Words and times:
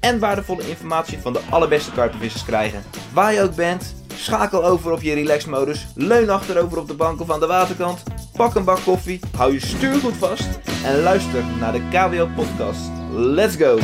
en 0.00 0.18
waardevolle 0.18 0.68
informatie 0.68 1.18
van 1.18 1.32
de 1.32 1.40
allerbeste 1.50 1.92
karpenvissers 1.92 2.44
krijgen. 2.44 2.82
Waar 3.12 3.32
je 3.32 3.42
ook 3.42 3.54
bent, 3.54 3.94
schakel 4.14 4.64
over 4.64 4.92
op 4.92 5.00
je 5.02 5.14
relaxmodus, 5.14 5.86
leun 5.94 6.30
achterover 6.30 6.78
op 6.78 6.88
de 6.88 6.94
bank 6.94 7.20
of 7.20 7.30
aan 7.30 7.40
de 7.40 7.46
waterkant, 7.46 8.02
pak 8.36 8.54
een 8.54 8.64
bak 8.64 8.78
koffie, 8.84 9.20
hou 9.36 9.52
je 9.52 9.60
stuur 9.60 9.94
goed 9.94 10.16
vast 10.16 10.48
en 10.84 11.02
luister 11.02 11.44
naar 11.60 11.72
de 11.72 11.82
KWO 11.90 12.28
podcast. 12.36 12.80
Let's 13.12 13.56
go! 13.56 13.78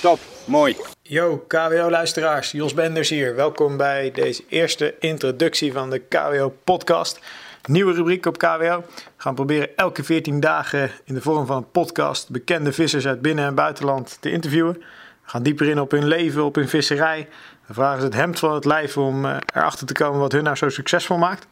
Top, 0.00 0.18
mooi. 0.44 0.76
Yo, 1.02 1.44
KWO-luisteraars, 1.48 2.50
Jos 2.50 2.74
Benders 2.74 3.08
hier. 3.08 3.34
Welkom 3.34 3.76
bij 3.76 4.10
deze 4.10 4.42
eerste 4.48 4.94
introductie 4.98 5.72
van 5.72 5.90
de 5.90 5.98
KWO-podcast. 5.98 7.20
Nieuwe 7.68 7.92
rubriek 7.92 8.26
op 8.26 8.38
KWO. 8.38 8.84
We 8.86 9.02
gaan 9.16 9.34
proberen 9.34 9.76
elke 9.76 10.04
14 10.04 10.40
dagen 10.40 10.90
in 11.04 11.14
de 11.14 11.20
vorm 11.20 11.46
van 11.46 11.56
een 11.56 11.70
podcast 11.70 12.30
bekende 12.30 12.72
vissers 12.72 13.06
uit 13.06 13.22
binnen- 13.22 13.46
en 13.46 13.54
buitenland 13.54 14.16
te 14.20 14.30
interviewen. 14.30 14.82
Gaan 15.30 15.42
dieper 15.42 15.68
in 15.68 15.80
op 15.80 15.90
hun 15.90 16.06
leven, 16.06 16.44
op 16.44 16.54
hun 16.54 16.68
visserij. 16.68 17.28
We 17.66 17.74
vragen 17.74 18.00
ze 18.00 18.04
het 18.04 18.14
hemd 18.14 18.38
van 18.38 18.54
het 18.54 18.64
lijf 18.64 18.96
om 18.96 19.24
eh, 19.24 19.36
erachter 19.54 19.86
te 19.86 19.92
komen 19.92 20.20
wat 20.20 20.32
hun 20.32 20.42
nou 20.42 20.56
zo 20.56 20.68
succesvol 20.68 21.18
maakt. 21.18 21.46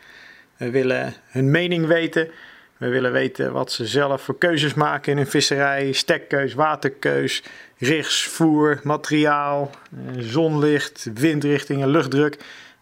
We 0.56 0.70
willen 0.70 1.14
hun 1.26 1.50
mening 1.50 1.86
weten. 1.86 2.30
We 2.76 2.88
willen 2.88 3.12
weten 3.12 3.52
wat 3.52 3.72
ze 3.72 3.86
zelf 3.86 4.22
voor 4.22 4.38
keuzes 4.38 4.74
maken 4.74 5.12
in 5.12 5.18
hun 5.18 5.26
visserij. 5.26 5.92
Stekkeus, 5.92 6.54
waterkeus, 6.54 7.42
rigs, 7.76 8.24
voer, 8.24 8.80
materiaal, 8.82 9.70
eh, 9.90 10.22
zonlicht, 10.22 11.10
windrichtingen, 11.14 11.88
luchtdruk. 11.88 12.36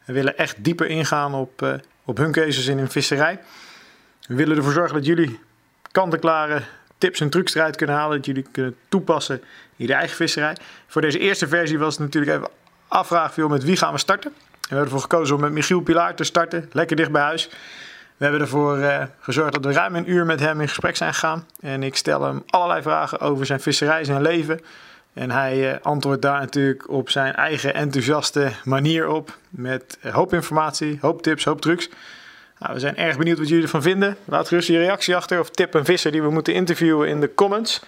We 0.05 0.13
willen 0.13 0.39
echt 0.39 0.65
dieper 0.65 0.87
ingaan 0.87 1.35
op, 1.35 1.63
eh, 1.63 1.75
op 2.05 2.17
hun 2.17 2.33
keuzes 2.33 2.67
in 2.67 2.79
hun 2.79 2.91
visserij. 2.91 3.39
We 4.27 4.35
willen 4.35 4.57
ervoor 4.57 4.73
zorgen 4.73 4.95
dat 4.95 5.07
jullie 5.07 5.41
kant-en-klare 5.93 6.63
tips 6.99 7.21
en 7.21 7.31
trucs 7.31 7.55
eruit 7.55 7.77
kunnen 7.77 7.97
halen. 7.97 8.17
Dat 8.17 8.27
jullie 8.27 8.47
kunnen 8.53 8.77
toepassen 8.89 9.43
in 9.77 9.87
je 9.87 9.95
eigen 9.95 10.17
visserij. 10.17 10.57
Voor 10.87 11.01
deze 11.01 11.19
eerste 11.19 11.49
versie 11.49 11.79
was 11.79 11.95
het 11.95 12.03
natuurlijk 12.03 12.37
even 12.37 12.49
afvragen 12.89 13.43
joh, 13.43 13.51
met 13.51 13.65
wie 13.65 13.77
gaan 13.77 13.93
we 13.93 13.99
starten. 13.99 14.31
En 14.31 14.39
we 14.61 14.67
hebben 14.69 14.85
ervoor 14.85 15.01
gekozen 15.01 15.35
om 15.35 15.41
met 15.41 15.53
Michiel 15.53 15.81
Pilaar 15.81 16.15
te 16.15 16.25
starten. 16.25 16.71
Lekker 16.73 16.97
dicht 16.97 17.11
bij 17.11 17.23
huis. 17.23 17.49
We 18.17 18.25
hebben 18.25 18.41
ervoor 18.41 18.79
eh, 18.79 19.05
gezorgd 19.21 19.53
dat 19.53 19.65
we 19.65 19.73
ruim 19.73 19.95
een 19.95 20.11
uur 20.11 20.27
met 20.27 20.41
hem 20.41 20.61
in 20.61 20.69
gesprek 20.69 20.97
zijn 20.97 21.13
gegaan. 21.13 21.47
En 21.61 21.83
ik 21.83 21.97
stel 21.97 22.23
hem 22.23 22.43
allerlei 22.47 22.83
vragen 22.83 23.21
over 23.21 23.47
zijn 23.47 23.61
visserij, 23.61 24.05
zijn 24.05 24.23
leven. 24.23 24.61
En 25.13 25.31
hij 25.31 25.73
eh, 25.73 25.81
antwoordt 25.83 26.23
daar 26.23 26.41
natuurlijk 26.41 26.91
op 26.91 27.11
zijn 27.11 27.35
eigen 27.35 27.75
enthousiaste 27.75 28.53
manier 28.65 29.09
op. 29.09 29.37
Met 29.49 29.99
hoop 30.03 30.33
informatie, 30.33 30.99
hoop 31.01 31.23
tips, 31.23 31.45
hoop 31.45 31.61
trucs. 31.61 31.89
Nou, 32.59 32.75
we 32.75 32.81
zijn 32.81 32.97
erg 32.97 33.17
benieuwd 33.17 33.39
wat 33.39 33.49
jullie 33.49 33.63
ervan 33.63 33.83
vinden. 33.83 34.17
Laat 34.25 34.49
gerust 34.49 34.69
je 34.69 34.79
reactie 34.79 35.17
achter 35.17 35.41
of 35.41 35.51
tip 35.51 35.75
een 35.75 35.85
visser 35.85 36.13
die 36.13 36.23
we 36.23 36.31
moeten 36.31 36.55
interviewen 36.55 37.09
in 37.09 37.21
de 37.21 37.35
comments. 37.35 37.83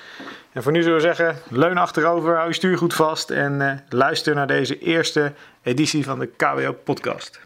En 0.59 0.64
voor 0.64 0.73
nu 0.73 0.83
zullen 0.83 0.97
we 0.97 1.03
zeggen, 1.03 1.37
leun 1.48 1.78
achterover, 1.78 2.34
hou 2.34 2.48
je 2.48 2.55
stuur 2.55 2.78
goed 2.78 2.95
vast 2.95 3.31
en 3.31 3.61
eh, 3.61 3.78
luister 3.89 4.34
naar 4.34 4.47
deze 4.47 4.78
eerste 4.78 5.33
editie 5.62 6.05
van 6.05 6.19
de 6.19 6.27
KWO 6.27 6.73
podcast. 6.73 7.41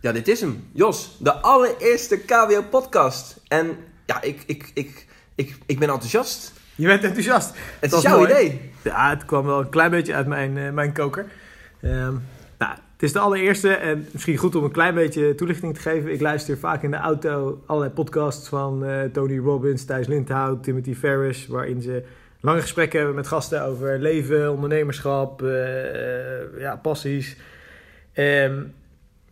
Ja, 0.00 0.12
dit 0.12 0.28
is 0.28 0.40
hem. 0.40 0.68
Jos, 0.72 1.16
de 1.18 1.32
allereerste 1.32 2.18
KWO 2.18 2.62
podcast. 2.62 3.40
En 3.48 3.76
ja, 4.06 4.22
ik, 4.22 4.42
ik, 4.46 4.70
ik, 4.74 5.06
ik, 5.34 5.56
ik 5.66 5.78
ben 5.78 5.88
enthousiast. 5.88 6.52
Je 6.74 6.86
bent 6.86 7.04
enthousiast. 7.04 7.52
Het 7.80 7.92
is 7.92 8.02
jouw 8.02 8.16
mooi. 8.16 8.30
idee. 8.30 8.72
Ja, 8.82 9.10
het 9.10 9.24
kwam 9.24 9.44
wel 9.44 9.60
een 9.60 9.68
klein 9.68 9.90
beetje 9.90 10.14
uit 10.14 10.26
mijn, 10.26 10.58
eh, 10.58 10.70
mijn 10.70 10.92
koker. 10.92 11.26
Ehm, 11.80 11.92
nou, 11.92 12.20
het 12.98 13.06
is 13.06 13.12
de 13.12 13.18
allereerste 13.18 13.68
en 13.68 14.06
misschien 14.12 14.36
goed 14.36 14.54
om 14.54 14.64
een 14.64 14.70
klein 14.70 14.94
beetje 14.94 15.34
toelichting 15.34 15.74
te 15.74 15.80
geven. 15.80 16.12
Ik 16.12 16.20
luister 16.20 16.58
vaak 16.58 16.82
in 16.82 16.90
de 16.90 16.96
auto 16.96 17.62
allerlei 17.66 17.92
podcasts 17.92 18.48
van 18.48 18.84
eh, 18.84 19.02
Tony 19.04 19.38
Robbins, 19.38 19.84
Thijs 19.84 20.06
Lindhout, 20.06 20.62
Timothy 20.62 20.94
Ferris, 20.94 21.46
waarin 21.46 21.82
ze 21.82 22.02
lange 22.40 22.60
gesprekken 22.60 22.98
hebben 22.98 23.16
met 23.16 23.26
gasten 23.26 23.64
over 23.64 23.98
leven, 23.98 24.52
ondernemerschap, 24.52 25.42
eh, 25.42 26.40
eh, 26.40 26.60
ja, 26.60 26.76
passies. 26.76 27.36
Ehm, 28.12 28.62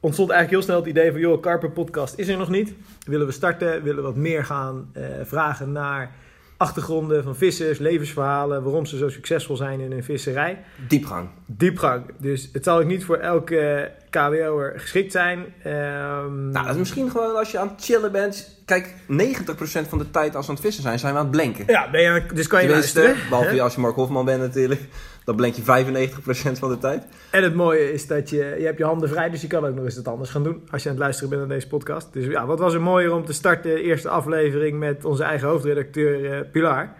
ontstond 0.00 0.30
eigenlijk 0.30 0.50
heel 0.50 0.62
snel 0.62 0.76
het 0.76 0.96
idee 0.96 1.10
van, 1.10 1.20
joh, 1.20 1.42
Carper 1.42 1.70
podcast 1.70 2.18
is 2.18 2.28
er 2.28 2.36
nog 2.36 2.50
niet. 2.50 2.74
Willen 3.06 3.26
we 3.26 3.32
starten, 3.32 3.82
willen 3.82 4.02
we 4.02 4.08
wat 4.08 4.16
meer 4.16 4.44
gaan 4.44 4.92
vragen 5.22 5.72
naar 5.72 6.14
achtergronden 6.56 7.22
van 7.24 7.36
vissers, 7.36 7.78
levensverhalen, 7.78 8.62
waarom 8.62 8.86
ze 8.86 8.96
zo 8.96 9.08
succesvol 9.08 9.56
zijn 9.56 9.80
in 9.80 9.90
hun 9.92 10.04
visserij. 10.04 10.58
Diepgang. 10.88 11.28
Diepgang. 11.46 12.02
Dus 12.18 12.48
het 12.52 12.64
zal 12.64 12.78
ook 12.78 12.84
niet 12.86 13.04
voor 13.04 13.16
elke 13.16 13.90
KWO'er 14.10 14.72
geschikt 14.76 15.12
zijn. 15.12 15.44
Ehm, 15.62 16.50
Nou, 16.50 16.64
dat 16.64 16.72
is 16.74 16.76
misschien 16.78 17.10
gewoon 17.10 17.36
als 17.36 17.50
je 17.50 17.58
aan 17.58 17.68
het 17.68 17.84
chillen 17.84 18.12
bent. 18.12 18.54
Kijk, 18.64 18.94
90% 19.06 19.88
van 19.88 19.98
de 19.98 20.10
tijd 20.10 20.34
als 20.36 20.44
we 20.44 20.50
aan 20.50 20.56
het 20.56 20.64
vissen 20.64 20.82
zijn, 20.82 20.98
zijn 20.98 21.12
we 21.12 21.18
aan 21.18 21.24
het 21.24 21.34
blenken. 21.34 21.64
ja, 21.66 21.90
ben 21.90 22.00
je, 22.02 22.22
dus 22.34 22.46
kan 22.46 22.60
je 22.62 22.66
Tenminste, 22.66 23.00
luisteren. 23.00 23.28
behalve 23.28 23.54
hè? 23.54 23.62
als 23.62 23.74
je 23.74 23.80
Mark 23.80 23.94
Hofman 23.94 24.24
bent 24.24 24.40
natuurlijk. 24.40 24.80
Dan 25.26 25.36
blenk 25.36 25.54
je 25.54 25.62
95% 25.62 26.58
van 26.58 26.68
de 26.68 26.78
tijd. 26.78 27.04
En 27.30 27.42
het 27.42 27.54
mooie 27.54 27.92
is 27.92 28.06
dat 28.06 28.30
je, 28.30 28.36
je 28.58 28.64
hebt 28.64 28.78
je 28.78 28.84
handen 28.84 29.08
vrij, 29.08 29.30
dus 29.30 29.40
je 29.40 29.46
kan 29.46 29.66
ook 29.66 29.74
nog 29.74 29.84
eens 29.84 29.96
wat 29.96 30.08
anders 30.08 30.30
gaan 30.30 30.42
doen 30.42 30.62
als 30.70 30.82
je 30.82 30.88
aan 30.88 30.94
het 30.94 31.04
luisteren 31.04 31.30
bent 31.30 31.40
naar 31.40 31.56
deze 31.56 31.68
podcast. 31.68 32.12
Dus 32.12 32.26
ja, 32.26 32.46
wat 32.46 32.58
was 32.58 32.74
er 32.74 32.80
mooier 32.80 33.12
om 33.12 33.24
te 33.24 33.32
starten, 33.32 33.74
de 33.74 33.82
eerste 33.82 34.08
aflevering 34.08 34.78
met 34.78 35.04
onze 35.04 35.22
eigen 35.22 35.48
hoofdredacteur 35.48 36.32
eh, 36.32 36.50
Pilar. 36.52 36.92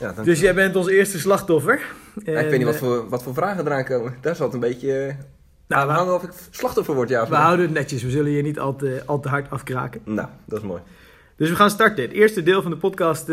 Ja, 0.00 0.12
Dus 0.22 0.40
jij 0.40 0.54
bent 0.54 0.76
ons 0.76 0.88
eerste 0.88 1.18
slachtoffer. 1.18 1.80
Ja, 2.24 2.40
ik 2.40 2.50
weet 2.50 2.58
niet 2.58 2.66
wat 2.66 2.74
eh, 2.74 2.80
voor, 2.80 3.08
wat 3.08 3.22
voor 3.22 3.34
vragen 3.34 3.66
eraan 3.66 3.84
komen. 3.84 4.14
Daar 4.20 4.36
zat 4.36 4.54
een 4.54 4.60
beetje 4.60 4.98
eh, 4.98 5.14
Nou, 5.66 5.86
we, 5.86 5.92
hangen 5.92 6.14
of 6.14 6.22
ik 6.22 6.30
slachtoffer 6.50 6.94
word, 6.94 7.08
ja 7.08 7.28
we 7.28 7.34
houden 7.34 7.64
het 7.64 7.74
netjes, 7.74 8.02
we 8.02 8.10
zullen 8.10 8.30
je 8.30 8.42
niet 8.42 8.58
al 8.58 8.76
te, 8.76 9.02
al 9.06 9.20
te 9.20 9.28
hard 9.28 9.50
afkraken. 9.50 10.00
Nou, 10.04 10.28
dat 10.44 10.58
is 10.58 10.64
mooi. 10.64 10.80
Dus 11.36 11.48
we 11.48 11.56
gaan 11.56 11.70
starten. 11.70 12.02
Het 12.04 12.12
eerste 12.12 12.42
deel 12.42 12.62
van 12.62 12.70
de 12.70 12.76
podcast 12.76 13.28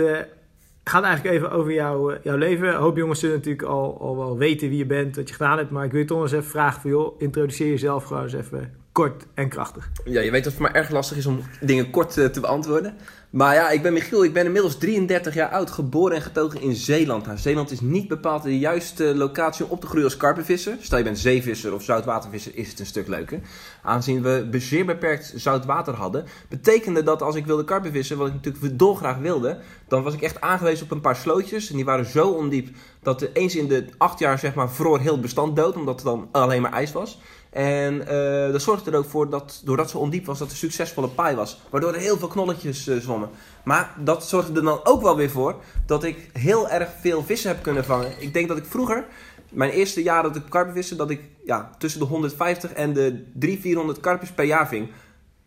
gaat 0.90 1.03
eigenlijk 1.03 1.35
even 1.35 1.51
over 1.51 1.73
jouw, 1.73 2.09
eh, 2.09 2.23
jouw 2.23 2.38
leven. 2.38 2.75
Hoop 2.75 2.97
jongens 2.97 3.19
zullen 3.19 3.35
natuurlijk 3.35 3.68
al, 3.68 4.00
al 4.00 4.18
wel 4.18 4.38
weten 4.38 4.69
wie 4.69 4.78
je 4.78 4.85
bent, 4.85 5.16
wat 5.16 5.28
je 5.28 5.35
gedaan 5.35 5.57
hebt. 5.57 5.69
Maar 5.72 5.85
ik 5.85 5.91
wil 5.91 6.01
je 6.01 6.07
toch 6.07 6.22
eens 6.22 6.31
even 6.31 6.50
vragen 6.50 6.81
van, 6.81 6.90
joh, 6.90 7.22
introduceer 7.22 7.68
jezelf 7.68 8.03
gewoon 8.03 8.23
eens 8.23 8.34
even 8.34 8.84
kort 8.96 9.26
en 9.34 9.50
krachtig. 9.50 9.90
Ja, 10.06 10.22
je 10.22 10.32
weet 10.32 10.44
dat 10.44 10.54
het 10.54 10.62
mij 10.62 10.72
erg 10.72 10.90
lastig 10.90 11.18
is 11.18 11.26
om 11.26 11.42
dingen 11.62 11.90
kort 11.90 12.18
eh, 12.18 12.26
te 12.26 12.40
beantwoorden. 12.40 12.96
Maar 13.30 13.56
ja, 13.56 13.70
ik 13.70 13.82
ben 13.82 13.94
Michiel, 13.94 14.24
ik 14.24 14.34
ben 14.34 14.46
inmiddels 14.46 14.78
33 14.78 15.34
jaar 15.34 15.50
oud, 15.50 15.72
geboren 15.72 16.16
en 16.16 16.22
getogen 16.22 16.62
in 16.62 16.76
Zeeland. 16.76 17.26
Nou, 17.26 17.38
Zeeland 17.38 17.72
is 17.72 17.80
niet 17.82 18.08
bepaald 18.08 18.44
de 18.44 18.60
juiste 18.60 19.16
locatie 19.16 19.66
om 19.66 19.72
op 19.72 19.82
te 19.82 19.88
groeien 19.88 20.06
als 20.06 20.18
karpenvisser. 20.18 20.78
Stel 20.80 20.98
je 20.98 21.04
bent 21.04 21.20
zeevisser 21.20 21.74
of 21.74 21.84
zoutwatervisser, 21.84 22.52
is 22.56 22.70
het 22.70 22.80
een 22.80 22.86
stuk 22.86 23.08
leuker. 23.08 23.40
Aangezien 23.82 24.22
we 24.22 24.48
zeer 24.52 24.86
beperkt 24.86 25.34
zoutwater 25.36 25.94
hadden, 25.94 26.26
betekende 26.50 27.04
dat 27.04 27.22
als 27.22 27.36
ik 27.36 27.46
wilde 27.46 27.64
karpenvissen, 27.64 28.18
wat 28.18 28.28
ik 28.28 28.34
natuurlijk 28.34 28.80
dolgraag 28.80 29.18
wilde, 29.18 29.60
dan 29.88 30.04
was 30.04 30.14
ik 30.14 30.22
echt 30.22 30.42
aangewezen 30.42 30.86
op 30.86 30.92
een 30.92 31.02
paar 31.02 31.16
slootjes. 31.16 31.70
En 31.70 31.76
die 31.76 31.86
waren 31.86 32.06
zo 32.06 32.28
ondiep 32.30 32.76
dat 33.02 33.22
er 33.22 33.30
eens 33.34 33.56
in 33.56 33.68
de 33.68 33.86
acht 33.98 34.20
jaar, 34.20 34.40
zeg 34.40 34.54
maar, 34.54 34.72
vroor 34.72 35.00
heel 35.00 35.12
het 35.12 35.22
bestand 35.22 35.56
dood, 35.56 35.76
omdat 35.76 35.96
het 35.96 36.06
dan 36.06 36.30
alleen 36.32 36.62
maar 36.62 36.74
ijs 36.74 36.92
was. 36.92 37.20
En 37.56 38.08
eh, 38.08 38.52
dat 38.52 38.62
zorgde 38.62 38.92
er 38.92 38.98
ook 38.98 39.10
voor 39.10 39.30
dat, 39.30 39.62
doordat 39.66 39.90
ze 39.90 39.98
ondiep 39.98 40.26
was, 40.26 40.40
dat 40.40 40.52
er 40.52 40.58
succesvolle 40.58 41.08
paai 41.08 41.36
was. 41.36 41.60
Waardoor 41.70 41.94
er 41.94 42.00
heel 42.00 42.18
veel 42.18 42.28
knolletjes 42.28 42.88
eh, 42.88 42.98
zwommen. 42.98 43.30
Maar 43.64 43.94
dat 43.98 44.28
zorgde 44.28 44.54
er 44.54 44.64
dan 44.64 44.80
ook 44.84 45.02
wel 45.02 45.16
weer 45.16 45.30
voor 45.30 45.56
dat 45.86 46.04
ik 46.04 46.30
heel 46.34 46.70
erg 46.70 46.90
veel 47.02 47.24
vissen 47.24 47.50
heb 47.50 47.64
kunnen 47.64 47.86
vangen. 47.86 48.22
Ik 48.22 48.34
denk 48.34 48.48
dat 48.48 48.58
ik 48.58 48.66
vroeger, 48.66 49.06
mijn 49.52 49.72
eerste 49.72 50.03
jaar 50.03 50.24
dat 50.24 50.35
ik 50.35 50.41
karpen 50.50 50.74
viste, 50.74 50.96
dat 50.96 51.09
ik 51.09 51.22
ja, 51.46 51.70
tussen 51.78 52.00
de 52.00 52.06
150 52.06 52.74
en 52.74 52.94
de 52.94 53.24
300, 53.34 53.62
400 53.62 54.00
karpjes 54.00 54.32
per 54.32 54.46
jaar 54.46 54.68
ving. 54.68 54.90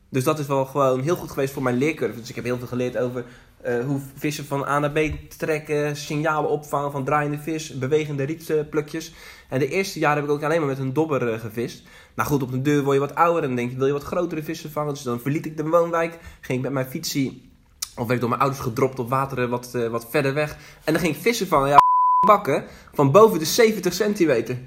Dus 0.08 0.25
dat 0.25 0.38
is 0.38 0.46
wel 0.46 0.64
gewoon 0.64 1.00
heel 1.00 1.16
goed 1.16 1.31
geweest 1.31 1.52
voor 1.52 1.62
mijn 1.62 1.76
leercurve. 1.76 2.20
Dus 2.20 2.28
ik 2.28 2.34
heb 2.34 2.44
heel 2.44 2.58
veel 2.58 2.66
geleerd 2.66 2.99
over 2.99 3.25
eh, 3.62 3.84
hoe 3.84 4.00
vissen 4.14 4.44
van 4.44 4.64
A 4.64 4.78
naar 4.78 4.90
B 4.90 4.99
trekken, 5.37 5.96
signalen 5.96 6.50
opvangen 6.50 6.90
van 6.90 7.05
draaiende 7.05 7.38
vis, 7.38 7.78
bewegende 7.78 8.25
rietplukjes. 8.25 9.12
En 9.49 9.58
de 9.58 9.69
eerste 9.69 9.99
jaar 9.99 10.14
heb 10.14 10.25
ik 10.25 10.31
ook 10.31 10.43
alleen 10.43 10.58
maar 10.58 10.69
met 10.69 10.78
een 10.78 10.93
dobber 10.93 11.32
eh, 11.32 11.40
gevist. 11.40 11.82
Nou 12.14 12.28
goed, 12.28 12.43
op 12.43 12.50
de 12.50 12.62
deur 12.62 12.82
word 12.82 12.94
je 12.94 13.00
wat 13.00 13.14
ouder 13.14 13.43
en 13.43 13.56
denk 13.56 13.70
je, 13.70 13.76
wil 13.76 13.87
je 13.87 13.93
wat 13.93 14.02
grotere 14.02 14.43
vissen 14.43 14.70
vangen? 14.70 14.94
Dus 14.94 15.02
dan 15.02 15.20
verliet 15.20 15.46
ik 15.46 15.56
de 15.56 15.69
woonwijk, 15.69 16.19
ging 16.40 16.58
ik 16.58 16.64
met 16.64 16.72
mijn 16.72 16.87
fietsie, 16.87 17.50
of 17.96 18.06
werd 18.06 18.12
ik 18.12 18.20
door 18.20 18.28
mijn 18.28 18.40
ouders 18.40 18.62
gedropt 18.62 18.99
op 18.99 19.08
wateren 19.08 19.49
wat, 19.49 19.75
eh, 19.75 19.88
wat 19.88 20.06
verder 20.10 20.34
weg. 20.34 20.56
En 20.84 20.93
dan 20.93 21.02
ging 21.02 21.14
ik 21.14 21.22
vissen 21.22 21.46
vangen, 21.46 21.69
ja, 21.69 21.76
bakken, 22.26 22.64
van 22.93 23.10
boven 23.10 23.38
de 23.38 23.44
70 23.44 23.94
centimeter. 23.94 24.58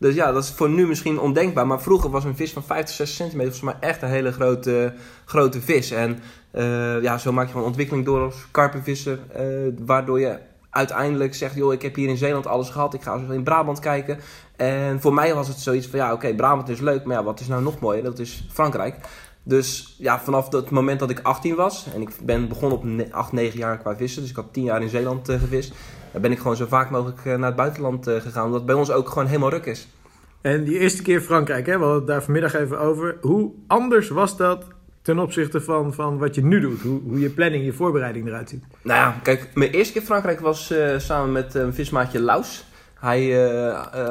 Dus 0.00 0.14
ja, 0.14 0.32
dat 0.32 0.42
is 0.44 0.50
voor 0.50 0.70
nu 0.70 0.86
misschien 0.86 1.20
ondenkbaar. 1.20 1.66
Maar 1.66 1.80
vroeger 1.80 2.10
was 2.10 2.24
een 2.24 2.36
vis 2.36 2.52
van 2.52 2.62
50, 2.62 2.94
60 2.96 3.16
centimeter 3.16 3.54
voor 3.54 3.64
mij 3.64 3.76
echt 3.80 4.02
een 4.02 4.08
hele 4.08 4.32
grote, 4.32 4.92
grote 5.24 5.60
vis. 5.60 5.90
En 5.90 6.18
eh, 6.50 7.02
ja, 7.02 7.18
zo 7.18 7.32
maak 7.32 7.44
je 7.46 7.50
gewoon 7.52 7.66
ontwikkeling 7.66 8.04
door 8.04 8.20
als 8.20 8.34
karpenvisser. 8.50 9.18
eh, 9.32 9.44
waardoor 9.78 10.20
je 10.20 10.38
uiteindelijk 10.70 11.34
zegt, 11.34 11.54
joh, 11.54 11.72
ik 11.72 11.82
heb 11.82 11.94
hier 11.94 12.08
in 12.08 12.16
Zeeland 12.16 12.46
alles 12.46 12.68
gehad. 12.70 12.94
Ik 12.94 13.02
ga 13.02 13.18
zo 13.26 13.32
in 13.32 13.42
Brabant 13.42 13.78
kijken. 13.78 14.18
En 14.56 15.00
voor 15.00 15.14
mij 15.14 15.34
was 15.34 15.48
het 15.48 15.58
zoiets 15.58 15.86
van, 15.86 15.98
ja, 15.98 16.12
oké, 16.12 16.34
Brabant 16.34 16.68
is 16.68 16.80
leuk. 16.80 17.04
Maar 17.04 17.16
ja, 17.16 17.24
wat 17.24 17.40
is 17.40 17.46
nou 17.48 17.62
nog 17.62 17.80
mooier? 17.80 18.02
Dat 18.02 18.18
is 18.18 18.46
Frankrijk. 18.52 18.96
Dus 19.42 19.94
ja, 19.98 20.20
vanaf 20.20 20.52
het 20.52 20.70
moment 20.70 21.00
dat 21.00 21.10
ik 21.10 21.20
18 21.22 21.54
was, 21.54 21.86
en 21.94 22.00
ik 22.02 22.10
ben 22.22 22.48
begonnen 22.48 22.78
op 22.78 22.84
ne- 22.84 23.08
8, 23.12 23.32
9 23.32 23.58
jaar 23.58 23.78
qua 23.78 23.96
vissen, 23.96 24.20
dus 24.22 24.30
ik 24.30 24.36
had 24.36 24.52
10 24.52 24.64
jaar 24.64 24.82
in 24.82 24.88
Zeeland 24.88 25.28
eh, 25.28 25.38
gevist, 25.40 25.72
dan 26.12 26.20
ben 26.20 26.32
ik 26.32 26.38
gewoon 26.38 26.56
zo 26.56 26.66
vaak 26.66 26.90
mogelijk 26.90 27.18
eh, 27.24 27.36
naar 27.36 27.46
het 27.46 27.56
buitenland 27.56 28.06
eh, 28.06 28.20
gegaan, 28.20 28.44
omdat 28.44 28.58
het 28.58 28.66
bij 28.66 28.74
ons 28.74 28.90
ook 28.90 29.08
gewoon 29.08 29.26
helemaal 29.26 29.50
ruk 29.50 29.66
is. 29.66 29.88
En 30.40 30.64
die 30.64 30.78
eerste 30.78 31.02
keer 31.02 31.20
Frankrijk, 31.20 31.66
hè, 31.66 31.72
we 31.72 31.78
hadden 31.78 31.98
het 31.98 32.06
daar 32.06 32.22
vanmiddag 32.22 32.54
even 32.54 32.78
over. 32.78 33.16
Hoe 33.20 33.52
anders 33.66 34.08
was 34.08 34.36
dat 34.36 34.64
ten 35.02 35.18
opzichte 35.18 35.60
van, 35.60 35.94
van 35.94 36.18
wat 36.18 36.34
je 36.34 36.44
nu 36.44 36.60
doet? 36.60 36.80
Hoe, 36.80 37.00
hoe 37.02 37.20
je 37.20 37.30
planning, 37.30 37.64
je 37.64 37.72
voorbereiding 37.72 38.26
eruit 38.26 38.48
ziet? 38.48 38.64
Nou 38.82 38.98
ja, 38.98 39.20
kijk, 39.22 39.50
mijn 39.54 39.70
eerste 39.70 39.92
keer 39.92 40.02
Frankrijk 40.02 40.40
was 40.40 40.70
eh, 40.70 40.98
samen 40.98 41.32
met 41.32 41.54
mijn 41.54 41.74
vismaatje 41.74 42.20
Laus. 42.20 42.64
Hij 42.94 43.30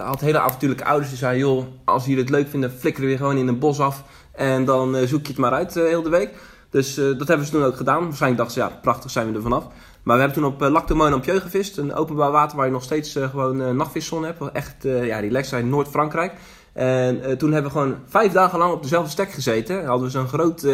had 0.04 0.22
hele 0.22 0.40
avontuurlijke 0.40 0.86
ouders 0.86 1.10
die 1.10 1.18
zeiden, 1.18 1.42
joh, 1.42 1.66
als 1.86 2.06
jullie 2.06 2.20
het 2.20 2.30
leuk 2.30 2.48
vinden, 2.48 2.72
flikkeren 2.72 3.10
we 3.10 3.18
gewoon 3.18 3.38
in 3.38 3.48
een 3.48 3.60
bos 3.60 3.80
af. 3.80 4.04
En 4.32 4.66
dan 4.66 5.08
zoek 5.08 5.22
je 5.22 5.28
het 5.28 5.38
maar 5.38 5.52
uit 5.52 5.74
heel 5.74 6.02
de 6.02 6.10
week. 6.10 6.30
Dus 6.70 6.96
dat 6.96 7.28
hebben 7.28 7.46
ze 7.46 7.52
toen 7.52 7.64
ook 7.64 7.76
gedaan. 7.76 8.04
Waarschijnlijk 8.04 8.42
dachten 8.42 8.62
ze, 8.62 8.70
ja, 8.70 8.80
prachtig 8.82 9.12
zijn 9.12 9.30
we 9.32 9.36
er 9.36 9.42
vanaf. 9.42 9.68
Maar 10.10 10.18
we 10.18 10.24
hebben 10.24 10.42
toen 10.44 10.52
op 10.54 10.62
uh, 10.62 10.70
Lac 10.70 10.88
de 10.88 10.94
Monampieu 10.94 11.40
gevist. 11.40 11.78
Een 11.78 11.94
openbaar 11.94 12.32
water 12.32 12.58
waar 12.58 12.66
je 12.66 12.72
nog 12.72 12.84
steeds 12.84 13.16
eh, 13.16 13.30
gewoon 13.30 13.62
uh, 13.62 13.70
nachtvishzon 13.70 14.24
hebt. 14.24 14.52
Echt 14.52 14.86
uh, 14.86 15.06
ja, 15.06 15.20
relaxed 15.20 15.50
zijn 15.50 15.64
in 15.64 15.70
Noord-Frankrijk. 15.70 16.34
En 16.74 17.38
toen 17.38 17.52
hebben 17.52 17.72
we 17.72 17.78
gewoon 17.78 17.96
vijf 18.06 18.32
dagen 18.32 18.60
lang 18.60 18.74
op 18.74 18.82
dezelfde 18.82 19.10
stek 19.10 19.32
gezeten. 19.32 19.86
Hadden 19.86 20.06
we 20.06 20.12
zo'n 20.12 20.28
groot, 20.28 20.68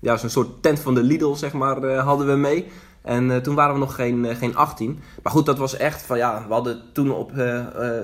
ja, 0.00 0.16
zo'n 0.16 0.30
soort 0.30 0.62
tent 0.62 0.80
van 0.80 0.94
de 0.94 1.02
Lidl, 1.02 1.32
zeg 1.34 1.52
maar, 1.52 1.86
hadden 1.86 2.26
we 2.26 2.32
mee. 2.32 2.66
En 3.02 3.42
toen 3.42 3.54
waren 3.54 3.74
we 3.74 3.80
nog 3.80 3.94
geen, 3.94 4.36
geen 4.36 4.56
18. 4.56 5.00
Maar 5.22 5.32
goed, 5.32 5.46
dat 5.46 5.58
was 5.58 5.76
echt 5.76 6.02
van 6.02 6.16
ja, 6.16 6.44
we 6.46 6.52
hadden 6.52 6.82
toen 6.92 7.10
op, 7.10 7.30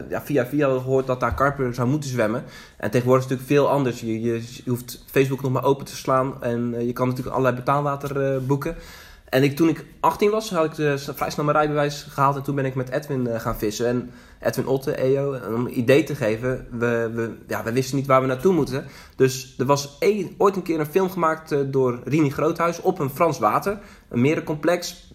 ja, 0.08 0.22
via 0.24 0.46
via 0.46 0.68
gehoord 0.68 1.06
dat 1.06 1.20
daar 1.20 1.34
karper 1.34 1.74
zou 1.74 1.88
moeten 1.88 2.10
zwemmen. 2.10 2.44
En 2.76 2.90
tegenwoordig 2.90 3.24
is 3.24 3.30
het 3.30 3.40
natuurlijk 3.40 3.66
veel 3.68 3.76
anders. 3.76 4.00
Je, 4.00 4.20
je, 4.20 4.42
je 4.64 4.70
hoeft 4.70 5.04
Facebook 5.10 5.42
nog 5.42 5.52
maar 5.52 5.64
open 5.64 5.86
te 5.86 5.96
slaan 5.96 6.42
en 6.42 6.86
je 6.86 6.92
kan 6.92 7.08
natuurlijk 7.08 7.36
allerlei 7.36 7.56
betaalwater 7.56 8.44
boeken. 8.46 8.76
En 9.30 9.42
ik, 9.42 9.56
toen 9.56 9.68
ik 9.68 9.84
18 10.00 10.30
was, 10.30 10.50
had 10.50 10.64
ik 10.64 10.74
de, 10.74 10.98
vrij 10.98 11.30
snel 11.30 11.44
mijn 11.44 11.56
rijbewijs 11.56 12.06
gehaald 12.08 12.36
en 12.36 12.42
toen 12.42 12.54
ben 12.54 12.64
ik 12.64 12.74
met 12.74 12.90
Edwin 12.90 13.40
gaan 13.40 13.58
vissen. 13.58 13.86
En 13.86 14.10
Edwin 14.40 14.66
Otte, 14.66 14.92
EO, 14.92 15.38
om 15.54 15.66
een 15.66 15.78
idee 15.78 16.04
te 16.04 16.14
geven, 16.14 16.66
we, 16.70 17.10
we, 17.14 17.36
ja, 17.46 17.62
we 17.62 17.72
wisten 17.72 17.96
niet 17.96 18.06
waar 18.06 18.20
we 18.20 18.26
naartoe 18.26 18.52
moeten. 18.52 18.86
Dus 19.16 19.54
er 19.58 19.66
was 19.66 19.96
een, 19.98 20.34
ooit 20.38 20.56
een 20.56 20.62
keer 20.62 20.80
een 20.80 20.86
film 20.86 21.10
gemaakt 21.10 21.54
door 21.72 22.00
Rini 22.04 22.30
Groothuis 22.30 22.80
op 22.80 22.98
een 22.98 23.10
Frans 23.10 23.38
water, 23.38 23.78
een 24.08 24.20
merencomplex. 24.20 25.06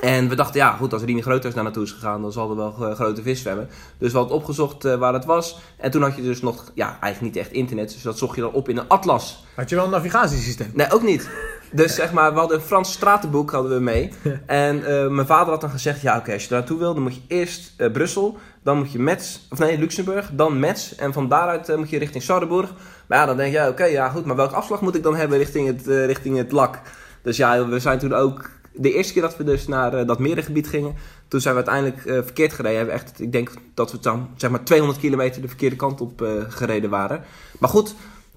En 0.00 0.28
we 0.28 0.34
dachten, 0.34 0.60
ja 0.60 0.72
goed, 0.76 0.92
als 0.92 1.02
Rini 1.02 1.22
Groothuis 1.22 1.54
daar 1.54 1.62
naartoe 1.64 1.82
is 1.82 1.92
gegaan, 1.92 2.22
dan 2.22 2.32
zal 2.32 2.50
er 2.50 2.56
wel 2.56 2.76
uh, 2.80 2.94
grote 2.94 3.22
vis 3.22 3.40
zwemmen. 3.40 3.68
Dus 3.98 4.12
we 4.12 4.18
hadden 4.18 4.36
opgezocht 4.36 4.84
uh, 4.84 4.94
waar 4.94 5.12
het 5.12 5.24
was. 5.24 5.58
En 5.76 5.90
toen 5.90 6.02
had 6.02 6.16
je 6.16 6.22
dus 6.22 6.40
nog, 6.40 6.70
ja, 6.74 6.98
eigenlijk 7.00 7.34
niet 7.34 7.44
echt 7.44 7.54
internet, 7.54 7.92
dus 7.92 8.02
dat 8.02 8.18
zocht 8.18 8.34
je 8.34 8.40
dan 8.40 8.52
op 8.52 8.68
in 8.68 8.76
een 8.76 8.88
atlas. 8.88 9.44
Had 9.56 9.68
je 9.68 9.76
wel 9.76 9.84
een 9.84 9.90
navigatiesysteem? 9.90 10.70
Nee, 10.74 10.92
ook 10.92 11.02
niet. 11.02 11.30
Dus 11.74 11.94
zeg 11.94 12.12
maar, 12.12 12.32
we 12.32 12.38
hadden 12.38 12.56
een 12.56 12.64
Frans 12.64 12.92
stratenboek 12.92 13.50
hadden 13.50 13.74
we 13.74 13.80
mee. 13.80 14.10
En 14.46 14.76
uh, 14.76 15.08
mijn 15.08 15.26
vader 15.26 15.52
had 15.52 15.60
dan 15.60 15.70
gezegd, 15.70 16.00
ja 16.00 16.10
oké, 16.10 16.20
okay, 16.20 16.34
als 16.34 16.42
je 16.42 16.48
daar 16.48 16.58
naartoe 16.58 16.78
wil, 16.78 16.94
dan 16.94 17.02
moet 17.02 17.14
je 17.14 17.20
eerst 17.26 17.72
uh, 17.78 17.90
Brussel, 17.92 18.38
dan 18.62 18.76
moet 18.76 18.92
je 18.92 18.98
Metz, 18.98 19.38
of 19.50 19.58
nee, 19.58 19.78
Luxemburg, 19.78 20.30
dan 20.32 20.58
Metz. 20.58 20.92
En 20.92 21.12
van 21.12 21.28
daaruit 21.28 21.68
uh, 21.68 21.76
moet 21.76 21.90
je 21.90 21.98
richting 21.98 22.22
Sardenburg. 22.22 22.74
Maar 23.06 23.18
ja, 23.18 23.26
dan 23.26 23.36
denk 23.36 23.52
je, 23.52 23.58
ja, 23.58 23.68
oké, 23.68 23.72
okay, 23.72 23.92
ja 23.92 24.08
goed, 24.08 24.24
maar 24.24 24.36
welke 24.36 24.54
afslag 24.54 24.80
moet 24.80 24.94
ik 24.94 25.02
dan 25.02 25.16
hebben 25.16 25.38
richting 25.38 25.66
het, 25.66 25.86
richting 25.86 26.36
het 26.36 26.52
lak? 26.52 26.80
Dus 27.22 27.36
ja, 27.36 27.68
we 27.68 27.78
zijn 27.78 27.98
toen 27.98 28.14
ook, 28.14 28.50
de 28.72 28.92
eerste 28.92 29.12
keer 29.12 29.22
dat 29.22 29.36
we 29.36 29.44
dus 29.44 29.66
naar 29.66 30.06
dat 30.06 30.18
merengebied 30.18 30.68
gingen, 30.68 30.94
toen 31.28 31.40
zijn 31.40 31.54
we 31.54 31.64
uiteindelijk 31.64 32.24
verkeerd 32.24 32.52
gereden. 32.52 32.76
Hebben 32.76 32.94
echt, 32.94 33.20
ik 33.20 33.32
denk 33.32 33.50
dat 33.74 33.92
we 33.92 33.98
dan 34.00 34.28
zeg 34.36 34.50
maar 34.50 34.64
200 34.64 35.00
kilometer 35.00 35.42
de 35.42 35.48
verkeerde 35.48 35.76
kant 35.76 36.00
op 36.00 36.44
gereden 36.48 36.90
waren. 36.90 37.22
Maar 37.58 37.70
goed, 37.70 37.94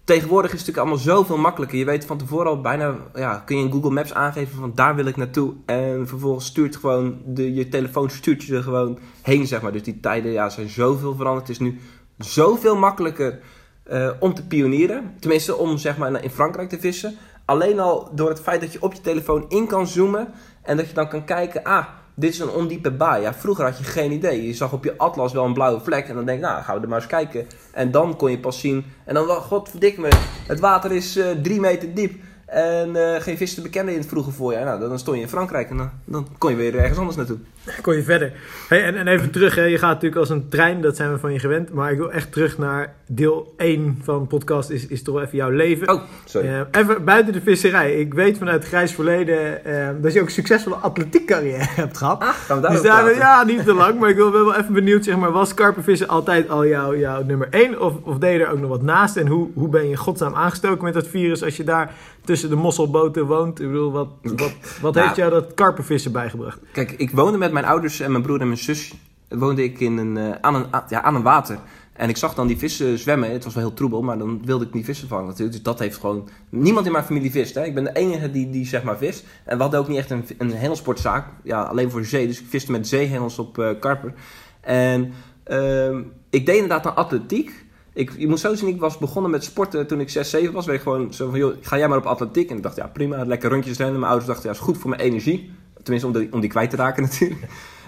Tegenwoordig 0.07 0.53
is 0.53 0.59
het 0.59 0.67
natuurlijk 0.67 0.87
allemaal 0.87 1.15
zoveel 1.15 1.37
makkelijker. 1.37 1.77
Je 1.77 1.85
weet 1.85 2.05
van 2.05 2.17
tevoren 2.17 2.47
al 2.47 2.61
bijna, 2.61 2.95
ja, 3.13 3.41
kun 3.45 3.57
je 3.57 3.63
in 3.63 3.71
Google 3.71 3.89
Maps 3.89 4.13
aangeven 4.13 4.57
van 4.59 4.71
daar 4.75 4.95
wil 4.95 5.05
ik 5.05 5.15
naartoe. 5.15 5.53
En 5.65 6.07
vervolgens 6.07 6.45
stuurt 6.45 6.75
gewoon, 6.75 7.21
de, 7.25 7.53
je 7.53 7.67
telefoon 7.67 8.09
stuurt 8.09 8.43
je 8.43 8.55
er 8.55 8.63
gewoon 8.63 8.99
heen, 9.21 9.47
zeg 9.47 9.61
maar. 9.61 9.71
Dus 9.71 9.83
die 9.83 9.99
tijden 9.99 10.31
ja, 10.31 10.49
zijn 10.49 10.69
zoveel 10.69 11.15
veranderd. 11.15 11.47
Het 11.47 11.55
is 11.55 11.67
nu 11.67 11.79
zoveel 12.17 12.75
makkelijker 12.75 13.39
uh, 13.91 14.09
om 14.19 14.33
te 14.33 14.47
pionieren. 14.47 15.15
Tenminste, 15.19 15.55
om 15.55 15.77
zeg 15.77 15.97
maar 15.97 16.23
in 16.23 16.29
Frankrijk 16.29 16.69
te 16.69 16.79
vissen. 16.79 17.15
Alleen 17.45 17.79
al 17.79 18.09
door 18.15 18.29
het 18.29 18.41
feit 18.41 18.61
dat 18.61 18.73
je 18.73 18.81
op 18.81 18.93
je 18.93 19.01
telefoon 19.01 19.45
in 19.49 19.67
kan 19.67 19.87
zoomen. 19.87 20.27
En 20.61 20.77
dat 20.77 20.87
je 20.87 20.93
dan 20.93 21.07
kan 21.07 21.25
kijken, 21.25 21.63
ah, 21.63 21.85
dit 22.19 22.33
is 22.33 22.39
een 22.39 22.49
ondiepe 22.49 22.91
baai. 22.91 23.21
Ja, 23.21 23.33
vroeger 23.33 23.65
had 23.65 23.77
je 23.77 23.83
geen 23.83 24.11
idee. 24.11 24.47
Je 24.47 24.53
zag 24.53 24.73
op 24.73 24.83
je 24.83 24.97
atlas 24.97 25.33
wel 25.33 25.45
een 25.45 25.53
blauwe 25.53 25.79
vlek. 25.79 26.07
En 26.07 26.15
dan 26.15 26.25
denk 26.25 26.39
je, 26.39 26.45
nou, 26.45 26.63
gaan 26.63 26.75
we 26.75 26.81
er 26.81 26.87
maar 26.87 26.99
eens 26.99 27.07
kijken. 27.07 27.47
En 27.71 27.91
dan 27.91 28.15
kon 28.15 28.31
je 28.31 28.39
pas 28.39 28.59
zien. 28.59 28.85
En 29.05 29.13
dan, 29.13 29.27
godverdik 29.27 29.97
me, 29.97 30.09
het 30.47 30.59
water 30.59 30.91
is 30.91 31.17
uh, 31.17 31.25
drie 31.43 31.59
meter 31.59 31.93
diep. 31.93 32.13
En 32.47 32.89
uh, 32.95 33.15
geen 33.19 33.37
vis 33.37 33.53
te 33.53 33.61
bekennen 33.61 33.93
in 33.93 33.99
het 33.99 34.09
vroege 34.09 34.31
voorjaar. 34.31 34.65
Nou, 34.65 34.79
dan 34.79 34.99
stond 34.99 35.17
je 35.17 35.23
in 35.23 35.29
Frankrijk 35.29 35.69
en 35.69 35.77
dan, 35.77 35.89
dan 36.05 36.27
kon 36.37 36.49
je 36.49 36.55
weer 36.55 36.75
ergens 36.75 36.97
anders 36.97 37.17
naartoe. 37.17 37.37
Kon 37.81 37.95
je 37.95 38.03
verder. 38.03 38.33
Hey, 38.67 38.83
en, 38.83 38.95
en 38.95 39.07
even 39.07 39.31
terug, 39.31 39.55
hè. 39.55 39.63
je 39.63 39.77
gaat 39.77 39.93
natuurlijk 39.93 40.15
als 40.21 40.29
een 40.29 40.49
trein, 40.49 40.81
dat 40.81 40.95
zijn 40.95 41.11
we 41.11 41.19
van 41.19 41.33
je 41.33 41.39
gewend. 41.39 41.73
Maar 41.73 41.91
ik 41.91 41.97
wil 41.97 42.11
echt 42.11 42.31
terug 42.31 42.57
naar 42.57 42.93
deel 43.07 43.53
1 43.57 43.99
van 44.03 44.19
de 44.21 44.27
podcast, 44.27 44.69
is, 44.69 44.87
is 44.87 45.03
toch 45.03 45.21
even 45.21 45.37
jouw 45.37 45.49
leven. 45.49 45.89
Oh, 45.93 46.01
sorry. 46.25 46.47
Uh, 46.47 46.59
even 46.71 47.03
buiten 47.03 47.33
de 47.33 47.41
visserij. 47.41 47.93
Ik 47.99 48.13
weet 48.13 48.37
vanuit 48.37 48.59
het 48.59 48.67
grijs 48.67 48.91
verleden 48.91 49.61
uh, 49.65 49.89
dat 50.01 50.13
je 50.13 50.19
ook 50.19 50.25
een 50.25 50.31
succesvolle 50.31 50.75
atletiek 50.75 51.25
carrière 51.25 51.65
hebt 51.69 51.97
gehad. 51.97 52.21
Ah, 52.21 52.29
gaan 52.29 52.55
we 52.55 52.61
daar 52.61 52.71
dus 52.71 52.81
daar, 52.81 53.15
Ja, 53.15 53.43
niet 53.43 53.63
te 53.63 53.73
lang, 53.73 53.99
maar 53.99 54.09
ik 54.09 54.15
wil 54.15 54.31
wel 54.31 54.55
even 54.55 54.73
benieuwd, 54.73 55.03
zeg 55.03 55.17
maar, 55.17 55.31
was 55.31 55.53
karpenvissen 55.53 56.07
altijd 56.07 56.49
al 56.49 56.65
jouw, 56.65 56.95
jouw 56.95 57.23
nummer 57.23 57.47
1? 57.49 57.81
Of, 57.81 57.93
of 58.03 58.17
deed 58.17 58.33
je 58.33 58.45
er 58.45 58.51
ook 58.51 58.59
nog 58.59 58.69
wat 58.69 58.81
naast? 58.81 59.17
En 59.17 59.27
hoe, 59.27 59.49
hoe 59.53 59.69
ben 59.69 59.89
je 59.89 59.95
godsnaam 59.95 60.35
aangestoken 60.35 60.83
met 60.83 60.93
dat 60.93 61.07
virus 61.07 61.43
als 61.43 61.57
je 61.57 61.63
daar 61.63 61.93
tussen 62.21 62.36
de 62.41 62.55
mosselboten 62.55 63.25
woont? 63.25 63.59
Ik 63.59 63.67
bedoel, 63.67 63.91
wat, 63.91 64.07
wat, 64.21 64.53
wat 64.81 64.93
Nou, 64.93 65.05
heeft 65.05 65.17
jou 65.17 65.31
dat 65.31 65.53
karpenvissen 65.53 66.11
bijgebracht? 66.11 66.59
Kijk, 66.71 66.91
ik 66.91 67.11
woonde 67.11 67.37
met 67.37 67.51
mijn 67.51 67.65
ouders 67.65 67.99
en 67.99 68.11
mijn 68.11 68.23
broer 68.23 68.41
en 68.41 68.47
mijn 68.47 68.59
zus. 68.59 68.93
Woonde 69.29 69.63
ik 69.63 69.79
in 69.79 69.97
een, 69.97 70.15
uh, 70.15 70.31
aan, 70.41 70.55
een, 70.55 70.65
ja, 70.89 71.01
aan 71.01 71.15
een 71.15 71.21
water. 71.21 71.57
En 71.93 72.09
ik 72.09 72.17
zag 72.17 72.33
dan 72.33 72.47
die 72.47 72.57
vissen 72.57 72.97
zwemmen. 72.97 73.31
Het 73.31 73.43
was 73.43 73.53
wel 73.53 73.63
heel 73.63 73.73
troebel, 73.73 74.01
maar 74.01 74.17
dan 74.17 74.41
wilde 74.45 74.65
ik 74.65 74.71
die 74.71 74.85
vissen 74.85 75.07
vangen 75.07 75.25
natuurlijk. 75.25 75.51
Dus 75.51 75.63
dat 75.63 75.79
heeft 75.79 75.97
gewoon... 75.97 76.29
Niemand 76.49 76.85
in 76.85 76.91
mijn 76.91 77.03
familie 77.03 77.31
vist. 77.31 77.55
Hè? 77.55 77.65
Ik 77.65 77.73
ben 77.73 77.83
de 77.83 77.93
enige 77.93 78.31
die, 78.31 78.49
die 78.49 78.65
zeg 78.65 78.83
maar 78.83 78.97
vist. 78.97 79.25
En 79.45 79.55
we 79.55 79.61
hadden 79.61 79.79
ook 79.79 79.87
niet 79.87 79.97
echt 79.97 80.09
een, 80.09 80.25
een 80.37 80.51
hengelsportzaak. 80.51 81.27
Ja, 81.43 81.61
alleen 81.61 81.91
voor 81.91 81.99
de 81.99 82.07
zee. 82.07 82.27
Dus 82.27 82.39
ik 82.39 82.45
viste 82.49 82.71
met 82.71 82.87
zeehengels 82.87 83.39
op 83.39 83.57
uh, 83.57 83.69
karper. 83.79 84.13
En 84.61 85.13
uh, 85.47 85.97
ik 86.29 86.45
deed 86.45 86.55
inderdaad 86.55 86.85
een 86.85 86.95
atletiek. 86.95 87.65
Ik, 87.97 88.11
je 88.17 88.27
moet 88.27 88.39
zo 88.39 88.55
zien, 88.55 88.67
ik 88.67 88.79
was 88.79 88.97
begonnen 88.97 89.31
met 89.31 89.43
sporten 89.43 89.87
toen 89.87 89.99
ik 89.99 90.09
6, 90.09 90.29
7 90.29 90.53
was. 90.53 90.67
Ik 90.67 90.81
gewoon 90.81 91.13
zo 91.13 91.29
van, 91.29 91.39
joh, 91.39 91.55
ga 91.61 91.77
jij 91.77 91.87
maar 91.87 91.97
op 91.97 92.05
atletiek. 92.05 92.49
En 92.49 92.57
ik 92.57 92.63
dacht, 92.63 92.75
ja 92.75 92.87
prima, 92.87 93.25
lekker 93.25 93.49
rondjes 93.49 93.77
rennen. 93.77 93.99
Mijn 93.99 94.11
ouders 94.11 94.27
dachten, 94.27 94.49
ja, 94.49 94.55
is 94.55 94.61
goed 94.61 94.77
voor 94.77 94.89
mijn 94.89 95.01
energie. 95.01 95.51
Tenminste, 95.83 96.07
om, 96.07 96.27
om 96.31 96.39
die 96.39 96.49
kwijt 96.49 96.69
te 96.69 96.75
raken 96.75 97.03
natuurlijk. 97.09 97.41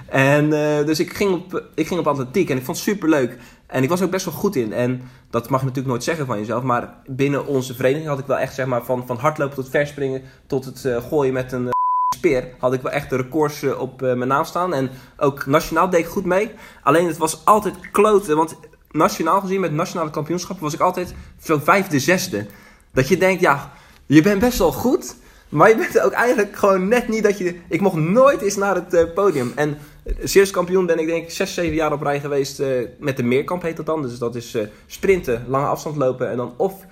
En 0.08 0.46
uh, 0.46 0.86
dus 0.86 1.00
ik 1.00 1.14
ging, 1.14 1.34
op, 1.34 1.64
ik 1.76 1.88
ging 1.88 2.00
op 2.00 2.08
atletiek 2.08 2.50
en 2.50 2.58
ik 2.58 2.64
vond 2.64 2.78
het 2.78 2.86
super 2.86 3.10
leuk. 3.10 3.38
En 3.68 3.84
ik 3.84 3.90
was 3.90 4.00
er 4.00 4.06
ook 4.06 4.12
best 4.12 4.26
wel 4.26 4.34
goed 4.34 4.56
in. 4.56 4.74
En 4.74 5.02
dat 5.30 5.50
mag 5.50 5.60
je 5.60 5.66
natuurlijk 5.66 5.94
nooit 5.94 6.04
zeggen 6.04 6.26
van 6.26 6.40
jezelf. 6.40 6.64
Maar 6.64 6.94
binnen 7.06 7.46
onze 7.46 7.76
vereniging 7.76 8.08
had 8.08 8.20
ik 8.20 8.26
wel 8.26 8.38
echt 8.38 8.54
zeg 8.54 8.66
maar 8.66 8.86
van, 8.86 9.08
van 9.08 9.18
hardlopen 9.18 9.56
tot 9.56 9.70
verspringen 9.70 10.22
tot 10.48 10.66
het 10.66 10.84
uh, 10.84 10.98
gooien 11.10 11.34
met 11.34 11.52
een 11.52 11.64
uh, 11.64 11.70
speer. 12.16 12.48
Had 12.60 12.74
ik 12.74 12.82
wel 12.82 12.92
echt 12.92 13.10
de 13.10 13.16
records 13.16 13.64
op 13.78 14.02
mijn 14.02 14.28
naam 14.28 14.46
staan. 14.46 14.74
En 14.74 14.90
ook 15.18 15.46
nationaal 15.46 15.90
deed 15.90 16.00
ik 16.00 16.06
goed 16.06 16.26
mee. 16.26 16.52
Alleen 16.84 17.08
het 17.08 17.18
was 17.18 17.46
altijd 17.46 17.92
kloten. 17.92 18.36
Want 18.36 18.56
nationaal 18.92 19.42
gezien 19.42 19.60
met 19.60 19.72
nationale 19.72 20.10
kampioenschappen 20.10 20.64
was 20.64 20.74
ik 20.74 20.80
altijd 20.80 21.14
zo'n 21.42 21.62
vijfde, 21.62 22.00
zesde. 22.00 22.46
Dat 22.92 23.08
je 23.08 23.18
denkt, 23.18 23.42
ja, 23.42 23.72
je 24.06 24.22
bent 24.22 24.40
best 24.40 24.58
wel 24.58 24.72
goed. 24.72 25.16
Maar 25.50 25.70
je 25.70 25.76
bent 25.76 26.00
ook 26.00 26.12
eigenlijk 26.12 26.56
gewoon 26.56 26.88
net 26.88 27.08
niet 27.08 27.24
dat 27.24 27.38
je... 27.38 27.60
Ik 27.68 27.82
mocht 27.82 27.96
nooit 27.96 28.42
eens 28.42 28.56
naar 28.56 28.76
het 28.76 28.94
uh, 28.94 29.04
podium. 29.14 29.52
En 29.56 29.78
Zeeuws 30.20 30.52
kampioen 30.52 30.86
ben 30.86 31.00
ik 31.00 31.08
denk 31.08 31.24
ik 31.24 31.32
6, 31.32 31.54
7 31.54 31.76
jaar 31.76 31.92
op 31.92 32.02
rij 32.02 32.20
geweest. 32.20 32.60
Uh, 32.60 32.68
met 33.00 33.18
de 33.18 33.24
meerkamp 33.24 33.62
heet 33.62 33.78
dat 33.78 33.86
dan. 33.86 34.02
Dus 34.02 34.18
dat 34.18 34.36
is 34.36 34.58
sprinten, 34.86 35.46
lange 35.48 35.66
afstand 35.66 35.96
lopen. 35.96 36.30
En 36.30 36.38
dan 36.38 36.54
of 36.58 36.86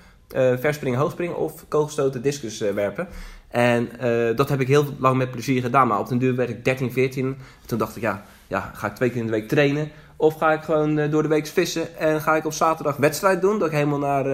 verspringen, 0.59 0.99
hoogspringen 0.99 1.37
of 1.37 1.65
kogelstoten, 1.67 2.21
discus 2.21 2.59
werpen. 2.59 3.07
En 3.47 3.89
dat 4.35 4.49
heb 4.49 4.61
ik 4.61 4.67
heel 4.67 4.85
lang 4.99 5.17
met 5.17 5.31
plezier 5.31 5.61
gedaan. 5.61 5.87
Maar 5.87 5.99
op 5.99 6.07
den 6.07 6.17
duur 6.17 6.35
werd 6.35 6.49
ik 6.49 6.65
13, 6.65 6.91
14. 6.91 7.37
Toen 7.65 7.77
dacht 7.77 7.95
ik, 7.95 8.01
ja, 8.01 8.25
ja 8.47 8.71
ga 8.73 8.87
ik 8.87 8.95
twee 8.95 9.09
keer 9.09 9.19
in 9.19 9.25
de 9.25 9.31
week 9.31 9.47
trainen? 9.47 9.91
Of 10.17 10.37
ga 10.37 10.51
ik 10.51 10.61
gewoon 10.61 11.09
door 11.09 11.21
de 11.21 11.27
week 11.27 11.47
vissen 11.47 11.97
en 11.97 12.21
ga 12.21 12.35
ik 12.35 12.45
op 12.45 12.53
zaterdag 12.53 12.95
wedstrijd 12.95 13.41
doen? 13.41 13.59
Dat 13.59 13.67
ik 13.67 13.73
helemaal 13.73 13.99
naar, 13.99 14.25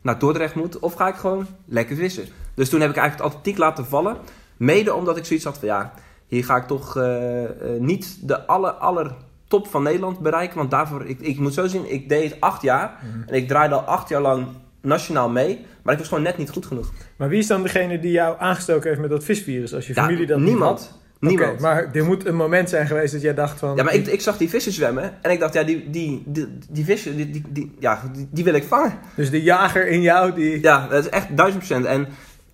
naar 0.00 0.18
Dordrecht 0.18 0.54
moet? 0.54 0.78
Of 0.78 0.94
ga 0.94 1.08
ik 1.08 1.14
gewoon 1.14 1.46
lekker 1.64 1.96
vissen? 1.96 2.24
Dus 2.54 2.68
toen 2.68 2.80
heb 2.80 2.90
ik 2.90 2.96
eigenlijk 2.96 3.28
het 3.28 3.34
atletiek 3.34 3.58
laten 3.58 3.86
vallen. 3.86 4.16
Mede 4.56 4.94
omdat 4.94 5.16
ik 5.16 5.24
zoiets 5.24 5.44
had 5.44 5.58
van 5.58 5.68
ja, 5.68 5.92
hier 6.26 6.44
ga 6.44 6.56
ik 6.56 6.66
toch 6.66 6.96
uh, 6.96 7.42
niet 7.78 8.18
de 8.22 8.46
aller, 8.46 8.70
aller 8.70 9.14
top 9.48 9.66
van 9.66 9.82
Nederland 9.82 10.18
bereiken. 10.18 10.56
Want 10.56 10.70
daarvoor, 10.70 11.04
ik, 11.06 11.20
ik 11.20 11.38
moet 11.38 11.54
zo 11.54 11.66
zien, 11.66 11.92
ik 11.92 12.08
deed 12.08 12.30
het 12.30 12.40
acht 12.40 12.62
jaar. 12.62 12.98
Mm. 13.02 13.22
En 13.26 13.34
ik 13.34 13.48
draaide 13.48 13.74
al 13.74 13.80
acht 13.80 14.08
jaar 14.08 14.20
lang 14.20 14.46
nationaal 14.80 15.28
mee. 15.28 15.66
Maar 15.82 15.92
ik 15.92 15.98
was 15.98 16.08
gewoon 16.08 16.22
net 16.22 16.38
niet 16.38 16.50
goed 16.50 16.66
genoeg. 16.66 16.92
Maar 17.16 17.28
wie 17.28 17.38
is 17.38 17.46
dan 17.46 17.62
degene 17.62 18.00
die 18.00 18.12
jou 18.12 18.36
aangestoken 18.38 18.88
heeft 18.88 19.00
met 19.00 19.10
dat 19.10 19.24
visvirus? 19.24 19.74
Als 19.74 19.86
je 19.86 19.94
familie 19.94 20.20
ja, 20.20 20.26
dat 20.26 20.38
niemand. 20.38 20.98
Niemand. 21.20 21.60
Maar 21.60 21.88
er 21.92 22.04
moet 22.04 22.26
een 22.26 22.36
moment 22.36 22.68
zijn 22.68 22.86
geweest 22.86 23.12
dat 23.12 23.22
jij 23.22 23.34
dacht 23.34 23.58
van... 23.58 23.76
Ja, 23.76 23.82
maar 23.82 23.94
ik, 23.94 24.06
ik 24.06 24.20
zag 24.20 24.36
die 24.36 24.48
vissen 24.48 24.72
zwemmen 24.72 25.12
en 25.22 25.30
ik 25.30 25.40
dacht, 25.40 25.54
ja, 25.54 25.62
die, 25.62 25.90
die, 25.90 26.22
die, 26.26 26.58
die 26.68 26.84
vissen, 26.84 27.16
die, 27.16 27.30
die, 27.30 27.42
die- 27.48 27.74
ja, 27.78 28.02
die, 28.12 28.28
die 28.30 28.44
wil 28.44 28.54
ik 28.54 28.64
vangen. 28.64 28.98
Dus 29.14 29.30
de 29.30 29.42
jager 29.42 29.86
in 29.88 30.00
jou, 30.00 30.32
die... 30.34 30.62
Ja, 30.62 30.86
dat 30.88 31.04
is 31.04 31.10
echt 31.10 31.36
duizend 31.36 31.64
procent. 31.64 31.86
En 31.86 32.06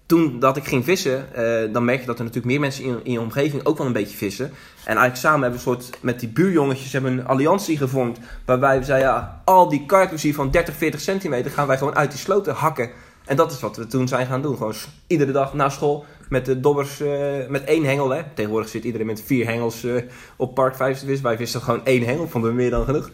toen 0.06 0.38
dat 0.38 0.56
ik 0.56 0.64
ging 0.64 0.84
vissen, 0.84 1.34
eh, 1.34 1.72
dan 1.72 1.84
merk 1.84 2.00
je 2.00 2.06
dat 2.06 2.18
er 2.18 2.24
natuurlijk 2.24 2.52
meer 2.52 2.60
mensen 2.60 2.84
in, 2.84 3.00
in 3.02 3.12
je 3.12 3.20
omgeving 3.20 3.64
ook 3.64 3.78
wel 3.78 3.86
een 3.86 3.92
beetje 3.92 4.16
vissen. 4.16 4.44
En 4.46 4.52
eigenlijk 4.84 5.16
samen 5.16 5.42
hebben 5.42 5.60
we 5.64 5.70
een 5.70 5.82
soort, 5.82 5.98
met 6.02 6.20
die 6.20 6.28
buurjongetjes, 6.28 6.92
hebben 6.92 7.12
een 7.12 7.26
alliantie 7.26 7.76
gevormd. 7.76 8.18
Waarbij 8.44 8.78
we 8.78 8.84
zeiden, 8.84 9.08
ja, 9.08 9.40
al 9.44 9.68
die 9.68 9.86
karpers 9.86 10.22
hier 10.22 10.34
van 10.34 10.50
30, 10.50 10.74
40 10.76 11.00
centimeter 11.00 11.50
gaan 11.50 11.66
wij 11.66 11.78
gewoon 11.78 11.94
uit 11.96 12.10
die 12.10 12.20
sloten 12.20 12.54
hakken. 12.54 12.90
En 13.24 13.36
dat 13.36 13.52
is 13.52 13.60
wat 13.60 13.76
we 13.76 13.86
toen 13.86 14.08
zijn 14.08 14.26
gaan 14.26 14.42
doen. 14.42 14.56
Gewoon 14.56 14.74
iedere 15.06 15.32
dag 15.32 15.54
na 15.54 15.68
school 15.68 16.04
met 16.32 16.44
de 16.44 16.60
dobbers, 16.60 17.00
eh, 17.00 17.48
met 17.48 17.64
één 17.64 17.84
hengel. 17.84 18.10
Hè. 18.10 18.22
Tegenwoordig 18.34 18.68
zit 18.68 18.84
iedereen 18.84 19.06
met 19.06 19.22
vier 19.22 19.46
hengels 19.46 19.84
eh, 19.84 19.94
op 20.36 20.54
park 20.54 20.76
5 20.76 20.98
te 20.98 21.06
vissen. 21.06 21.24
Wij 21.24 21.36
vissen 21.36 21.60
gewoon 21.60 21.84
één 21.84 22.02
hengel, 22.02 22.28
vonden 22.28 22.50
we 22.50 22.56
meer 22.56 22.70
dan 22.70 22.84
genoeg. 22.84 23.10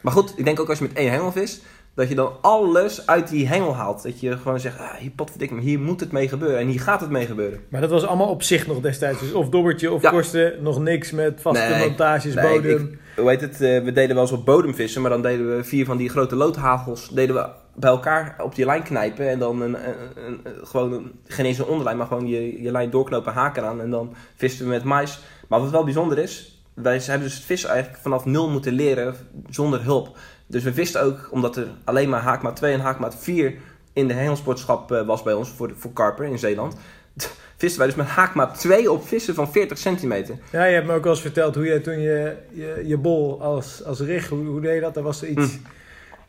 Maar 0.00 0.12
goed, 0.12 0.34
ik 0.36 0.44
denk 0.44 0.60
ook 0.60 0.68
als 0.68 0.78
je 0.78 0.84
met 0.84 0.96
één 0.96 1.10
hengel 1.10 1.32
vist, 1.32 1.62
dat 1.94 2.08
je 2.08 2.14
dan 2.14 2.32
alles 2.40 3.06
uit 3.06 3.28
die 3.28 3.46
hengel 3.48 3.74
haalt. 3.74 4.02
Dat 4.02 4.20
je 4.20 4.36
gewoon 4.36 4.60
zegt, 4.60 4.78
ah, 4.78 4.94
hier 4.94 5.10
potverdikke 5.10 5.54
me, 5.54 5.60
hier 5.60 5.80
moet 5.80 6.00
het 6.00 6.12
mee 6.12 6.28
gebeuren. 6.28 6.58
En 6.58 6.66
hier 6.66 6.80
gaat 6.80 7.00
het 7.00 7.10
mee 7.10 7.26
gebeuren. 7.26 7.60
Maar 7.68 7.80
dat 7.80 7.90
was 7.90 8.06
allemaal 8.06 8.28
op 8.28 8.42
zich 8.42 8.66
nog 8.66 8.80
destijds. 8.80 9.20
Dus 9.20 9.32
of 9.32 9.48
dobbertje 9.48 9.92
of 9.92 10.02
Ja. 10.02 10.10
korsten, 10.10 10.52
nog 10.62 10.80
niks 10.80 11.10
met 11.10 11.40
vaste 11.40 11.68
Nee, 11.68 11.88
montages, 11.88 12.34
nee, 12.34 12.48
bodem. 12.60 12.98
Hoe 13.16 13.28
heet 13.28 13.40
het? 13.40 13.52
eh, 13.60 13.82
we 13.82 13.92
deden 13.92 14.14
wel 14.14 14.24
eens 14.24 14.32
op 14.32 14.44
bodem 14.44 14.74
vissen, 14.74 15.00
maar 15.02 15.10
dan 15.10 15.22
deden 15.22 15.56
we 15.56 15.64
vier 15.64 15.84
van 15.84 15.96
die 15.96 16.08
grote 16.08 16.36
loodhagels 16.36 17.08
deden 17.08 17.34
we 17.34 17.48
bij 17.76 17.90
elkaar 17.90 18.34
op 18.42 18.54
die 18.54 18.64
lijn 18.64 18.82
knijpen. 18.82 19.28
En 19.30 19.38
dan 19.38 19.60
een, 19.62 19.74
een, 19.86 19.94
een- 20.26 20.66
gewoon 20.66 20.92
een, 20.92 21.12
geen 21.26 21.46
eens 21.46 21.58
een 21.58 21.64
onderlijn, 21.66 21.96
maar 21.96 22.06
gewoon 22.06 22.26
je, 22.26 22.62
je 22.62 22.70
lijn 22.70 22.90
doorknopen, 22.90 23.32
haken 23.32 23.64
aan. 23.64 23.80
En 23.80 23.90
dan 23.90 24.14
visten 24.36 24.64
we 24.64 24.70
met 24.70 24.84
mais. 24.84 25.20
Maar 25.48 25.60
wat 25.60 25.70
wel 25.70 25.84
bijzonder 25.84 26.18
is, 26.18 26.53
wij 26.74 27.00
hebben 27.04 27.26
dus 27.28 27.34
het 27.34 27.44
vissen 27.44 27.70
eigenlijk 27.70 28.02
vanaf 28.02 28.24
nul 28.24 28.50
moeten 28.50 28.72
leren 28.72 29.14
zonder 29.50 29.82
hulp. 29.82 30.16
Dus 30.46 30.62
we 30.62 30.72
wisten 30.72 31.02
ook, 31.02 31.28
omdat 31.30 31.56
er 31.56 31.66
alleen 31.84 32.08
maar 32.08 32.20
haakmaat 32.20 32.56
2 32.56 32.72
en 32.72 32.80
haakmaat 32.80 33.16
4 33.18 33.54
in 33.92 34.08
de 34.08 34.14
hengelsportschap 34.14 34.92
eh, 34.92 35.06
was 35.06 35.22
bij 35.22 35.32
ons 35.32 35.50
voor, 35.50 35.72
voor 35.76 35.92
karper 35.92 36.24
in 36.24 36.38
Zeeland. 36.38 36.76
Visten 37.56 37.78
wij 37.78 37.88
dus 37.88 37.96
met 37.96 38.06
haakmaat 38.06 38.60
2 38.60 38.90
op 38.92 39.06
vissen 39.06 39.34
van 39.34 39.52
40 39.52 39.78
centimeter. 39.78 40.38
Ja, 40.52 40.64
je 40.64 40.74
hebt 40.74 40.86
me 40.86 40.94
ook 40.94 41.02
wel 41.02 41.12
eens 41.12 41.20
verteld 41.20 41.54
hoe 41.54 41.64
je 41.64 41.80
toen 41.80 42.00
je, 42.00 42.36
je, 42.50 42.82
je 42.86 42.96
bol 42.96 43.42
als, 43.42 43.84
als 43.84 44.00
rig, 44.00 44.28
hoe, 44.28 44.46
hoe 44.46 44.60
deed 44.60 44.74
je 44.74 44.80
dat? 44.80 44.94
Daar 44.94 45.02
was 45.02 45.22
er 45.22 45.28
iets, 45.28 45.58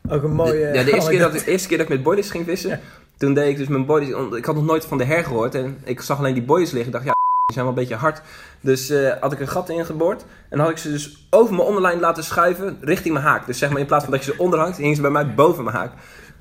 ook 0.08 0.22
een 0.22 0.34
mooie... 0.34 0.52
De- 0.52 0.78
ja, 0.78 0.84
de 0.84 0.92
eerste 0.92 1.10
keer, 1.10 1.18
dat, 1.18 1.32
de 1.38 1.50
eerste 1.50 1.68
keer 1.68 1.78
dat 1.78 1.86
ik 1.86 1.92
met 1.92 2.02
boilies 2.02 2.30
ging 2.30 2.44
vissen, 2.44 2.80
toen 3.16 3.34
deed 3.34 3.48
ik 3.48 3.56
dus 3.56 3.68
mijn 3.68 3.86
boilies... 3.86 4.14
Ik 4.36 4.44
had 4.44 4.54
nog 4.54 4.64
nooit 4.64 4.84
van 4.84 4.98
de 4.98 5.04
her 5.04 5.24
gehoord 5.24 5.54
en 5.54 5.78
ik 5.84 6.00
zag 6.00 6.18
alleen 6.18 6.34
die 6.34 6.42
boilies 6.42 6.70
liggen. 6.70 6.86
Ik 6.86 6.92
dacht, 6.92 7.04
ja, 7.04 7.15
die 7.46 7.54
zijn 7.54 7.66
wel 7.66 7.76
een 7.76 7.88
beetje 7.88 8.02
hard. 8.02 8.22
Dus 8.60 8.90
eh, 8.90 9.12
had 9.20 9.32
ik 9.32 9.40
een 9.40 9.48
gat 9.48 9.68
ingeboord 9.68 10.24
en 10.48 10.58
had 10.58 10.70
ik 10.70 10.76
ze 10.76 10.90
dus 10.90 11.26
over 11.30 11.54
mijn 11.54 11.66
onderlijn 11.66 12.00
laten 12.00 12.24
schuiven 12.24 12.78
richting 12.80 13.14
mijn 13.14 13.26
haak. 13.26 13.46
Dus 13.46 13.58
zeg 13.58 13.70
maar 13.70 13.80
in 13.80 13.86
plaats 13.86 14.04
van 14.04 14.12
dat 14.12 14.24
je 14.24 14.32
ze 14.32 14.38
onderhangt, 14.38 14.76
hingen 14.76 14.96
ze 14.96 15.00
bij 15.02 15.10
mij 15.10 15.34
boven 15.34 15.64
mijn 15.64 15.76
haak. 15.76 15.92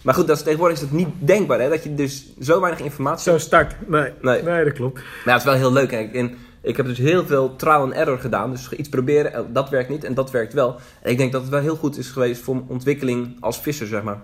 Maar 0.03 0.13
goed, 0.13 0.27
dat 0.27 0.37
is, 0.37 0.43
tegenwoordig 0.43 0.77
is 0.77 0.83
dat 0.83 0.91
niet 0.91 1.09
denkbaar, 1.19 1.59
hè? 1.59 1.69
Dat 1.69 1.83
je 1.83 1.95
dus 1.95 2.33
zo 2.41 2.61
weinig 2.61 2.81
informatie... 2.81 3.31
Zo 3.31 3.37
start. 3.37 3.75
Nee. 3.87 4.13
Nee. 4.21 4.43
nee, 4.43 4.63
dat 4.63 4.73
klopt. 4.73 4.95
Maar 4.95 5.03
ja, 5.25 5.31
het 5.31 5.39
is 5.39 5.47
wel 5.47 5.53
heel 5.53 5.73
leuk. 5.73 5.91
En 5.91 6.37
ik 6.61 6.77
heb 6.77 6.85
dus 6.85 6.97
heel 6.97 7.25
veel 7.25 7.55
trial 7.55 7.81
and 7.81 7.93
error 7.93 8.19
gedaan. 8.19 8.51
Dus 8.51 8.69
iets 8.69 8.89
proberen, 8.89 9.33
eh, 9.33 9.41
dat 9.49 9.69
werkt 9.69 9.89
niet 9.89 10.03
en 10.03 10.13
dat 10.13 10.31
werkt 10.31 10.53
wel. 10.53 10.79
En 11.01 11.11
ik 11.11 11.17
denk 11.17 11.31
dat 11.31 11.41
het 11.41 11.51
wel 11.51 11.61
heel 11.61 11.75
goed 11.75 11.97
is 11.97 12.09
geweest 12.09 12.41
voor 12.41 12.55
mijn 12.55 12.67
ontwikkeling 12.69 13.37
als 13.39 13.59
visser, 13.59 13.87
zeg 13.87 14.03
maar. 14.03 14.21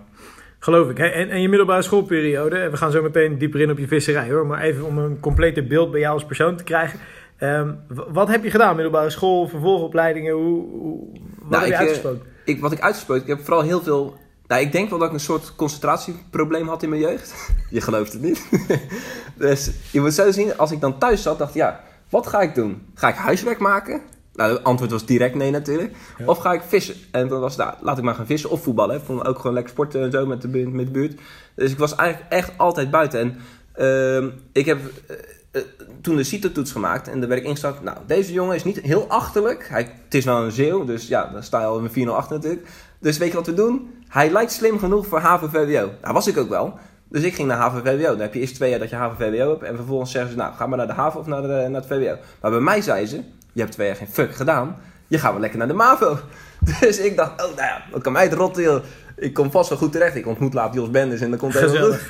Geloof 0.62 0.90
ik. 0.90 0.98
En, 0.98 1.30
en 1.30 1.40
je 1.40 1.48
middelbare 1.48 1.82
schoolperiode, 1.82 2.70
we 2.70 2.76
gaan 2.76 2.90
zo 2.90 3.02
meteen 3.02 3.38
dieper 3.38 3.60
in 3.60 3.70
op 3.70 3.78
je 3.78 3.86
visserij 3.86 4.30
hoor, 4.30 4.46
maar 4.46 4.60
even 4.60 4.84
om 4.84 4.98
een 4.98 5.20
complete 5.20 5.62
beeld 5.62 5.90
bij 5.90 6.00
jou 6.00 6.14
als 6.14 6.24
persoon 6.24 6.56
te 6.56 6.64
krijgen. 6.64 6.98
Ehm, 7.36 7.74
wat 7.88 8.28
heb 8.28 8.44
je 8.44 8.50
gedaan? 8.50 8.74
Middelbare 8.74 9.10
school, 9.10 9.48
vervolgopleidingen, 9.48 10.34
hoe, 10.34 10.66
hoe, 10.70 11.08
wat 11.38 11.50
Nou, 11.50 11.62
heb 11.62 11.62
je 11.62 11.66
ik, 11.66 11.72
eh, 11.72 11.78
uitgesproken? 11.78 12.22
ik, 12.44 12.60
wat 12.60 12.72
ik 12.72 12.80
uitgesproken, 12.80 13.22
ik 13.22 13.28
heb 13.28 13.40
vooral 13.44 13.62
heel 13.62 13.82
veel. 13.82 14.16
Nou, 14.46 14.62
ik 14.62 14.72
denk 14.72 14.90
wel 14.90 14.98
dat 14.98 15.08
ik 15.08 15.14
een 15.14 15.20
soort 15.20 15.54
concentratieprobleem 15.54 16.68
had 16.68 16.82
in 16.82 16.88
mijn 16.88 17.00
jeugd. 17.00 17.34
Je 17.70 17.80
gelooft 17.80 18.12
het 18.12 18.22
niet. 18.22 18.48
dus 19.38 19.70
je 19.90 20.00
moet 20.00 20.14
zo 20.14 20.30
zien, 20.30 20.56
als 20.56 20.72
ik 20.72 20.80
dan 20.80 20.98
thuis 20.98 21.22
zat, 21.22 21.38
dacht 21.38 21.50
ik, 21.50 21.56
ja, 21.56 21.80
wat 22.08 22.26
ga 22.26 22.40
ik 22.40 22.54
doen? 22.54 22.86
Ga 22.94 23.08
ik 23.08 23.14
huiswerk 23.14 23.58
maken? 23.58 24.00
Nou, 24.34 24.52
het 24.52 24.64
antwoord 24.64 24.90
was 24.90 25.06
direct 25.06 25.34
nee 25.34 25.50
natuurlijk. 25.50 25.94
Ja. 26.18 26.26
Of 26.26 26.38
ga 26.38 26.52
ik 26.52 26.62
vissen? 26.62 26.94
En 27.10 27.28
dan 27.28 27.40
was 27.40 27.56
nou, 27.56 27.74
laat 27.80 27.98
ik 27.98 28.04
maar 28.04 28.14
gaan 28.14 28.26
vissen 28.26 28.50
of 28.50 28.62
voetballen. 28.62 28.96
Ik 28.96 29.02
vond 29.04 29.26
ook 29.26 29.36
gewoon 29.36 29.52
lekker 29.52 29.72
sporten 29.72 30.02
en 30.02 30.10
zo 30.10 30.26
met 30.26 30.42
de, 30.42 30.48
met 30.48 30.86
de 30.86 30.92
buurt. 30.92 31.20
Dus 31.54 31.70
ik 31.70 31.78
was 31.78 31.94
eigenlijk 31.94 32.32
echt 32.32 32.52
altijd 32.56 32.90
buiten. 32.90 33.20
En 33.20 33.36
ehm, 33.72 34.30
ik 34.52 34.66
heb 34.66 34.78
eh, 35.06 35.16
eh, 35.50 35.62
toen 36.00 36.16
de 36.16 36.24
CITO-toets 36.24 36.72
gemaakt 36.72 37.08
en 37.08 37.20
daar 37.20 37.28
werd 37.28 37.40
ik 37.40 37.46
ingesteld. 37.46 37.82
Nou, 37.82 37.98
deze 38.06 38.32
jongen 38.32 38.54
is 38.54 38.64
niet 38.64 38.80
heel 38.80 39.06
achterlijk. 39.08 39.68
Hij, 39.68 39.82
het 40.04 40.14
is 40.14 40.24
wel 40.24 40.44
een 40.44 40.52
zeeuw, 40.52 40.84
dus 40.84 41.08
ja, 41.08 41.30
dan 41.32 41.42
sta 41.42 41.60
je 41.60 41.66
al 41.66 41.74
in 41.74 41.80
mijn 41.80 41.92
408 41.92 42.30
natuurlijk. 42.30 42.68
Dus 42.98 43.18
weet 43.18 43.28
je 43.28 43.36
wat 43.36 43.46
we 43.46 43.54
doen? 43.54 43.94
Hij 44.08 44.30
lijkt 44.30 44.52
slim 44.52 44.78
genoeg 44.78 45.06
voor 45.06 45.18
HAVO-VWO. 45.18 45.90
Nou, 46.02 46.14
was 46.14 46.26
ik 46.26 46.36
ook 46.36 46.48
wel. 46.48 46.78
Dus 47.08 47.22
ik 47.22 47.34
ging 47.34 47.48
naar 47.48 47.58
HAVO-VWO. 47.58 48.10
Dan 48.10 48.20
heb 48.20 48.34
je 48.34 48.40
eerst 48.40 48.54
twee 48.54 48.70
jaar 48.70 48.78
dat 48.78 48.90
je 48.90 48.96
HAVO-VWO 48.96 49.50
hebt. 49.50 49.62
En 49.62 49.76
vervolgens 49.76 50.10
zeggen 50.10 50.30
ze, 50.30 50.36
nou, 50.36 50.54
ga 50.54 50.66
maar 50.66 50.78
naar 50.78 50.86
de 50.86 50.92
HAVO 50.92 51.18
of 51.18 51.26
naar, 51.26 51.42
de, 51.42 51.48
naar 51.48 51.80
het 51.80 51.86
VWO. 51.86 52.16
Maar 52.40 52.50
bij 52.50 52.60
mij 52.60 52.80
zei 52.80 53.06
ze, 53.06 53.20
je 53.52 53.60
hebt 53.60 53.72
twee 53.72 53.86
jaar 53.86 53.96
geen 53.96 54.08
fuck 54.10 54.34
gedaan. 54.34 54.76
Je 55.08 55.18
gaat 55.18 55.32
wel 55.32 55.40
lekker 55.40 55.58
naar 55.58 55.68
de 55.68 55.74
MAVO. 55.74 56.18
Dus 56.80 56.98
ik 56.98 57.16
dacht, 57.16 57.30
oh, 57.32 57.38
nou 57.56 57.56
ja, 57.56 57.82
wat 57.90 58.02
kan 58.02 58.12
mij 58.12 58.22
het 58.22 58.32
rotten, 58.32 58.62
joh. 58.62 58.82
Ik 59.16 59.34
kom 59.34 59.50
vast 59.50 59.68
wel 59.68 59.78
goed 59.78 59.92
terecht. 59.92 60.14
Ik 60.16 60.26
ontmoet 60.26 60.54
laat 60.54 60.74
Jos 60.74 60.90
Benders 60.90 61.20
en 61.20 61.30
dan 61.30 61.38
komt 61.38 61.54
het 61.54 61.70
helemaal 61.70 61.90
goed. 61.90 62.00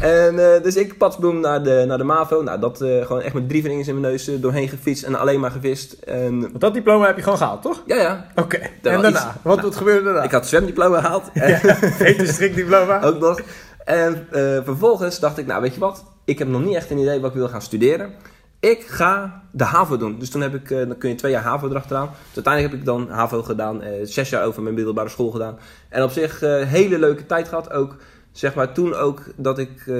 En 0.00 0.54
eh, 0.54 0.62
dus 0.62 0.76
ik 0.76 0.98
patsboom 0.98 1.40
naar 1.40 1.62
de, 1.62 1.84
naar 1.86 1.98
de 1.98 2.04
MAVO. 2.04 2.42
Nou, 2.42 2.60
dat 2.60 2.80
eh, 2.80 3.06
gewoon 3.06 3.22
echt 3.22 3.34
met 3.34 3.48
drie 3.48 3.62
vingers 3.62 3.88
in 3.88 4.00
mijn 4.00 4.12
neus 4.12 4.28
eh, 4.28 4.34
doorheen 4.40 4.68
gefietst 4.68 5.04
en 5.04 5.14
alleen 5.14 5.40
maar 5.40 5.50
gevist. 5.50 5.92
En 5.92 6.40
Want 6.40 6.60
dat 6.60 6.74
diploma 6.74 7.06
heb 7.06 7.16
je 7.16 7.22
gewoon 7.22 7.38
gehaald, 7.38 7.62
toch? 7.62 7.82
ja, 7.86 7.96
ja. 7.96 8.26
Oké. 8.34 8.58
wel 8.82 8.92
En 8.92 9.02
daarna? 9.02 9.08
iets- 9.08 9.26
wat, 9.42 9.56
nou, 9.56 9.66
wat 9.68 9.76
gebeurde 9.76 10.04
daarna? 10.04 10.22
Ik 10.22 10.30
had 10.30 10.46
zwemdiploma 10.46 11.00
gehaald. 11.00 11.30
Een 12.18 12.26
strikdiploma? 12.26 13.02
ook 13.08 13.18
nog. 13.18 13.40
En 13.84 14.26
vervolgens 14.64 15.20
dacht 15.20 15.38
ik, 15.38 15.46
nou 15.46 15.62
weet 15.62 15.74
je 15.74 15.80
wat, 15.80 16.04
ik 16.24 16.38
heb 16.38 16.48
nog 16.48 16.64
niet 16.64 16.76
echt 16.76 16.90
een 16.90 16.98
idee 16.98 17.20
wat 17.20 17.30
ik 17.30 17.36
wil 17.36 17.48
gaan 17.48 17.62
studeren. 17.62 18.12
Ik 18.60 18.82
ga 18.86 19.42
de 19.50 19.64
HAVO 19.64 19.96
doen. 19.96 20.18
Dus 20.18 20.30
toen 20.30 20.40
heb 20.40 20.54
ik, 20.54 20.70
eh, 20.70 20.78
dan 20.86 20.98
kun 20.98 21.08
je 21.08 21.14
twee 21.14 21.32
jaar 21.32 21.42
HAVO 21.42 21.68
erachteraan. 21.68 22.08
Dus 22.08 22.34
uiteindelijk 22.34 22.72
heb 22.74 22.82
ik 22.82 22.86
dan 22.86 23.10
HAVO 23.10 23.42
gedaan, 23.42 23.82
eh, 23.82 23.92
zes 24.02 24.30
jaar 24.30 24.44
over 24.44 24.62
mijn 24.62 24.74
middelbare 24.74 25.08
school 25.08 25.30
gedaan. 25.30 25.58
En 25.88 26.02
op 26.02 26.10
zich 26.10 26.42
eh 26.42 26.66
hele 26.66 26.98
leuke 26.98 27.26
tijd 27.26 27.48
gehad. 27.48 27.70
Ook, 27.72 27.96
zeg 28.32 28.54
maar, 28.54 28.72
toen 28.72 28.94
ook 28.94 29.22
dat 29.36 29.58
ik 29.58 29.90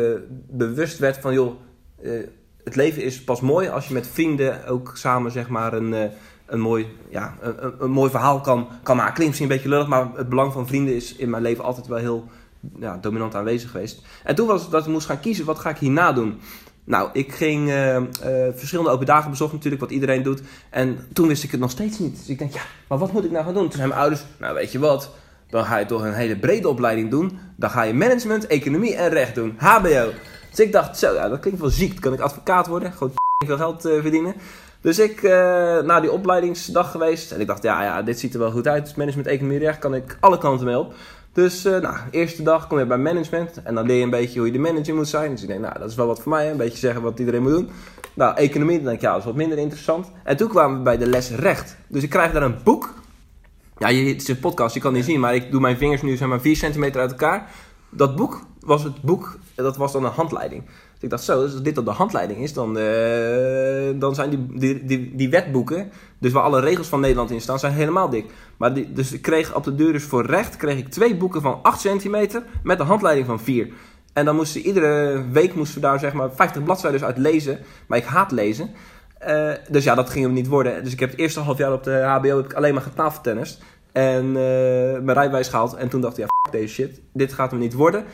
bewust 0.50 0.99
werd 0.99 1.17
van, 1.19 1.33
joh, 1.33 1.55
het 2.65 2.77
leven 2.77 3.03
is 3.03 3.25
pas 3.25 3.41
mooi 3.41 3.69
als 3.69 3.88
je 3.88 3.95
met 3.95 4.07
vrienden 4.09 4.67
ook 4.67 4.93
samen, 4.95 5.31
zeg 5.31 5.49
maar, 5.49 5.73
een... 5.73 6.11
een 6.47 6.61
mooi, 6.61 6.87
ja, 7.09 7.35
een, 7.41 7.55
een- 7.79 7.91
mooi 7.91 8.11
verhaal 8.11 8.41
kan, 8.41 8.69
kan 8.83 8.97
maken. 8.97 9.15
Klinkt 9.15 9.31
misschien 9.31 9.50
een 9.50 9.57
beetje 9.57 9.71
lullig, 9.75 9.88
maar 9.88 10.09
het 10.15 10.29
belang 10.29 10.53
van 10.53 10.67
vrienden 10.67 10.95
is 10.95 11.17
in 11.17 11.31
mijn 11.31 11.43
leven 11.43 11.65
altijd 11.65 11.87
wel 11.87 11.99
heel 11.99 12.25
ja, 12.81 12.97
dominant 13.00 13.35
aanwezig 13.35 13.71
geweest. 13.71 14.03
En 14.25 14.35
toen 14.35 14.47
was 14.47 14.71
dat 14.71 14.87
ik 14.87 14.93
moest 14.93 15.07
gaan 15.07 15.21
kiezen, 15.21 15.45
wat 15.45 15.59
ga 15.59 15.71
ik 15.71 15.77
hierna 15.79 16.12
doen? 16.12 16.41
Nou, 16.88 17.09
ik 17.12 17.33
ging 17.33 17.68
eh, 17.68 17.97
eh, 17.97 18.02
verschillende 18.54 18.90
open 18.90 19.07
dagen 19.07 19.30
bezochten 19.30 19.57
natuurlijk, 19.57 19.83
wat 19.83 19.92
iedereen 19.92 20.23
doet. 20.23 20.42
En 20.71 20.99
toen 21.12 21.28
wist 21.28 21.45
ik 21.45 21.50
het 21.50 21.61
nog 21.61 21.71
steeds 21.71 21.99
niet. 21.99 22.16
Dus 22.16 22.28
ik 22.28 22.38
denk, 22.38 22.52
ja, 22.52 22.61
maar 22.88 22.99
wat 22.99 23.12
moet 23.12 23.25
ik 23.25 23.30
nou 23.30 23.45
gaan 23.45 23.54
doen? 23.54 23.62
Toen 23.62 23.73
zijn 23.73 23.88
mijn 23.88 24.00
ouders, 24.00 24.25
nou 24.38 24.54
weet 24.54 24.73
je 24.73 24.78
wat, 24.78 25.11
dan 25.50 25.64
ga 25.64 25.76
je 25.76 25.87
toch 25.87 26.02
een 26.02 26.12
hele 26.12 26.38
brede 26.38 26.68
opleiding 26.68 27.11
doen. 27.11 27.38
Dan 27.57 27.71
ga 27.71 27.83
je 27.83 27.95
management, 27.95 28.47
economie 28.47 28.95
en 28.95 29.09
recht 29.09 29.35
doen, 29.35 29.54
hbo. 29.57 30.11
Dus 30.50 30.61
ik 30.61 30.73
dacht, 30.73 30.99
zo, 30.99 31.14
ja, 31.14 31.28
dat 31.28 31.40
klinkt 31.40 31.61
wel 31.61 31.71
ziek. 31.71 32.00
Kan 32.00 32.12
ik 32.12 32.21
advocaat 32.21 32.66
worden, 32.66 32.92
gewoon 32.92 33.12
veel 33.47 33.57
geld 33.57 33.85
eh, 33.85 34.00
verdienen. 34.00 34.35
Dus 34.80 34.99
ik 34.99 35.23
eh 35.23 35.33
na 35.80 36.00
die 36.00 36.12
opleidingsdag 36.12 36.90
geweest. 36.90 37.33
En 37.33 37.40
ik 37.40 37.47
dacht, 37.47 37.62
ja, 37.62 37.83
ja, 37.83 38.02
dit 38.02 38.18
ziet 38.18 38.35
er 38.35 38.40
wel 38.40 38.50
goed 38.50 38.68
uit. 38.68 38.85
Dus 38.85 38.95
management, 38.95 39.28
economie, 39.28 39.59
recht 39.59 39.78
kan 39.78 39.95
ik 39.95 40.16
alle 40.21 40.38
kanten 40.38 40.66
mee 40.66 40.78
op. 40.78 40.95
Dus, 41.32 41.64
eh 41.64 41.80
nou, 41.80 41.97
eerste 42.11 42.42
dag 42.42 42.66
kom 42.66 42.78
je 42.78 42.87
bij 42.87 42.99
management. 42.99 43.62
En 43.62 43.75
dan 43.75 43.87
leer 43.87 43.97
je 43.97 44.02
een 44.02 44.11
beetje 44.11 44.38
hoe 44.38 44.47
je 44.47 44.52
de 44.52 44.58
manager 44.58 44.94
moet 44.94 45.08
zijn. 45.08 45.30
Dus 45.30 45.42
ik 45.42 45.49
denk, 45.49 45.61
nou, 45.61 45.78
dat 45.78 45.90
is 45.90 45.97
wel 45.97 46.06
wat 46.06 46.20
voor 46.20 46.32
mij. 46.32 46.44
hè. 46.44 46.50
Een 46.50 46.56
beetje 46.56 46.78
zeggen 46.78 47.02
wat 47.02 47.18
iedereen 47.18 47.42
moet 47.42 47.52
doen. 47.52 47.70
Nou, 48.14 48.37
economie, 48.37 48.76
dan 48.76 48.85
denk 48.85 48.97
ik, 48.97 49.02
ja, 49.02 49.11
dat 49.11 49.18
is 49.18 49.25
wat 49.25 49.35
minder 49.35 49.58
interessant. 49.58 50.11
En 50.25 50.37
toen 50.37 50.49
kwamen 50.49 50.76
we 50.76 50.82
bij 50.82 50.99
de 50.99 51.06
les 51.06 51.30
recht. 51.30 51.76
Dus 51.88 52.02
ik 52.02 52.11
krijg 52.11 52.32
daar 52.32 52.42
een 52.42 52.56
boek. 52.64 52.94
Ja, 53.78 53.88
je, 53.88 54.08
het 54.08 54.23
is 54.23 54.28
een 54.28 54.38
podcast, 54.38 54.75
je 54.75 54.80
kan 54.80 54.92
niet 54.92 55.04
zien. 55.04 55.20
Maar 55.20 55.35
ik 55.35 55.50
doe 55.50 55.61
mijn 55.61 55.76
vingers 55.76 56.02
nu, 56.02 56.16
zeg 56.16 56.28
maar, 56.28 56.40
4 56.40 56.56
centimeter 56.56 57.00
uit 57.00 57.11
elkaar. 57.11 57.50
Dat 57.90 58.16
boek 58.16 58.40
was 58.61 58.82
het 58.82 59.02
boek, 59.02 59.38
dat 59.54 59.76
was 59.76 59.92
dan 59.92 60.04
een 60.04 60.11
handleiding. 60.11 60.62
Ik 61.00 61.11
dacht, 61.11 61.25
zo, 61.25 61.43
als 61.43 61.62
dit 61.62 61.75
dan 61.75 61.85
de 61.85 61.90
handleiding 61.90 62.38
is, 62.43 62.52
dan, 62.52 62.78
eh, 62.78 63.88
dan 64.00 64.14
zijn 64.14 64.31
die, 64.31 64.47
die, 64.59 64.85
die, 64.85 65.12
die 65.17 65.31
wetboeken, 65.31 65.90
dus 66.19 66.33
waar 66.33 66.43
alle 66.43 66.61
regels 66.61 66.87
van 66.88 67.00
Nederland 67.00 67.31
in 67.31 67.40
staan, 67.40 67.59
zijn 67.59 67.73
helemaal 67.73 68.09
dik. 68.09 68.25
Maar 68.57 68.75
die, 68.75 68.93
dus 68.93 69.12
ik 69.12 69.23
kreeg 69.23 69.55
op 69.55 69.64
de 69.64 69.75
deur 69.75 69.93
dus 69.93 70.02
voor 70.05 70.26
recht, 70.26 70.57
kreeg 70.57 70.78
ik 70.78 70.88
twee 70.88 71.17
boeken 71.17 71.40
van 71.43 71.59
8 71.62 71.81
centimeter 71.81 72.43
met 72.62 72.81
een 72.81 72.87
handleiding 72.87 73.26
van 73.26 73.40
4. 73.40 73.69
En 74.12 74.25
dan 74.25 74.37
moesten 74.37 74.61
iedere 74.61 75.25
week 75.33 75.55
moesten 75.55 75.81
daar 75.81 75.99
zeg 75.99 76.12
maar 76.12 76.28
50 76.35 76.62
bladzijden 76.62 77.05
uit 77.05 77.19
lezen. 77.19 77.59
Maar 77.87 77.99
ik 77.99 78.05
haat 78.05 78.31
lezen. 78.31 78.71
Eh, 79.19 79.50
dus 79.71 79.85
ja, 79.85 79.95
dat 79.95 80.11
ging 80.11 80.25
hem 80.25 80.35
niet 80.35 80.47
worden. 80.47 80.85
Dus 80.85 80.93
ik 80.93 81.00
heb 81.00 81.11
het 81.11 81.19
eerste 81.19 81.40
half 81.40 81.59
jaar 81.59 81.73
op 81.73 81.85
de 81.85 82.02
HBO 82.02 82.37
heb 82.37 82.45
ik 82.45 82.52
alleen 82.52 82.75
maar 82.75 82.83
getafeltennist. 82.83 83.62
En 83.93 84.25
eh, 84.26 84.33
mijn 85.00 85.12
rijbewijs 85.12 85.49
gehaald. 85.49 85.75
En 85.75 85.88
toen 85.88 86.00
dacht 86.00 86.19
ik, 86.19 86.25
ja, 86.25 86.49
f- 86.49 86.50
deze 86.50 86.75
shit. 86.75 87.00
Dit 87.12 87.33
gaat 87.33 87.50
hem 87.50 87.61
niet 87.61 87.75
worden. 87.75 88.05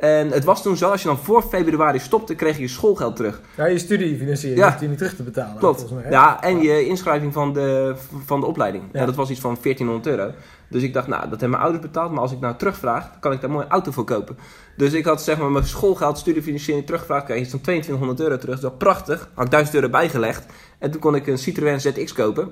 En 0.00 0.30
het 0.30 0.44
was 0.44 0.62
toen 0.62 0.76
zo, 0.76 0.90
als 0.90 1.02
je 1.02 1.08
dan 1.08 1.18
voor 1.18 1.42
februari 1.42 1.98
stopte, 1.98 2.34
kreeg 2.34 2.56
je 2.56 2.62
je 2.62 2.68
schoolgeld 2.68 3.16
terug. 3.16 3.40
Ja, 3.56 3.66
je 3.66 3.78
studiefinanciering 3.78 4.60
Ja. 4.60 4.76
je 4.80 4.88
niet 4.88 4.98
terug 4.98 5.16
te 5.16 5.22
betalen. 5.22 5.58
Klopt. 5.58 5.90
mij? 5.90 6.10
Ja, 6.10 6.42
en 6.42 6.62
je 6.62 6.86
inschrijving 6.86 7.32
van 7.32 7.52
de, 7.52 7.94
van 8.24 8.40
de 8.40 8.46
opleiding. 8.46 8.84
Ja. 8.92 9.00
Ja. 9.00 9.06
dat 9.06 9.14
was 9.14 9.30
iets 9.30 9.40
van 9.40 9.56
1400 9.62 10.06
euro. 10.18 10.32
Dus 10.68 10.82
ik 10.82 10.92
dacht, 10.92 11.06
nou, 11.06 11.20
dat 11.22 11.30
hebben 11.30 11.50
mijn 11.50 11.62
ouders 11.62 11.82
betaald. 11.84 12.10
Maar 12.12 12.20
als 12.20 12.32
ik 12.32 12.40
nou 12.40 12.56
terugvraag, 12.56 13.10
dan 13.10 13.20
kan 13.20 13.32
ik 13.32 13.40
daar 13.40 13.50
mooi 13.50 13.64
een 13.64 13.70
auto 13.70 13.90
voor 13.90 14.04
kopen. 14.04 14.36
Dus 14.76 14.92
ik 14.92 15.04
had 15.04 15.22
zeg 15.22 15.38
maar 15.38 15.50
mijn 15.50 15.64
schoolgeld, 15.66 16.18
studiefinanciering 16.18 16.86
teruggevraagd. 16.86 17.24
Kreeg 17.24 17.40
iets 17.40 17.50
van 17.50 17.60
2200 17.60 18.20
euro 18.28 18.40
terug. 18.40 18.60
Dat 18.60 18.70
was 18.70 18.78
prachtig. 18.78 19.28
Had 19.34 19.44
ik 19.44 19.50
1000 19.50 19.74
euro 19.76 19.88
bijgelegd. 19.88 20.46
En 20.78 20.90
toen 20.90 21.00
kon 21.00 21.14
ik 21.14 21.26
een 21.26 21.38
Citroën 21.38 21.80
ZX 21.80 22.12
kopen. 22.12 22.48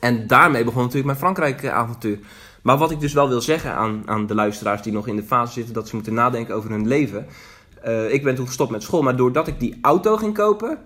En 0.00 0.26
daarmee 0.26 0.64
begon 0.64 0.80
natuurlijk 0.80 1.06
mijn 1.06 1.18
Frankrijk-avontuur. 1.18 2.18
Maar 2.66 2.78
wat 2.78 2.90
ik 2.90 3.00
dus 3.00 3.12
wel 3.12 3.28
wil 3.28 3.40
zeggen 3.40 3.74
aan, 3.74 4.02
aan 4.06 4.26
de 4.26 4.34
luisteraars 4.34 4.82
die 4.82 4.92
nog 4.92 5.06
in 5.06 5.16
de 5.16 5.22
fase 5.22 5.52
zitten 5.52 5.74
dat 5.74 5.88
ze 5.88 5.94
moeten 5.94 6.14
nadenken 6.14 6.54
over 6.54 6.70
hun 6.70 6.88
leven. 6.88 7.26
Eh, 7.82 8.12
ik 8.12 8.22
ben 8.22 8.34
toen 8.34 8.46
gestopt 8.46 8.70
met 8.70 8.82
school, 8.82 9.02
maar 9.02 9.16
doordat 9.16 9.46
ik 9.46 9.60
die 9.60 9.78
auto 9.82 10.16
ging 10.16 10.34
kopen, 10.34 10.78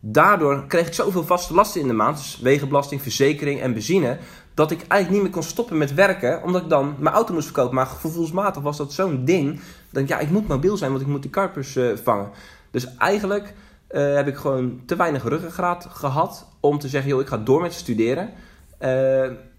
daardoor 0.00 0.66
kreeg 0.66 0.86
ik 0.86 0.94
zoveel 0.94 1.24
vaste 1.24 1.54
lasten 1.54 1.80
in 1.80 1.88
de 1.88 1.92
maand. 1.94 2.16
Dus 2.16 2.38
wegenbelasting, 2.42 3.02
verzekering 3.02 3.60
en 3.60 3.72
benzine. 3.72 4.18
Dat 4.54 4.70
ik 4.70 4.78
eigenlijk 4.78 5.10
niet 5.10 5.22
meer 5.22 5.30
kon 5.30 5.50
stoppen 5.50 5.78
met 5.78 5.94
werken, 5.94 6.42
omdat 6.42 6.62
ik 6.62 6.68
dan 6.68 6.94
mijn 6.98 7.14
auto 7.14 7.34
moest 7.34 7.46
verkopen. 7.46 7.74
Maar 7.74 7.86
gevoelsmatig 7.86 8.62
was 8.62 8.76
dat 8.76 8.92
zo'n 8.92 9.24
ding. 9.24 9.60
Dat 9.90 10.02
ik, 10.02 10.08
ja, 10.08 10.18
ik 10.18 10.30
moet 10.30 10.48
mobiel 10.48 10.76
zijn, 10.76 10.90
want 10.90 11.02
ik 11.02 11.08
moet 11.08 11.22
die 11.22 11.30
karpers 11.30 11.76
eh, 11.76 11.86
vangen. 12.02 12.30
Dus 12.70 12.96
eigenlijk 12.96 13.54
eh, 13.88 14.14
heb 14.14 14.28
ik 14.28 14.36
gewoon 14.36 14.80
te 14.86 14.96
weinig 14.96 15.24
ruggengraat 15.24 15.86
gehad 15.90 16.46
om 16.60 16.78
te 16.78 16.88
zeggen, 16.88 17.10
joh, 17.10 17.20
ik 17.20 17.28
ga 17.28 17.38
door 17.38 17.60
met 17.60 17.72
studeren. 17.72 18.30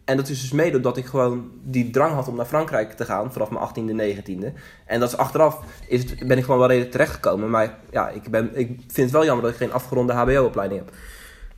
En 0.10 0.18
dat 0.18 0.30
is 0.30 0.42
dus 0.42 0.51
mede 0.51 0.72
doordat 0.72 0.98
ik 0.98 1.06
gewoon 1.06 1.51
die 1.63 1.89
drang 1.89 2.13
had 2.13 2.28
om 2.28 2.36
naar 2.36 2.46
Frankrijk 2.46 2.92
te 2.92 3.06
gaan 3.06 3.34
vanaf 3.34 3.50
mijn 3.50 3.89
18e, 3.89 4.18
19e. 4.18 4.60
En 4.86 5.00
dat 5.00 5.10
is 5.10 5.18
achteraf 5.18 5.60
is 5.88 6.04
het, 6.04 6.28
ben 6.28 6.38
ik 6.38 6.44
gewoon 6.44 6.60
wel 6.60 6.68
redelijk 6.68 6.92
terechtgekomen. 6.92 7.50
Maar 7.50 7.78
ja, 7.92 8.10
ik, 8.10 8.30
ben, 8.32 8.50
ik 8.54 8.68
vind 8.68 8.96
het 8.96 9.12
wel 9.12 9.25
jammer 9.25 9.44
dat 9.44 9.51
ik 9.54 9.58
geen 9.58 9.72
afgeronde 9.72 10.13
HBO-opleiding 10.13 10.82
heb. 10.82 10.94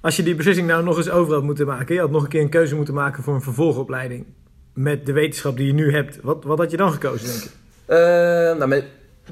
Als 0.02 0.16
je 0.16 0.24
die 0.24 0.36
beslissing 0.36 0.68
nou 0.68 0.84
nog 0.84 0.98
eens 0.98 1.10
over 1.10 1.34
had 1.34 1.44
moeten 1.44 1.66
maken, 1.66 1.96
je 1.96 2.02
had 2.02 2.12
nog 2.12 2.24
een 2.24 2.30
keer 2.30 2.42
een 2.42 2.50
keuze 2.50 2.76
moeten 2.76 2.94
maken 2.94 3.24
voor 3.24 3.34
een 3.34 3.42
vervolgopleiding. 3.42 4.26
Met 4.74 5.06
de 5.06 5.12
wetenschap 5.12 5.58
die 5.58 5.68
je 5.68 5.74
nu 5.74 5.94
hebt, 5.94 6.22
wat, 6.22 6.44
wat 6.44 6.58
had 6.58 6.72
je 6.72 6.78
dan 6.78 6.92
gekozen, 6.92 7.28
denk 7.28 7.42
je? 7.42 7.50
Eh, 7.86 8.58
nou, 8.58 8.68
maar 8.68 8.82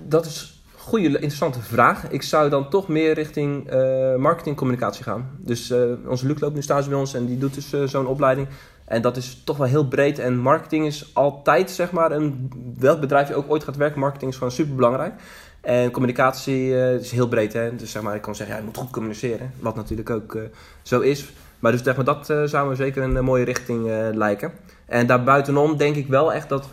dat 0.02 0.26
is 0.26 0.62
een 0.74 0.80
goede, 0.80 1.08
interessante 1.08 1.62
vraag. 1.62 2.10
Ik 2.10 2.22
zou 2.22 2.50
dan 2.50 2.70
toch 2.70 2.88
meer 2.88 3.14
richting 3.14 3.70
eh 3.70 4.16
marketing 4.16 4.56
communicatie 4.56 5.04
gaan. 5.04 5.30
Dus 5.38 5.72
eh, 5.72 5.82
onze 6.08 6.28
Luc 6.28 6.40
loopt 6.40 6.56
nu 6.56 6.62
stage 6.62 6.90
bij 6.90 6.98
ons 6.98 7.14
en 7.14 7.26
die 7.26 7.38
doet 7.38 7.54
dus 7.54 7.92
zo'n 7.92 8.08
opleiding. 8.08 8.48
En 8.90 9.02
dat 9.02 9.18
is 9.18 9.42
toch 9.44 9.58
wel 9.58 9.68
heel 9.68 9.88
breed. 9.88 10.20
En 10.20 10.38
marketing 10.38 10.86
is 10.86 11.10
altijd, 11.14 11.72
zeg 11.72 11.92
maar, 11.92 12.12
een, 12.12 12.52
welk 12.80 13.00
bedrijf 13.00 13.28
je 13.28 13.36
ook 13.36 13.50
ooit 13.50 13.64
gaat 13.64 13.76
werken, 13.76 14.00
marketing 14.00 14.32
is 14.32 14.38
gewoon 14.38 14.52
super 14.52 14.76
belangrijk. 14.76 15.14
En 15.62 15.92
communicatie 15.92 16.76
eh, 16.76 16.94
is 16.94 17.12
heel 17.12 17.28
breed. 17.28 17.54
Hè? 17.54 17.76
Dus 17.76 17.92
zeg 17.92 18.02
maar, 18.02 18.16
ik 18.16 18.22
kan 18.22 18.36
zeggen, 18.36 18.56
ja, 18.56 18.62
je 18.62 18.68
moet 18.68 18.78
goed 18.78 18.90
communiceren. 18.90 19.54
Wat 19.60 19.76
natuurlijk 19.76 20.10
ook 20.10 20.36
eh, 20.36 20.42
zo 20.82 21.00
is. 21.00 21.32
Maar 21.60 21.72
dus 21.72 21.84
zeg 21.84 21.96
maar, 21.96 22.06
dat 22.06 22.30
eh, 22.30 22.44
zou 22.44 22.76
zeker 22.76 23.04
een 23.04 23.24
mooie 23.24 23.44
richting 23.44 23.86
lijken. 24.14 24.52
En 24.86 25.08
daarbuitenom 25.08 25.78
denk 25.78 25.96
ik 25.96 26.08
wel 26.08 26.34
echt 26.34 26.50
dat 26.50 26.70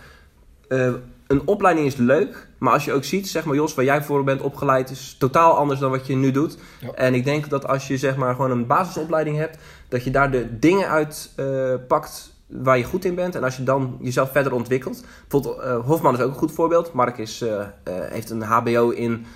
een 1.27 1.47
opleiding 1.47 1.87
is 1.87 1.97
leuk. 1.97 2.49
Maar 2.59 2.73
als 2.73 2.85
je 2.85 2.93
ook 2.93 3.05
ziet, 3.05 3.29
zeg 3.29 3.45
maar, 3.45 3.55
Jos, 3.55 3.75
waar 3.75 3.85
jij 3.85 4.03
voor 4.03 4.25
bent 4.25 4.41
opgeleid, 4.41 4.91
is 4.91 5.17
totaal 5.19 5.57
anders 5.57 5.81
dan 5.81 5.91
wat 5.91 6.07
je 6.07 6.17
nu 6.17 6.31
doet. 6.31 6.59
Ja. 6.81 6.93
En 6.93 7.15
ik 7.15 7.25
denk 7.25 7.49
dat 7.49 7.67
als 7.67 7.89
je 7.89 7.97
zeg 7.97 8.17
maar 8.17 8.35
gewoon 8.35 8.51
een 8.51 8.67
basisopleiding 8.67 9.37
hebt, 9.37 9.59
dat 9.89 10.05
je 10.05 10.11
daar 10.11 10.31
de 10.31 10.59
dingen 10.59 10.89
uit 10.89 11.33
eh, 11.37 11.75
pakt 11.89 12.35
waar 12.47 12.79
je 12.79 12.85
goed 12.85 13.05
in 13.05 13.15
bent. 13.15 13.35
En 13.35 13.45
als 13.45 13.57
je 13.57 13.63
dan 13.63 13.99
jezelf 14.01 14.33
verder 14.33 14.53
ontwikkelt. 14.53 15.05
Bijvoorbeeld, 15.29 15.65
eh, 15.65 15.87
Hofman 15.87 16.15
is 16.15 16.21
ook 16.21 16.31
een 16.31 16.39
goed 16.39 16.53
voorbeeld. 16.53 16.93
Mark 16.93 17.19
is, 17.19 17.41
eh, 17.41 17.67
heeft 17.85 18.31
een 18.31 18.43
HBO 18.43 18.91
in 18.91 19.27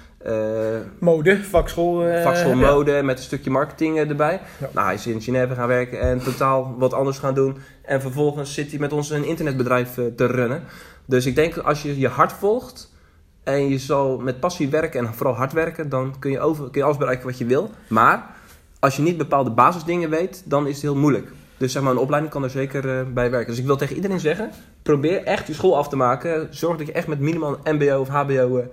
Mode, 0.99 1.45
vakschool. 1.45 2.23
vakschool 2.23 2.57
ja. 2.57 2.71
mode 2.71 3.03
met 3.03 3.19
een 3.19 3.25
stukje 3.25 3.51
marketing 3.51 3.99
erbij. 3.99 4.41
Ja. 4.61 4.69
Nou, 4.73 4.87
hij 4.87 4.95
is 4.95 5.07
in 5.07 5.23
Genève 5.23 5.55
gaan 5.55 5.69
werken 5.69 6.01
en 6.01 6.23
totaal 6.23 6.75
wat 6.79 6.93
anders 6.93 7.19
gaan 7.19 7.35
doen. 7.35 7.57
En 7.83 8.01
vervolgens 8.01 8.55
zit 8.55 8.71
hij 8.71 8.79
met 8.79 8.93
ons 8.93 9.11
een 9.11 9.25
internetbedrijf 9.25 9.95
te 10.17 10.27
runnen. 10.27 10.63
Dus 11.11 11.27
ik 11.27 11.35
denk 11.35 11.57
als 11.57 11.83
je 11.83 11.99
je 11.99 12.09
hart 12.09 12.33
volgt 12.33 12.95
en 13.43 13.69
je 13.69 13.79
zal 13.79 14.19
met 14.19 14.41
passie 14.41 14.69
werken 14.69 15.07
en 15.07 15.15
vooral 15.15 15.35
hard 15.35 15.53
werken, 15.53 15.89
dan 15.89 16.15
kun 16.19 16.31
je, 16.31 16.41
over, 16.41 16.65
kun 16.65 16.81
je 16.81 16.87
alles 16.87 16.97
bereiken 16.97 17.27
wat 17.27 17.39
je 17.39 17.45
wil. 17.45 17.71
Maar 17.89 18.31
als 18.79 18.97
je 18.97 19.03
niet 19.03 19.17
bepaalde 19.17 19.51
basisdingen 19.51 20.11
weet, 20.11 20.43
dan 20.45 20.67
is 20.67 20.73
het 20.73 20.83
heel 20.83 20.97
moeilijk. 20.97 21.29
Dus 21.57 21.73
zeg 21.73 21.83
maar, 21.83 21.93
een 21.93 21.99
opleiding 21.99 22.33
kan 22.33 22.43
er 22.43 22.51
zeker 22.51 22.99
eh, 22.99 23.07
bij 23.13 23.31
werken. 23.31 23.51
Dus 23.51 23.59
ik 23.59 23.67
wil 23.67 23.77
tegen 23.77 23.97
iedereen 23.97 24.21
zeggen, 24.21 24.51
probeer 24.83 25.23
echt 25.23 25.47
je 25.47 25.55
school 25.55 25.77
af 25.77 25.89
te 25.89 25.97
maken. 25.97 26.49
Zorg 26.51 26.79
dat 26.79 26.87
je 26.87 26.93
echt 26.93 27.07
met 27.07 27.21
minimaal 27.21 27.59
mbo 27.65 28.01
of 28.01 28.09
hbo 28.09 28.59
eh, 28.59 28.65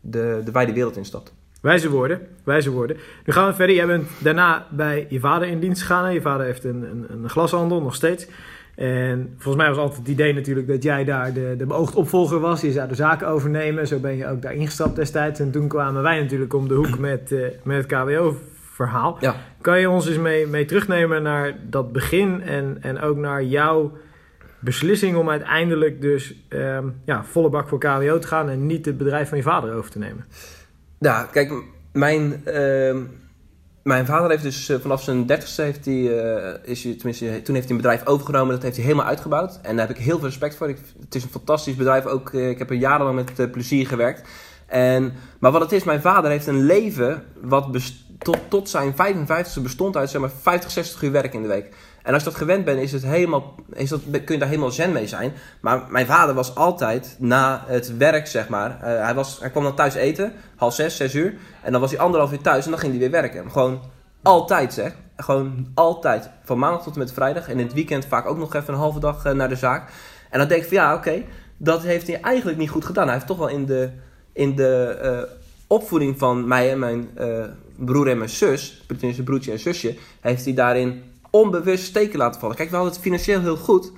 de, 0.00 0.40
de 0.44 0.50
wijde 0.50 0.72
wereld 0.72 0.96
instapt. 0.96 1.32
Wijze 1.60 1.90
woorden, 1.90 2.20
wijze 2.44 2.70
woorden. 2.70 2.96
Nu 3.24 3.32
gaan 3.32 3.46
we 3.46 3.54
verder. 3.54 3.76
Jij 3.76 3.86
bent 3.86 4.08
daarna 4.18 4.66
bij 4.70 5.06
je 5.08 5.20
vader 5.20 5.48
in 5.48 5.60
dienst 5.60 5.82
gegaan. 5.82 6.14
Je 6.14 6.20
vader 6.20 6.46
heeft 6.46 6.64
een, 6.64 6.82
een, 6.82 7.06
een 7.10 7.30
glashandel, 7.30 7.82
nog 7.82 7.94
steeds. 7.94 8.26
En 8.76 9.34
volgens 9.38 9.56
mij 9.56 9.68
was 9.68 9.78
altijd 9.78 9.98
het 9.98 10.08
idee 10.08 10.34
natuurlijk 10.34 10.66
dat 10.66 10.82
jij 10.82 11.04
daar 11.04 11.32
de, 11.32 11.54
de 11.58 11.66
beoogd 11.66 11.94
opvolger 11.94 12.40
was. 12.40 12.60
Je 12.60 12.72
zou 12.72 12.88
de 12.88 12.94
zaken 12.94 13.28
overnemen. 13.28 13.86
Zo 13.86 13.98
ben 13.98 14.16
je 14.16 14.26
ook 14.26 14.42
daar 14.42 14.54
ingestapt 14.54 14.96
destijds. 14.96 15.40
En 15.40 15.50
toen 15.50 15.68
kwamen 15.68 16.02
wij 16.02 16.20
natuurlijk 16.20 16.54
om 16.54 16.68
de 16.68 16.74
hoek 16.74 16.98
met, 16.98 17.32
eh, 17.32 17.40
met 17.62 17.76
het 17.76 17.86
KWO-verhaal. 17.86 19.16
Ja. 19.20 19.34
Kan 19.60 19.80
je 19.80 19.90
ons 19.90 20.08
eens 20.08 20.18
mee, 20.18 20.46
mee 20.46 20.64
terugnemen 20.64 21.22
naar 21.22 21.56
dat 21.70 21.92
begin 21.92 22.42
en, 22.42 22.76
en 22.80 23.00
ook 23.00 23.16
naar 23.16 23.42
jouw 23.42 23.92
beslissing 24.58 25.16
om 25.16 25.30
uiteindelijk 25.30 26.00
dus 26.00 26.34
ehm, 26.48 26.88
ja, 27.04 27.24
volle 27.24 27.48
bak 27.48 27.68
voor 27.68 27.78
KWO 27.78 28.18
te 28.18 28.26
gaan 28.26 28.48
en 28.48 28.66
niet 28.66 28.86
het 28.86 28.98
bedrijf 28.98 29.28
van 29.28 29.38
je 29.38 29.44
vader 29.44 29.74
over 29.74 29.90
te 29.90 29.98
nemen? 29.98 30.24
Ja, 30.98 31.28
kijk, 31.32 31.52
mijn, 31.92 32.40
ehm, 32.44 32.96
mijn 33.84 34.06
vader 34.06 34.30
heeft 34.30 34.42
dus 34.42 34.68
eh, 34.68 34.76
vanaf 34.80 35.02
zijn 35.02 35.26
dertigste 35.26 35.62
heeft 35.62 35.84
hij, 35.84 36.22
eh, 36.22 36.70
is 36.70 36.82
tenminste, 36.82 37.42
toen 37.42 37.54
heeft 37.54 37.68
hij 37.68 37.76
een 37.76 37.82
bedrijf 37.82 38.06
overgenomen. 38.06 38.54
Dat 38.54 38.62
heeft 38.62 38.76
hij 38.76 38.84
helemaal 38.84 39.06
uitgebouwd. 39.06 39.58
En 39.62 39.76
daar 39.76 39.86
heb 39.86 39.96
ik 39.96 40.02
heel 40.02 40.18
veel 40.18 40.28
respect 40.28 40.56
voor. 40.56 40.66
Het 40.66 41.14
is 41.14 41.22
een 41.22 41.28
fantastisch 41.28 41.74
bedrijf. 41.74 42.06
Ook, 42.06 42.32
eh, 42.32 42.48
ik 42.48 42.58
heb 42.58 42.70
er 42.70 42.76
jarenlang 42.76 43.16
met 43.16 43.50
plezier 43.50 43.86
gewerkt. 43.86 44.28
En, 44.66 45.12
maar 45.38 45.52
wat 45.52 45.60
het 45.60 45.72
is, 45.72 45.84
mijn 45.84 46.00
vader 46.00 46.30
heeft 46.30 46.46
een 46.46 46.64
leven 46.64 47.24
wat 47.40 47.68
tot, 48.18 48.38
tot 48.48 48.68
zijn 48.68 48.92
55ste 48.92 49.62
bestond 49.62 49.96
uit 49.96 50.10
zeg 50.10 50.20
maar 50.20 50.30
50, 50.40 50.70
60 50.70 51.02
uur 51.02 51.12
werk 51.12 51.34
in 51.34 51.42
de 51.42 51.48
week. 51.48 51.74
En 52.04 52.12
als 52.14 52.22
je 52.22 52.28
dat 52.28 52.38
gewend 52.38 52.64
bent, 52.64 52.80
is 52.80 52.92
het 52.92 53.02
helemaal, 53.02 53.54
is 53.72 53.88
dat, 53.88 54.00
kun 54.10 54.34
je 54.34 54.38
daar 54.38 54.48
helemaal 54.48 54.70
zen 54.70 54.92
mee 54.92 55.06
zijn. 55.06 55.32
Maar 55.60 55.82
mijn 55.88 56.06
vader 56.06 56.34
was 56.34 56.54
altijd 56.54 57.16
na 57.18 57.64
het 57.66 57.96
werk, 57.96 58.26
zeg 58.26 58.48
maar. 58.48 58.80
eh, 58.82 59.04
hij, 59.04 59.14
was, 59.14 59.40
hij 59.40 59.50
kwam 59.50 59.62
dan 59.62 59.74
thuis 59.74 59.94
eten, 59.94 60.32
half 60.56 60.74
zes, 60.74 60.96
zes 60.96 61.14
uur. 61.14 61.34
En 61.62 61.72
dan 61.72 61.80
was 61.80 61.90
hij 61.90 62.00
anderhalf 62.00 62.32
uur 62.32 62.40
thuis 62.40 62.64
en 62.64 62.70
dan 62.70 62.80
ging 62.80 62.92
hij 62.92 63.00
weer 63.00 63.10
werken. 63.10 63.50
Gewoon 63.50 63.80
altijd, 64.22 64.72
zeg. 64.72 64.92
Gewoon 65.16 65.66
altijd. 65.74 66.30
Van 66.42 66.58
maandag 66.58 66.82
tot 66.82 66.92
en 66.92 66.98
met 66.98 67.12
vrijdag. 67.12 67.48
En 67.48 67.58
in 67.58 67.64
het 67.64 67.74
weekend 67.74 68.04
vaak 68.04 68.26
ook 68.26 68.38
nog 68.38 68.54
even 68.54 68.74
een 68.74 68.80
halve 68.80 69.00
dag 69.00 69.24
eh, 69.24 69.32
naar 69.32 69.48
de 69.48 69.56
zaak. 69.56 69.90
En 70.30 70.38
dan 70.38 70.48
denk 70.48 70.62
ik 70.62 70.68
van 70.68 70.76
ja, 70.76 70.94
oké. 70.94 71.22
dat 71.56 71.82
heeft 71.82 72.06
hij 72.06 72.20
eigenlijk 72.20 72.58
niet 72.58 72.70
goed 72.70 72.84
gedaan. 72.84 73.04
Hij 73.04 73.14
heeft 73.14 73.26
toch 73.26 73.38
wel 73.38 73.48
in 73.48 73.66
de, 73.66 73.90
in 74.32 74.56
de 74.56 74.98
eh, 75.02 75.18
opvoeding 75.66 76.18
van 76.18 76.48
mij 76.48 76.70
en 76.70 76.78
mijn 76.78 77.08
broer 77.76 78.08
en 78.08 78.18
mijn 78.18 78.30
zus, 78.30 78.84
tenminste 78.86 79.22
broertje 79.22 79.52
en 79.52 79.58
zusje, 79.58 79.96
heeft 80.20 80.44
hij 80.44 80.54
daarin 80.54 81.02
onbewust 81.34 81.84
steken 81.84 82.18
laten 82.18 82.40
vallen. 82.40 82.56
Kijk, 82.56 82.70
we 82.70 82.76
hadden 82.76 82.92
het 82.94 83.02
financieel 83.02 83.40
heel 83.40 83.56
goed. 83.56 83.92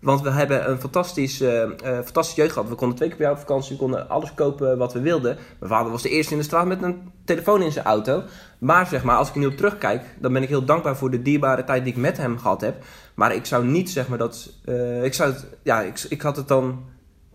Want 0.00 0.20
we 0.20 0.30
hebben 0.30 0.70
een 0.70 0.80
fantastisch, 0.80 1.40
eh, 1.40 1.62
eh, 1.62 1.70
fantastische 2.04 2.40
jeugd 2.40 2.52
gehad. 2.52 2.68
We 2.68 2.74
konden 2.74 2.96
twee 2.96 3.08
keer 3.08 3.16
per 3.16 3.26
jaar 3.26 3.34
op 3.34 3.40
vakantie. 3.40 3.72
We 3.72 3.78
konden 3.82 4.08
alles 4.08 4.34
kopen 4.34 4.78
wat 4.78 4.92
we 4.92 5.00
wilden. 5.00 5.36
Mijn 5.58 5.70
vader 5.72 5.90
was 5.90 6.02
de 6.02 6.08
eerste 6.08 6.32
in 6.32 6.38
de 6.38 6.44
straat 6.44 6.66
met 6.66 6.82
een 6.82 7.10
telefoon 7.24 7.62
in 7.62 7.72
zijn 7.72 7.84
auto. 7.84 8.22
Maar 8.58 8.86
zeg 8.86 9.04
maar, 9.04 9.16
als 9.16 9.28
ik 9.28 9.34
er 9.34 9.40
nu 9.40 9.46
op 9.46 9.56
terugkijk, 9.56 10.02
dan 10.18 10.32
ben 10.32 10.42
ik 10.42 10.48
heel 10.48 10.64
dankbaar 10.64 10.96
voor 10.96 11.10
de 11.10 11.22
dierbare 11.22 11.64
tijd 11.64 11.84
die 11.84 11.92
ik 11.92 11.98
met 11.98 12.16
hem 12.16 12.38
gehad 12.38 12.60
heb. 12.60 12.84
Maar 13.14 13.34
ik 13.34 13.44
zou 13.46 13.64
niet 13.64 13.90
zeg 13.90 14.08
maar 14.08 14.18
dat. 14.18 14.50
eh, 14.64 15.04
ik 15.04 15.14
zou 15.14 15.32
het, 15.32 15.46
ja, 15.62 15.80
ik, 15.80 16.06
ik 16.08 16.22
had 16.22 16.36
het 16.36 16.48
dan. 16.48 16.84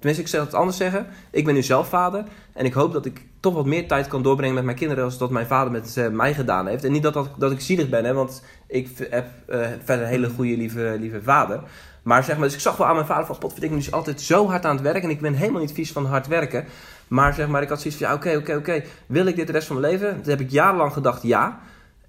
Tenminste, 0.01 0.25
ik 0.25 0.31
zou 0.31 0.45
het 0.45 0.53
anders 0.53 0.77
zeggen. 0.77 1.07
Ik 1.31 1.45
ben 1.45 1.53
nu 1.53 1.63
zelf 1.63 1.87
vader. 1.87 2.23
En 2.53 2.65
ik 2.65 2.73
hoop 2.73 2.93
dat 2.93 3.05
ik 3.05 3.25
toch 3.39 3.53
wat 3.53 3.65
meer 3.65 3.87
tijd 3.87 4.07
kan 4.07 4.23
doorbrengen 4.23 4.55
met 4.55 4.63
mijn 4.63 4.77
kinderen. 4.77 5.03
als 5.03 5.17
dat 5.17 5.29
mijn 5.29 5.47
vader 5.47 5.71
met 5.71 5.97
eh, 5.97 6.07
mij 6.07 6.33
gedaan 6.33 6.67
heeft. 6.67 6.83
En 6.83 6.91
niet 6.91 7.03
dat, 7.03 7.13
dat, 7.13 7.29
dat 7.37 7.51
ik 7.51 7.61
zielig 7.61 7.89
ben, 7.89 8.05
hè, 8.05 8.13
want 8.13 8.43
ik 8.67 9.07
heb 9.09 9.27
eh, 9.47 9.59
verder 9.83 10.05
een 10.05 10.11
hele 10.11 10.29
goede, 10.29 10.57
lieve, 10.57 10.95
lieve 10.99 11.21
vader. 11.23 11.59
Maar 12.03 12.23
zeg 12.23 12.35
maar, 12.35 12.45
dus 12.45 12.53
ik 12.53 12.61
zag 12.61 12.77
wel 12.77 12.87
aan 12.87 12.95
mijn 12.95 13.07
vader 13.07 13.25
van, 13.25 13.37
potverdikke, 13.37 13.75
die 13.75 13.85
is 13.85 13.91
altijd 13.91 14.21
zo 14.21 14.47
hard 14.47 14.65
aan 14.65 14.75
het 14.75 14.83
werken. 14.83 15.03
En 15.03 15.09
ik 15.09 15.21
ben 15.21 15.33
helemaal 15.33 15.61
niet 15.61 15.71
vies 15.71 15.91
van 15.91 16.05
hard 16.05 16.27
werken. 16.27 16.65
Maar 17.07 17.33
zeg 17.33 17.47
maar, 17.47 17.61
ik 17.61 17.69
had 17.69 17.81
zoiets 17.81 17.99
van, 17.99 18.09
ja, 18.09 18.13
oké, 18.13 18.35
oké, 18.37 18.55
oké. 18.55 18.83
Wil 19.05 19.25
ik 19.25 19.35
dit 19.35 19.47
de 19.47 19.53
rest 19.53 19.67
van 19.67 19.79
mijn 19.79 19.91
leven? 19.91 20.17
Dat 20.17 20.25
heb 20.25 20.39
ik 20.39 20.49
jarenlang 20.49 20.93
gedacht, 20.93 21.23
ja. 21.23 21.59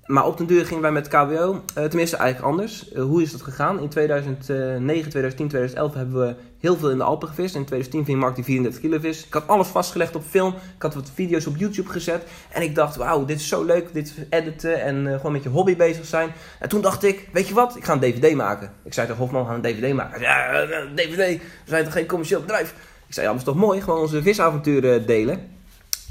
Maar 0.06 0.26
op 0.26 0.36
den 0.36 0.46
duur 0.46 0.66
gingen 0.66 0.82
wij 0.82 0.92
met 0.92 1.08
KWO, 1.08 1.62
eh, 1.74 1.84
tenminste 1.84 2.16
eigenlijk 2.16 2.52
anders. 2.52 2.90
Hoe 2.94 3.22
is 3.22 3.32
dat 3.32 3.42
gegaan? 3.42 3.80
In 3.80 3.88
2009, 3.88 5.10
2010, 5.10 5.48
2011 5.48 5.94
hebben 5.94 6.20
we 6.20 6.34
heel 6.62 6.76
veel 6.76 6.90
in 6.90 6.96
de 6.96 7.02
Alpen 7.02 7.28
gevist. 7.28 7.54
In 7.54 7.64
2010 7.64 8.04
ving 8.04 8.20
Mark 8.20 8.34
die 8.34 8.44
34 8.44 8.80
kilo 8.80 8.98
vis. 8.98 9.26
Ik 9.26 9.32
had 9.32 9.46
alles 9.46 9.68
vastgelegd 9.68 10.16
op 10.16 10.22
film. 10.28 10.54
Ik 10.76 10.82
had 10.82 10.94
wat 10.94 11.10
video's 11.14 11.46
op 11.46 11.56
YouTube 11.56 11.88
gezet. 11.88 12.22
En 12.50 12.62
ik 12.62 12.74
dacht, 12.74 12.96
wauw, 12.96 13.24
dit 13.24 13.40
is 13.40 13.48
zo 13.48 13.64
leuk. 13.64 13.92
Dit 13.92 14.14
editen 14.30 14.82
en 14.82 15.06
eh, 15.06 15.16
gewoon 15.16 15.32
met 15.32 15.42
je 15.42 15.48
hobby 15.48 15.76
bezig 15.76 16.06
zijn. 16.06 16.32
En 16.58 16.68
toen 16.68 16.80
dacht 16.80 17.02
ik, 17.02 17.28
weet 17.32 17.48
je 17.48 17.54
wat? 17.54 17.76
Ik 17.76 17.84
ga 17.84 17.92
een 17.92 18.00
DVD 18.00 18.34
maken. 18.34 18.72
Ik 18.84 18.92
zei 18.92 19.06
tegen 19.06 19.20
Hofman, 19.20 19.42
we 19.42 19.46
gaan 19.46 19.64
een 19.64 19.74
DVD 19.74 19.94
maken. 19.94 20.20
Ja, 20.20 20.46
eh, 20.46 20.86
een 20.88 20.94
DVD. 20.94 21.40
We 21.40 21.70
zijn 21.70 21.84
toch 21.84 21.92
geen 21.92 22.06
commercieel 22.06 22.40
bedrijf? 22.40 22.74
Ik 23.06 23.14
zei, 23.14 23.26
ja, 23.26 23.32
dat 23.32 23.40
is 23.40 23.46
toch 23.46 23.56
mooi, 23.56 23.80
gewoon 23.80 24.00
onze 24.00 24.22
visavonturen 24.22 25.06
delen. 25.06 25.48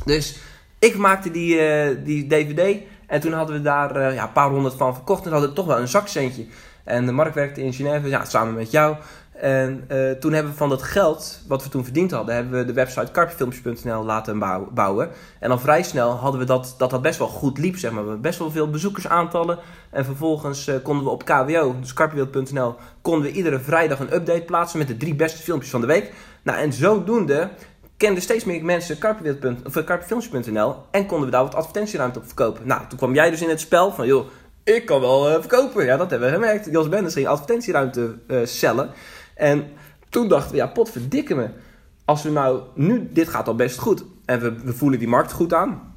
Dus 0.05 0.37
ik 0.79 0.97
maakte 0.97 1.31
die, 1.31 1.59
eh, 1.59 1.95
die 2.03 2.27
DVD 2.27 2.81
en 3.11 3.19
toen 3.19 3.33
hadden 3.33 3.55
we 3.55 3.61
daar 3.61 3.95
eh, 3.95 4.13
ja, 4.13 4.23
een 4.23 4.31
paar 4.31 4.49
honderd 4.49 4.75
van 4.75 4.93
verkocht. 4.93 5.25
En 5.25 5.31
hadden 5.31 5.49
we 5.49 5.55
toch 5.55 5.65
wel 5.65 5.79
een 5.79 5.87
zakcentje. 5.87 6.45
En 6.83 7.13
Mark 7.13 7.33
werkte 7.33 7.63
in 7.63 7.73
Genève, 7.73 8.07
ja, 8.07 8.25
samen 8.25 8.53
met 8.53 8.71
jou. 8.71 8.95
En 9.41 9.83
eh, 9.87 10.11
toen 10.11 10.33
hebben 10.33 10.51
we 10.51 10.57
van 10.57 10.69
dat 10.69 10.83
geld, 10.83 11.41
wat 11.47 11.63
we 11.63 11.69
toen 11.69 11.83
verdiend 11.83 12.11
hadden, 12.11 12.35
hebben 12.35 12.59
we 12.59 12.65
de 12.65 12.73
website 12.73 13.11
carpfilms.nl 13.11 14.03
laten 14.03 14.39
bouw- 14.39 14.69
bouwen. 14.71 15.09
En 15.39 15.49
dan 15.49 15.59
vrij 15.59 15.83
snel 15.83 16.11
hadden 16.11 16.39
we 16.39 16.45
dat, 16.45 16.75
dat 16.77 16.89
dat 16.89 17.01
best 17.01 17.19
wel 17.19 17.27
goed 17.27 17.57
liep, 17.57 17.77
zeg 17.77 17.91
maar. 17.91 18.09
We 18.09 18.15
best 18.15 18.39
wel 18.39 18.51
veel 18.51 18.69
bezoekersaantallen. 18.69 19.59
En 19.89 20.05
vervolgens 20.05 20.67
eh, 20.67 20.75
konden 20.83 21.03
we 21.03 21.09
op 21.09 21.25
KWO, 21.25 21.75
dus 21.79 21.93
konden 23.01 23.21
we 23.21 23.31
iedere 23.31 23.59
vrijdag 23.59 23.99
een 23.99 24.13
update 24.13 24.41
plaatsen 24.41 24.79
met 24.79 24.87
de 24.87 24.97
drie 24.97 25.15
beste 25.15 25.41
filmpjes 25.41 25.71
van 25.71 25.81
de 25.81 25.87
week. 25.87 26.13
Nou, 26.41 26.59
en 26.59 26.73
zodoende 26.73 27.49
kenden 27.97 28.23
steeds 28.23 28.43
meer 28.43 28.65
mensen 28.65 28.97
carpwereld.nl 28.97 29.59
of, 29.65 29.75
eh, 29.75 30.73
en 30.91 31.05
konden 31.05 31.25
we 31.25 31.31
daar 31.31 31.43
wat 31.43 31.55
advertentieruimte 31.55 32.19
op 32.19 32.25
verkopen. 32.25 32.67
Nou, 32.67 32.81
toen 32.87 32.97
kwam 32.97 33.13
jij 33.13 33.29
dus 33.29 33.41
in 33.41 33.49
het 33.49 33.59
spel 33.59 33.91
van, 33.91 34.07
joh, 34.07 34.25
ik 34.63 34.85
kan 34.85 35.01
wel 35.01 35.29
eh, 35.29 35.39
verkopen. 35.39 35.85
Ja, 35.85 35.97
dat 35.97 36.09
hebben 36.09 36.27
we 36.29 36.33
gemerkt. 36.33 36.67
Jos 36.71 36.89
Benders 36.89 37.13
ging 37.13 37.27
advertentieruimte 37.27 38.15
eh 38.27 38.39
cellen. 38.43 38.89
En 39.35 39.67
toen 40.09 40.27
dachten 40.27 40.51
we, 40.51 40.57
ja, 40.57 40.67
pot 40.67 40.89
verdikken 40.89 41.37
me. 41.37 41.49
Als 42.05 42.23
we 42.23 42.29
nou, 42.29 42.61
nu, 42.75 43.09
dit 43.11 43.29
gaat 43.29 43.47
al 43.47 43.55
best 43.55 43.77
goed. 43.77 44.03
En 44.25 44.39
we, 44.39 44.53
we 44.63 44.73
voelen 44.73 44.99
die 44.99 45.07
markt 45.07 45.31
goed 45.31 45.53
aan. 45.53 45.93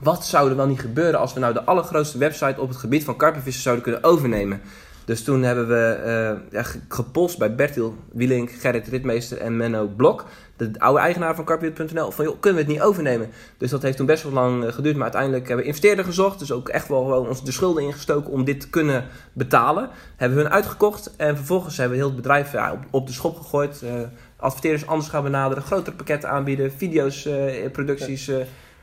Wat 0.00 0.26
zou 0.26 0.50
er 0.50 0.56
wel 0.56 0.66
niet 0.66 0.80
gebeuren 0.80 1.20
als 1.20 1.32
we 1.32 1.40
nou 1.40 1.52
de 1.52 1.64
allergrootste 1.64 2.18
website 2.18 2.60
op 2.60 2.68
het 2.68 2.78
gebied 2.78 3.04
van 3.04 3.16
karpenvissen 3.16 3.62
zouden 3.62 3.84
kunnen 3.84 4.04
overnemen? 4.04 4.60
Dus 5.04 5.24
toen 5.24 5.42
hebben 5.42 5.68
we 5.68 6.00
eh, 6.04 6.52
ja, 6.52 6.62
ge- 6.62 6.80
gepolst 6.88 7.38
bij 7.38 7.54
Bertil 7.54 7.96
Wielink, 8.12 8.50
Gerrit 8.50 8.88
Ritmeester 8.88 9.38
en 9.38 9.56
Menno 9.56 9.86
Blok. 9.86 10.24
De 10.56 10.70
oude 10.78 11.00
eigenaar 11.00 11.34
van 11.34 11.44
carpet.nl. 11.44 12.10
Van 12.10 12.24
joh, 12.24 12.40
kunnen 12.40 12.60
we 12.60 12.66
het 12.66 12.74
niet 12.76 12.86
overnemen? 12.86 13.28
Dus 13.58 13.70
dat 13.70 13.82
heeft 13.82 13.96
toen 13.96 14.06
best 14.06 14.22
wel 14.22 14.32
lang 14.32 14.64
eh, 14.64 14.72
geduurd. 14.72 14.94
Maar 14.94 15.02
uiteindelijk 15.02 15.42
hebben 15.46 15.60
we 15.64 15.70
investeerder 15.70 16.04
gezocht. 16.04 16.38
Dus 16.38 16.52
ook 16.52 16.68
echt 16.68 16.88
wel 16.88 17.02
gewoon 17.02 17.28
ons 17.28 17.44
de 17.44 17.52
schulden 17.52 17.82
ingestoken 17.82 18.32
om 18.32 18.44
dit 18.44 18.60
te 18.60 18.70
kunnen 18.70 19.04
betalen. 19.32 19.88
Hebben 20.16 20.38
we 20.38 20.44
hun 20.44 20.52
uitgekocht. 20.52 21.14
En 21.16 21.36
vervolgens 21.36 21.76
hebben 21.76 21.96
we 21.96 22.02
heel 22.02 22.12
het 22.12 22.22
bedrijf 22.22 22.52
ja, 22.52 22.72
op, 22.72 22.78
op 22.90 23.06
de 23.06 23.12
schop 23.12 23.36
gegooid. 23.36 23.82
eh 23.82 23.92
adverteerders 24.36 24.86
anders 24.86 25.08
gaan 25.08 25.22
benaderen. 25.22 25.62
Grotere 25.62 25.96
pakketten 25.96 26.30
aanbieden. 26.30 26.72
Video's, 26.72 27.28
producties. 27.72 28.30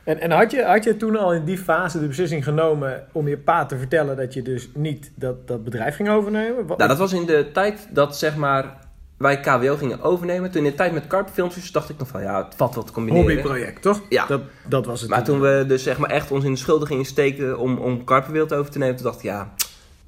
En, 0.03 0.19
en 0.19 0.31
had, 0.31 0.51
je, 0.51 0.63
had 0.63 0.83
je 0.83 0.97
toen 0.97 1.15
al 1.17 1.33
in 1.33 1.43
die 1.45 1.57
fase 1.57 1.99
de 1.99 2.07
beslissing 2.07 2.43
genomen 2.43 3.07
om 3.11 3.27
je 3.27 3.37
pa 3.37 3.65
te 3.65 3.77
vertellen 3.77 4.17
dat 4.17 4.33
je 4.33 4.41
dus 4.41 4.69
niet 4.73 5.11
dat, 5.15 5.47
dat 5.47 5.63
bedrijf 5.63 5.95
ging 5.95 6.09
overnemen? 6.09 6.65
Wat- 6.67 6.77
Nou, 6.77 6.89
dat 6.89 6.99
was 6.99 7.13
in 7.13 7.25
de 7.25 7.49
tijd 7.53 7.87
dat 7.91 8.17
zeg 8.17 8.35
maar 8.35 8.77
wij 9.17 9.39
KWO 9.39 9.75
gingen 9.75 10.01
overnemen. 10.01 10.51
Toen 10.51 10.63
in 10.65 10.69
de 10.69 10.75
tijd 10.77 10.93
met 10.93 11.07
carpfilmpjes 11.07 11.71
dacht 11.71 11.89
ik 11.89 11.97
nog 11.97 12.07
van 12.07 12.21
ja, 12.21 12.43
het 12.45 12.55
valt 12.55 12.75
wel 12.75 12.83
te 12.83 12.91
combineren. 12.91 13.27
hobbyproject, 13.27 13.81
toch? 13.81 14.01
Ja. 14.09 14.25
Dat, 14.25 14.41
dat 14.67 14.85
was 14.85 15.01
het. 15.01 15.09
Maar 15.09 15.23
toen 15.23 15.39
we 15.41 15.63
dus 15.67 15.83
zeg 15.83 15.97
maar 15.97 16.09
echt 16.09 16.31
ons 16.31 16.43
in 16.43 16.51
de 16.51 16.57
schulden 16.57 16.87
gingen 16.87 17.05
steken 17.05 17.57
om, 17.57 17.77
om 17.77 18.03
Karpenwild 18.03 18.53
over 18.53 18.71
te 18.71 18.77
nemen, 18.77 18.95
toen 18.95 19.05
dacht 19.05 19.17
ik, 19.17 19.23
ja, 19.23 19.53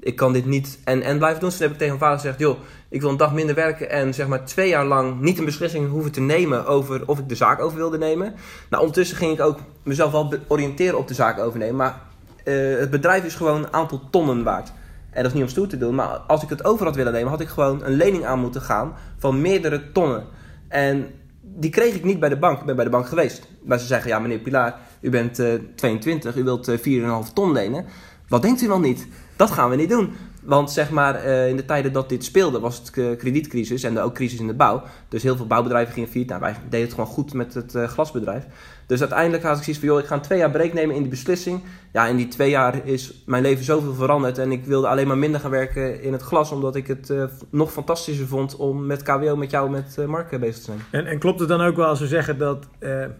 ik 0.01 0.15
kan 0.15 0.33
dit 0.33 0.45
niet 0.45 0.79
en, 0.83 1.01
en 1.01 1.17
blijven 1.17 1.39
doen. 1.39 1.49
Dus 1.49 1.59
heb 1.59 1.71
ik 1.71 1.77
tegen 1.77 1.97
mijn 1.97 1.99
vader 1.99 2.19
gezegd, 2.19 2.39
joh, 2.39 2.59
ik 2.89 3.01
wil 3.01 3.09
een 3.09 3.17
dag 3.17 3.33
minder 3.33 3.55
werken 3.55 3.89
en 3.89 4.13
zeg 4.13 4.27
maar 4.27 4.45
twee 4.45 4.69
jaar 4.69 4.85
lang 4.85 5.19
niet 5.19 5.37
een 5.37 5.45
beslissing 5.45 5.89
hoeven 5.89 6.11
te 6.11 6.21
nemen 6.21 6.65
over 6.65 7.07
of 7.07 7.19
ik 7.19 7.29
de 7.29 7.35
zaak 7.35 7.61
over 7.61 7.77
wilde 7.77 7.97
nemen. 7.97 8.33
Nou, 8.69 8.81
ondertussen 8.81 9.17
ging 9.17 9.33
ik 9.33 9.41
ook 9.41 9.59
mezelf 9.83 10.11
wel 10.11 10.33
oriënteren 10.47 10.97
op 10.97 11.07
de 11.07 11.13
zaak 11.13 11.39
overnemen, 11.39 11.75
maar 11.75 12.01
eh, 12.43 12.77
het 12.77 12.89
bedrijf 12.89 13.23
is 13.23 13.35
gewoon 13.35 13.63
een 13.63 13.73
aantal 13.73 14.01
tonnen 14.09 14.43
waard. 14.43 14.71
En 15.09 15.23
dat 15.23 15.31
is 15.31 15.33
niet 15.33 15.43
om 15.43 15.49
stoer 15.49 15.67
te 15.67 15.77
doen, 15.77 15.95
maar 15.95 16.07
als 16.07 16.43
ik 16.43 16.49
het 16.49 16.63
over 16.63 16.85
had 16.85 16.95
willen 16.95 17.13
nemen, 17.13 17.29
had 17.29 17.41
ik 17.41 17.47
gewoon 17.47 17.83
een 17.83 17.95
lening 17.95 18.25
aan 18.25 18.39
moeten 18.39 18.61
gaan 18.61 18.93
van 19.17 19.41
meerdere 19.41 19.91
tonnen. 19.91 20.23
En 20.67 21.07
die 21.41 21.69
kreeg 21.69 21.95
ik 21.95 22.03
niet 22.03 22.19
bij 22.19 22.29
de 22.29 22.37
bank. 22.37 22.59
Ik 22.59 22.65
ben 22.65 22.75
bij 22.75 22.85
de 22.85 22.91
bank 22.91 23.07
geweest. 23.07 23.47
Maar 23.63 23.79
ze 23.79 23.85
zeggen, 23.85 24.09
ja 24.09 24.19
meneer 24.19 24.39
Pilaar, 24.39 24.75
u 25.01 25.09
bent 25.09 25.39
eh, 25.39 25.53
22, 25.75 26.35
u 26.35 26.43
wilt 26.43 26.67
eh 26.67 27.23
4,5 27.27 27.33
ton 27.33 27.51
lenen. 27.51 27.85
Wat 28.27 28.41
denkt 28.41 28.61
u 28.61 28.67
wel 28.67 28.79
niet? 28.79 29.07
Dat 29.41 29.51
gaan 29.51 29.69
we 29.69 29.75
niet 29.75 29.89
doen. 29.89 30.13
Want 30.43 30.71
zeg 30.71 30.89
maar, 30.89 31.15
eh, 31.15 31.47
in 31.47 31.55
de 31.55 31.65
tijden 31.65 31.93
dat 31.93 32.09
dit 32.09 32.23
speelde, 32.23 32.59
was 32.59 32.77
het 32.77 32.97
eh, 32.97 33.17
kredietcrisis 33.17 33.83
en 33.83 33.99
ook 33.99 34.13
crisis 34.13 34.39
in 34.39 34.47
de 34.47 34.53
bouw. 34.53 34.83
Dus 35.07 35.23
heel 35.23 35.35
veel 35.35 35.47
bouwbedrijven 35.47 35.93
gingen 35.93 36.09
failliet. 36.09 36.29
Nou, 36.29 36.41
wij 36.41 36.55
deden 36.69 36.85
het 36.85 36.93
gewoon 36.93 37.09
goed 37.09 37.33
met 37.33 37.53
het 37.53 37.75
eh, 37.75 37.87
glasbedrijf. 37.87 38.45
Dus 38.85 38.99
uiteindelijk 38.99 39.43
had 39.43 39.57
ik 39.57 39.63
zoiets 39.63 39.81
van, 39.81 39.91
joh, 39.91 39.99
ik 39.99 40.05
ga 40.05 40.15
een 40.15 40.21
twee 40.21 40.39
jaar 40.39 40.51
break 40.51 40.73
nemen 40.73 40.95
in 40.95 41.01
die 41.01 41.09
beslissing. 41.09 41.61
Ja, 41.93 42.07
in 42.07 42.15
die 42.15 42.27
twee 42.27 42.49
jaar 42.49 42.87
is 42.87 43.23
mijn 43.25 43.43
leven 43.43 43.63
zoveel 43.63 43.93
veranderd. 43.93 44.37
En 44.37 44.51
ik 44.51 44.65
wilde 44.65 44.87
alleen 44.87 45.07
maar 45.07 45.17
minder 45.17 45.39
gaan 45.39 45.51
werken 45.51 46.01
in 46.01 46.11
het 46.11 46.21
glas, 46.21 46.51
omdat 46.51 46.75
ik 46.75 46.87
het 46.87 47.13
nog 47.49 47.71
fantastischer 47.71 48.27
vond 48.27 48.55
om 48.55 48.85
met 48.85 49.03
KWO, 49.03 49.35
met 49.35 49.51
jou, 49.51 49.69
met 49.69 50.07
Mark 50.07 50.39
bezig 50.39 50.55
te 50.55 50.61
zijn. 50.61 50.79
En, 50.91 51.05
en 51.05 51.19
klopt 51.19 51.39
het 51.39 51.49
dan 51.49 51.61
ook 51.61 51.75
wel 51.75 51.85
als 51.85 51.99
we 51.99 52.07
zeggen 52.07 52.37
dat 52.37 52.67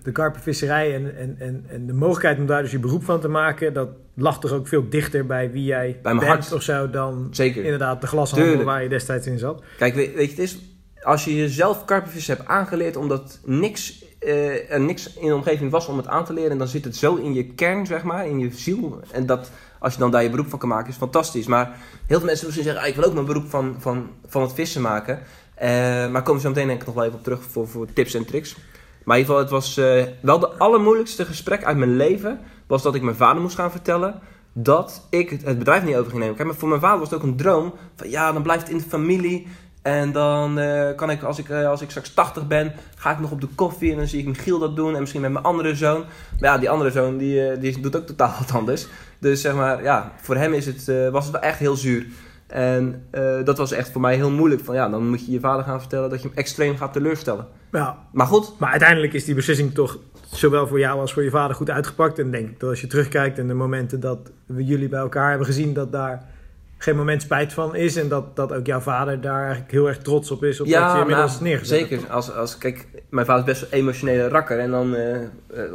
de 0.04 0.12
karpenvisserij 0.12 0.96
en, 0.96 1.18
en, 1.18 1.36
en, 1.40 1.66
en 1.68 1.86
de 1.86 1.94
mogelijkheid 1.94 2.38
om 2.38 2.46
daar 2.46 2.62
dus 2.62 2.72
je 2.72 2.80
beroep 2.80 3.04
van 3.04 3.20
te 3.20 3.28
maken, 3.28 3.74
dat 3.74 3.90
lag 4.22 4.40
toch 4.40 4.52
ook 4.52 4.68
veel 4.68 4.90
dichter 4.90 5.26
bij 5.26 5.52
wie 5.52 5.64
jij 5.64 6.00
Bij 6.04 6.14
mijn 6.14 6.28
bent 6.28 6.40
hart. 6.44 6.54
of 6.54 6.62
zo 6.62 6.90
dan 6.90 7.28
Zeker. 7.32 7.64
inderdaad 7.64 8.02
de 8.02 8.08
glashandel 8.08 8.64
waar 8.64 8.84
je 8.84 8.90
destijds 8.90 9.28
in 9.28 9.40
zat? 9.40 9.64
Kijk, 9.78 9.96
weet, 9.96 10.14
weet 10.14 10.26
je, 10.26 10.42
het 10.42 10.44
is, 10.44 10.58
als 11.02 11.24
je 11.26 11.36
jezelf 11.36 11.86
karpenvissen 11.86 12.36
hebt 12.36 12.48
aangeleerd 12.48 12.96
omdat 12.96 13.40
niks, 13.46 14.06
eh, 14.20 14.72
er 14.72 14.82
niks 14.82 15.14
in 15.14 15.28
de 15.28 15.36
omgeving 15.36 15.72
was 15.72 15.88
om 15.88 15.98
het 15.98 16.08
aan 16.08 16.26
te 16.26 16.34
leren, 16.34 16.58
dan 16.58 16.68
zit 16.68 16.84
het 16.84 16.96
zo 16.96 17.16
in 17.16 17.34
je 17.34 17.46
kern, 17.46 17.86
zeg 17.86 18.04
maar, 18.04 18.28
in 18.28 18.40
je 18.40 18.50
ziel. 18.54 19.00
En 19.12 19.26
dat, 19.26 19.52
als 19.80 19.94
je 19.94 20.00
dan 20.00 20.12
daar 20.12 20.24
je 20.24 20.30
beroep 20.30 20.50
van 20.50 20.60
kan 20.60 20.70
maken, 20.70 20.90
is 20.90 20.96
fantastisch. 20.98 21.48
Maar 21.48 21.66
heel 22.08 22.18
veel 22.18 22.26
mensen 22.28 22.46
misschien 22.46 22.66
zeggen, 22.66 22.84
ah, 22.84 22.90
ik 22.90 22.96
wil 22.96 23.04
ook 23.06 23.14
mijn 23.14 23.26
beroep 23.26 23.50
van, 23.50 23.76
van, 23.80 24.10
van 24.28 24.42
het 24.42 24.54
vissen 24.54 24.82
maken. 24.82 25.20
Eh, 25.56 25.70
maar 26.10 26.24
komen 26.24 26.42
zo 26.42 26.50
meteen 26.50 26.68
denk 26.68 26.80
ik 26.80 26.86
nog 26.86 26.96
wel 26.96 27.04
even 27.04 27.18
op 27.18 27.24
terug 27.24 27.44
voor, 27.44 27.68
voor 27.68 27.88
tips 27.94 28.14
en 28.14 28.26
tricks. 28.26 28.56
Maar 29.04 29.18
in 29.18 29.22
ieder 29.22 29.36
geval, 29.42 29.58
het 29.58 29.66
was 29.66 29.78
eh, 29.78 30.04
wel 30.22 30.40
de 30.40 30.48
allermoeilijkste 30.48 31.26
gesprek 31.26 31.64
uit 31.64 31.78
mijn 31.78 31.96
leven, 31.96 32.40
was 32.72 32.82
dat 32.82 32.96
ik 32.96 33.02
mijn 33.02 33.16
vader 33.16 33.42
moest 33.42 33.56
gaan 33.56 33.72
vertellen 33.72 34.20
dat 34.54 35.08
ik 35.10 35.30
het 35.30 35.58
bedrijf 35.58 35.84
niet 35.84 35.96
over 35.96 36.10
ging 36.10 36.20
nemen. 36.20 36.36
Kijk, 36.36 36.48
maar 36.48 36.58
voor 36.58 36.70
mijn 36.70 36.82
vader 36.82 37.00
was 37.00 37.10
het 37.10 37.20
ook 37.20 37.26
een 37.26 37.36
droom 37.36 37.74
van 37.96 38.10
ja, 38.10 38.32
dan 38.32 38.42
blijft 38.42 38.62
het 38.62 38.72
in 38.72 38.78
de 38.78 38.84
familie. 38.84 39.48
En 39.82 40.12
dan 40.12 40.60
eh, 40.60 40.96
kan 40.96 41.10
ik 41.10 41.24
als, 41.24 41.40
ik, 41.40 41.50
eh, 41.50 41.68
als 41.68 41.82
ik 41.82 41.90
straks 41.90 42.14
80 42.14 42.48
ben, 42.48 42.74
ga 42.96 43.12
ik 43.12 43.20
nog 43.20 43.32
op 43.32 43.42
de 43.42 43.48
koffie 43.56 43.92
en 43.92 43.98
dan 43.98 44.08
zie 44.08 44.20
ik 44.20 44.28
Michiel 44.28 44.60
dat 44.60 44.76
doen 44.76 44.94
en 44.94 45.00
misschien 45.00 45.22
met 45.22 45.32
mijn 45.32 45.44
andere 45.44 45.76
zoon. 45.76 46.04
Maar 46.40 46.50
ja, 46.50 46.58
die 46.58 46.70
andere 46.70 46.92
zoon 46.92 47.18
die, 47.18 47.48
eh, 47.48 47.62
die 47.62 47.80
doet 47.80 47.96
ook 47.96 48.06
totaal 48.06 48.34
wat 48.40 48.52
anders. 48.52 48.88
Dus 49.20 49.42
zeg 49.42 49.54
maar, 49.54 49.84
ja, 49.84 50.12
voor 50.22 50.36
hem 50.36 50.54
is 50.54 50.66
het, 50.66 51.12
was 51.12 51.24
het 51.24 51.34
wel 51.34 51.42
echt 51.42 51.60
heel 51.60 51.76
zuur. 51.76 52.06
En 52.48 53.08
dat 53.44 53.58
was 53.58 53.72
echt 53.72 53.92
voor 53.92 54.02
mij 54.02 54.16
heel 54.16 54.32
moeilijk. 54.32 54.64
Van 54.64 54.76
ja, 54.76 54.90
dan 54.90 55.10
moet 55.10 55.26
je 55.26 55.32
je 55.32 55.40
vader 55.40 55.66
gaan 55.66 55.80
vertellen 55.80 56.10
dat 56.10 56.22
je 56.22 56.28
hem 56.28 56.38
extreem 56.38 56.78
gaat 56.78 56.94
teleurstellen. 56.94 57.48
Ja, 57.72 57.98
Maar 58.12 58.28
goed, 58.28 58.54
maar 58.60 58.70
uiteindelijk 58.70 59.14
is 59.14 59.26
die 59.26 59.36
beslissing 59.36 59.74
toch 59.74 59.98
zowel 60.32 60.68
voor 60.68 60.80
jou 60.80 61.00
als 61.00 61.14
voor 61.14 61.24
je 61.24 61.30
vader 61.30 61.56
goed 61.56 61.70
uitgepakt. 61.70 62.20
En 62.20 62.26
ik 62.26 62.32
denk 62.32 62.60
dat 62.60 62.70
als 62.70 62.82
je 62.82 62.88
terugkijkt 62.88 63.38
en 63.40 63.48
de 63.48 63.54
momenten 63.54 64.00
dat 64.00 64.32
we 64.46 64.64
jullie 64.66 64.90
bij 64.90 65.00
elkaar 65.00 65.30
hebben 65.30 65.48
gezien, 65.48 65.74
dat 65.74 65.92
daar 65.92 66.30
geen 66.78 66.96
moment 66.96 67.22
spijt 67.22 67.54
van 67.54 67.76
is. 67.76 67.96
En 67.96 68.08
dat, 68.08 68.36
dat 68.36 68.54
ook 68.54 68.66
jouw 68.66 68.80
vader 68.80 69.22
daar 69.22 69.42
eigenlijk 69.42 69.72
heel 69.72 69.88
erg 69.88 69.98
trots 69.98 70.32
op 70.32 70.44
is. 70.44 70.60
Op 70.62 70.68
wat 70.68 70.76
je 70.94 71.00
inmiddels 71.00 71.32
nou, 71.32 71.44
neergezet 71.44 71.80
hebt. 71.80 71.90
Zeker. 71.90 72.10
Als, 72.10 72.34
als, 72.36 72.58
kijk, 72.58 72.88
mijn 73.10 73.26
vader 73.26 73.48
is 73.50 73.60
best 73.60 73.72
een 73.72 73.78
emotionele 73.80 74.28
rakker. 74.28 74.60
En 74.60 74.72
dan, 74.72 74.96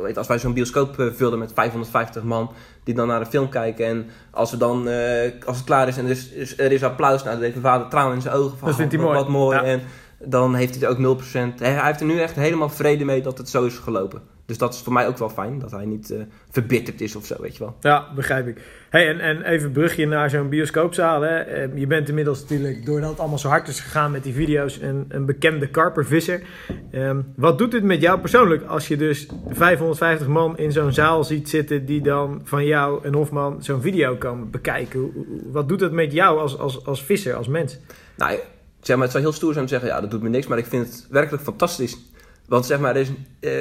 weet, 0.02 0.18
als 0.18 0.26
wij 0.26 0.38
zo'n 0.38 0.52
bioscoop 0.54 0.98
eh, 0.98 1.06
vulden 1.12 1.38
met 1.38 1.52
550 1.54 2.22
man 2.22 2.50
die 2.84 2.94
dan 2.94 3.06
naar 3.06 3.20
de 3.20 3.26
film 3.26 3.48
kijken. 3.48 3.86
En 3.86 4.06
als, 4.30 4.50
we 4.50 4.56
dan, 4.56 4.88
als 5.46 5.56
het 5.56 5.66
klaar 5.66 5.88
is 5.88 5.96
en 5.96 6.04
er 6.04 6.10
is, 6.10 6.28
is- 6.30 6.58
er 6.58 6.72
is 6.72 6.82
applaus, 6.84 7.22
nou, 7.22 7.34
dan 7.34 7.44
heeft 7.44 7.60
mijn 7.60 7.74
vader 7.74 7.88
tranen 7.88 8.14
in 8.14 8.20
zijn 8.22 8.34
ogen. 8.34 8.58
Van, 8.58 8.68
Dat 8.68 8.76
vindt 8.76 8.92
hij 8.92 9.02
mooi. 9.02 9.14
Wat 9.16 9.28
mooi. 9.28 9.56
Ja. 9.56 9.62
En 9.64 9.80
dan 10.24 10.54
heeft 10.54 10.74
hij 10.74 10.84
er 10.84 10.90
ook 10.90 10.98
0%. 10.98 11.30
Hij, 11.32 11.70
hij 11.72 11.86
heeft 11.86 12.00
er 12.00 12.06
nu 12.06 12.20
echt 12.20 12.34
helemaal 12.36 12.68
vrede 12.68 13.04
mee 13.04 13.22
dat 13.22 13.38
het 13.38 13.48
zo 13.48 13.64
is 13.64 13.78
gelopen. 13.78 14.22
Dus 14.46 14.58
dat 14.58 14.74
is 14.74 14.80
voor 14.80 14.92
mij 14.92 15.06
ook 15.06 15.18
wel 15.18 15.28
fijn. 15.28 15.58
Dat 15.58 15.70
hij 15.70 15.84
niet 15.84 16.10
eh, 16.10 16.20
verbitterd 16.50 17.00
is 17.00 17.16
of 17.16 17.26
zo, 17.26 17.36
weet 17.40 17.56
je 17.56 17.64
wel. 17.64 17.76
Ja, 17.80 18.06
begrijp 18.14 18.46
ik. 18.46 18.60
Hey, 18.90 19.08
en, 19.08 19.20
en 19.20 19.42
even 19.42 19.72
brugje 19.72 20.06
naar 20.06 20.30
zo'n 20.30 20.48
bioscoopzaal. 20.48 21.20
Hè. 21.20 21.38
Eh, 21.38 21.76
Je 21.78 21.86
bent 21.86 22.08
inmiddels 22.08 22.40
natuurlijk, 22.40 22.86
doordat 22.86 23.10
het 23.10 23.18
allemaal 23.18 23.38
zo 23.38 23.48
hard 23.48 23.68
is 23.68 23.80
gegaan 23.80 24.10
met 24.10 24.22
die 24.22 24.34
video's, 24.34 24.80
een, 24.80 25.04
een 25.08 25.26
bekende 25.26 25.68
karpervisser. 25.68 26.42
Ehm, 26.90 27.20
wat 27.36 27.58
doet 27.58 27.70
dit 27.70 27.82
met 27.82 28.00
jou 28.00 28.20
persoonlijk 28.20 28.64
als 28.64 28.88
je 28.88 28.96
dus 28.96 29.26
550 29.48 30.26
man 30.26 30.58
in 30.58 30.72
zo'n 30.72 30.92
zaal 30.92 31.24
ziet 31.24 31.48
zitten 31.48 31.86
die 31.86 32.00
dan 32.00 32.40
van 32.44 32.64
jou 32.64 33.04
en 33.04 33.14
Hofman 33.14 33.62
zo'n 33.62 33.80
video 33.80 34.16
kan 34.16 34.50
bekijken? 34.50 35.12
Wat 35.52 35.68
doet 35.68 35.80
het 35.80 35.92
met 35.92 36.12
jou 36.12 36.38
als, 36.38 36.58
als, 36.58 36.86
als 36.86 37.04
visser, 37.04 37.34
als 37.34 37.48
mens? 37.48 37.78
Nou, 38.16 38.38
zeg 38.80 38.96
maar, 38.96 39.04
het 39.04 39.14
zou 39.14 39.24
heel 39.24 39.32
stoer 39.32 39.52
zijn 39.52 39.64
om 39.64 39.70
te 39.70 39.76
zeggen, 39.76 39.94
ja, 39.94 40.00
dat 40.00 40.10
doet 40.10 40.22
me 40.22 40.28
niks. 40.28 40.46
Maar 40.46 40.58
ik 40.58 40.66
vind 40.66 40.86
het 40.86 41.06
werkelijk 41.10 41.42
fantastisch. 41.42 41.98
Want 42.48 42.66
zeg 42.66 42.80
maar, 42.80 42.96
eh, 42.96 43.06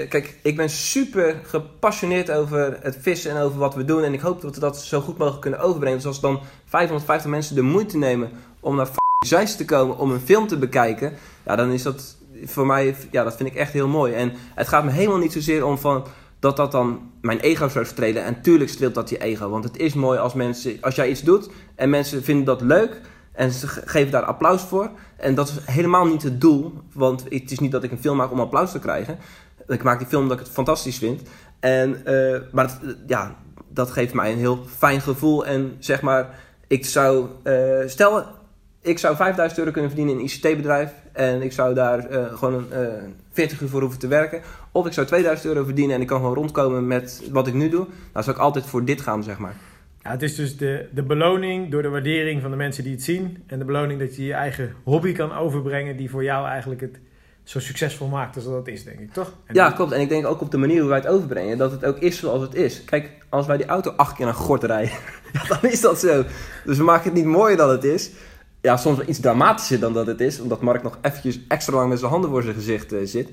kijk, 0.10 0.40
ik 0.42 0.56
ben 0.56 0.70
super 0.70 1.40
gepassioneerd 1.44 2.32
over 2.32 2.78
het 2.82 2.98
vissen 3.02 3.32
en 3.32 3.42
over 3.42 3.60
wat 3.60 3.76
we 3.76 3.86
doen. 3.86 4.04
En 4.04 4.14
ik 4.14 4.20
hoop 4.20 4.42
dat 4.42 4.56
we 4.56 4.60
dat 4.60 4.82
zo 4.82 5.02
goed 5.02 5.18
mogelijk 5.18 5.42
kunnen 5.42 5.60
overbrengen. 5.60 5.98
Dus 5.98 6.08
als 6.08 6.20
dan 6.20 6.40
550 6.66 7.32
mensen 7.32 7.56
de 7.56 7.62
moeite 7.62 7.98
nemen 7.98 8.30
om 8.60 8.76
naar 8.76 8.90
Zeist 9.26 9.58
te 9.58 9.66
komen 9.66 9.98
om 9.98 10.12
een 10.12 10.20
film 10.20 10.48
te 10.48 10.58
bekijken. 10.58 11.14
Ja, 11.46 11.56
dan 11.56 11.72
is 11.72 11.84
dat 11.84 12.18
voor 12.44 12.66
mij, 12.66 12.96
ja, 13.12 13.24
dat 13.24 13.36
vind 13.36 13.50
ik 13.50 13.56
echt 13.56 13.74
heel 13.74 13.88
mooi. 13.88 14.14
En 14.14 14.34
het 14.56 14.68
gaat 14.68 14.84
me 14.84 14.92
helemaal 14.92 15.18
niet 15.18 15.34
zozeer 15.34 15.66
om 15.66 15.78
van 15.78 16.06
dat 16.40 16.58
dat 16.58 16.72
dan 16.72 17.12
mijn 17.22 17.40
ego 17.40 17.68
zou 17.68 17.86
strelen. 17.86 18.24
En 18.24 18.42
tuurlijk 18.42 18.70
streelt 18.70 18.96
dat 18.96 19.10
je 19.10 19.18
ego. 19.18 19.50
Want 19.50 19.64
het 19.64 19.78
is 19.78 19.94
mooi 19.94 20.20
als 20.20 20.34
mensen, 20.34 20.78
als 20.82 20.96
jij 20.96 21.10
iets 21.10 21.22
doet 21.22 21.50
en 21.76 21.90
mensen 21.90 22.24
vinden 22.24 22.46
dat 22.46 22.62
leuk. 22.62 23.02
En 23.36 23.52
ze 23.52 23.68
ge- 23.68 23.82
geven 23.86 24.12
daar 24.12 24.24
applaus 24.24 24.62
voor. 24.62 24.90
En 25.18 25.36
dat 25.36 25.48
is 25.48 25.58
helemaal 25.76 26.06
niet 26.06 26.24
het 26.24 26.42
doel. 26.42 26.74
Want 26.94 27.24
het 27.30 27.52
is 27.52 27.60
niet 27.60 27.72
dat 27.72 27.84
ik 27.84 27.92
een 27.92 28.00
film 28.00 28.18
maak 28.18 28.32
om 28.32 28.40
applaus 28.40 28.72
te 28.72 28.80
krijgen. 28.80 29.18
Ik 29.68 29.84
maak 29.84 29.98
die 30.00 30.08
film 30.08 30.22
omdat 30.22 30.40
ik 30.40 30.44
het 30.46 30.54
fantastisch 30.54 30.98
vind. 30.98 31.22
En, 31.60 32.06
eh, 32.06 32.42
maar 32.52 32.66
eh, 32.66 32.90
ja, 33.08 33.36
dat 33.70 33.92
geeft 33.92 34.14
mij 34.14 34.32
een 34.32 34.38
heel 34.38 34.60
fijn 34.78 35.02
gevoel. 35.02 35.46
En 35.46 35.76
zeg 35.80 36.02
maar, 36.02 36.40
ik 36.68 36.86
zou... 36.86 37.28
eh, 37.44 37.54
stel, 37.86 38.24
ik 38.82 39.00
zou 39.00 39.16
5000 39.16 39.60
euro 39.60 39.72
kunnen 39.72 39.92
verdienen 39.92 40.16
in 40.16 40.20
een 40.26 40.26
ICT-bedrijf. 40.32 40.92
En 41.12 41.42
ik 41.42 41.52
zou 41.52 41.74
daar 41.74 42.08
gewoon 42.34 42.54
een, 42.54 42.72
eh 42.72 42.88
40 43.32 43.62
uur 43.62 43.70
voor 43.70 43.82
hoeven 43.82 44.00
te 44.00 44.08
werken. 44.08 44.42
Of 44.72 44.86
ik 44.86 44.94
zou 44.94 45.08
2000 45.08 45.48
euro 45.48 45.64
verdienen 45.66 45.96
en 45.96 46.02
ik 46.02 46.08
kan 46.08 46.20
gewoon 46.20 46.36
rondkomen 46.36 46.88
met 46.88 47.24
wat 47.32 47.48
ik 47.48 47.54
nu 47.54 47.70
doe. 47.70 47.86
Dan 48.12 48.24
zou 48.24 48.36
ik 48.36 48.42
altijd 48.42 48.66
voor 48.66 48.86
dit 48.86 49.02
gaan, 49.02 49.24
zeg 49.24 49.38
maar. 49.38 49.56
Ja, 50.06 50.12
het 50.12 50.22
is 50.22 50.36
dus 50.36 50.58
de, 50.58 50.88
de 50.92 51.04
beloning 51.04 51.72
door 51.72 51.82
de 51.82 51.90
waardering 51.90 52.42
van 52.42 52.52
de 52.52 52.58
mensen 52.58 52.84
die 52.84 52.94
het 52.94 53.04
zien. 53.04 53.44
En 53.48 53.60
de 53.60 53.66
beloning 53.66 54.00
dat 54.00 54.16
je 54.16 54.26
je 54.26 54.34
eigen 54.34 54.76
hobby 54.84 55.12
kan 55.12 55.34
overbrengen. 55.34 55.98
Die 55.98 56.10
voor 56.10 56.24
jou 56.24 56.48
eigenlijk 56.48 56.82
het 56.82 57.00
zo 57.44 57.60
succesvol 57.60 58.08
maakt 58.08 58.36
als 58.36 58.46
dat 58.46 58.54
het 58.54 58.68
is, 58.68 58.84
denk 58.84 59.00
ik. 59.00 59.14
Toch? 59.14 59.34
En 59.46 59.56
Ja, 59.56 59.72
klopt. 59.72 59.92
En 59.92 60.02
ik 60.02 60.10
denk 60.10 60.26
ook 60.26 60.42
op 60.42 60.52
de 60.52 60.58
manier 60.58 60.80
hoe 60.80 60.90
wij 60.90 60.98
het 60.98 61.08
overbrengen, 61.08 61.58
dat 61.58 61.72
het 61.72 61.86
ook 61.86 62.00
is 62.00 62.18
zoals 62.18 62.42
het 62.42 62.56
is. 62.56 62.84
Kijk, 62.84 63.12
als 63.30 63.46
wij 63.46 63.58
die 63.58 63.66
auto 63.66 63.92
acht 63.92 64.16
keer 64.16 64.26
naar 64.26 64.34
gort 64.34 64.64
rijden, 64.64 64.98
dan 65.50 65.72
is 65.72 65.82
dat 65.82 66.00
zo. 66.00 66.24
Dus 66.66 66.78
we 66.78 66.84
maken 66.84 67.04
het 67.04 67.14
niet 67.14 67.26
mooier 67.26 67.58
dan 67.58 67.70
het 67.70 67.84
is. 67.84 68.12
Ja, 68.62 68.78
soms 68.78 68.98
wel 68.98 69.10
iets 69.10 69.20
dramatischer 69.20 69.80
dan 69.80 69.94
dat 69.94 70.08
het 70.08 70.22
is, 70.22 70.40
omdat 70.40 70.62
Mark 70.62 70.84
nog 70.84 70.98
eventjes 71.02 71.40
extra 71.48 71.76
lang 71.76 71.90
met 71.90 72.00
zijn 72.00 72.12
handen 72.12 72.30
voor 72.30 72.44
zijn 72.44 72.56
gezicht 72.56 72.94
eh, 72.94 73.00
zit. 73.04 73.30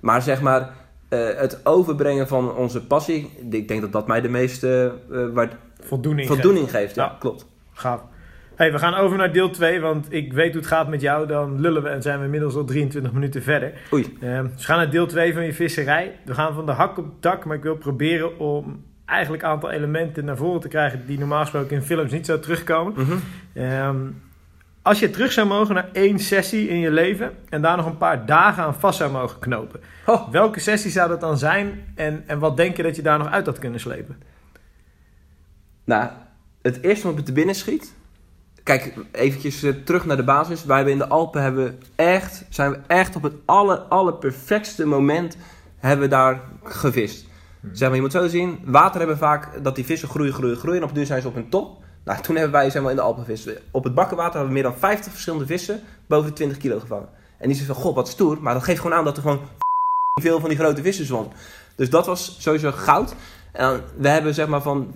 Maar 0.00 0.22
zeg 0.22 0.40
maar, 0.40 0.74
eh, 1.14 1.40
het 1.40 1.60
overbrengen 1.66 2.28
van 2.28 2.54
onze 2.54 2.86
passie, 2.86 3.30
ik 3.50 3.68
denk 3.68 3.80
dat 3.80 3.92
dat 3.92 4.06
mij 4.06 4.20
de 4.20 4.28
meeste 4.28 4.92
eh, 5.12 5.26
waard- 5.32 5.56
voldoening. 5.80 6.26
voldoening 6.28 6.70
geeft. 6.70 6.94
Ja, 6.94 7.04
Ja. 7.04 7.16
klopt. 7.18 7.46
Gaaf. 7.72 8.00
Hey, 8.54 8.72
we 8.72 8.78
gaan 8.78 8.94
over 8.94 9.16
naar 9.18 9.32
deel 9.32 9.50
2, 9.50 9.80
want 9.80 10.06
ik 10.12 10.32
weet 10.32 10.48
hoe 10.52 10.56
het 10.60 10.66
gaat 10.70 10.88
met 10.88 11.00
jou. 11.00 11.26
Dan 11.26 11.60
lullen 11.60 11.82
we 11.82 11.88
en 11.88 12.02
zijn 12.02 12.18
we 12.18 12.24
inmiddels 12.24 12.54
al 12.54 12.64
23 12.64 13.12
minuten 13.12 13.42
verder. 13.42 13.72
Oei. 13.92 14.16
Ehm, 14.20 14.42
dus 14.42 14.52
we 14.56 14.62
gaan 14.62 14.76
naar 14.76 14.90
deel 14.90 15.06
2 15.06 15.32
van 15.34 15.44
je 15.44 15.52
visserij. 15.52 16.18
We 16.24 16.34
gaan 16.34 16.54
van 16.54 16.66
de 16.66 16.72
hak 16.72 16.98
op 16.98 17.04
het 17.04 17.22
dak, 17.22 17.44
maar 17.44 17.56
ik 17.56 17.62
wil 17.62 17.76
proberen 17.76 18.38
om 18.38 18.84
eigenlijk 19.06 19.42
een 19.42 19.48
aantal 19.48 19.70
elementen 19.70 20.24
naar 20.24 20.36
voren 20.36 20.60
te 20.60 20.68
krijgen 20.68 21.02
die 21.06 21.18
normaal 21.18 21.40
gesproken 21.40 21.76
in 21.76 21.82
films 21.82 22.12
niet 22.12 22.26
zo 22.26 22.38
terugkomen. 22.40 22.94
Ehm, 23.54 23.96
als 24.84 24.98
je 24.98 25.10
terug 25.10 25.32
zou 25.32 25.46
mogen 25.46 25.74
naar 25.74 25.88
één 25.92 26.18
sessie 26.18 26.68
in 26.68 26.78
je 26.78 26.90
leven 26.90 27.34
en 27.48 27.62
daar 27.62 27.76
nog 27.76 27.86
een 27.86 27.96
paar 27.96 28.26
dagen 28.26 28.62
aan 28.62 28.74
vast 28.74 28.98
zou 28.98 29.10
mogen 29.10 29.38
knopen. 29.38 29.80
Oh. 30.06 30.30
Welke 30.30 30.60
sessie 30.60 30.90
zou 30.90 31.08
dat 31.08 31.20
dan 31.20 31.38
zijn 31.38 31.92
en, 31.94 32.24
en 32.26 32.38
wat 32.38 32.56
denk 32.56 32.76
je 32.76 32.82
dat 32.82 32.96
je 32.96 33.02
daar 33.02 33.18
nog 33.18 33.30
uit 33.30 33.46
had 33.46 33.58
kunnen 33.58 33.80
slepen? 33.80 34.22
Nou, 35.84 36.10
het 36.62 36.82
eerste 36.82 37.06
wat 37.06 37.16
me 37.16 37.22
te 37.22 37.32
binnen 37.32 37.54
schiet. 37.54 37.94
Kijk, 38.62 38.94
eventjes 39.10 39.62
eh, 39.62 39.72
terug 39.84 40.06
naar 40.06 40.16
de 40.16 40.24
basis. 40.24 40.64
Wij 40.64 40.76
hebben 40.76 40.92
in 40.94 41.00
de 41.00 41.08
Alpen 41.08 41.42
hebben 41.42 41.78
echt, 41.94 42.44
zijn 42.48 42.70
we 42.70 42.78
echt 42.86 43.16
op 43.16 43.22
het 43.22 43.34
aller, 43.44 43.78
allerperfectste 43.78 44.86
moment 44.86 45.36
hebben 45.78 46.04
we 46.04 46.14
daar 46.14 46.40
gevist. 46.62 47.26
Zeg 47.72 47.88
maar, 47.88 47.96
je 47.96 48.02
moet 48.02 48.12
zo 48.12 48.28
zien, 48.28 48.58
water 48.64 48.98
hebben 48.98 49.18
vaak 49.18 49.62
dat 49.62 49.74
die 49.74 49.84
vissen 49.84 50.08
groeien, 50.08 50.32
groeien, 50.32 50.56
groeien. 50.56 50.82
En 50.82 50.88
op 50.88 50.94
duur 50.94 51.06
zijn 51.06 51.22
ze 51.22 51.28
op 51.28 51.34
hun 51.34 51.48
top. 51.48 51.83
Nou, 52.04 52.22
toen 52.22 52.36
hebben 52.36 52.52
wij 52.52 52.70
zeg 52.70 52.82
maar, 52.82 52.90
in 52.90 52.96
de 52.96 53.02
Alpen 53.02 53.24
vissen. 53.24 53.56
Op 53.70 53.84
het 53.84 53.94
bakkenwater 53.94 54.32
hebben 54.32 54.48
we 54.48 54.54
meer 54.54 54.70
dan 54.70 54.78
50 54.78 55.12
verschillende 55.12 55.46
vissen 55.46 55.80
boven 56.06 56.28
de 56.28 56.36
20 56.36 56.58
kilo 56.58 56.78
gevangen. 56.78 57.08
En 57.38 57.48
die 57.48 57.56
zeggen 57.56 57.74
van, 57.74 57.84
god, 57.84 57.94
wat 57.94 58.08
stoer. 58.08 58.38
Maar 58.40 58.54
dat 58.54 58.64
geeft 58.64 58.80
gewoon 58.80 58.96
aan 58.96 59.04
dat 59.04 59.16
er 59.16 59.22
gewoon 59.22 59.40
veel 60.22 60.40
van 60.40 60.48
die 60.48 60.58
grote 60.58 60.82
vissen 60.82 61.06
zwommen. 61.06 61.32
Dus 61.74 61.90
dat 61.90 62.06
was 62.06 62.36
sowieso 62.40 62.70
goud. 62.72 63.14
En 63.52 63.82
we 63.96 64.08
hebben 64.08 64.34
zeg 64.34 64.46
maar 64.46 64.62
van, 64.62 64.94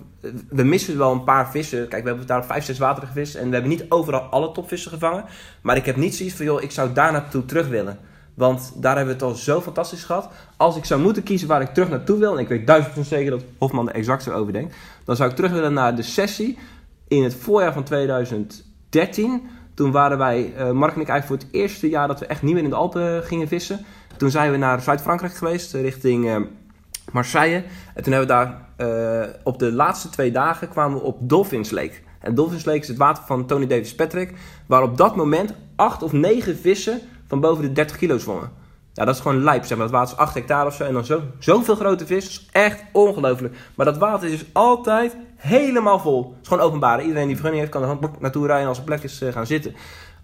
we 0.49 0.63
missen 0.63 0.97
wel 0.97 1.11
een 1.11 1.23
paar 1.23 1.51
vissen. 1.51 1.87
Kijk, 1.87 2.03
we 2.03 2.09
hebben 2.09 2.27
daar 2.27 2.45
vijf, 2.45 2.63
zes 2.63 2.77
wateren 2.77 3.07
gevist. 3.07 3.35
En 3.35 3.47
we 3.47 3.53
hebben 3.53 3.71
niet 3.71 3.85
overal 3.89 4.21
alle 4.21 4.51
topvissen 4.51 4.91
gevangen. 4.91 5.25
Maar 5.61 5.75
ik 5.75 5.85
heb 5.85 5.95
niet 5.95 6.15
zoiets 6.15 6.35
van, 6.35 6.45
joh, 6.45 6.61
ik 6.61 6.71
zou 6.71 6.93
daar 6.93 7.11
naartoe 7.11 7.45
terug 7.45 7.67
willen. 7.67 7.99
Want 8.33 8.71
daar 8.75 8.95
hebben 8.95 9.17
we 9.17 9.25
het 9.25 9.31
al 9.31 9.37
zo 9.37 9.61
fantastisch 9.61 10.03
gehad. 10.03 10.29
Als 10.57 10.75
ik 10.75 10.85
zou 10.85 11.01
moeten 11.01 11.23
kiezen 11.23 11.47
waar 11.47 11.61
ik 11.61 11.73
terug 11.73 11.89
naartoe 11.89 12.19
wil. 12.19 12.33
En 12.33 12.39
ik 12.39 12.47
weet 12.47 12.67
duizend 12.67 13.07
zeker 13.07 13.31
dat 13.31 13.43
Hofman 13.57 13.89
er 13.89 13.95
exact 13.95 14.23
zo 14.23 14.31
over 14.31 14.53
denkt. 14.53 14.75
Dan 15.05 15.15
zou 15.15 15.29
ik 15.29 15.35
terug 15.35 15.51
willen 15.51 15.73
naar 15.73 15.95
de 15.95 16.01
sessie 16.01 16.57
in 17.09 17.23
het 17.23 17.35
voorjaar 17.35 17.73
van 17.73 17.83
2013. 17.83 19.41
Toen 19.73 19.91
waren 19.91 20.17
wij, 20.17 20.53
eh, 20.55 20.71
Mark 20.71 20.95
en 20.95 21.01
ik, 21.01 21.07
eigenlijk 21.07 21.41
voor 21.41 21.49
het 21.49 21.61
eerste 21.61 21.89
jaar 21.89 22.07
dat 22.07 22.19
we 22.19 22.25
echt 22.25 22.41
niet 22.41 22.53
meer 22.53 22.63
in 22.63 22.69
de 22.69 22.75
Alpen 22.75 23.23
gingen 23.23 23.47
vissen. 23.47 23.85
Toen 24.17 24.29
zijn 24.29 24.51
we 24.51 24.57
naar 24.57 24.81
Zuid-Frankrijk 24.81 25.33
geweest, 25.33 25.73
eh, 25.73 25.81
richting 25.81 26.27
eh, 26.27 26.35
Marseille. 27.11 27.63
En 27.93 28.03
toen 28.03 28.13
hebben 28.13 28.37
we 28.37 28.43
daar 28.43 28.67
eh, 28.79 29.29
op 29.43 29.59
de 29.59 29.71
laatste 29.71 30.09
twee 30.09 30.31
dagen 30.31 30.69
kwamen 30.69 30.97
we 30.97 31.03
op 31.03 31.17
Dolphins 31.21 31.71
Lake. 31.71 31.93
En 32.19 32.35
Dolphins 32.35 32.65
Lake 32.65 32.79
is 32.79 32.87
het 32.87 32.97
water 32.97 33.23
van 33.23 33.45
Tony 33.45 33.67
Davis 33.67 33.95
Patrick. 33.95 34.33
Waar 34.67 34.83
op 34.83 34.97
dat 34.97 35.15
moment 35.15 35.53
acht 35.75 36.03
of 36.03 36.11
negen 36.11 36.57
vissen 36.57 37.01
van 37.27 37.39
boven 37.39 37.63
de 37.63 37.71
30 37.71 37.97
kilo 37.97 38.17
zwommen. 38.17 38.51
Ja, 38.93 39.05
dat 39.05 39.15
is 39.15 39.21
gewoon 39.21 39.43
lijp, 39.43 39.65
zeg 39.65 39.77
maar. 39.77 39.87
Dat 39.87 39.95
water 39.95 40.13
is 40.13 40.19
8 40.19 40.33
hectare 40.33 40.67
of 40.67 40.75
zo. 40.75 40.83
En 40.83 40.93
dan 40.93 41.05
zo, 41.05 41.21
zoveel 41.39 41.75
grote 41.75 42.05
vis. 42.05 42.23
Dat 42.23 42.31
is 42.31 42.49
echt 42.51 42.83
ongelooflijk. 42.91 43.55
Maar 43.75 43.85
dat 43.85 43.97
water 43.97 44.29
is 44.29 44.39
dus 44.39 44.47
altijd 44.53 45.15
helemaal 45.39 45.99
vol. 45.99 46.23
Het 46.23 46.41
is 46.41 46.47
gewoon 46.47 46.63
openbaar. 46.63 47.01
Iedereen 47.01 47.27
die 47.27 47.35
vergunning 47.35 47.61
heeft 47.61 47.71
kan 47.71 47.81
er 47.81 47.89
gewoon 47.89 48.15
naartoe 48.19 48.47
rijden 48.47 48.67
als 48.67 48.77
er 48.77 48.83
plek 48.83 49.03
is 49.03 49.21
eh, 49.21 49.31
gaan 49.31 49.45
zitten. 49.45 49.75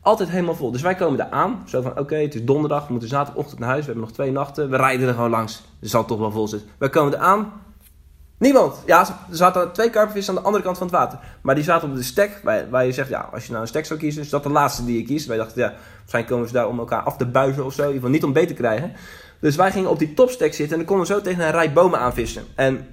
Altijd 0.01 0.29
helemaal 0.29 0.55
vol. 0.55 0.71
Dus 0.71 0.81
wij 0.81 0.95
komen 0.95 1.17
daar 1.17 1.29
aan. 1.29 1.63
Zo 1.65 1.81
van, 1.81 1.99
oké, 1.99 2.15
het 2.15 2.35
is 2.35 2.43
donderdag. 2.43 2.85
We 2.85 2.91
moeten 2.91 3.09
zaterdagochtend 3.09 3.59
naar 3.59 3.69
huis. 3.69 3.79
We 3.79 3.85
hebben 3.85 4.03
nog 4.03 4.13
twee 4.13 4.31
nachten. 4.31 4.69
We 4.69 4.77
rijden 4.77 5.07
er 5.07 5.13
gewoon 5.13 5.29
langs. 5.29 5.63
Er 5.81 5.89
zal 5.89 6.05
toch 6.05 6.19
wel 6.19 6.31
vol 6.31 6.47
zitten. 6.47 6.69
Wij 6.77 6.89
komen 6.89 7.13
er 7.13 7.19
aan. 7.19 7.51
Niemand. 8.37 8.83
Ja, 8.85 8.99
er 9.29 9.35
zaten 9.35 9.71
twee 9.71 9.89
karpenvissen 9.89 10.35
aan 10.35 10.39
de 10.39 10.45
andere 10.45 10.63
kant 10.63 10.77
van 10.77 10.87
het 10.87 10.95
water. 10.95 11.19
Maar 11.41 11.55
die 11.55 11.63
zaten 11.63 11.89
op 11.89 11.95
de 11.95 12.03
stek. 12.03 12.39
Waar, 12.43 12.69
waar 12.69 12.85
je 12.85 12.91
zegt, 12.91 13.09
ja, 13.09 13.29
als 13.33 13.45
je 13.45 13.49
nou 13.49 13.61
een 13.61 13.67
stek 13.67 13.85
zou 13.85 13.99
kiezen, 13.99 14.21
is 14.21 14.29
dat 14.29 14.43
de 14.43 14.49
laatste 14.49 14.85
die 14.85 14.97
je 14.97 15.05
kiest. 15.05 15.27
Wij 15.27 15.37
dachten, 15.37 15.61
ja, 15.61 15.73
waarschijnlijk 15.97 16.33
komen 16.33 16.47
ze 16.47 16.53
daar 16.53 16.67
om 16.67 16.79
elkaar 16.79 17.01
af 17.01 17.17
te 17.17 17.25
buizen 17.25 17.65
of 17.65 17.73
zo. 17.73 17.81
In 17.81 17.87
ieder 17.87 18.01
geval 18.01 18.15
niet 18.15 18.23
om 18.23 18.33
beter 18.33 18.55
te 18.55 18.61
krijgen. 18.61 18.91
Dus 19.39 19.55
wij 19.55 19.71
gingen 19.71 19.89
op 19.89 19.99
die 19.99 20.13
topstek 20.13 20.53
zitten 20.53 20.71
en 20.71 20.85
dan 20.85 20.85
konden 20.85 21.07
we 21.07 21.13
zo 21.13 21.21
tegen 21.21 21.45
een 21.45 21.51
rij 21.51 21.73
bomen 21.73 21.99
aanvissen. 21.99 22.43
En 22.55 22.87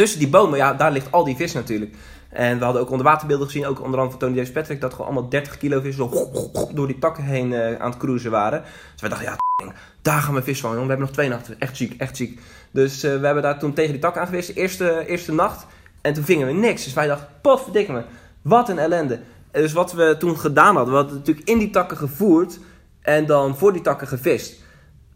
tussen 0.00 0.18
die 0.18 0.28
bomen, 0.28 0.58
ja, 0.58 0.74
daar 0.74 0.92
ligt 0.92 1.12
al 1.12 1.24
die 1.24 1.36
vis 1.36 1.52
natuurlijk. 1.52 1.94
En 2.28 2.58
we 2.58 2.64
hadden 2.64 2.82
ook 2.82 2.90
onderwaterbeelden 2.90 3.46
gezien, 3.46 3.66
ook 3.66 3.80
onder 3.82 4.00
andere 4.00 4.10
van 4.10 4.18
Tony 4.18 4.34
Davis 4.34 4.52
Patrick, 4.52 4.80
dat 4.80 4.92
gewoon 4.92 5.06
allemaal 5.06 5.28
30 5.28 5.58
kilo 5.58 5.90
zo 5.90 6.30
door 6.74 6.86
die 6.86 6.98
takken 6.98 7.24
heen 7.24 7.52
eh, 7.52 7.80
aan 7.80 7.90
het 7.90 7.98
cruisen 7.98 8.30
waren. 8.30 8.62
Dus 8.92 9.00
wij 9.00 9.10
dachten, 9.10 9.28
ja, 9.28 9.72
daar 10.02 10.22
gaan 10.22 10.34
we 10.34 10.42
vis 10.42 10.60
van, 10.60 10.70
jongen. 10.70 10.84
We 10.84 10.88
hebben 10.88 11.06
nog 11.06 11.16
twee 11.16 11.28
nachten. 11.28 11.60
Echt 11.60 11.76
ziek, 11.76 11.94
echt 12.00 12.16
ziek. 12.16 12.40
Dus 12.70 13.02
eh, 13.02 13.20
we 13.20 13.24
hebben 13.24 13.42
daar 13.42 13.58
toen 13.58 13.72
tegen 13.72 13.90
die 13.90 14.00
tak 14.00 14.16
aangewist, 14.16 14.46
de 14.46 14.54
eerste, 14.54 15.04
eerste 15.06 15.32
nacht. 15.32 15.66
En 16.00 16.12
toen 16.12 16.24
vingen 16.24 16.46
we 16.46 16.52
niks. 16.52 16.84
Dus 16.84 16.92
wij 16.92 17.06
dachten, 17.06 17.28
potverdikke 17.40 17.92
me, 17.92 18.02
wat 18.42 18.68
een 18.68 18.78
ellende. 18.78 19.20
En 19.50 19.62
dus 19.62 19.72
wat 19.72 19.92
we 19.92 20.16
toen 20.18 20.38
gedaan 20.38 20.76
hadden, 20.76 20.94
we 20.94 21.00
hadden 21.00 21.18
natuurlijk 21.18 21.48
in 21.48 21.58
die 21.58 21.70
takken 21.70 21.96
gevoerd 21.96 22.58
en 23.00 23.26
dan 23.26 23.56
voor 23.56 23.72
die 23.72 23.82
takken 23.82 24.08
gevist. 24.08 24.62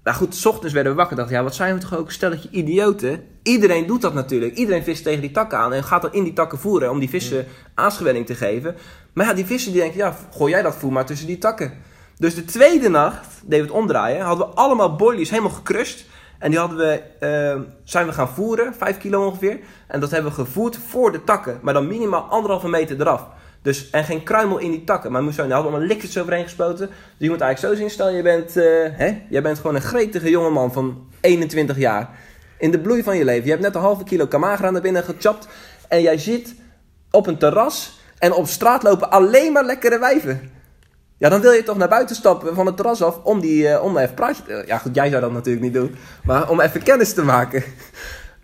Nou 0.05 0.17
goed, 0.17 0.35
s 0.35 0.47
ochtends 0.47 0.75
werden 0.75 0.93
we 0.93 0.99
wakker. 0.99 1.17
Dachten, 1.17 1.37
ja, 1.37 1.43
wat 1.43 1.55
zijn 1.55 1.75
we 1.75 1.81
toch 1.81 1.97
ook 1.97 2.07
een 2.07 2.13
stelletje 2.13 2.49
idioten. 2.51 3.25
Iedereen 3.43 3.87
doet 3.87 4.03
dat 4.03 4.15
natuurlijk. 4.15 4.55
Iedereen 4.55 4.83
vist 4.83 5.03
tegen 5.03 5.21
die 5.21 5.31
takken 5.31 5.59
aan 5.59 5.73
en 5.73 5.85
gaat 5.85 6.03
dan 6.03 6.13
in 6.13 6.25
die 6.25 6.33
takken 6.33 6.59
voeren 6.59 6.91
om 6.91 6.99
die 6.99 7.09
vissen 7.09 7.47
aansgewenning 7.75 8.27
te 8.27 8.35
geven. 8.35 8.77
Maar 9.13 9.27
ja, 9.27 9.35
die 9.35 9.45
vissen 9.45 9.73
die 9.73 9.81
denken, 9.81 9.99
ja, 9.99 10.17
gooi 10.37 10.53
jij 10.53 10.63
dat 10.63 10.75
voer 10.75 10.93
maar 10.93 11.07
tussen 11.07 11.27
die 11.27 11.39
takken. 11.39 11.73
Dus 12.19 12.35
de 12.35 12.45
tweede 12.45 12.89
nacht, 12.89 13.27
deden 13.43 13.67
we 13.67 13.73
het 13.73 13.83
omdraaien, 13.83 14.25
hadden 14.25 14.47
we 14.47 14.55
allemaal 14.55 14.97
boilies 14.97 15.31
helemaal 15.31 15.51
gecrushed. 15.51 16.07
En 16.39 16.51
die 16.51 16.59
hadden 16.59 16.79
we, 16.79 17.03
eh, 17.21 17.61
zijn 17.85 18.07
we 18.07 18.13
gaan 18.13 18.29
voeren, 18.29 18.75
5 18.75 18.99
kilo 18.99 19.27
ongeveer. 19.27 19.59
En 19.87 20.01
dat 20.01 20.11
hebben 20.11 20.31
we 20.31 20.37
gevoerd 20.37 20.79
voor 20.89 21.13
de 21.13 21.25
takken, 21.25 21.59
maar 21.63 21.75
dan 21.75 21.87
minimaal 21.87 22.23
anderhalve 22.23 22.69
meter 22.69 23.01
eraf. 23.01 23.27
Dus, 23.65 23.91
en 23.91 24.05
geen 24.05 24.23
kruimel 24.23 24.59
in 24.59 24.71
die 24.71 24.85
takken. 24.85 25.13
Maar 25.13 25.23
hadden 25.23 25.49
we 25.49 25.55
allemaal 25.55 25.81
liquids 25.81 26.19
overheen 26.19 26.43
gespoten. 26.43 26.87
Dus 26.87 26.97
je 27.17 27.31
moet 27.31 27.41
eigenlijk 27.41 27.75
zo 27.75 27.81
zien, 27.81 27.91
stel 27.91 28.11
je 28.11 28.23
bent, 28.23 28.57
eh, 28.57 28.65
hè, 28.93 29.23
jij 29.29 29.43
bent 29.43 29.57
gewoon 29.57 29.75
een 29.75 29.83
gretige 29.83 30.31
jongeman 30.31 30.73
van 30.73 31.09
21 31.21 31.79
jaar. 31.79 32.11
In 32.59 32.71
de 32.71 32.81
bloei 32.81 33.03
van 33.03 33.17
je 33.17 33.25
leven. 33.25 33.45
Je 33.45 33.51
hebt 33.51 33.63
net 33.63 33.75
een 33.75 33.81
halve 33.81 34.05
kilo 34.05 34.27
kamagra 34.27 34.71
naar 34.71 34.81
binnen 34.81 35.05
gechapt. 35.05 35.49
En 35.89 36.03
jij 36.03 36.19
zit 36.19 36.55
op 37.11 37.27
een 37.27 37.39
terras 37.39 38.01
en 38.19 38.33
op 38.33 38.47
straat 38.47 38.83
lopen 38.83 39.11
alleen 39.11 39.53
maar 39.53 39.65
lekkere 39.65 39.99
wijven. 39.99 40.51
Ja, 41.19 41.29
dan 41.29 41.41
wil 41.41 41.53
je 41.53 41.63
toch 41.63 41.77
naar 41.77 41.89
buiten 41.89 42.17
stappen 42.17 42.55
van 42.55 42.67
het 42.67 42.77
terras 42.77 43.03
af 43.03 43.21
om, 43.23 43.41
die, 43.41 43.69
eh, 43.69 43.85
om 43.85 43.97
even 43.97 44.15
praatje 44.15 44.43
te... 44.43 44.65
Ja 44.67 44.79
goed, 44.79 44.95
jij 44.95 45.09
zou 45.09 45.21
dat 45.21 45.33
natuurlijk 45.33 45.65
niet 45.65 45.75
doen. 45.75 45.97
Maar 46.25 46.51
om 46.51 46.61
even 46.61 46.83
kennis 46.83 47.15
te 47.15 47.23
maken. 47.23 47.65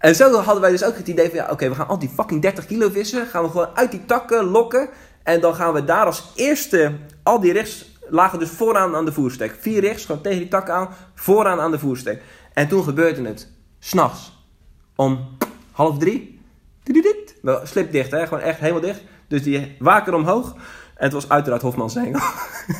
En 0.00 0.14
zo 0.14 0.32
hadden 0.32 0.60
wij 0.60 0.70
dus 0.70 0.84
ook 0.84 0.96
het 0.96 1.08
idee 1.08 1.28
van... 1.28 1.34
Ja, 1.38 1.48
oké, 1.50 1.68
we 1.68 1.74
gaan 1.74 1.88
al 1.88 1.98
die 1.98 2.08
fucking 2.08 2.42
30 2.42 2.66
kilo 2.66 2.88
vissen. 2.88 3.26
Gaan 3.26 3.42
we 3.42 3.50
gewoon 3.50 3.68
uit 3.74 3.90
die 3.90 4.04
takken 4.04 4.44
lokken. 4.44 4.88
En 5.22 5.40
dan 5.40 5.54
gaan 5.54 5.72
we 5.72 5.84
daar 5.84 6.06
als 6.06 6.32
eerste... 6.34 6.92
Al 7.22 7.40
die 7.40 7.52
rigs 7.52 7.90
lagen 8.08 8.38
dus 8.38 8.50
vooraan 8.50 8.94
aan 8.94 9.04
de 9.04 9.12
voerstek. 9.12 9.56
Vier 9.60 9.80
rigs, 9.80 10.04
gewoon 10.04 10.22
tegen 10.22 10.38
die 10.38 10.48
takken 10.48 10.74
aan. 10.74 10.88
Vooraan 11.14 11.60
aan 11.60 11.70
de 11.70 11.78
voerstek. 11.78 12.22
En 12.52 12.68
toen 12.68 12.84
gebeurde 12.84 13.28
het. 13.28 13.48
S'nachts. 13.78 14.32
Om 14.96 15.36
half 15.72 15.98
drie. 15.98 16.40
Wel, 17.42 17.60
Slip 17.66 17.92
dicht, 17.92 18.10
hè. 18.10 18.26
Gewoon 18.26 18.42
echt 18.42 18.58
helemaal 18.58 18.80
dicht. 18.80 19.00
Dus 19.28 19.42
die 19.42 19.76
waker 19.78 20.14
omhoog. 20.14 20.54
En 20.94 21.04
het 21.04 21.12
was 21.12 21.28
uiteraard 21.28 21.62
Hofmans 21.62 21.96
engel. 21.96 22.20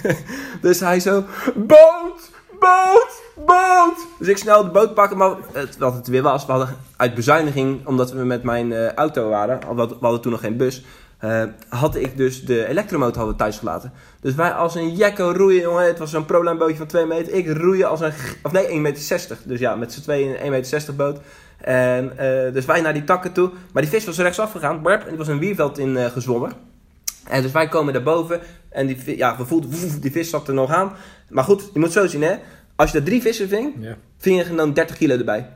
dus 0.63 0.81
hij 0.81 1.01
zo... 1.01 1.25
Boot! 1.55 2.31
Boot! 2.59 3.23
Boot! 3.47 4.07
Dus 4.19 4.29
ik 4.29 4.37
snel 4.37 4.65
de 4.65 4.71
boot 4.71 4.95
pakken. 4.95 5.17
Maar 5.17 5.37
het, 5.53 5.77
wat 5.79 5.95
het 5.95 6.07
weer 6.07 6.23
was... 6.23 6.47
We 6.47 6.53
hadden 6.53 6.77
uit 6.97 7.15
bezuiniging... 7.15 7.87
Omdat 7.87 8.13
we 8.13 8.25
met 8.25 8.43
mijn 8.43 8.73
eh, 8.73 8.93
auto 8.93 9.29
waren... 9.29 9.77
We 9.77 9.87
we 9.87 9.97
hadden 10.01 10.21
toen 10.21 10.33
nog 10.33 10.41
geen 10.41 10.57
bus... 10.57 10.85
eh, 11.21 11.43
had 11.69 11.97
ik 11.97 12.17
dus 12.17 12.45
de 12.45 12.67
elektromotor 12.67 13.17
hadden 13.17 13.37
thuis 13.37 13.59
gelaten. 13.59 13.93
Dus 14.21 14.35
wij 14.35 14.51
als 14.53 14.75
een 14.75 14.95
jekko 14.95 15.33
roeien, 15.37 15.61
jongen. 15.61 15.87
Het 15.87 15.99
was 15.99 16.11
zo'n 16.11 16.25
Proline 16.25 16.57
bootje 16.57 16.77
van 16.77 16.87
2 16.87 17.07
meter. 17.07 17.33
Ik 17.33 17.57
roeien 17.57 17.89
als 17.89 18.01
een... 18.01 18.13
Of 18.43 18.53
nee, 18.53 18.67
1,60 18.69 18.75
meter. 18.81 19.39
Dus 19.45 19.61
ja, 19.61 19.77
met 19.77 19.93
z'n 19.93 20.01
tweeën 20.01 20.47
een 20.47 20.65
1,60 20.65 20.71
meter 20.71 20.97
boot. 20.97 21.21
En 21.61 22.19
eh, 22.19 22.53
dus 22.53 22.65
wij 22.65 22.81
naar 22.81 22.93
die 22.93 23.05
takken 23.05 23.33
toe. 23.33 23.51
Maar 23.73 23.83
die 23.83 23.91
vis 23.91 24.05
was 24.05 24.19
rechtsaf 24.19 24.53
gegaan. 24.53 24.83
Barp, 24.83 25.03
en 25.03 25.09
die 25.09 25.19
was 25.19 25.29
een 25.29 25.39
wierveld 25.39 25.79
in 25.79 25.97
eh, 25.97 26.07
gezwommen. 26.07 26.53
En 27.29 27.43
dus 27.43 27.53
wij 27.53 27.69
komen 27.69 27.93
daarboven. 27.93 28.41
En 28.69 28.87
die, 28.87 29.17
ja, 29.17 29.37
we 29.37 29.45
voelden, 29.45 29.71
woef, 29.71 29.99
die 29.99 30.13
vis 30.13 30.31
zat 30.31 30.49
er 30.49 30.55
nog 30.55 30.71
aan. 30.71 30.93
Maar 31.29 31.45
goed, 31.45 31.71
je 31.73 31.79
moet 31.79 31.93
zo 31.93 32.07
zien 32.07 32.23
hè. 32.23 32.35
Als 32.77 32.91
je 32.91 32.99
er 32.99 33.05
drie 33.05 33.23
vissen 33.23 33.49
ving, 33.49 33.75
Ja. 33.81 33.97
ving 34.19 34.47
je 34.47 34.55
dan 34.55 34.73
30 34.73 34.97
kilo 34.97 35.17
erbij. 35.17 35.49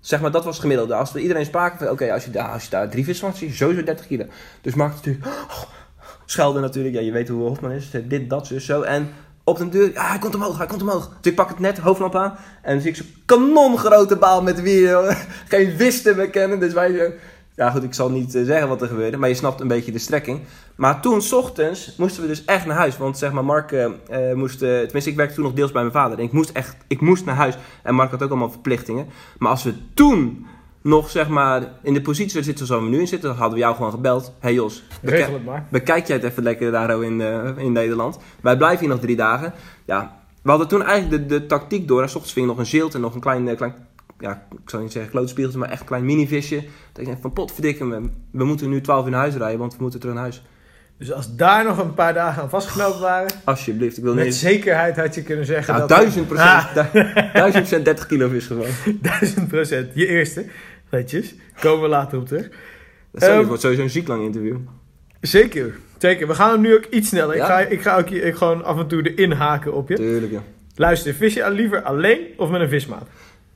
Zeg 0.00 0.20
maar, 0.20 0.30
dat 0.30 0.44
was 0.44 0.52
het 0.52 0.62
gemiddelde. 0.62 0.94
Als 0.94 1.12
we 1.12 1.20
iedereen 1.20 1.44
spraken 1.44 1.78
van, 1.78 1.90
oké, 1.90 2.12
als, 2.12 2.24
je 2.24 2.30
daar- 2.30 2.48
als 2.52 2.64
je 2.64 2.70
daar 2.70 2.88
drie 2.88 3.04
vissen 3.04 3.24
vangt, 3.24 3.38
zie 3.38 3.48
je 3.48 3.54
sowieso 3.54 3.82
30 3.82 4.06
kilo. 4.06 4.24
Dus 4.60 4.74
Mark 4.74 4.94
natuurlijk, 4.94 5.26
schelde 6.24 6.60
natuurlijk, 6.60 6.94
ja, 6.94 7.00
je 7.00 7.12
weet 7.12 7.28
hoe 7.28 7.48
Hofman 7.48 7.70
is, 7.70 7.90
dit, 8.04 8.30
dat, 8.30 8.46
zo, 8.46 8.58
zo. 8.58 8.82
En 8.82 9.08
op 9.44 9.58
den 9.58 9.70
deur, 9.70 9.92
ja, 9.92 10.08
hij 10.08 10.18
komt 10.18 10.34
omhoog, 10.34 10.58
hij 10.58 10.66
komt 10.66 10.82
omhoog. 10.82 11.08
Dus 11.20 11.30
ik 11.30 11.34
pak 11.36 11.48
het 11.48 11.58
net, 11.58 11.78
hoofdlamp 11.78 12.16
aan, 12.16 12.38
en 12.62 12.72
dan 12.72 12.80
zie 12.80 12.90
ik 12.90 12.96
zo'n 12.96 13.14
kanongrote 13.26 14.16
baal 14.16 14.42
met 14.42 14.60
jongen. 14.64 15.16
Geen 15.48 15.74
vis 15.76 16.02
te 16.02 16.14
bekennen, 16.14 16.60
dus 16.60 16.72
wij 16.72 16.96
zo... 16.96 17.10
Ja 17.58 17.70
goed, 17.70 17.82
ik 17.82 17.94
zal 17.94 18.10
niet 18.10 18.34
eh, 18.34 18.44
zeggen 18.44 18.68
wat 18.68 18.82
er 18.82 18.88
gebeurde, 18.88 19.16
maar 19.16 19.28
je 19.28 19.34
snapt 19.34 19.60
een 19.60 19.68
beetje 19.68 19.92
de 19.92 19.98
strekking. 19.98 20.40
Maar 20.76 21.00
toen, 21.00 21.22
s 21.22 21.32
ochtends, 21.32 21.94
moesten 21.96 22.22
we 22.22 22.28
dus 22.28 22.44
echt 22.44 22.66
naar 22.66 22.76
huis. 22.76 22.96
Want 22.96 23.18
zeg 23.18 23.32
maar, 23.32 23.44
Mark 23.44 23.72
eh, 23.72 23.86
moest, 24.34 24.58
tenminste 24.58 25.10
ik 25.10 25.16
werkte 25.16 25.34
toen 25.34 25.44
nog 25.44 25.52
deels 25.52 25.72
bij 25.72 25.80
mijn 25.80 25.92
vader. 25.94 26.18
En 26.18 26.24
ik 26.24 26.32
moest 26.32 26.50
echt, 26.50 26.76
ik 26.86 27.00
moest 27.00 27.24
naar 27.24 27.34
huis. 27.34 27.58
En 27.82 27.94
Mark 27.94 28.10
had 28.10 28.22
ook 28.22 28.30
allemaal 28.30 28.50
verplichtingen. 28.50 29.06
Maar 29.38 29.50
als 29.50 29.62
we 29.62 29.74
toen 29.94 30.46
nog 30.82 31.10
zeg 31.10 31.28
maar 31.28 31.62
in 31.82 31.94
de 31.94 32.02
positie 32.02 32.42
zitten 32.42 32.66
zoals 32.66 32.82
we 32.82 32.88
nu 32.88 33.00
in 33.00 33.06
zitten, 33.08 33.28
dan 33.28 33.38
hadden 33.38 33.54
we 33.58 33.64
jou 33.64 33.76
gewoon 33.76 33.90
gebeld. 33.90 34.32
Hey 34.38 34.52
Jos, 34.54 34.82
beke- 35.00 35.16
Regel 35.16 35.32
het 35.32 35.44
maar. 35.44 35.66
bekijk 35.70 36.06
jij 36.06 36.16
het 36.16 36.24
even 36.24 36.42
lekker 36.42 36.70
daar 36.72 37.02
in, 37.02 37.20
in 37.56 37.72
Nederland. 37.72 38.18
Wij 38.40 38.56
blijven 38.56 38.80
hier 38.80 38.88
nog 38.88 39.00
drie 39.00 39.16
dagen. 39.16 39.52
Ja, 39.84 40.16
we 40.42 40.50
hadden 40.50 40.68
toen 40.68 40.82
eigenlijk 40.82 41.28
de, 41.28 41.38
de 41.38 41.46
tactiek 41.46 41.88
door. 41.88 42.02
En 42.02 42.08
s 42.08 42.12
ochtends 42.14 42.32
ving 42.32 42.46
nog 42.46 42.58
een 42.58 42.66
zilt 42.66 42.94
en 42.94 43.00
nog 43.00 43.14
een 43.14 43.20
klein, 43.20 43.56
klein 43.56 43.74
ja, 44.18 44.46
ik 44.62 44.70
zou 44.70 44.82
niet 44.82 44.92
zeggen 44.92 45.10
klootspiegeltje, 45.10 45.60
maar 45.60 45.70
echt 45.70 45.80
een 45.80 45.86
klein 45.86 46.04
minivisje. 46.04 46.56
Dat 46.56 47.00
ik 47.00 47.04
denk 47.04 47.20
van 47.20 47.32
potverdikke, 47.32 47.86
we, 47.86 48.10
we 48.30 48.44
moeten 48.44 48.68
nu 48.70 48.80
12 48.80 49.04
uur 49.04 49.10
naar 49.10 49.20
huis 49.20 49.34
rijden, 49.34 49.58
want 49.58 49.76
we 49.76 49.82
moeten 49.82 50.00
terug 50.00 50.14
naar 50.14 50.24
huis. 50.24 50.42
Dus 50.98 51.12
als 51.12 51.36
daar 51.36 51.64
nog 51.64 51.78
een 51.78 51.94
paar 51.94 52.14
dagen 52.14 52.42
aan 52.42 52.50
vastgeknopen 52.50 53.00
waren, 53.00 53.30
Alsjeblieft, 53.44 53.96
ik 53.96 54.02
wil 54.02 54.14
met 54.14 54.24
niet... 54.24 54.34
zekerheid 54.34 54.96
had 54.96 55.14
je 55.14 55.22
kunnen 55.22 55.46
zeggen 55.46 55.74
Ja, 55.74 55.80
dat... 55.80 55.88
duizend 55.88 56.26
procent, 56.26 56.48
Ah, 56.76 56.92
du- 56.92 57.12
duizend 57.32 57.52
procent 57.52 57.84
30 57.84 58.06
kilo 58.06 58.28
vis 58.28 58.46
gewoon. 58.46 58.66
duizend 59.00 59.48
procent. 59.48 59.90
Je 59.94 60.06
eerste, 60.06 60.44
netjes. 60.90 61.34
Komen 61.60 61.82
we 61.82 61.88
later 61.88 62.18
op 62.18 62.26
terug. 62.26 62.48
Dat 63.12 63.22
is 63.40 63.46
wordt 63.46 63.62
sowieso 63.62 63.82
een 63.82 63.90
ziek 63.90 64.08
lang 64.08 64.24
interview. 64.24 64.56
Zeker, 65.20 65.78
zeker. 65.98 66.26
We 66.26 66.34
gaan 66.34 66.50
hem 66.50 66.60
nu 66.60 66.74
ook 66.76 66.84
iets 66.90 67.08
sneller. 67.08 67.34
Ik 67.36 67.42
ga, 67.42 67.58
ik 67.58 67.82
ga 67.82 67.98
ook 67.98 68.10
ik 68.10 68.34
gewoon 68.34 68.64
af 68.64 68.78
en 68.78 68.86
toe 68.86 69.14
erin 69.14 69.32
haken 69.32 69.72
op 69.72 69.88
je. 69.88 69.94
Tuurlijk, 69.94 70.32
ja. 70.32 70.42
Luister, 70.74 71.14
vis 71.14 71.34
je 71.34 71.50
liever 71.50 71.82
alleen 71.82 72.20
of 72.36 72.50
met 72.50 72.60
een 72.60 72.68
vismaat? 72.68 73.08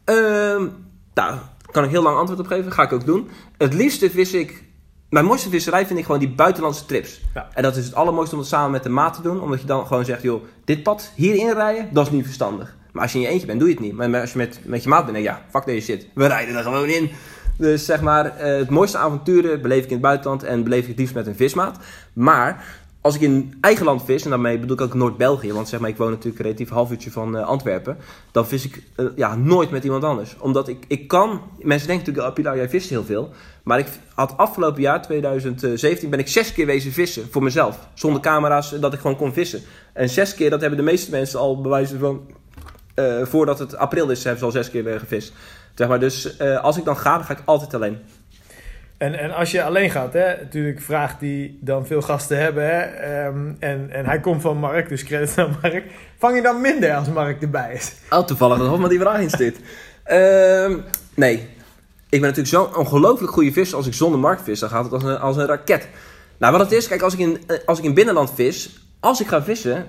Ehm, 0.04 0.66
nou, 1.14 1.38
kan 1.70 1.84
ik 1.84 1.90
heel 1.90 2.02
lang 2.02 2.16
antwoord 2.16 2.40
op 2.40 2.46
geven. 2.46 2.72
Ga 2.72 2.82
ik 2.82 2.92
ook 2.92 3.06
doen. 3.06 3.28
Het 3.56 3.74
liefste 3.74 4.10
vis 4.10 4.32
ik... 4.32 4.64
Mijn 5.08 5.24
mooiste 5.24 5.48
visserij 5.48 5.86
vind 5.86 5.98
ik 5.98 6.04
gewoon 6.04 6.20
die 6.20 6.34
buitenlandse 6.34 6.84
trips. 6.84 7.20
Ja. 7.34 7.48
En 7.54 7.62
dat 7.62 7.76
is 7.76 7.84
het 7.84 7.94
allermooiste 7.94 8.34
om 8.34 8.40
het 8.40 8.50
samen 8.50 8.70
met 8.70 8.82
de 8.82 8.88
maat 8.88 9.14
te 9.14 9.22
doen. 9.22 9.40
Omdat 9.40 9.60
je 9.60 9.66
dan 9.66 9.86
gewoon 9.86 10.04
zegt, 10.04 10.22
joh, 10.22 10.44
dit 10.64 10.82
pad 10.82 11.12
hierin 11.14 11.52
rijden, 11.52 11.88
dat 11.92 12.06
is 12.06 12.12
niet 12.12 12.24
verstandig. 12.24 12.76
Maar 12.92 13.02
als 13.02 13.12
je 13.12 13.18
in 13.18 13.24
je 13.24 13.30
eentje 13.30 13.46
bent, 13.46 13.58
doe 13.58 13.68
je 13.68 13.74
het 13.74 13.84
niet. 13.84 13.92
Maar 13.92 14.20
als 14.20 14.32
je 14.32 14.38
met, 14.38 14.60
met 14.64 14.82
je 14.82 14.88
maat 14.88 15.04
bent, 15.04 15.16
denk 15.16 15.26
je, 15.26 15.32
ja, 15.32 15.42
fuck 15.50 15.64
deze 15.64 15.92
shit. 15.92 16.06
We 16.14 16.26
rijden 16.26 16.56
er 16.56 16.62
gewoon 16.62 16.88
in. 16.88 17.10
Dus 17.58 17.84
zeg 17.84 18.00
maar, 18.00 18.36
eh, 18.36 18.56
het 18.56 18.70
mooiste 18.70 18.98
avonturen 18.98 19.62
beleef 19.62 19.78
ik 19.78 19.86
in 19.86 19.92
het 19.92 20.00
buitenland 20.00 20.42
en 20.42 20.62
beleef 20.62 20.82
ik 20.82 20.88
het 20.88 20.98
liefst 20.98 21.14
met 21.14 21.26
een 21.26 21.36
vismaat. 21.36 21.78
Maar 22.12 22.64
als 23.02 23.14
ik 23.14 23.20
in 23.20 23.54
eigen 23.60 23.84
land 23.84 24.04
vis, 24.04 24.24
en 24.24 24.30
daarmee 24.30 24.58
bedoel 24.58 24.76
ik 24.76 24.82
ook 24.82 24.94
Noord-België, 24.94 25.52
want 25.52 25.68
zeg 25.68 25.80
maar, 25.80 25.88
ik 25.88 25.96
woon 25.96 26.10
natuurlijk 26.10 26.42
relatief 26.42 26.68
half 26.68 26.90
uurtje 26.90 27.10
van 27.10 27.36
eh, 27.36 27.46
Antwerpen, 27.46 27.96
dan 28.30 28.46
vis 28.46 28.64
ik 28.64 28.82
eh, 28.96 29.06
ja, 29.16 29.36
nooit 29.36 29.70
met 29.70 29.84
iemand 29.84 30.04
anders. 30.04 30.36
Omdat 30.38 30.68
ik, 30.68 30.84
ik 30.88 31.08
kan, 31.08 31.40
mensen 31.58 31.88
denken 31.88 32.06
natuurlijk, 32.06 32.26
oh, 32.26 32.34
Pilar, 32.34 32.56
jij 32.56 32.68
vist 32.68 32.90
heel 32.90 33.04
veel. 33.04 33.30
Maar 33.62 33.78
ik 33.78 33.86
had 34.14 34.36
afgelopen 34.36 34.80
jaar, 34.80 35.02
2017, 35.02 36.10
ben 36.10 36.18
ik 36.18 36.28
zes 36.28 36.52
keer 36.52 36.66
wezen 36.66 36.92
vissen 36.92 37.26
voor 37.30 37.42
mezelf. 37.42 37.88
Zonder 37.94 38.20
camera's, 38.20 38.70
dat 38.80 38.92
ik 38.92 39.00
gewoon 39.00 39.16
kon 39.16 39.32
vissen. 39.32 39.60
En 39.92 40.08
zes 40.08 40.34
keer, 40.34 40.50
dat 40.50 40.60
hebben 40.60 40.78
de 40.78 40.84
meeste 40.84 41.10
mensen 41.10 41.38
al 41.38 41.60
bewijzen 41.60 41.98
van, 41.98 42.20
eh, 42.94 43.22
voordat 43.22 43.58
het 43.58 43.76
april 43.76 44.10
is, 44.10 44.22
hebben 44.24 44.40
ze 44.40 44.44
al 44.44 44.50
zes 44.50 44.70
keer 44.70 44.84
weer 44.84 44.98
gevist. 44.98 45.32
Zeg 45.74 45.88
maar, 45.88 46.00
dus 46.00 46.36
eh, 46.36 46.60
als 46.62 46.76
ik 46.76 46.84
dan 46.84 46.96
ga, 46.96 47.16
dan 47.16 47.24
ga 47.24 47.32
ik 47.32 47.42
altijd 47.44 47.74
alleen. 47.74 47.98
En, 49.02 49.18
en 49.18 49.34
als 49.34 49.50
je 49.50 49.62
alleen 49.62 49.90
gaat, 49.90 50.12
hè, 50.12 50.36
natuurlijk 50.40 50.80
vraagt 50.80 51.20
die 51.20 51.58
dan 51.60 51.86
veel 51.86 52.02
gasten 52.02 52.38
hebben. 52.38 52.64
Hè, 52.64 52.80
ehm, 52.80 53.52
en, 53.58 53.90
en 53.90 54.04
hij 54.04 54.20
komt 54.20 54.42
van 54.42 54.56
Mark, 54.56 54.88
dus 54.88 55.04
credits 55.04 55.38
aan 55.38 55.56
Mark. 55.62 55.84
Vang 56.18 56.36
je 56.36 56.42
dan 56.42 56.60
minder 56.60 56.94
als 56.94 57.08
Mark 57.08 57.42
erbij 57.42 57.72
is? 57.72 57.94
Oh, 58.10 58.18
toevallig 58.18 58.58
dat 58.58 58.66
Hofman 58.66 58.88
die 58.88 59.00
vraag 59.00 59.20
instuurt. 59.20 59.56
Ehm 60.04 60.78
nee. 61.14 61.48
Ik 62.08 62.20
ben 62.20 62.34
natuurlijk 62.34 62.48
zo'n 62.48 62.76
ongelooflijk 62.76 63.32
goede 63.32 63.52
visser. 63.52 63.76
Als 63.76 63.86
ik 63.86 63.94
zonder 63.94 64.20
markt 64.20 64.42
vis, 64.42 64.60
dan 64.60 64.68
gaat 64.68 64.84
het 64.84 64.92
als 64.92 65.02
een, 65.02 65.18
als 65.18 65.36
een 65.36 65.46
raket. 65.46 65.88
Nou, 66.38 66.52
wat 66.52 66.60
het 66.60 66.72
is, 66.72 66.88
kijk, 66.88 67.02
als 67.02 67.12
ik, 67.12 67.18
in, 67.18 67.38
eh, 67.46 67.56
als 67.66 67.78
ik 67.78 67.84
in 67.84 67.94
binnenland 67.94 68.32
vis, 68.34 68.80
als 69.00 69.20
ik 69.20 69.26
ga 69.26 69.42
vissen, 69.42 69.86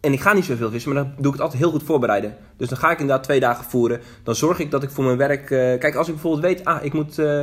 en 0.00 0.12
ik 0.12 0.20
ga 0.20 0.32
niet 0.32 0.44
zoveel 0.44 0.70
vissen, 0.70 0.92
maar 0.92 1.02
dan 1.02 1.12
doe 1.16 1.26
ik 1.26 1.32
het 1.32 1.40
altijd 1.40 1.62
heel 1.62 1.70
goed 1.70 1.82
voorbereiden. 1.82 2.36
Dus 2.56 2.68
dan 2.68 2.78
ga 2.78 2.90
ik 2.90 2.98
inderdaad 2.98 3.24
twee 3.24 3.40
dagen 3.40 3.64
voeren. 3.64 4.00
Dan 4.22 4.34
zorg 4.34 4.58
ik 4.58 4.70
dat 4.70 4.82
ik 4.82 4.90
voor 4.90 5.04
mijn 5.04 5.16
werk... 5.16 5.50
eh, 5.50 5.78
kijk, 5.78 5.94
als 5.94 6.06
ik 6.06 6.12
bijvoorbeeld 6.12 6.44
weet, 6.44 6.64
ah, 6.64 6.84
ik 6.84 6.92
moet... 6.92 7.18
eh, 7.18 7.40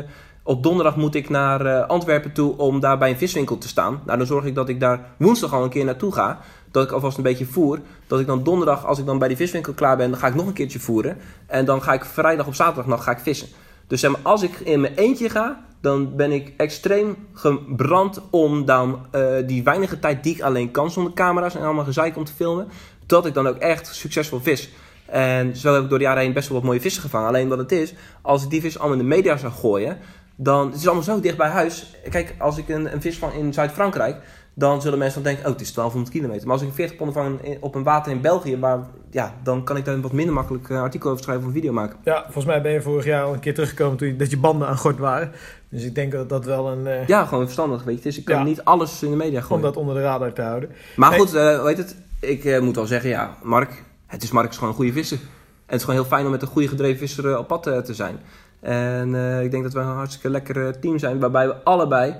op 0.50 0.64
donderdag 0.64 0.96
moet 0.96 1.16
ik 1.16 1.30
naar 1.30 1.66
eh, 1.66 1.88
Antwerpen 1.88 2.32
toe 2.32 2.58
om 2.58 2.80
daar 2.80 2.98
bij 2.98 3.10
een 3.10 3.18
viswinkel 3.18 3.58
te 3.58 3.68
staan. 3.68 4.02
Nou, 4.06 4.18
dan 4.18 4.28
zorg 4.28 4.46
ik 4.46 4.56
dat 4.56 4.70
ik 4.70 4.80
daar 4.80 5.14
woensdag 5.18 5.54
al 5.54 5.64
een 5.64 5.70
keer 5.70 5.86
naartoe 5.86 6.14
ga. 6.14 6.40
Dat 6.72 6.84
ik 6.84 6.92
alvast 6.92 7.18
een 7.18 7.24
beetje 7.24 7.46
voer. 7.46 7.80
Dat 8.08 8.20
ik 8.20 8.28
dan 8.28 8.44
donderdag, 8.44 8.86
als 8.86 9.00
ik 9.00 9.06
dan 9.06 9.20
bij 9.20 9.28
die 9.28 9.38
viswinkel 9.38 9.74
klaar 9.74 9.98
ben, 9.98 10.10
dan 10.10 10.20
ga 10.20 10.28
ik 10.28 10.36
nog 10.36 10.48
een 10.48 10.54
keertje 10.54 10.80
voeren. 10.80 11.18
En 11.48 11.66
dan 11.66 11.82
ga 11.82 11.94
ik 11.94 12.06
vrijdag 12.06 12.48
of 12.48 12.56
zaterdagnacht 12.56 13.04
ga 13.04 13.12
ik 13.12 13.20
vissen. 13.20 13.48
Dus 13.88 14.24
als 14.24 14.44
ik 14.44 14.60
in 14.60 14.82
mijn 14.82 14.96
eentje 14.96 15.30
ga, 15.30 15.64
dan 15.82 16.16
ben 16.16 16.32
ik 16.32 16.54
extreem 16.58 17.16
gebrand 17.34 18.22
om 18.30 18.66
dan 18.66 19.06
eh, 19.12 19.24
die 19.46 19.64
weinige 19.64 20.00
tijd 20.00 20.24
die 20.24 20.36
ik 20.36 20.42
alleen 20.42 20.72
kan 20.72 20.92
zonder 20.92 21.14
camera's 21.14 21.56
en 21.56 21.64
allemaal 21.64 21.84
gezeik 21.84 22.18
om 22.18 22.24
te 22.24 22.34
filmen, 22.34 22.68
dat 23.06 23.26
ik 23.26 23.34
dan 23.34 23.48
ook 23.48 23.58
echt 23.58 23.96
succesvol 23.96 24.40
vis. 24.40 24.70
En 25.10 25.56
zo 25.56 25.74
heb 25.74 25.84
ik 25.84 25.90
door 25.90 25.98
de 25.98 26.04
jaren 26.04 26.24
heen 26.24 26.34
best 26.34 26.48
wel 26.48 26.58
wat 26.58 26.66
mooie 26.66 26.82
vissen 26.82 27.02
gevangen. 27.02 27.28
Alleen 27.28 27.48
wat 27.48 27.58
het 27.58 27.72
is, 27.72 27.94
als 28.22 28.44
ik 28.44 28.50
die 28.50 28.62
vis 28.62 28.80
allemaal 28.80 28.98
in 28.98 29.04
de 29.04 29.16
media 29.16 29.38
zou 29.38 29.52
gooien, 29.52 29.98
dan 30.42 30.66
het 30.68 30.76
is 30.76 30.86
allemaal 30.86 31.04
zo 31.04 31.20
dicht 31.20 31.38
bij 31.38 31.50
huis. 31.50 31.96
Kijk, 32.10 32.36
als 32.38 32.58
ik 32.58 32.70
een, 32.70 32.94
een 32.94 33.02
vis 33.02 33.18
vang 33.18 33.34
in 33.34 33.54
Zuid-Frankrijk, 33.54 34.16
dan 34.54 34.82
zullen 34.82 34.98
mensen 35.00 35.24
dan 35.24 35.32
denken, 35.32 35.50
oh, 35.50 35.58
het 35.58 35.68
is 35.68 35.74
1200 35.74 36.16
kilometer. 36.18 36.44
Maar 36.48 36.54
als 36.54 36.62
ik 36.62 36.68
een 36.70 36.76
40 36.76 36.96
pond 36.98 37.14
vang 37.14 37.58
op 37.60 37.76
een 37.76 37.84
water 37.84 38.12
in 38.12 38.22
België, 38.22 38.60
waar, 38.60 38.80
ja, 39.12 39.34
dan 39.44 39.64
kan 39.64 39.78
ik 39.78 39.86
daar 39.86 40.02
wat 40.02 40.12
minder 40.12 40.34
makkelijk 40.34 40.70
een 40.70 40.78
artikel 40.78 41.10
over 41.10 41.24
schrijven 41.24 41.44
of 41.46 41.50
een 41.50 41.56
video 41.56 41.74
maken. 41.74 41.98
Ja, 42.04 42.22
volgens 42.24 42.46
mij 42.46 42.62
ben 42.62 42.72
je 42.72 42.82
vorig 42.82 43.06
jaar 43.06 43.24
al 43.24 43.34
een 43.34 43.40
keer 43.40 43.54
teruggekomen 43.54 43.98
toen 43.98 44.08
je, 44.08 44.16
dat 44.16 44.30
je 44.30 44.38
banden 44.38 44.68
aan 44.68 44.78
gort 44.78 45.00
waren. 45.00 45.32
Dus 45.70 45.84
ik 45.84 45.96
denk 45.96 46.12
dat 46.12 46.30
dat 46.30 46.46
wel 46.46 46.72
een... 46.72 46.88
eh, 46.88 47.08
Ja, 47.08 47.26
gewoon 47.26 47.44
verstandig, 47.44 47.84
weet 47.84 47.98
je. 47.98 48.04
Dus 48.04 48.18
ik 48.18 48.26
kan 48.26 48.38
Ja. 48.38 48.44
niet 48.44 48.64
alles 48.64 49.04
in 49.04 49.10
de 49.10 49.16
media 49.16 49.40
om 49.40 49.46
gooien. 49.46 49.64
dat 49.64 49.78
onder 49.78 49.96
de 49.96 50.02
radar 50.02 50.34
te 50.34 50.42
houden. 50.42 50.70
Maar 50.96 51.12
goed, 51.14 51.34
eh 51.34 51.64
weet 51.64 51.78
het, 51.78 51.96
ik 52.20 52.46
eh, 52.46 52.60
moet 52.60 52.76
wel 52.76 52.86
zeggen, 52.86 53.10
ja, 53.10 53.38
Mark, 53.44 53.84
het 54.06 54.24
is 54.24 54.32
Mark 54.32 54.50
is 54.50 54.56
gewoon 54.56 54.70
een 54.70 54.76
goede 54.76 54.94
visser. 54.94 55.18
En 55.18 55.26
het 55.66 55.76
is 55.76 55.84
gewoon 55.84 56.00
heel 56.00 56.10
fijn 56.10 56.26
om 56.26 56.32
met 56.32 56.42
een 56.42 56.48
goede 56.48 56.68
gedreven 56.68 56.98
visser 57.00 57.32
eh, 57.32 57.38
op 57.38 57.48
pad 57.48 57.68
eh, 57.68 57.78
te 57.78 57.94
zijn. 57.94 58.20
En 58.62 59.16
eh, 59.16 59.44
ik 59.44 59.52
denk 59.52 59.64
dat 59.64 59.74
we 59.74 59.80
een 59.80 59.86
hartstikke 59.86 60.30
lekker 60.30 60.68
eh, 60.68 60.74
team 60.74 60.98
zijn, 60.98 61.20
waarbij 61.20 61.48
we 61.48 61.64
allebei 61.64 62.16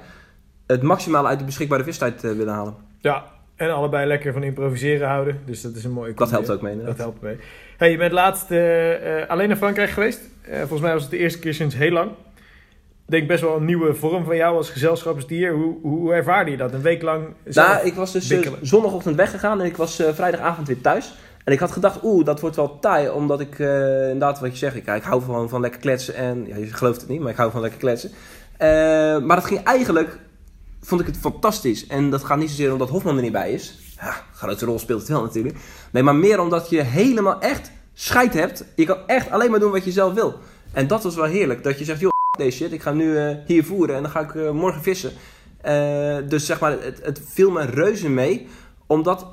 het 0.68 0.82
maximale 0.82 1.28
uit 1.28 1.40
de 1.40 1.46
beschikbare 1.46 1.84
vistijd 1.84 2.24
eh, 2.24 2.32
willen 2.32 2.54
halen. 2.54 2.76
Ja, 3.00 3.24
en 3.56 3.72
allebei 3.72 4.08
lekker 4.08 4.34
van 4.34 4.44
improviseren 4.44 5.08
houden. 5.08 5.40
Dus 5.46 5.62
dat 5.62 5.76
is 5.76 5.84
een 5.84 5.92
mooie 5.92 6.14
Dat 6.14 6.32
helpt 6.32 6.52
ook 6.52 6.62
mee, 6.62 6.72
inderdaad. 6.72 6.98
Dat 6.98 7.06
helpt 7.06 7.22
mee. 7.22 7.38
Hey, 7.78 7.92
je 7.92 7.98
bent 7.98 8.12
laatst 8.12 8.52
alleen 9.28 9.48
naar 9.48 9.58
Frankrijk 9.58 9.90
geweest. 9.90 10.22
Volgens 10.52 10.82
mij 10.82 10.94
was 10.94 11.02
het 11.02 11.12
de 11.12 11.18
eerste 11.18 11.40
keer 11.40 11.54
sinds 11.54 11.76
heel 11.76 11.92
lang. 11.92 12.12
Ik 13.06 13.16
denk 13.16 13.28
best 13.28 13.42
wel 13.42 13.56
een 13.56 13.66
nieuwe 13.66 13.94
vorm 13.94 14.26
van 14.26 14.36
jou 14.36 14.58
als 14.58 14.70
gezelschapsdier. 14.70 15.54
Hoe, 15.54 15.78
hoe 15.82 16.14
ervaarde 16.14 16.52
je 16.52 16.58
dat? 16.58 16.74
Een 16.74 16.82
week 16.82 17.02
lang? 17.02 17.28
Nou, 17.44 17.86
ik 17.86 17.94
was 17.94 18.12
dus 18.12 18.34
zondagochtend 18.62 19.16
weggegaan 19.16 19.60
en 19.60 19.66
ik 19.66 19.78
was 19.78 20.04
vrijdagavond 20.14 20.68
weer 20.68 20.82
thuis. 20.82 21.14
En 21.50 21.56
ik 21.56 21.62
had 21.62 21.72
gedacht, 21.72 22.00
oeh, 22.04 22.26
dat 22.26 22.40
wordt 22.40 22.56
wel 22.56 22.80
taai, 22.80 23.10
omdat 23.10 23.40
ik 23.40 23.60
eh, 23.60 24.02
inderdaad 24.02 24.40
wat 24.40 24.52
je 24.52 24.58
zegt, 24.58 24.76
ik, 24.76 24.88
ik 24.88 25.04
hou 25.04 25.22
gewoon 25.22 25.50
van 25.50 25.62
lekker 25.62 25.80
kletsen 25.80 26.16
en, 26.16 26.48
ja, 26.48 26.56
je 26.56 26.66
gelooft 26.66 27.02
het 27.02 27.10
niet, 27.10 27.20
maar 27.20 27.32
ik 27.32 27.38
hou 27.38 27.52
van 27.52 27.62
lekker 27.62 27.80
kletsen. 27.80 28.12
Eh, 28.58 28.68
maar 29.20 29.36
dat 29.36 29.46
ging 29.46 29.64
eigenlijk, 29.64 30.20
vond 30.82 31.02
ik 31.02 31.08
het 31.08 31.18
fantastisch. 31.18 31.88
En 31.88 32.10
dat 32.10 32.24
gaat 32.24 32.38
niet 32.38 32.50
zozeer 32.50 32.72
omdat 32.72 32.90
Hofman 32.90 33.16
er 33.16 33.22
niet 33.22 33.32
bij 33.32 33.54
is. 33.54 33.80
Ja, 34.00 34.14
grote 34.34 34.66
rol 34.66 34.80
speelt 34.80 35.00
het 35.00 35.10
wel 35.10 35.22
natuurlijk. 35.22 35.58
Nee, 35.92 36.04
maar 36.04 36.16
meer 36.16 36.40
omdat 36.40 36.70
je 36.70 36.82
helemaal 36.82 37.40
echt 37.42 37.72
scheid 37.94 38.34
hebt. 38.34 38.66
Je 38.76 38.86
kan 38.86 38.98
echt 39.08 39.32
alleen 39.32 39.52
maar 39.52 39.60
doen 39.60 39.72
wat 39.72 39.86
je 39.86 39.92
zelf 39.92 40.14
wil. 40.14 40.40
En 40.74 40.88
dat 40.88 41.04
was 41.04 41.16
wel 41.16 41.26
heerlijk, 41.26 41.64
dat 41.64 41.80
je 41.80 41.86
zegt, 41.86 42.00
joh, 42.00 42.12
deze 42.38 42.58
shit, 42.58 42.72
ik 42.72 42.82
ga 42.82 42.92
nu 42.92 43.18
eh, 43.18 43.36
hier 43.46 43.64
voeren 43.64 43.96
en 43.96 44.02
dan 44.02 44.12
ga 44.12 44.20
ik 44.20 44.52
morgen 44.52 44.82
vissen. 44.82 45.12
Dus 46.30 46.46
zeg 46.46 46.60
maar, 46.60 46.72
het, 46.72 47.00
het 47.04 47.22
viel 47.26 47.52
me 47.52 47.66
reuze 47.66 48.10
mee, 48.10 48.48
omdat, 48.88 49.26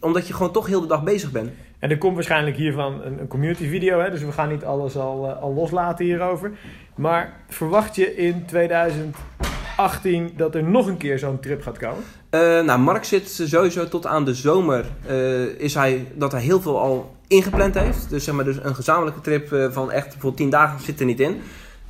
omdat 0.00 0.26
je 0.26 0.34
gewoon 0.34 0.52
toch 0.52 0.66
heel 0.66 0.80
de 0.80 0.86
dag 0.86 1.02
bezig 1.04 1.30
bent. 1.30 1.50
En 1.78 1.90
er 1.90 1.98
komt 1.98 2.14
waarschijnlijk 2.14 2.56
hiervan 2.56 3.02
een, 3.02 3.20
een 3.20 3.28
community 3.28 3.68
video. 3.68 4.00
Hè? 4.00 4.10
Dus 4.10 4.22
we 4.22 4.32
gaan 4.32 4.48
niet 4.48 4.64
alles 4.64 4.96
al, 4.96 5.28
eh, 5.28 5.42
al 5.42 5.54
loslaten 5.54 6.04
hierover. 6.04 6.52
Maar 6.94 7.36
verwacht 7.48 7.96
je 7.96 8.16
in 8.16 8.44
2018 8.46 10.32
dat 10.36 10.54
er 10.54 10.64
nog 10.64 10.86
een 10.86 10.96
keer 10.96 11.18
zo'n 11.18 11.40
trip 11.40 11.62
gaat 11.62 11.78
komen? 11.78 12.04
Eh, 12.30 12.40
nou, 12.40 12.78
Mark 12.80 13.04
zit 13.04 13.28
sowieso 13.28 13.88
tot 13.88 14.06
aan 14.06 14.24
de 14.24 14.34
zomer. 14.34 14.84
eh, 15.06 15.42
is 15.44 15.74
hij, 15.74 16.06
dat 16.14 16.32
hij 16.32 16.40
heel 16.40 16.60
veel 16.60 16.78
al 16.78 17.16
ingepland 17.28 17.74
heeft. 17.74 18.10
Dus 18.10 18.24
zeg 18.24 18.34
maar, 18.34 18.44
dus 18.44 18.56
een 18.62 18.74
gezamenlijke 18.74 19.20
trip 19.20 19.52
eh, 19.52 19.66
van 19.70 19.90
echt 19.92 20.04
bijvoorbeeld 20.04 20.36
10 20.36 20.50
dagen 20.50 20.80
zit 20.80 21.00
er 21.00 21.06
niet 21.06 21.20
in. 21.20 21.40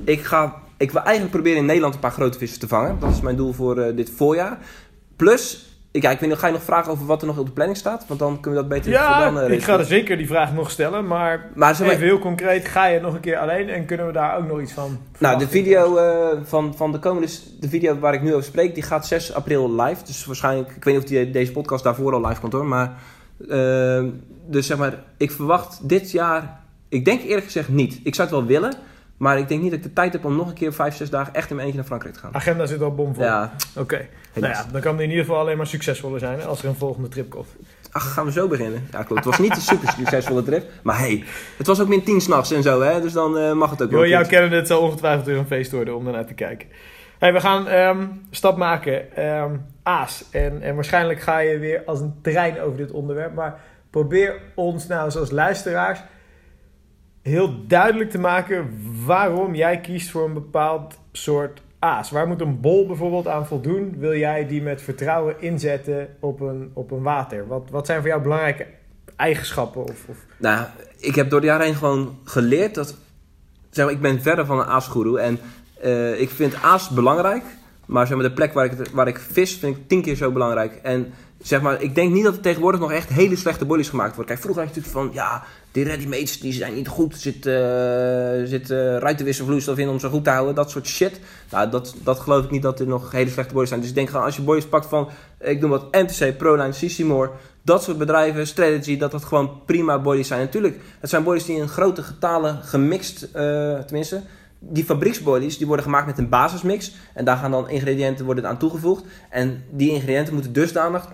Ik, 0.03 0.21
ga, 0.21 0.55
ik 0.77 0.91
wil 0.91 1.01
eigenlijk 1.01 1.31
proberen 1.31 1.59
in 1.59 1.65
Nederland 1.65 1.93
een 1.93 1.99
paar 1.99 2.11
grote 2.11 2.37
vissen 2.37 2.59
te 2.59 2.67
vangen. 2.67 2.99
Dat 2.99 3.11
is 3.11 3.21
mijn 3.21 3.35
doel 3.35 3.53
voor 3.53 3.77
eh, 3.77 3.95
dit 3.95 4.09
voorjaar. 4.15 4.57
Plus, 5.15 5.68
ik, 5.99 6.05
ja, 6.05 6.11
ik 6.11 6.19
weet 6.19 6.37
ga 6.37 6.47
je 6.47 6.53
nog 6.53 6.63
vragen 6.63 6.91
over 6.91 7.05
wat 7.05 7.21
er 7.21 7.27
nog 7.27 7.37
op 7.37 7.45
de 7.45 7.51
planning 7.51 7.77
staat? 7.77 8.05
Want 8.07 8.19
dan 8.19 8.39
kunnen 8.39 8.63
we 8.63 8.67
dat 8.67 8.77
beter 8.77 8.91
dan, 8.91 9.01
Ja, 9.01 9.41
eh, 9.41 9.51
ik 9.51 9.63
ga 9.63 9.77
er 9.77 9.85
zeker 9.85 10.17
die 10.17 10.27
vraag 10.27 10.53
nog 10.53 10.71
stellen. 10.71 11.07
Maar 11.07 11.49
Maar 11.53 11.75
zeg 11.75 11.85
maar, 11.85 11.95
even 11.95 12.07
heel 12.07 12.19
concreet, 12.19 12.67
ga 12.67 12.85
je 12.85 12.99
nog 12.99 13.13
een 13.13 13.19
keer 13.19 13.37
alleen 13.37 13.69
en 13.69 13.85
kunnen 13.85 14.05
we 14.05 14.11
daar 14.11 14.37
ook 14.37 14.47
nog 14.47 14.61
iets 14.61 14.71
van 14.71 14.99
Nou, 15.17 15.39
de 15.39 15.47
video 15.47 15.97
eh, 15.97 16.37
van, 16.43 16.75
van 16.75 16.91
de 16.91 16.99
komende, 16.99 17.27
de 17.59 17.69
video 17.69 17.99
waar 17.99 18.13
ik 18.13 18.21
nu 18.21 18.31
over 18.31 18.43
spreek, 18.43 18.73
die 18.73 18.83
gaat 18.83 19.07
6 19.07 19.33
april 19.33 19.81
live. 19.81 20.03
Dus 20.05 20.25
waarschijnlijk, 20.25 20.69
ik 20.75 20.83
weet 20.83 20.93
niet 20.93 21.03
of 21.03 21.09
die, 21.09 21.31
deze 21.31 21.51
podcast 21.51 21.83
daarvoor 21.83 22.13
al 22.13 22.27
live 22.27 22.41
komt 22.41 22.53
hoor. 22.53 22.65
Maar, 22.65 22.93
eh, 23.49 24.03
dus 24.47 24.67
zeg 24.67 24.77
maar, 24.77 24.93
ik 25.17 25.31
verwacht 25.31 25.89
dit 25.89 26.11
jaar, 26.11 26.59
ik 26.89 27.05
denk 27.05 27.21
eerlijk 27.21 27.45
gezegd 27.45 27.69
niet. 27.69 27.99
Ik 28.03 28.15
zou 28.15 28.27
het 28.27 28.37
wel 28.37 28.47
willen, 28.47 28.73
maar 29.19 29.37
ik 29.37 29.47
denk 29.47 29.61
niet 29.61 29.69
dat 29.69 29.79
ik 29.79 29.85
de 29.85 29.93
tijd 29.93 30.13
heb 30.13 30.25
om 30.25 30.35
nog 30.35 30.47
een 30.47 30.53
keer 30.53 30.73
5, 30.73 30.95
6 30.95 31.09
dagen 31.09 31.33
echt 31.33 31.49
in 31.49 31.55
mijn 31.55 31.67
eentje 31.67 31.81
naar 31.81 31.89
Frankrijk 31.89 32.15
te 32.15 32.19
gaan. 32.19 32.35
Agenda 32.35 32.65
zit 32.65 32.81
al 32.81 32.95
bomvol. 32.95 33.23
Ja, 33.23 33.53
Oké. 33.77 34.07
Nou 34.33 34.53
ja, 34.53 34.65
dan 34.71 34.81
kan 34.81 34.93
het 34.93 35.01
in 35.01 35.09
ieder 35.09 35.25
geval 35.25 35.39
alleen 35.39 35.57
maar 35.57 35.67
succesvoller 35.67 36.19
zijn 36.19 36.43
als 36.43 36.63
er 36.63 36.69
een 36.69 36.75
volgende 36.75 37.07
trip 37.07 37.29
komt. 37.29 37.47
Ach, 37.91 38.13
gaan 38.13 38.25
we 38.25 38.31
zo 38.31 38.47
beginnen? 38.47 38.87
Ja, 38.91 39.03
klopt. 39.03 39.25
Het 39.25 39.25
was 39.25 39.39
niet 39.39 39.55
een 39.55 39.61
super 39.61 39.89
succesvolle 39.97 40.43
trip. 40.43 40.69
Maar 40.83 40.97
hey, 40.97 41.23
het 41.57 41.67
was 41.67 41.81
ook 41.81 41.87
min 41.87 42.03
10 42.03 42.21
s'nachts 42.21 42.51
en 42.51 42.63
zo, 42.63 42.81
hè. 42.81 43.01
Dus 43.01 43.13
dan 43.13 43.37
eh, 43.37 43.53
mag 43.53 43.69
het 43.69 43.81
ook 43.81 43.91
wel. 43.91 44.05
Jouw 44.05 44.25
kennen 44.25 44.51
het 44.51 44.67
zal 44.67 44.81
ongetwijfeld 44.81 45.25
weer 45.25 45.37
een 45.37 45.45
feest 45.45 45.71
worden 45.71 45.95
om 45.95 46.05
ernaar 46.07 46.25
te 46.25 46.33
kijken. 46.33 46.67
Hey, 47.19 47.33
we 47.33 47.39
gaan 47.39 47.67
ehm 47.67 48.05
stap 48.31 48.57
maken. 48.57 49.15
Ehm, 49.15 49.55
Aas. 49.83 50.25
En, 50.31 50.61
en 50.61 50.75
waarschijnlijk 50.75 51.19
ga 51.19 51.39
je 51.39 51.57
weer 51.57 51.83
als 51.85 51.99
een 51.99 52.13
trein 52.21 52.61
over 52.61 52.77
dit 52.77 52.91
onderwerp. 52.91 53.33
Maar 53.33 53.59
probeer 53.89 54.41
ons 54.55 54.87
nou 54.87 55.05
eens 55.05 55.17
als 55.17 55.31
luisteraars 55.31 55.99
heel 57.21 57.67
duidelijk 57.67 58.09
te 58.09 58.19
maken 58.19 58.81
waarom 59.05 59.55
jij 59.55 59.79
kiest 59.79 60.09
voor 60.09 60.25
een 60.25 60.33
bepaald 60.33 60.99
soort 61.11 61.61
aas. 61.79 62.11
Waar 62.11 62.27
moet 62.27 62.41
een 62.41 62.59
bol 62.59 62.87
bijvoorbeeld 62.87 63.27
aan 63.27 63.47
voldoen? 63.47 63.95
Wil 63.97 64.15
jij 64.15 64.47
die 64.47 64.61
met 64.61 64.81
vertrouwen 64.81 65.41
inzetten 65.41 66.07
op 66.19 66.39
een, 66.39 66.71
op 66.73 66.91
een 66.91 67.01
water? 67.01 67.47
Wat, 67.47 67.69
wat 67.71 67.85
zijn 67.85 67.99
voor 67.99 68.09
jou 68.09 68.21
belangrijke 68.21 68.65
eigenschappen? 69.15 69.83
Of, 69.83 70.05
of... 70.07 70.17
Nou, 70.37 70.65
ik 70.97 71.15
heb 71.15 71.29
door 71.29 71.41
de 71.41 71.47
jaren 71.47 71.65
heen 71.65 71.75
gewoon 71.75 72.17
geleerd 72.23 72.75
dat... 72.75 72.95
Zeg 73.69 73.85
maar, 73.85 73.93
ik 73.93 74.01
ben 74.01 74.21
verder 74.21 74.45
van 74.45 74.59
een 74.59 74.65
aasgoeroe 74.65 75.19
en 75.19 75.39
eh, 75.81 76.21
ik 76.21 76.29
vind 76.29 76.61
aas 76.61 76.89
belangrijk. 76.89 77.43
Maar 77.85 78.07
zeg 78.07 78.17
maar, 78.17 78.27
de 78.27 78.33
plek 78.33 78.53
waar 78.53 78.65
ik, 78.65 78.71
waar 78.93 79.07
ik 79.07 79.19
vis 79.19 79.55
vind 79.55 79.77
ik 79.77 79.87
tien 79.87 80.01
keer 80.01 80.15
zo 80.15 80.31
belangrijk. 80.31 80.79
En 80.83 81.13
zeg 81.41 81.61
maar, 81.61 81.81
ik 81.81 81.95
denk 81.95 82.13
niet 82.13 82.23
dat 82.23 82.35
er 82.35 82.41
tegenwoordig 82.41 82.79
nog 82.79 82.91
echt 82.91 83.09
hele 83.09 83.35
slechte 83.35 83.65
bollies 83.65 83.89
gemaakt 83.89 84.15
worden. 84.15 84.25
Kijk, 84.25 84.39
vroeger 84.39 84.63
had 84.63 84.75
je 84.75 84.81
natuurlijk 84.81 85.05
van, 85.05 85.23
ja, 85.23 85.43
die 85.71 85.83
ready-mates 85.83 86.39
die 86.39 86.53
zijn 86.53 86.73
niet 86.73 86.87
goed. 86.87 87.15
Zit, 87.17 87.45
eh 87.45 87.53
zit 88.43 88.69
eh, 88.69 88.97
ruitenwisselvloeistof 88.97 89.77
in 89.77 89.89
om 89.89 89.99
ze 89.99 90.09
goed 90.09 90.23
te 90.23 90.29
houden. 90.29 90.55
Dat 90.55 90.71
soort 90.71 90.87
shit. 90.87 91.19
Nou, 91.51 91.69
dat, 91.69 91.95
dat 92.03 92.19
geloof 92.19 92.43
ik 92.43 92.51
niet 92.51 92.61
dat 92.61 92.79
er 92.79 92.87
nog 92.87 93.11
hele 93.11 93.29
slechte 93.29 93.53
bollies 93.53 93.69
zijn. 93.69 93.81
Dus 93.81 93.89
ik 93.89 93.95
denk 93.95 94.09
gewoon, 94.09 94.25
als 94.25 94.35
je 94.35 94.41
bollies 94.41 94.65
pakt 94.65 94.85
van, 94.85 95.09
ik 95.39 95.59
noem 95.59 95.69
wat 95.69 95.91
NTC, 95.91 96.37
Proline, 96.37 96.71
Sissimore... 96.71 97.31
Dat 97.61 97.83
soort 97.83 97.97
bedrijven, 97.97 98.47
Strategy, 98.47 98.97
dat 98.97 99.11
dat 99.11 99.23
gewoon 99.23 99.61
prima 99.65 99.99
bodies 99.99 100.27
zijn. 100.27 100.39
Natuurlijk, 100.39 100.79
het 100.99 101.09
zijn 101.09 101.23
bodies 101.23 101.45
die 101.45 101.57
in 101.57 101.67
grote 101.67 102.03
getalen 102.03 102.63
gemixt, 102.63 103.23
eh, 103.23 103.79
tenminste. 103.79 104.21
Die 104.59 104.83
fabrieksbodies 104.83 105.57
die 105.57 105.67
worden 105.67 105.85
gemaakt 105.85 106.05
met 106.05 106.17
een 106.17 106.29
basismix. 106.29 106.91
En 107.13 107.25
daar 107.25 107.37
gaan 107.37 107.51
dan 107.51 107.69
ingrediënten 107.69 108.25
worden 108.25 108.47
aan 108.47 108.57
toegevoegd. 108.57 109.03
En 109.29 109.63
die 109.69 109.91
ingrediënten 109.91 110.33
moeten 110.33 110.53
dusdanig 110.53 111.07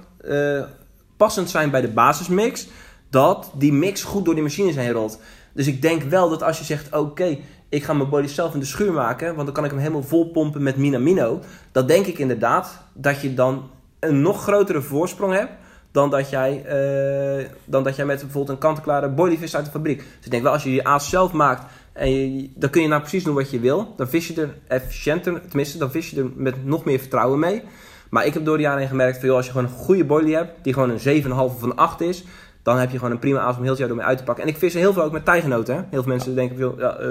passend 1.17 1.49
zijn 1.49 1.69
bij 1.69 1.81
de 1.81 1.87
basismix. 1.87 2.67
Dat 3.15 3.51
die 3.53 3.73
mix 3.73 4.03
goed 4.03 4.25
door 4.25 4.33
die 4.33 4.43
machines 4.43 4.75
heen 4.75 4.91
rolt. 4.91 5.19
Dus 5.53 5.67
ik 5.67 5.81
denk 5.81 6.03
wel 6.03 6.29
dat 6.29 6.43
als 6.43 6.57
je 6.57 6.63
zegt, 6.63 6.95
oké, 6.95 7.37
ik 7.69 7.83
ga 7.83 7.93
mijn 7.93 8.09
body 8.09 8.27
zelf 8.27 8.53
in 8.53 8.59
de 8.59 8.65
schuur 8.65 8.93
maken. 8.93 9.33
Want 9.33 9.45
dan 9.45 9.55
kan 9.55 9.63
ik 9.63 9.71
hem 9.71 9.79
helemaal 9.79 10.03
vol 10.03 10.31
pompen 10.31 10.63
met 10.63 10.77
Minamino. 10.77 11.39
Dan 11.71 11.87
denk 11.87 12.05
ik 12.05 12.17
inderdaad 12.17 12.79
dat 12.93 13.21
je 13.21 13.33
dan 13.33 13.69
een 13.99 14.21
nog 14.21 14.43
grotere 14.43 14.81
voorsprong 14.81 15.33
hebt 15.33 15.51
dan 15.91 16.09
dat 16.09 16.29
jij, 16.29 16.63
eh, 16.65 17.45
dan 17.65 17.83
dat 17.83 17.95
jij 17.95 18.05
met 18.05 18.19
bijvoorbeeld 18.19 18.49
een 18.49 18.57
kant-en-klare 18.57 19.13
uit 19.51 19.65
de 19.65 19.71
fabriek. 19.71 19.97
Dus 19.97 20.25
ik 20.25 20.31
denk 20.31 20.43
wel, 20.43 20.51
als 20.51 20.63
je 20.63 20.73
je 20.73 20.83
aas 20.83 21.09
zelf 21.09 21.31
maakt, 21.31 21.63
en 21.93 22.51
dan 22.55 22.69
kun 22.69 22.81
je 22.81 22.87
nou 22.87 23.01
precies 23.01 23.23
doen 23.23 23.35
wat 23.35 23.49
je 23.49 23.59
wil. 23.59 23.93
Dan 23.97 24.07
vis 24.07 24.27
je 24.27 24.41
er 24.41 24.55
efficiënter, 24.67 25.41
tenminste, 25.47 25.77
dan 25.77 25.91
vis 25.91 26.09
je 26.09 26.21
er 26.21 26.29
met 26.35 26.65
nog 26.65 26.85
meer 26.85 26.99
vertrouwen 26.99 27.39
mee. 27.39 27.63
Maar 28.09 28.25
ik 28.25 28.33
heb 28.33 28.45
door 28.45 28.57
de 28.57 28.63
jaren 28.63 28.79
heen 28.79 28.87
gemerkt, 28.87 29.19
van, 29.19 29.29
als 29.29 29.45
je 29.45 29.51
gewoon 29.51 29.67
een 29.67 29.77
goede 29.77 30.05
body 30.05 30.31
hebt, 30.31 30.63
die 30.63 30.73
gewoon 30.73 30.89
een 30.89 30.99
7,5 30.99 31.55
of 31.55 31.61
een 31.61 31.75
8 31.75 32.01
is, 32.01 32.23
dan 32.65 32.77
heb 32.77 32.91
je 32.91 32.97
gewoon 32.97 33.11
een 33.11 33.19
prima 33.19 33.39
aas 33.39 33.55
om 33.55 33.61
heel 33.61 33.69
het 33.69 33.79
jaar 33.79 33.87
door 33.87 33.97
mee 33.97 34.05
uit 34.05 34.17
te 34.17 34.23
pakken. 34.23 34.43
En 34.43 34.49
ik 34.49 34.57
vis 34.57 34.73
heel 34.73 34.93
veel 34.93 35.03
ook 35.03 35.11
met 35.11 35.25
tijgenoten. 35.25 35.75
Hè? 35.75 35.81
Heel 35.89 36.03
veel 36.03 36.11
mensen 36.11 36.35
denken, 36.35 36.57
joh, 36.57 36.79
ja, 36.79 36.97
eh, 36.97 37.09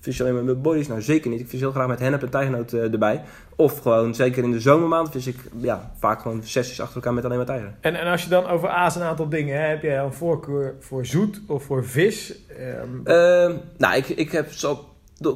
vis 0.00 0.16
je 0.16 0.22
alleen 0.22 0.34
maar 0.34 0.44
met 0.44 0.62
bodies? 0.62 0.88
Nou, 0.88 1.02
zeker 1.02 1.30
niet. 1.30 1.40
Ik 1.40 1.48
vis 1.48 1.60
heel 1.60 1.70
graag 1.70 1.86
met 1.86 1.98
hennep 1.98 2.22
en 2.22 2.30
tijgenoot 2.30 2.72
eh, 2.72 2.92
erbij. 2.92 3.22
Of 3.56 3.78
gewoon, 3.78 4.14
zeker 4.14 4.42
in 4.42 4.50
de 4.50 4.60
zomermaand, 4.60 5.10
vis 5.10 5.26
ik 5.26 5.36
ja, 5.56 5.90
vaak 5.98 6.20
gewoon 6.20 6.42
sessies 6.42 6.80
achter 6.80 6.96
elkaar 6.96 7.14
met 7.14 7.24
alleen 7.24 7.36
maar 7.36 7.46
tijger. 7.46 7.74
En, 7.80 7.94
en 7.94 8.06
als 8.06 8.22
je 8.22 8.28
dan 8.28 8.46
over 8.46 8.68
aas 8.68 8.96
een 8.96 9.02
aantal 9.02 9.28
dingen 9.28 9.60
hebt, 9.60 9.70
heb 9.70 9.82
jij 9.82 9.98
een 9.98 10.12
voorkeur 10.12 10.74
voor 10.80 11.06
zoet 11.06 11.40
of 11.46 11.64
voor 11.64 11.84
vis? 11.84 12.34
Ehm, 12.48 12.88
Ehm, 13.04 13.52
nou, 13.76 13.96
ik, 13.96 14.08
ik 14.08 14.32
heb 14.32 14.52
zo, 14.52 14.84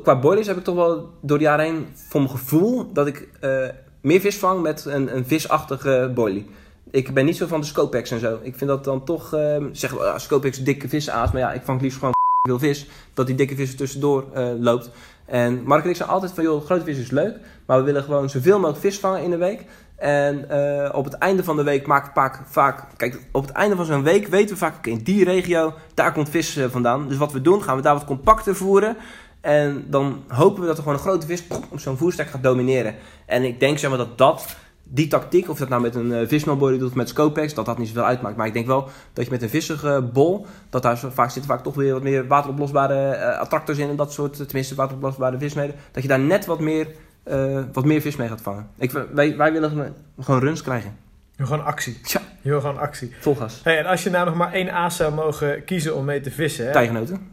qua 0.03 0.19
boilies 0.19 0.47
heb 0.47 0.57
ik 0.57 0.65
toch 0.65 0.75
wel 0.75 1.11
door 1.21 1.39
de 1.39 1.45
jaren 1.45 1.65
heen 1.65 1.87
voor 1.95 2.21
mijn 2.21 2.33
gevoel 2.33 2.93
dat 2.93 3.07
ik 3.07 3.29
eh, 3.41 3.69
meer 4.01 4.21
vis 4.21 4.39
vang 4.39 4.63
met 4.63 4.85
een, 4.85 5.17
een 5.17 5.27
visachtige 5.27 6.11
boilie. 6.15 6.51
Ik 6.91 7.15
ben 7.15 7.25
niet 7.25 7.37
zo 7.37 7.47
van 7.47 7.61
de 7.61 7.67
Scopex 7.67 8.11
en 8.11 8.21
zo. 8.21 8.39
Ik 8.43 8.57
vind 8.57 8.71
dat 8.71 8.85
dan 8.85 9.05
toch, 9.05 9.31
we, 9.31 9.71
ah, 9.99 10.19
Scopex 10.19 10.63
dikke 10.63 10.89
visaas. 10.89 11.33
Maar 11.33 11.41
ja, 11.41 11.53
ik 11.53 11.63
vang 11.63 11.77
het 11.77 11.83
liefst 11.83 11.99
gewoon 11.99 12.15
veel 12.49 12.59
vis. 12.59 12.87
Dat 13.15 13.27
die 13.27 13.37
dikke 13.37 13.55
vis 13.55 13.71
er 13.71 13.77
tussendoor 13.77 14.25
eh, 14.35 14.49
loopt. 14.59 14.91
En 15.25 15.63
Mark 15.63 15.85
en 15.85 15.91
ik 15.91 15.97
zijn 15.97 16.09
altijd 16.09 16.33
van, 16.33 16.45
joh, 16.45 16.65
grote 16.65 16.85
vis 16.85 16.99
is 16.99 17.11
leuk. 17.11 17.37
Maar 17.67 17.79
we 17.79 17.85
willen 17.85 18.03
gewoon 18.03 18.31
zoveel 18.31 18.57
mogelijk 18.57 18.81
vis 18.81 18.99
vangen 18.99 19.23
in 19.23 19.31
de 19.31 19.37
week. 19.37 19.65
En 19.97 20.51
eh, 20.51 20.95
op 20.95 21.05
het 21.05 21.15
einde 21.15 21.45
van 21.45 21.57
de 21.57 21.63
week 21.63 21.87
maak 21.87 22.07
ik 22.07 22.13
vaak, 22.15 22.41
vaak... 22.47 22.85
Kijk, 22.97 23.21
op 23.33 23.43
het 23.43 23.53
einde 23.53 23.77
van 23.77 23.85
zo'n 23.85 24.03
week 24.03 24.27
weten 24.27 24.51
we 24.51 24.57
vaak... 24.57 24.87
in 24.87 24.99
die 24.99 25.25
regio, 25.25 25.75
daar 25.95 26.13
komt 26.13 26.29
vis 26.29 26.57
eh, 26.57 26.65
vandaan. 26.71 27.09
Dus 27.09 27.17
wat 27.17 27.33
we 27.33 27.41
doen, 27.41 27.63
gaan 27.63 27.77
we 27.77 27.83
daar 27.83 27.95
wat 27.95 28.05
compacter 28.05 28.57
voeren. 28.57 28.97
En 29.41 29.85
dan 29.89 30.23
hopen 30.29 30.61
we 30.61 30.67
dat 30.67 30.77
er 30.77 30.83
gewoon 30.83 30.99
een 30.99 31.05
grote 31.05 31.27
vis 31.27 31.45
op 31.73 31.81
zo'n 31.81 31.97
voerstek 31.97 32.29
gaat 32.29 32.43
domineren. 32.43 32.95
En 33.27 33.43
ik 33.43 33.61
denk 33.61 33.79
zeg 33.79 33.91
maar 33.91 33.99
dat 33.99 34.19
dat... 34.19 34.57
Die 34.93 35.09
tactiek, 35.09 35.49
of 35.51 35.59
dat 35.59 35.69
nou 35.69 35.83
met 35.83 35.95
een 35.95 36.11
uh, 36.11 36.29
vismelbody 36.29 36.79
doet 36.79 36.89
of 36.89 36.95
met 36.95 37.09
Scopex, 37.09 37.55
dat 37.55 37.67
dat 37.67 37.79
niet 37.79 37.87
zoveel 37.89 38.05
uitmaakt. 38.05 38.37
Maar 38.37 38.47
ik 38.47 38.53
denk 38.53 38.67
wel 38.67 38.89
dat 39.13 39.25
je 39.25 39.31
met 39.31 39.43
een 39.43 39.49
vissige 39.49 40.09
bol, 40.13 40.47
dat 40.71 40.83
daar 40.83 40.97
zo 40.99 41.11
vaak 41.11 41.31
zitten 41.31 41.51
vaak 41.51 41.63
toch 41.63 41.75
weer 41.75 41.93
wat 41.93 42.03
meer 42.03 42.27
wateroplosbare 42.27 42.95
eh, 43.11 43.39
attractors 43.39 43.79
in 43.79 43.89
en 43.89 43.97
dat 43.97 44.13
soort, 44.13 44.37
tenminste 44.47 44.75
wateroplosbare 44.75 45.39
vismeden. 45.39 45.75
Dat 45.93 46.03
je 46.03 46.09
daar 46.09 46.19
net 46.21 46.47
wat 46.47 46.61
meer, 46.61 46.87
eh, 47.23 47.61
wat 47.73 47.85
meer 47.85 48.01
vis 48.01 48.17
mee 48.17 48.29
gaat 48.29 48.41
vangen. 48.41 48.69
Ik, 48.79 48.91
wij, 49.13 49.37
wij 49.37 49.53
willen 49.53 49.95
gewoon- 50.21 50.41
runs 50.41 50.63
krijgen. 50.63 50.97
je 51.31 51.37
wil 51.37 51.47
gewoon 51.47 51.65
actie. 51.65 52.01
Tja. 52.01 52.21
Je 52.41 52.49
wil 52.51 52.61
gewoon 52.61 52.79
actie. 52.79 53.15
Vol 53.21 53.35
gas. 53.35 53.61
Hey, 53.65 53.79
en 53.79 53.87
als 53.87 54.03
je 54.03 54.11
nou 54.11 54.25
nog 54.27 54.35
maar 54.35 54.53
één 54.53 54.73
aas 54.73 54.97
zou 54.97 55.15
mogen 55.15 55.65
kiezen 55.65 55.95
om 55.97 56.05
mee 56.05 56.21
te 56.21 56.31
vissen, 56.31 56.67
hè? 56.67 56.73
Tijgenoten. 56.73 57.29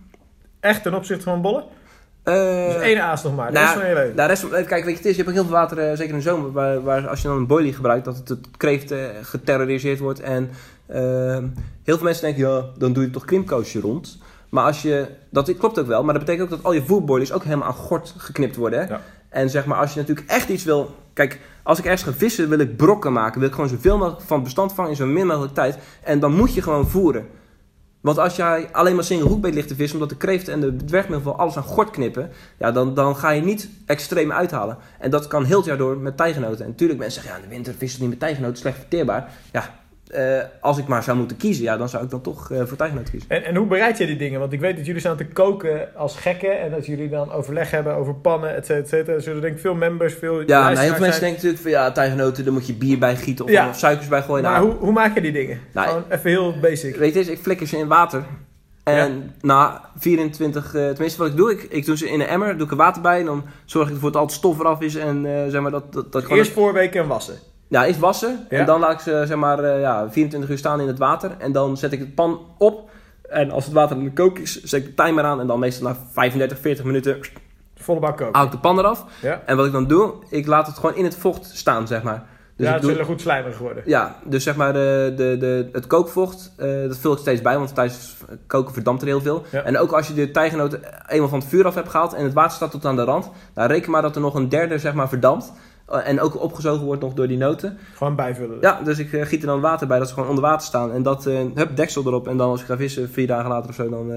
echt 0.60 0.84
ten 0.84 0.93
opzichte 0.93 1.24
van 1.24 1.41
bollen? 1.41 1.64
Eh, 2.34 2.66
Dus 2.66 2.76
één 2.82 3.02
aas 3.04 3.24
nog 3.24 3.36
maar, 3.36 3.48
de 3.48 3.54
nou, 3.54 3.66
rest 3.66 3.80
van 3.80 3.90
je 3.90 3.96
leven. 3.96 4.16
Nou, 4.16 4.28
rest, 4.30 4.42
van- 4.42 4.50
kijk, 4.50 4.70
weet 4.70 4.84
je, 4.84 4.90
het 4.98 5.06
is, 5.06 5.12
je 5.12 5.18
hebt 5.18 5.28
ook 5.28 5.34
heel 5.36 5.44
veel 5.44 5.54
water, 5.54 5.78
eh, 5.78 5.90
zeker 5.90 6.10
in 6.14 6.16
de 6.16 6.22
zomer, 6.22 6.52
waar, 6.52 6.82
waar 6.84 7.08
als 7.08 7.22
je 7.22 7.28
dan 7.28 7.38
een 7.38 7.48
boilie 7.48 7.74
gebruikt, 7.74 8.06
dat 8.06 8.18
het, 8.18 8.30
het 8.30 8.48
kreeft 8.58 8.92
eh, 8.92 9.00
geterroriseerd 9.22 10.00
wordt. 10.00 10.20
En 10.20 10.50
eh, 10.86 11.00
heel 11.84 11.96
veel 11.96 12.04
mensen 12.04 12.24
denken, 12.24 12.50
ja, 12.50 12.66
dan 12.78 12.94
doe 12.94 13.04
je 13.04 13.10
toch 13.10 13.26
krimpkoosje 13.26 13.80
rond. 13.80 14.18
Maar 14.50 14.64
als 14.64 14.82
je, 14.82 15.06
dat 15.30 15.58
klopt 15.58 15.80
ook 15.80 15.88
wel, 15.88 16.04
maar 16.04 16.14
dat 16.14 16.26
betekent 16.26 16.50
ook 16.52 16.56
dat 16.58 16.66
al 16.66 16.74
je 16.74 16.84
voerboilies 16.86 17.32
ook 17.32 17.44
helemaal 17.44 17.68
aan 17.68 17.74
gort 17.74 18.14
geknipt 18.18 18.56
worden. 18.56 18.80
Hè? 18.80 18.86
Ja. 18.88 19.02
En 19.30 19.50
zeg 19.50 19.66
maar, 19.66 19.78
als 19.78 19.94
je 19.94 20.00
natuurlijk 20.00 20.30
echt 20.30 20.50
iets 20.50 20.64
wil... 20.64 20.96
Kijk, 21.14 21.40
als 21.64 21.80
ik 21.80 21.86
ergens 21.86 22.04
ga 22.04 22.12
vissen, 22.14 22.50
wil 22.50 22.60
ik 22.60 22.78
brokken 22.78 23.14
maken. 23.14 23.40
Wil 23.40 23.48
ik 23.50 23.54
gewoon 23.56 23.70
zoveel 23.70 23.98
mogelijk 23.98 24.22
van 24.22 24.36
het 24.36 24.44
bestand 24.46 24.74
vangen 24.74 24.92
in 24.92 24.98
zo 24.98 25.06
min 25.06 25.28
mogelijk 25.28 25.54
tijd. 25.54 25.78
En 26.04 26.20
dan 26.20 26.34
moet 26.34 26.54
je 26.54 26.62
gewoon 26.62 26.88
voeren. 26.88 27.26
Want 28.02 28.18
als 28.18 28.36
jij 28.36 28.70
alleen 28.72 28.95
maar 28.95 29.04
single 29.04 29.28
hoekbeet 29.28 29.54
ligt 29.54 29.68
te 29.68 29.76
vissen, 29.76 30.00
omdat 30.00 30.10
de 30.10 30.26
kreeft 30.26 30.48
en 30.48 30.60
de 30.60 30.76
dwergmiddel 30.76 31.38
alles 31.38 31.58
aan 31.58 31.64
gort 31.64 31.89
knippen, 31.89 32.30
ja, 32.60 32.72
dan, 32.72 32.93
dan 32.93 33.16
ga 33.16 33.30
je 33.30 33.41
niet 33.41 33.70
extreem 33.86 34.32
uithalen. 34.32 34.78
En 35.00 35.12
dat 35.12 35.28
kan 35.28 35.43
heel 35.43 35.58
het 35.58 35.66
jaar 35.66 35.78
door 35.78 35.98
met 35.98 36.18
tijgenoten. 36.18 36.66
En 36.66 36.72
natuurlijk, 36.72 37.00
mensen 37.00 37.22
zeggen, 37.22 37.39
ja, 37.39 37.45
in 37.45 37.50
de 37.50 37.56
winter 37.56 37.74
vissen 37.74 38.02
niet 38.02 38.10
met 38.10 38.20
tijgenoten, 38.20 38.58
slecht 38.58 38.78
verteerbaar. 38.78 39.32
Ja, 39.52 39.74
eh, 40.12 40.39
als 40.62 40.78
ik 40.78 40.88
maar 40.88 41.03
zou 41.03 41.18
moeten 41.18 41.38
kiezen, 41.38 41.64
ja, 41.64 41.78
dan 41.78 41.89
zou 41.89 42.03
ik 42.03 42.10
dan 42.10 42.22
toch 42.22 42.51
eh, 42.51 42.62
voor 42.66 42.78
tijgenoten 42.78 43.12
kiezen. 43.12 43.30
En, 43.30 43.43
en 43.45 43.55
hoe 43.55 43.68
bereid 43.68 43.97
je 43.97 44.05
die 44.05 44.16
dingen? 44.18 44.39
Want 44.39 44.53
ik 44.53 44.60
weet 44.60 44.76
dat 44.78 44.86
jullie 44.86 45.01
staan 45.01 45.18
te 45.18 45.26
koken 45.28 45.95
als 45.95 46.16
gekken 46.16 46.60
en 46.62 46.72
dat 46.72 46.86
jullie 46.86 47.10
dan 47.10 47.32
overleg 47.32 47.72
hebben 47.72 47.95
over 47.95 48.14
pannen, 48.16 48.55
et 48.55 48.66
cetera, 48.66 48.82
et 48.84 48.89
cetera. 48.89 49.14
Er 49.14 49.22
zullen 49.22 49.41
denk 49.41 49.53
ik 49.53 49.60
veel 49.62 49.76
members, 49.76 50.14
veel 50.14 50.41
Ja, 50.41 50.45
nou, 50.45 50.68
heel 50.70 50.76
veel 50.78 50.88
mensen 50.89 50.99
zijn. 50.99 51.20
denken 51.20 51.34
natuurlijk 51.36 51.62
van, 51.62 51.72
ja, 51.72 51.91
tijgenoten, 51.91 52.43
daar 52.43 52.53
moet 52.53 52.68
je 52.68 52.74
bier 52.74 52.97
bij 52.99 53.16
gieten 53.16 53.45
of, 53.45 53.51
Ja. 53.51 53.70
of 53.70 53.78
suikers 53.78 54.08
bij 54.08 54.22
gooien. 54.22 54.43
Maar 54.43 54.53
Nou, 54.53 54.66
hoe, 54.66 54.76
hoe 54.80 54.91
maak 54.91 55.14
je 55.16 55.22
die 55.22 55.32
dingen? 55.32 55.60
Nou, 55.74 55.88
Gewoon 55.88 56.03
even 56.10 56.30
heel 56.30 56.60
basic. 56.62 56.95
Weet 56.95 57.14
je, 57.14 57.20
ik 57.32 57.39
flikker 57.39 57.68
ze 57.68 57.78
in 57.78 57.88
water. 57.88 58.24
En 58.84 59.34
na 59.41 59.82
24, 59.97 60.66
eh, 60.76 60.88
tenminste 60.89 61.20
wat 61.22 61.30
ik 61.32 61.38
doe, 61.38 61.51
ik, 61.51 61.64
ik 61.64 61.86
doe 61.86 61.97
ze 61.97 62.10
in 62.10 62.20
een 62.20 62.28
emmer, 62.28 62.58
doe 62.58 62.66
ik 62.66 62.72
er 62.72 62.78
water 62.78 63.01
bij. 63.01 63.20
En 63.20 63.26
dan 63.26 63.43
zorg 63.66 63.88
ik 63.88 63.93
ervoor 63.93 64.12
dat 64.12 64.22
al 64.22 64.28
het 64.28 64.36
stof 64.36 64.60
eraf 64.60 64.82
is. 64.82 64.95
En 64.95 65.26
zeg 65.49 65.62
maar 65.62 65.72
dat, 65.72 65.93
dat, 65.93 66.12
dat 66.12 66.24
gewoon- 66.24 66.38
Eerst 66.38 66.51
voorweken 66.51 67.01
en 67.01 67.08
wassen. 67.08 67.36
Ja, 67.68 67.86
eerst 67.86 67.99
wassen. 67.99 68.45
Ja. 68.49 68.57
En 68.57 68.65
dan 68.65 68.80
laat 68.80 68.91
ik 68.91 68.99
ze 68.99 69.24
zeg 69.28 69.38
maar, 69.38 69.59
eh, 69.63 69.82
ja, 69.82 70.09
24 70.11 70.49
uur 70.49 70.57
staan 70.57 70.80
in 70.82 70.88
het 70.88 70.97
water. 70.97 71.32
En 71.38 71.51
dan 71.51 71.78
zet 71.78 71.91
ik 71.91 71.99
de 71.99 72.07
pan 72.07 72.39
op. 72.57 72.89
En 73.30 73.51
als 73.51 73.65
het 73.65 73.74
water 73.74 73.97
in 73.97 74.03
de 74.03 74.13
kook 74.13 74.39
is, 74.39 74.63
zet 74.63 74.82
ik 74.82 74.95
de 74.95 75.03
timer 75.03 75.24
aan. 75.24 75.39
En 75.39 75.47
dan 75.47 75.59
meestal 75.59 75.88
na 75.88 75.95
35, 76.11 76.59
40 76.59 76.86
minuten 76.86 77.18
Volle 77.76 77.99
bak 77.99 78.18
koken. 78.18 78.36
haal 78.36 78.45
ik 78.45 78.51
de 78.51 78.57
pan 78.57 78.80
eraf. 78.80 79.05
Ja, 79.22 79.41
En 79.45 79.57
wat 79.57 79.65
ik 79.65 79.72
dan 79.72 79.88
doe, 79.88 80.13
ik 80.30 80.47
laat 80.47 80.68
het 80.68 80.76
gewoon 80.76 80.95
in 80.95 81.03
het 81.03 81.15
vocht 81.15 81.45
staan, 81.45 81.88
zeg 81.88 82.03
maar. 82.03 82.24
Dus 82.55 82.65
ja 82.68 82.74
het 82.74 82.82
doe, 82.82 82.91
zullen 82.91 83.05
goed 83.05 83.22
slijmerig 83.22 83.57
worden. 83.57 83.84
ja, 83.86 84.15
dus 84.26 84.43
zeg 84.43 84.55
maar 84.55 84.74
de, 84.74 85.13
de, 85.15 85.38
de, 85.39 85.70
het 85.72 85.88
kookvocht, 85.88 86.53
eh, 86.57 86.68
dat 86.88 86.97
vul 86.97 87.13
ik 87.13 87.18
steeds 87.20 87.41
bij, 87.41 87.57
want 87.57 87.76
tijdens 87.76 88.15
koken 88.47 88.74
verdampt 88.74 89.01
er 89.01 89.07
heel 89.07 89.22
veel. 89.22 89.43
Ja. 89.51 89.63
En 89.63 89.78
ook 89.78 89.91
als 89.91 90.07
je 90.07 90.13
de 90.13 90.32
tijgenoten 90.32 90.82
eenmaal 91.07 91.30
van 91.30 91.39
het 91.39 91.47
vuur 91.47 91.65
af 91.65 91.76
hebt 91.76 91.89
gehaald 91.89 92.13
en 92.13 92.24
het 92.24 92.34
water 92.34 92.55
staat 92.55 92.72
tot 92.72 92.86
aan 92.86 92.95
de 92.95 93.03
rand, 93.03 93.30
dan 93.53 93.65
reken 93.65 93.91
maar 93.91 94.01
dat 94.01 94.15
er 94.15 94.22
nog 94.22 94.36
een 94.36 94.49
derde 94.49 94.78
zeg 94.80 94.93
maar 94.93 95.09
verdampt. 95.09 95.51
Eh, 95.88 96.08
en 96.08 96.22
ook 96.22 96.42
opgezogen 96.42 96.86
wordt 96.86 97.02
nog 97.02 97.14
door 97.14 97.28
die 97.28 97.38
noten. 97.38 97.78
Gewoon 97.94 98.16
bijvullen. 98.16 98.58
Ja, 98.62 98.82
dus 98.82 99.00
ik 99.00 99.14
eh, 99.14 99.26
giet 99.26 99.42
er 99.42 99.48
dan 99.48 99.62
water 99.62 99.88
bij, 99.88 100.00
dat 100.00 100.08
ze 100.08 100.14
gewoon 100.14 100.30
onder 100.30 100.44
water 100.44 100.68
staan. 100.68 100.92
En 100.94 101.04
dat, 101.04 101.26
eh 101.26 101.40
hup, 101.54 101.76
deksel 101.76 102.06
erop. 102.06 102.28
En 102.28 102.38
dan 102.38 102.50
als 102.50 102.62
ik 102.62 102.66
ga 102.66 102.78
vissen, 102.78 103.10
vier 103.10 103.28
dagen 103.28 103.50
later 103.50 103.70
of 103.70 103.76
zo, 103.76 103.90
dan... 103.90 104.12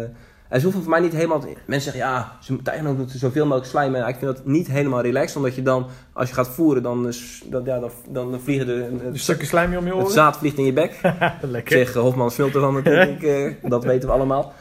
en 0.49 0.59
ze 0.59 0.63
hoeven 0.63 0.83
voor 0.83 0.91
mij 0.91 1.01
niet 1.01 1.13
helemaal... 1.13 1.45
Mensen 1.67 1.93
zeggen, 1.93 2.11
ja, 2.11 2.33
ze 2.41 2.63
tijgenoten 2.63 2.99
moeten 2.99 3.19
zoveel 3.19 3.45
mogelijk 3.45 3.71
slijmen. 3.71 4.01
Ja, 4.01 4.09
ik 4.09 4.17
vind 4.17 4.37
dat 4.37 4.47
niet 4.47 4.67
helemaal 4.67 5.01
relaxed, 5.01 5.37
omdat 5.37 5.55
je 5.55 5.63
dan, 5.63 5.87
als 6.13 6.29
je 6.29 6.35
gaat 6.35 6.49
voeren, 6.49 6.83
dan, 6.83 7.13
dan, 7.45 7.65
ja, 7.65 7.79
dan, 7.79 7.91
dan 8.09 8.41
vliegen 8.41 8.67
de... 8.67 8.73
Een 8.73 9.01
Het, 9.05 9.21
stukje 9.21 9.47
slijm 9.47 9.77
om 9.77 9.85
je 9.85 9.91
het 9.91 10.01
oren. 10.01 10.13
zaad 10.13 10.37
vliegt 10.37 10.59
in 10.59 10.65
je 10.65 10.73
bek. 10.73 11.01
Lekker. 11.41 11.77
Zeg, 11.77 11.95
Hofman 11.95 12.31
smult 12.31 12.55
ervan 12.55 12.75
natuurlijk, 12.83 13.57
dat 13.63 13.85
weten 13.85 14.09
we 14.09 14.15
allemaal. 14.15 14.53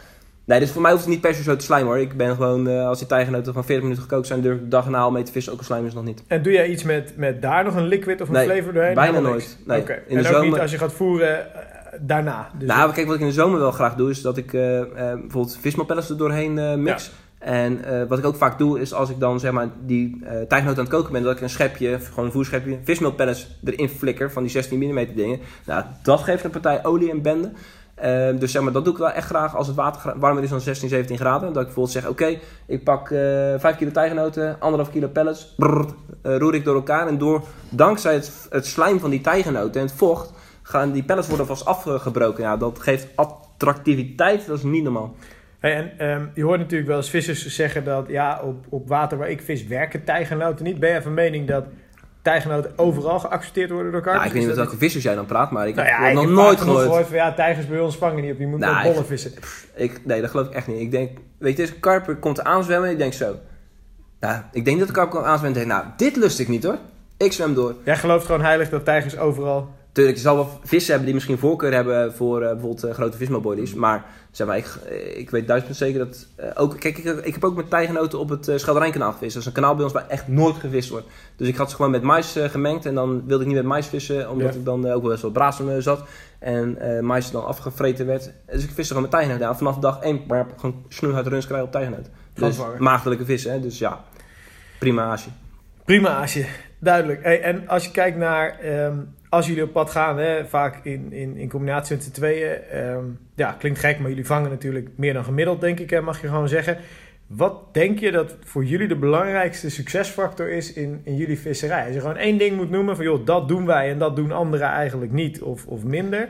Nee, 0.50 0.60
dus 0.60 0.72
voor 0.72 0.82
mij 0.82 0.91
hoeft 0.91 1.04
het 1.04 1.14
niet 1.14 1.22
per 1.22 1.34
se 1.36 1.43
zo 1.43 1.56
te 1.56 1.66
slijmen 1.66 1.88
hoor. 1.88 2.00
Ik 2.00 2.18
ben 2.18 2.36
gewoon, 2.36 2.68
eh, 2.68 2.88
als 2.88 2.97
die 2.97 3.08
tijgenoten 3.08 3.54
van 3.54 3.64
40 3.64 3.84
minuten 3.84 4.04
gekookt 4.04 4.28
zijn, 4.28 4.41
durf 4.41 4.56
ik 4.56 4.62
de 4.64 4.68
dag 4.68 4.86
erna 4.86 5.00
al 5.00 5.12
mee 5.12 5.24
te 5.24 5.32
vissen. 5.32 5.52
Ook 5.54 5.60
al 5.60 5.66
slijmen 5.66 5.88
is 5.88 5.93
nog 5.93 6.04
niet. 6.04 6.24
En 6.28 6.41
doe 6.43 6.54
jij 6.54 6.68
iets 6.70 6.84
met, 6.84 7.14
met 7.18 7.41
daar 7.41 7.64
nog 7.64 7.76
een 7.76 7.88
liquid 7.88 8.22
of 8.22 8.28
een 8.28 8.34
Nee, 8.34 8.45
flavor 8.45 8.74
doorheen? 8.74 8.93
bijna 8.93 9.20
nooit. 9.20 9.58
Nee, 9.66 9.80
Oké. 9.82 9.93
in 9.93 10.00
de 10.00 10.08
En 10.08 10.18
ook 10.18 10.41
niet 10.41 10.43
zomer- 10.43 10.62
als 10.62 10.72
je 10.72 10.78
gaat 10.78 10.93
voeren 10.93 11.54
eh, 11.54 11.62
daarna. 12.02 12.50
Dus 12.58 12.68
nou, 12.68 12.93
kijk, 12.93 13.06
wat 13.06 13.16
ik 13.16 13.22
in 13.22 13.28
de 13.28 13.34
zomer 13.34 13.60
wel 13.60 13.72
graag 13.72 13.95
doe, 13.95 14.10
is 14.10 14.22
dat 14.22 14.38
ik 14.38 14.54
eh, 14.54 14.62
bijvoorbeeld 14.93 15.58
vismeelpellets 15.62 16.10
er 16.10 16.18
doorheen 16.18 16.84
mix. 16.84 17.12
En 17.39 17.80
wat 18.08 18.18
ik 18.18 18.26
ook 18.26 18.36
vaak 18.36 18.58
doe, 18.58 18.80
is 18.80 18.93
als 18.93 19.10
ik 19.10 19.20
dan 19.20 19.39
zeg 19.39 19.52
maar 19.52 19.68
die 19.86 20.24
tijgenoot 20.47 20.78
aan 20.78 20.84
het 20.84 20.93
koken 20.93 21.12
ben, 21.12 21.24
dat 21.24 21.36
ik 21.36 21.41
een 21.41 21.50
schepje, 21.50 22.00
gewoon 22.00 22.26
een 22.26 22.32
voerschepje, 22.32 22.78
vismeelpellets 22.84 23.60
erin 23.64 23.89
flikker 23.89 24.32
van 24.32 24.43
die 24.43 24.52
16 24.52 24.80
mm 24.80 25.08
dingen. 25.16 25.39
Nou, 25.66 25.84
dat 26.04 26.20
geeft 26.20 26.43
een 26.43 26.50
partij 26.50 26.86
olie 26.86 27.12
en 27.12 27.22
bende. 27.22 27.52
Eh, 28.00 28.39
dus 28.39 28.52
zeg 28.52 28.62
maar, 28.62 28.72
dat 28.72 28.84
doe 28.84 28.93
ik 28.93 29.00
wel 29.00 29.12
echt 29.12 29.28
graag 29.28 29.56
als 29.56 29.68
het 29.68 29.76
water 29.76 30.20
warmer 30.20 30.43
is 30.43 30.50
dan 30.50 30.62
16, 30.62 30.89
17 30.89 31.18
graden. 31.18 31.54
Dat 31.54 31.58
ik 31.58 31.74
bijvoorbeeld 31.74 31.95
zeg, 31.95 32.08
oké, 32.08 32.39
ik 32.66 32.84
pak 32.84 33.12
eh 33.12 33.20
5 33.58 33.76
kilo 33.78 33.91
tijgenoten, 33.91 34.58
1,5 34.86 34.91
kilo 34.91 35.08
pellets, 35.08 35.56
eh, 35.58 36.38
roer 36.38 36.56
ik 36.56 36.64
door 36.64 36.76
elkaar. 36.76 37.08
En 37.08 37.18
door, 37.18 37.43
dankzij 37.70 38.14
het, 38.14 38.47
het 38.50 38.66
slijm 38.66 39.00
van 39.00 39.10
die 39.10 39.22
tijgenoten 39.22 39.82
en 39.82 39.88
het 39.88 39.95
vocht, 39.95 40.34
gaan 40.62 40.91
die 40.91 41.04
pellets 41.04 41.28
worden 41.28 41.45
vast 41.45 41.66
afgebroken. 41.66 42.43
Ja, 42.43 42.58
dat 42.58 42.80
geeft 42.80 43.08
attractiviteit, 43.16 44.47
dat 44.47 44.58
is 44.58 44.64
niet 44.64 44.84
normaal. 44.84 45.16
En 45.60 45.91
ehm, 45.97 46.26
je 46.34 46.43
hoort 46.43 46.60
natuurlijk 46.60 46.89
wel 46.89 46.97
eens 46.97 47.10
vissers 47.10 47.56
zeggen 47.56 47.84
dat 47.84 48.06
ja, 48.08 48.41
op, 48.43 48.66
op 48.70 48.88
water 48.88 49.18
waar 49.18 49.30
ik 49.30 49.41
vis 49.41 49.68
werken 49.68 50.04
tijgernoten 50.04 50.66
niet. 50.66 50.80
Ben 50.80 50.93
je 50.93 51.02
van 51.02 51.14
mening 51.14 51.47
dat 51.47 51.66
tijgernoten 52.22 52.72
overal 52.76 53.20
geaccepteerd 53.20 53.70
worden 53.70 53.91
door 53.91 54.01
Ja, 54.01 54.05
karpers? 54.05 54.26
ik 54.28 54.32
weet 54.34 54.41
niet 54.41 54.55
met 54.55 54.61
welke 54.65 54.78
vissers 54.78 55.03
jij 55.03 55.15
dan 55.15 55.26
praat, 55.26 55.51
maar 55.51 55.67
ik 55.67 55.76
Nou 55.76 55.88
heb 55.88 55.97
ja, 55.99 56.07
ik 56.07 56.13
nog 56.13 56.24
heb 56.24 56.34
nooit 56.34 56.61
gehoord. 56.61 57.07
van 57.07 57.15
ja, 57.15 57.34
tijgers 57.34 57.67
bij 57.67 57.80
ons 57.80 57.97
vangen 57.97 58.22
niet 58.24 58.32
op, 58.34 58.39
je 58.39 58.47
moet 58.47 58.59
Nou, 58.59 58.74
met 58.74 58.84
bollen 58.84 59.05
vissen. 59.05 59.32
Ik, 59.76 60.05
nee, 60.05 60.22
dat 60.22 60.30
geloof 60.30 60.47
ik 60.47 60.53
echt 60.53 60.67
niet. 60.67 60.80
Ik 60.80 60.91
denk, 60.91 61.17
weet 61.38 61.57
je, 61.57 61.61
deze 61.63 61.80
karper 61.80 62.15
komt 62.15 62.43
aanzwemmen 62.43 62.88
en 62.88 62.93
ik 62.93 62.99
denk 62.99 63.13
zo. 63.13 63.36
Nou, 64.20 64.41
ik 64.51 64.65
denk 64.65 64.80
dat 64.80 64.88
de 64.88 64.93
karper 64.93 65.13
komt 65.15 65.26
aanzwemmen 65.26 65.61
en 65.61 65.67
denkt, 65.67 65.84
nou, 65.84 65.93
dit 65.97 66.15
lust 66.15 66.39
ik 66.39 66.47
niet 66.47 66.63
hoor. 66.63 66.78
Ik 67.17 67.34
zwem 67.34 67.53
door. 67.53 67.76
Jij 67.84 67.97
gelooft 67.97 68.26
gewoon 68.26 68.41
heilig 68.41 68.70
dat 68.70 68.86
tijgers 68.86 69.17
overal... 69.17 69.70
Tuurlijk, 69.91 70.17
je 70.17 70.23
zal 70.23 70.35
wel 70.35 70.59
vissen 70.63 70.87
hebben 70.89 71.05
die 71.05 71.13
misschien 71.13 71.37
voorkeur 71.37 71.73
hebben 71.73 72.13
voor 72.13 72.41
eh, 72.41 72.51
bijvoorbeeld 72.51 72.83
eh, 72.83 72.93
grote 72.93 73.17
vismeelbodies. 73.17 73.73
Maar 73.73 74.05
zeg 74.31 74.47
maar, 74.47 74.57
ik, 74.57 74.77
eh, 74.89 75.17
ik 75.17 75.29
weet 75.29 75.47
duizend 75.47 75.75
zeker 75.75 75.99
dat 75.99 76.27
ook... 76.55 76.79
Kijk, 76.79 76.97
ik, 76.97 77.05
ik 77.25 77.33
heb 77.33 77.43
ook 77.43 77.55
met 77.55 77.69
tijgenoten 77.69 78.19
op 78.19 78.29
het 78.29 78.47
uh, 78.47 78.55
gevist. 78.55 79.19
Dat 79.19 79.41
is 79.41 79.45
een 79.45 79.51
kanaal 79.51 79.75
bij 79.75 79.83
ons 79.83 79.93
waar 79.93 80.07
echt 80.07 80.27
nooit 80.27 80.55
gevist 80.55 80.89
wordt. 80.89 81.07
Dus 81.35 81.47
ik 81.47 81.55
had 81.55 81.69
ze 81.69 81.75
gewoon 81.75 81.91
met 81.91 82.01
mais 82.01 82.35
gemengd 82.39 82.85
en 82.85 82.95
dan 82.95 83.23
wilde 83.25 83.43
ik 83.43 83.47
niet 83.47 83.57
met 83.57 83.65
mais 83.65 83.87
vissen. 83.87 84.29
Omdat 84.29 84.53
Ja. 84.53 84.59
ik 84.59 84.65
dan 84.65 84.91
ook 84.91 85.01
wel 85.01 85.11
eens 85.11 85.21
wat 85.21 85.59
in 85.59 85.65
me 85.65 85.81
zat. 85.81 86.03
En 86.39 86.77
eh 86.77 86.99
mais 87.01 87.31
dan 87.31 87.45
afgevreten 87.45 88.05
werd. 88.05 88.31
Dus 88.51 88.63
ik 88.63 88.69
viste 88.69 88.93
gewoon 88.93 89.01
met 89.01 89.11
tijgenoot. 89.11 89.39
Ja, 89.39 89.55
vanaf 89.55 89.77
dag 89.77 90.01
één 90.01 90.21
maar 90.27 90.45
gewoon 90.57 90.85
snoeihard 90.89 91.27
runs 91.27 91.45
krijgen 91.45 91.65
op 91.67 91.71
tijgenoot. 91.71 92.09
Dus 92.33 92.57
maagdelijke 92.77 93.25
vissen, 93.25 93.51
hè. 93.51 93.59
Dus 93.59 93.77
ja, 93.77 94.03
prima 94.79 95.03
haasje. 95.03 95.29
Prima, 95.89 96.21
Asje. 96.21 96.45
Duidelijk. 96.79 97.23
Hey, 97.23 97.41
en 97.41 97.67
als 97.67 97.85
je 97.85 97.91
kijkt 97.91 98.17
naar, 98.17 98.59
ehm, 98.59 98.97
als 99.30 99.47
jullie 99.47 99.63
op 99.63 99.73
pad 99.73 99.89
gaan, 99.89 100.17
hè, 100.17 100.45
vaak 100.45 100.86
in, 100.86 101.13
in, 101.13 101.38
in 101.38 101.49
combinatie 101.49 101.95
met 101.95 102.03
z'n 102.03 102.11
tweeën. 102.11 102.63
ehm, 102.63 103.03
ja, 103.36 103.51
klinkt 103.51 103.80
gek, 103.80 103.99
maar 103.99 104.09
jullie 104.09 104.25
vangen 104.25 104.49
natuurlijk 104.49 104.89
meer 104.95 105.13
dan 105.13 105.23
gemiddeld, 105.23 105.61
denk 105.61 105.80
ik, 105.80 105.89
hè, 105.89 106.01
mag 106.01 106.21
je 106.21 106.27
gewoon 106.27 106.47
zeggen. 106.47 106.77
Wat 107.27 107.73
denk 107.73 107.99
je 107.99 108.11
dat 108.11 108.36
voor 108.43 108.65
jullie 108.65 108.88
de 108.88 108.95
belangrijkste 108.95 109.69
succesfactor 109.69 110.49
is 110.49 110.73
in, 110.73 111.01
in 111.03 111.15
jullie 111.15 111.39
visserij? 111.39 111.86
Als 111.86 111.93
je 111.93 111.99
gewoon 111.99 112.17
één 112.17 112.38
ding 112.38 112.55
moet 112.55 112.69
noemen 112.69 112.95
van, 112.95 113.05
joh, 113.05 113.25
dat 113.25 113.47
doen 113.47 113.65
wij 113.65 113.91
en 113.91 113.99
dat 113.99 114.15
doen 114.15 114.32
anderen 114.32 114.67
eigenlijk 114.67 115.11
niet 115.11 115.41
of, 115.41 115.65
of 115.65 115.84
minder. 115.84 116.30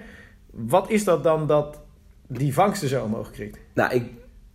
Wat 0.51 0.89
is 0.89 1.03
dat 1.03 1.23
dan 1.23 1.47
dat 1.47 1.81
die 2.27 2.53
vangsten 2.53 2.89
zo 2.89 3.03
omhoog 3.03 3.31
krijgt? 3.31 3.57
Nou, 3.73 3.93
ik 3.93 4.03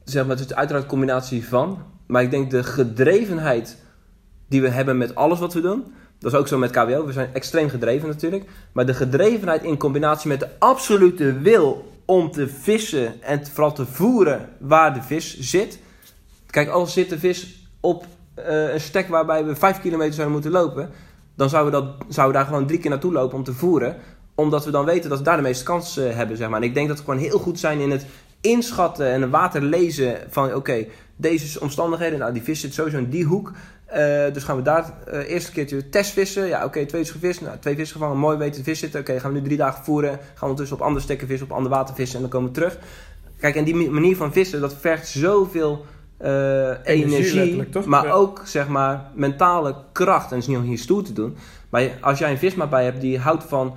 zeg 0.05 0.27
maar, 0.27 0.37
het 0.37 0.45
is 0.45 0.55
uiteraard 0.55 0.85
een 0.85 0.91
combinatie 0.91 1.47
van. 1.47 1.79
Maar 2.07 2.23
ik 2.23 2.31
denk 2.31 2.51
de 2.51 2.63
gedrevenheid 2.63 3.83
die 4.49 4.63
we 4.63 4.69
hebben 4.69 4.99
met 4.99 5.15
alles 5.15 5.39
wat 5.39 5.55
we 5.55 5.61
doen. 5.61 5.85
Dat 6.25 6.33
is 6.33 6.39
ook 6.39 6.49
zo 6.49 6.59
met 6.59 6.71
KWO. 6.71 7.07
We 7.07 7.13
zijn 7.13 7.31
extreem 7.33 7.69
gedreven 7.69 8.09
natuurlijk. 8.09 8.45
Maar 8.73 8.87
de 8.87 8.95
gedrevenheid 8.95 9.63
in 9.63 9.77
combinatie 9.77 10.29
met 10.29 10.41
de 10.41 10.49
absolute 10.59 11.39
wil 11.39 11.93
om 12.05 12.31
te 12.31 12.49
vissen 12.49 13.23
en 13.23 13.47
vooral 13.47 13.73
te 13.73 13.87
voeren 13.87 14.49
waar 14.59 14.95
de 14.95 15.03
vis 15.03 15.39
zit. 15.41 15.79
Kijk, 16.51 16.69
als 16.69 16.93
zit 16.93 17.09
de 17.09 17.19
vis 17.19 17.69
op 17.81 18.07
eh, 18.35 18.73
een 18.73 18.81
stek 18.81 19.09
waarbij 19.09 19.45
we 19.45 19.57
5 19.57 19.81
kilometer 19.81 20.15
zouden 20.15 20.35
moeten 20.35 20.53
lopen, 20.53 20.91
dan 21.35 21.49
zouden 21.49 21.81
we, 21.81 21.95
dat, 22.09 22.33
daar 22.33 22.45
gewoon 22.45 22.67
drie 22.67 22.79
keer 22.79 22.91
naartoe 22.91 23.13
lopen 23.13 23.39
om 23.39 23.45
te 23.45 23.53
voeren. 23.53 23.97
Omdat 24.35 24.65
we 24.65 24.71
dan 24.71 24.85
weten 24.85 25.09
dat 25.09 25.19
we 25.19 25.25
daar 25.25 25.37
de 25.37 25.43
meeste 25.43 25.65
kans 25.65 25.97
eh, 25.97 26.15
hebben, 26.15 26.37
zeg 26.37 26.49
maar. 26.49 26.61
En 26.61 26.69
ik 26.69 26.75
denk 26.75 26.89
dat 26.89 26.97
we 26.97 27.05
gewoon 27.05 27.21
heel 27.21 27.39
goed 27.39 27.59
zijn 27.59 27.81
in 27.81 27.91
het 27.91 28.07
inschatten 28.45 29.07
en 29.07 29.23
het 29.23 29.31
water 29.31 29.63
lezen 29.63 30.17
van, 30.31 30.55
oké, 30.55 30.85
deze 31.17 31.61
omstandigheden, 31.61 32.19
nou 32.19 32.33
die 32.33 32.43
vis 32.43 32.61
zit 32.61 32.75
sowieso 32.75 32.99
in 32.99 33.09
die 33.11 33.25
hoek. 33.25 33.53
Eh, 33.87 34.33
dus 34.33 34.45
gaan 34.45 34.57
we 34.57 34.63
daar 34.63 34.93
eh 35.07 35.31
eerst 35.31 35.47
een 35.47 35.53
keertje 35.53 35.89
testvissen. 35.89 36.47
Ja, 36.47 36.65
oké, 36.65 36.87
twee 36.87 37.01
is 37.01 37.11
gevist. 37.11 37.41
Nou, 37.41 37.59
twee 37.59 37.75
vissen 37.77 37.97
gevangen, 37.97 38.19
mooi 38.19 38.37
weten 38.39 38.59
de 38.59 38.65
vis 38.65 38.79
zitten. 38.79 39.01
Oké, 39.01 39.21
gaan 39.21 39.33
we 39.33 39.39
nu 39.39 39.45
drie 39.45 39.57
dagen 39.57 39.85
voeren. 39.85 40.11
Gaan 40.11 40.21
we 40.35 40.41
ondertussen 40.41 40.77
op 40.77 40.83
andere 40.83 41.05
stekken 41.05 41.27
vissen, 41.29 41.47
op 41.51 41.57
ander 41.57 41.71
water 41.71 41.95
vissen 41.95 42.15
en 42.17 42.21
dan 42.23 42.31
komen 42.31 42.49
we 42.49 42.55
terug. 42.55 42.79
Kijk, 43.39 43.57
en 43.57 43.65
die 43.65 43.75
ma- 43.75 43.91
manier 43.91 44.17
van 44.17 44.33
vissen, 44.33 44.61
dat 44.61 44.75
vergt 44.81 45.09
zoveel 45.09 45.85
eh, 46.19 46.71
energie, 46.85 47.69
toch? 47.69 47.85
maar 47.85 48.05
Ja. 48.07 48.13
ook 48.13 48.43
zeg 48.45 48.69
maar 48.69 49.11
mentale 49.15 49.75
kracht. 49.93 50.31
En 50.31 50.35
het 50.35 50.43
is 50.43 50.47
niet 50.49 50.59
om 50.59 50.65
hier 50.65 50.79
stoer 50.79 51.03
te 51.03 51.13
doen. 51.13 51.37
Maar 51.71 51.89
als 52.01 52.19
jij 52.19 52.31
een 52.31 52.39
vismaat 52.39 52.71
bij 52.71 52.85
hebt 52.85 53.01
die 53.01 53.19
houdt 53.19 53.45
van 53.45 53.75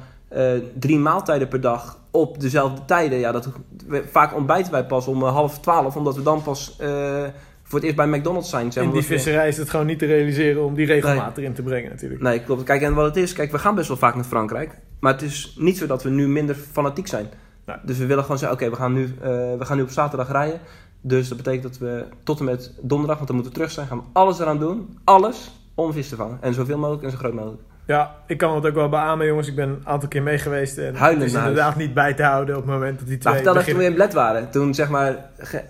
drie 0.79 0.97
maaltijden 0.99 1.47
per 1.47 1.61
dag 1.61 1.97
op 2.21 2.39
dezelfde 2.39 2.85
tijden. 2.85 3.19
Ja, 3.19 3.31
dat, 3.31 3.49
we- 3.87 4.03
vaak 4.11 4.35
ontbijten 4.35 4.71
wij 4.71 4.85
pas 4.85 5.07
om 5.07 5.23
eh, 5.23 5.31
half 5.33 5.59
twaalf, 5.59 5.95
omdat 5.95 6.15
we 6.15 6.21
dan 6.23 6.41
pas 6.43 6.75
eh, 6.79 7.23
voor 7.63 7.79
het 7.79 7.83
eerst 7.83 7.95
bij 7.95 8.07
McDonald's 8.07 8.49
zijn. 8.49 8.71
Zeg 8.71 8.83
In 8.83 8.91
die 8.91 9.01
visserij 9.03 9.47
is 9.47 9.57
het 9.57 9.69
gewoon 9.69 9.85
niet 9.85 9.99
te 9.99 10.05
realiseren 10.05 10.63
om 10.63 10.73
die 10.75 10.85
regelmaat 10.85 11.37
erin 11.37 11.53
te 11.53 11.61
brengen 11.61 11.89
natuurlijk. 11.89 12.21
Nee, 12.21 12.43
klopt. 12.43 12.63
Kijk, 12.63 12.81
en 12.81 12.93
wat 12.93 13.05
het 13.05 13.15
is, 13.15 13.33
kijk, 13.33 13.51
we 13.51 13.59
gaan 13.59 13.75
best 13.75 13.87
wel 13.87 13.97
vaak 13.97 14.15
naar 14.15 14.23
Frankrijk. 14.23 14.79
Maar 14.99 15.13
het 15.13 15.21
is 15.21 15.55
niet 15.59 15.77
zo 15.77 15.87
dat 15.87 16.03
we 16.03 16.09
nu 16.09 16.27
minder 16.27 16.55
fanatiek 16.55 17.07
zijn. 17.07 17.27
Nee. 17.65 17.75
Dus 17.83 17.97
we 17.97 18.05
willen 18.05 18.23
gewoon 18.23 18.37
zeggen, 18.37 18.57
oké, 18.57 18.69
we 18.69 18.75
gaan 18.75 18.93
nu, 18.93 19.03
eh, 19.21 19.29
we 19.29 19.65
gaan 19.65 19.77
nu 19.77 19.83
op 19.83 19.89
zaterdag 19.89 20.31
rijden. 20.31 20.59
Dus 21.01 21.27
dat 21.27 21.37
betekent 21.37 21.63
dat 21.63 21.77
we 21.77 22.05
tot 22.23 22.39
en 22.39 22.45
met 22.45 22.73
donderdag, 22.81 23.15
want 23.15 23.27
dan 23.27 23.35
moeten 23.35 23.53
we 23.53 23.59
terug 23.59 23.73
zijn, 23.73 23.87
gaan 23.87 23.97
we 23.97 24.03
alles 24.13 24.39
eraan 24.39 24.59
doen. 24.59 24.97
Alles 25.03 25.51
om 25.75 25.93
vis 25.93 26.09
te 26.09 26.15
vangen. 26.15 26.37
En 26.41 26.53
zoveel 26.53 26.77
mogelijk 26.77 27.03
en 27.03 27.11
zo 27.11 27.17
groot 27.17 27.33
mogelijk. 27.33 27.61
Ja, 27.87 28.15
ik 28.25 28.37
kan 28.37 28.55
het 28.55 28.65
ook 28.65 28.73
wel 28.73 28.89
beamen, 28.89 29.25
jongens. 29.25 29.47
Ik 29.47 29.55
ben 29.55 29.69
een 29.69 29.81
aantal 29.83 30.09
keer 30.09 30.23
mee 30.23 30.37
geweest. 30.37 30.77
En 30.77 30.95
Huilend 30.95 31.21
het 31.21 31.27
is 31.27 31.31
naar 31.31 31.41
huis. 31.41 31.55
inderdaad 31.55 31.77
niet 31.77 31.93
bij 31.93 32.13
te 32.13 32.23
houden 32.23 32.55
op 32.55 32.61
het 32.61 32.71
moment 32.71 32.99
dat 32.99 33.07
die 33.07 33.17
twee 33.17 33.33
Nou, 33.33 33.45
vertel 33.45 33.61
even 33.61 33.71
toen 33.73 33.81
we 33.83 33.89
beginnen. 33.89 34.05
in 34.07 34.13
Bled 34.13 34.13
waren. 34.13 34.49
Toen, 34.51 34.73
zeg 34.73 34.89
maar, 34.89 35.15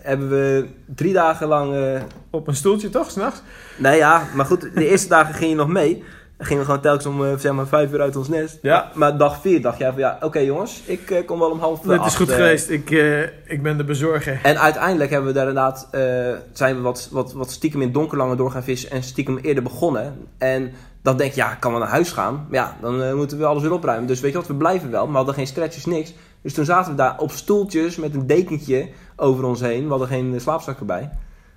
hebben 0.02 0.30
we 0.30 0.68
drie 0.86 1.14
dagen 1.14 1.48
lang... 1.48 1.76
eh, 1.76 2.02
op 2.30 2.48
een 2.48 2.56
stoeltje, 2.56 2.90
toch? 2.90 3.12
S'nachts? 3.12 3.42
nee, 3.78 3.98
ja, 3.98 4.24
maar 4.34 4.46
goed, 4.46 4.62
de 4.76 4.90
eerste 4.90 5.08
dagen 5.08 5.34
ging 5.34 5.50
je 5.50 5.56
nog 5.56 5.68
mee. 5.68 6.04
Dan 6.38 6.46
gingen 6.46 6.62
we 6.62 6.66
gewoon 6.68 6.84
telkens 6.84 7.06
om, 7.06 7.26
eh, 7.26 7.38
zeg 7.38 7.52
maar, 7.52 7.68
vijf 7.68 7.92
uur 7.92 8.02
uit 8.02 8.16
ons 8.16 8.28
nest. 8.28 8.58
Ja. 8.62 8.92
Maar 8.94 9.18
dag 9.18 9.42
vier 9.42 9.62
dacht 9.62 9.78
jij 9.78 9.90
van, 9.90 10.00
ja, 10.00 10.18
oké 10.22 10.40
jongens, 10.40 10.82
ik 10.86 11.12
eh, 11.12 11.26
kom 11.26 11.40
wel 11.40 11.50
om 11.50 11.60
half 11.60 11.84
Het 11.84 12.06
is 12.06 12.16
goed 12.16 12.32
geweest. 12.32 12.70
Ik, 12.70 12.90
ik 13.46 13.64
ben 13.64 13.78
de 13.78 13.84
bezorger. 13.84 14.40
En 14.44 14.60
uiteindelijk 14.60 15.10
hebben 15.10 15.28
we 15.30 15.36
daar 15.36 15.48
inderdaad, 15.48 15.88
zijn 16.54 16.76
we 16.76 16.82
wat, 16.82 17.08
wat, 17.12 17.34
wat 17.34 17.52
stiekem 17.52 17.82
in 17.82 17.92
donkerlangen 17.92 18.38
door 18.38 18.52
gaan 18.52 18.64
vissen 18.64 18.92
en 18.92 19.04
stiekem 19.04 19.38
eerder 19.38 19.64
begonnen. 19.64 20.28
En 20.38 20.72
dan 21.08 21.18
denk 21.18 21.32
je, 21.34 21.42
ja, 21.42 21.56
kan 21.56 21.72
wel 21.72 21.80
naar 21.80 21.90
huis 21.90 22.12
gaan. 22.12 22.34
Maar 22.34 22.60
ja, 22.60 22.78
dan 22.82 23.02
eh, 23.02 23.14
moeten 23.14 23.38
we 23.38 23.46
alles 23.46 23.62
weer 23.64 23.72
opruimen. 23.72 24.08
Dus 24.08 24.20
weet 24.20 24.32
je 24.32 24.38
wat, 24.38 24.48
we 24.48 24.56
blijven 24.56 24.92
wel. 24.92 25.02
Maar 25.02 25.12
we 25.12 25.18
hadden 25.18 25.36
geen 25.36 25.48
stretches, 25.48 25.86
niks. 25.86 26.14
Dus 26.42 26.54
toen 26.54 26.66
zaten 26.66 26.92
we 26.92 26.98
daar 26.98 27.18
op 27.20 27.32
stoeltjes 27.32 27.96
met 27.96 28.14
een 28.14 28.28
dekentje 28.28 28.90
over 29.16 29.44
ons 29.44 29.62
heen. 29.62 29.84
We 29.84 29.90
hadden 29.90 30.08
geen 30.08 30.42
slaapzak 30.42 30.80
erbij. 30.80 31.10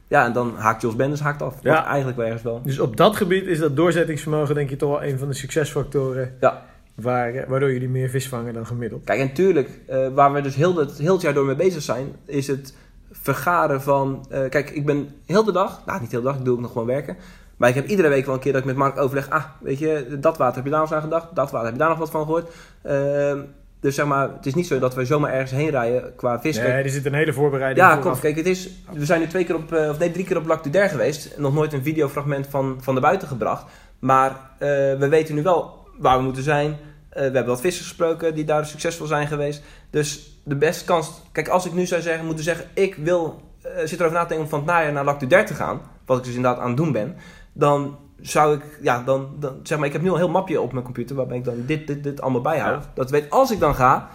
Ja, 0.08 0.24
en 0.24 0.32
dan 0.32 0.54
haakt 0.56 0.82
Jos 0.82 0.96
Benders 0.96 1.20
haakt 1.20 1.42
af. 1.42 1.54
Ja. 1.62 1.86
Eigenlijk 1.86 2.16
wel 2.16 2.26
ergens 2.26 2.42
wel. 2.44 2.60
Dus 2.64 2.78
op 2.78 2.96
dat 2.96 3.16
gebied 3.16 3.46
is 3.46 3.58
dat 3.58 3.76
doorzettingsvermogen 3.76 4.54
denk 4.54 4.70
je 4.70 4.76
toch 4.76 4.90
wel 4.90 5.02
een 5.04 5.18
van 5.18 5.28
de 5.28 5.34
succesfactoren 5.34 6.36
Ja. 6.40 6.62
waar, 6.94 7.34
eh, 7.34 7.48
waardoor 7.48 7.72
jullie 7.72 7.88
meer 7.88 8.08
vis 8.08 8.28
vangen 8.28 8.54
dan 8.54 8.66
gemiddeld. 8.66 9.04
Kijk, 9.04 9.20
en 9.20 9.26
natuurlijk, 9.26 9.68
eh, 9.86 10.08
waar 10.14 10.32
we 10.32 10.40
dus 10.40 10.54
heel 10.54 10.76
het, 10.76 10.98
heel 10.98 11.12
het 11.12 11.22
jaar 11.22 11.34
door 11.34 11.44
mee 11.46 11.56
bezig 11.56 11.82
zijn, 11.82 12.06
is 12.26 12.46
het 12.46 12.74
vergaren 13.12 13.82
van... 13.82 14.26
eh, 14.30 14.48
kijk, 14.48 14.70
ik 14.70 14.86
ben 14.86 15.08
heel 15.26 15.44
de 15.44 15.52
dag, 15.52 15.82
nou 15.86 16.00
niet 16.00 16.10
heel 16.10 16.20
de 16.20 16.26
dag, 16.26 16.36
ik 16.38 16.44
doe 16.44 16.54
ook 16.54 16.60
nog 16.60 16.72
gewoon 16.72 16.86
werken. 16.86 17.16
Maar 17.60 17.68
ik 17.68 17.74
heb 17.74 17.86
iedere 17.86 18.08
week 18.08 18.26
wel 18.26 18.34
een 18.34 18.40
keer 18.40 18.52
dat 18.52 18.60
ik 18.60 18.66
met 18.66 18.76
Mark 18.76 18.98
overleg... 18.98 19.30
Ah, 19.30 19.44
weet 19.60 19.78
je, 19.78 20.18
dat 20.20 20.36
water 20.36 20.54
heb 20.54 20.64
je 20.64 20.70
daar 20.70 20.80
nog 20.80 20.88
eens 20.88 20.98
aan 20.98 21.04
gedacht? 21.04 21.34
Dat 21.34 21.50
water 21.50 21.66
heb 21.66 21.72
je 21.72 21.80
daar 21.80 21.88
nog 21.88 21.98
wat 21.98 22.10
van 22.10 22.24
gehoord? 22.24 22.50
Ehm, 22.82 23.38
dus 23.80 23.94
zeg 23.94 24.06
maar, 24.06 24.30
het 24.36 24.46
is 24.46 24.54
niet 24.54 24.66
zo 24.66 24.78
dat 24.78 24.94
we 24.94 25.04
zomaar 25.04 25.32
ergens 25.32 25.50
heen 25.50 25.70
rijden 25.70 26.14
qua 26.16 26.40
vis. 26.40 26.56
Kijk, 26.56 26.68
Nee, 26.68 26.82
er 26.82 26.90
zit 26.90 27.06
een 27.06 27.14
hele 27.14 27.32
voorbereiding 27.32 27.86
ja, 27.86 27.96
klopt. 27.96 28.20
Kijk, 28.20 28.36
het 28.36 28.46
is, 28.46 28.70
we 28.92 29.04
zijn 29.04 29.20
nu 29.20 29.26
twee 29.26 29.44
keer 29.44 29.54
op, 29.54 29.72
eh, 29.72 29.88
of 29.88 29.98
nee, 29.98 30.10
drie 30.10 30.24
keer 30.24 30.36
op 30.36 30.46
Lac 30.46 30.62
du 30.62 30.70
Der 30.70 30.88
geweest. 30.88 31.38
Nog 31.38 31.54
nooit 31.54 31.72
een 31.72 31.82
videofragment 31.82 32.46
van, 32.46 32.78
van 32.80 32.94
de 32.94 33.00
buiten 33.00 33.28
gebracht. 33.28 33.64
Maar 33.98 34.30
eh, 34.58 34.68
we 34.98 35.06
weten 35.08 35.34
nu 35.34 35.42
wel 35.42 35.88
waar 35.98 36.16
we 36.16 36.24
moeten 36.24 36.42
zijn. 36.42 36.70
Eh, 36.70 37.16
we 37.16 37.20
hebben 37.22 37.46
wat 37.46 37.60
vissers 37.60 37.86
gesproken 37.86 38.34
die 38.34 38.44
daar 38.44 38.66
succesvol 38.66 39.06
zijn 39.06 39.26
geweest. 39.26 39.62
Dus 39.90 40.40
de 40.44 40.56
beste 40.56 40.84
kans... 40.84 41.22
Kijk, 41.32 41.48
als 41.48 41.66
ik 41.66 41.72
nu 41.72 41.86
zou 41.86 42.02
zeggen, 42.02 42.26
moeten 42.26 42.44
zeggen... 42.44 42.66
Ik 42.74 42.94
wil, 42.94 43.40
eh, 43.62 43.70
zit 43.84 43.98
erover 43.98 44.16
na 44.16 44.22
te 44.22 44.28
denken 44.28 44.44
om 44.44 44.50
van 44.50 44.58
het 44.58 44.68
najaar 44.68 44.92
naar 44.92 45.04
Lac 45.04 45.20
du 45.20 45.26
Der 45.26 45.46
te 45.46 45.54
gaan. 45.54 45.80
Wat 46.06 46.18
ik 46.18 46.24
dus 46.24 46.34
inderdaad 46.34 46.60
aan 46.60 46.68
het 46.68 46.76
doen 46.76 46.92
ben. 46.92 47.16
Dan 47.60 47.98
zou 48.20 48.54
ik... 48.54 48.78
Ja, 48.82 49.02
dan, 49.02 49.28
dan 49.38 49.60
zeg 49.62 49.78
maar... 49.78 49.86
Ik 49.86 49.92
heb 49.92 50.02
nu 50.02 50.08
al 50.08 50.14
een 50.14 50.20
heel 50.20 50.30
mapje 50.30 50.60
op 50.60 50.72
mijn 50.72 50.84
computer... 50.84 51.16
waarbij 51.16 51.36
ik 51.36 51.44
dan 51.44 51.54
dit, 51.66 51.86
dit, 51.86 52.02
dit 52.02 52.20
allemaal 52.20 52.40
bijhoud. 52.40 52.88
Dat 52.94 53.10
weet, 53.10 53.30
als 53.30 53.50
ik 53.50 53.60
dan 53.60 53.74
ga... 53.74 54.08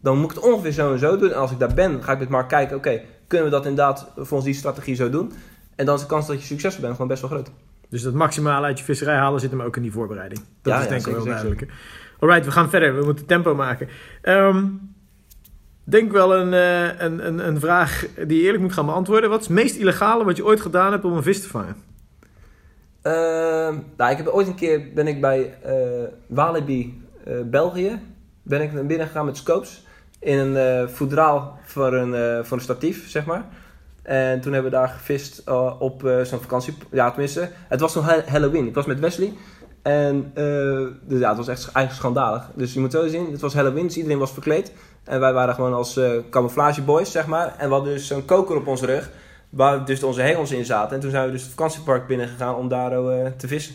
Dan 0.00 0.18
moet 0.18 0.30
ik 0.30 0.36
het 0.36 0.44
ongeveer 0.44 0.72
zo 0.72 0.92
en 0.92 0.98
zo 0.98 1.16
doen. 1.16 1.30
En 1.30 1.36
als 1.36 1.50
ik 1.50 1.58
daar 1.58 1.74
ben, 1.74 2.02
ga 2.02 2.12
ik 2.12 2.18
met 2.18 2.28
Mark 2.28 2.48
kijken... 2.48 2.76
Oké, 2.76 3.00
kunnen 3.26 3.46
we 3.46 3.52
dat 3.52 3.66
inderdaad 3.66 4.12
volgens 4.16 4.44
die 4.44 4.54
strategie 4.54 4.94
zo 4.94 5.10
doen? 5.10 5.32
En 5.76 5.86
dan 5.86 5.94
is 5.94 6.00
de 6.00 6.06
kans 6.06 6.26
dat 6.26 6.40
je 6.40 6.46
succesvol 6.46 6.80
bent 6.80 6.92
gewoon 6.92 7.08
best 7.08 7.20
wel 7.20 7.30
groot. 7.30 7.50
Dus 7.88 8.02
dat 8.02 8.14
maximale 8.14 8.66
uit 8.66 8.78
je 8.78 8.84
visserij 8.84 9.16
halen 9.16 9.40
zit 9.40 9.50
hem 9.50 9.62
ook 9.62 9.76
in 9.76 9.82
die 9.82 9.92
voorbereiding. 9.92 10.40
Dat 10.62 10.72
Ja, 10.72 10.78
is 10.78 10.84
ja, 10.84 10.90
denk 10.90 11.06
ik 11.06 11.14
wel 11.14 11.24
duidelijk. 11.24 11.66
Alright, 12.20 12.44
we 12.44 12.50
gaan 12.50 12.70
verder. 12.70 12.96
We 12.98 13.04
moeten 13.04 13.26
tempo 13.26 13.54
maken. 13.54 13.88
Ehm, 14.22 14.64
denk 15.84 16.12
wel 16.12 16.36
een, 16.36 16.52
eh, 16.52 17.00
een, 17.00 17.26
een, 17.26 17.46
een 17.46 17.60
vraag 17.60 18.06
die 18.26 18.36
je 18.36 18.42
eerlijk 18.42 18.62
moet 18.62 18.72
gaan 18.72 18.86
beantwoorden. 18.86 19.30
Wat 19.30 19.40
is 19.40 19.46
het 19.46 19.56
meest 19.56 19.76
illegale 19.76 20.24
wat 20.24 20.36
je 20.36 20.44
ooit 20.44 20.60
gedaan 20.60 20.92
hebt 20.92 21.04
om 21.04 21.12
een 21.12 21.22
vis 21.22 21.42
te 21.42 21.48
vangen? 21.48 21.76
Ehm, 23.02 23.74
nou, 23.96 24.10
ik 24.10 24.16
heb 24.16 24.26
ooit 24.26 24.46
een 24.46 24.54
keer 24.54 24.92
ben 24.94 25.06
ik 25.06 25.20
bij 25.20 25.54
eh 25.62 25.72
Walibi 26.26 27.02
eh, 27.24 27.34
België 27.44 28.00
ben 28.42 28.60
ik 28.60 28.72
naar 28.72 28.86
binnen 28.86 29.06
gegaan 29.06 29.24
met 29.24 29.36
scopes 29.36 29.86
in 30.18 30.38
een 30.38 30.56
eh 30.56 30.88
voedraal 30.88 31.58
voor 31.64 31.92
een, 31.94 32.44
voor 32.44 32.56
een 32.56 32.62
statief, 32.62 33.10
zeg 33.10 33.24
maar. 33.24 33.44
En 34.02 34.40
toen 34.40 34.52
hebben 34.52 34.70
we 34.70 34.76
daar 34.76 34.88
gevist 34.88 35.42
op 35.78 36.00
zo'n 36.22 36.40
vakantie. 36.40 36.74
Ja, 36.90 37.08
tenminste, 37.10 37.48
het 37.68 37.80
was 37.80 37.94
nog 37.94 38.04
Ha- 38.04 38.22
Halloween. 38.26 38.66
Ik 38.66 38.74
was 38.74 38.86
met 38.86 39.00
Wesley. 39.00 39.32
En 39.82 40.30
dus 41.02 41.18
ja, 41.20 41.28
het 41.28 41.36
was 41.36 41.48
echt 41.48 41.62
eigenlijk 41.72 41.94
schandalig. 41.94 42.50
Dus 42.54 42.74
je 42.74 42.80
moet 42.80 42.92
zo 42.92 43.06
zien, 43.06 43.32
het 43.32 43.40
was 43.40 43.54
Halloween, 43.54 43.86
dus 43.86 43.96
iedereen 43.96 44.18
was 44.18 44.32
verkleed. 44.32 44.72
En 45.04 45.20
wij 45.20 45.32
waren 45.32 45.54
gewoon 45.54 45.74
als 45.74 46.00
camouflage 46.30 46.82
boys, 46.82 47.10
zeg 47.12 47.26
maar. 47.26 47.54
En 47.58 47.68
we 47.68 47.74
hadden 47.74 47.92
dus 47.92 48.06
zo'n 48.06 48.24
koker 48.24 48.56
op 48.56 48.66
onze 48.66 48.86
rug, 48.86 49.10
waar 49.52 49.84
dus 49.84 50.02
onze 50.02 50.20
hengels 50.22 50.50
in 50.52 50.64
zaten. 50.64 50.94
En 50.94 51.00
toen 51.00 51.10
zijn 51.10 51.26
we 51.26 51.32
dus 51.32 51.42
het 51.42 51.50
vakantiepark 51.50 52.06
binnen 52.06 52.28
gegaan 52.28 52.54
om 52.54 52.68
daar 52.68 52.92
eh, 52.92 53.26
te 53.36 53.48
vissen. 53.48 53.74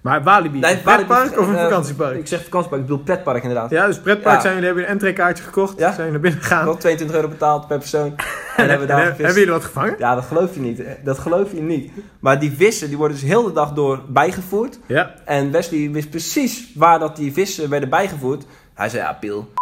Maar 0.00 0.22
Walibi, 0.22 0.58
Nee, 0.58 0.74
een 0.74 0.82
pretpark 0.82 1.38
of 1.38 1.48
een 1.48 1.56
eh, 1.56 1.62
vakantiepark? 1.62 2.16
Ik 2.18 2.26
zeg 2.26 2.42
vakantiepark, 2.42 2.82
ik 2.82 2.88
bedoel 2.88 3.04
pretpark 3.04 3.42
inderdaad. 3.42 3.70
ja, 3.70 3.86
dus 3.86 4.00
pretpark 4.00 4.34
Ja. 4.34 4.40
zijn 4.40 4.52
jullie, 4.52 4.66
hebben 4.68 4.84
een 4.84 4.90
entreekaartje 4.90 5.44
gekocht, 5.44 5.78
Ja. 5.78 5.92
zijn 5.92 6.10
naar 6.10 6.20
binnen 6.20 6.40
gegaan. 6.40 6.64
Nog 6.64 6.78
22 6.78 7.16
euro 7.16 7.28
betaald 7.28 7.66
per 7.66 7.78
persoon. 7.78 8.14
En 8.56 8.68
hebben 8.68 8.86
we 8.86 8.92
daar 8.92 8.96
En, 9.00 9.02
gevist. 9.02 9.18
hebben 9.24 9.38
jullie 9.38 9.52
wat 9.52 9.64
gevangen? 9.64 9.94
Ja, 9.98 10.14
dat 10.14 10.24
geloof 10.24 10.54
je 10.54 10.60
niet. 10.60 10.82
Dat 11.04 11.18
geloof 11.18 11.52
je 11.52 11.60
niet. 11.62 11.92
Maar 12.20 12.38
die 12.40 12.52
vissen, 12.52 12.88
die 12.88 12.96
worden 12.96 13.16
dus 13.16 13.26
heel 13.26 13.42
de 13.42 13.52
dag 13.52 13.72
door 13.72 14.00
bijgevoerd. 14.08 14.78
Ja. 14.86 15.14
En 15.24 15.50
Wesley 15.50 15.90
wist 15.90 16.10
precies 16.10 16.72
waar 16.74 16.98
dat 16.98 17.16
die 17.16 17.32
vissen 17.32 17.70
werden 17.70 17.88
bijgevoerd. 17.88 18.44
Hij 18.74 18.88
zei, 18.88 19.02
ja, 19.02 19.12
Piel. 19.12 19.52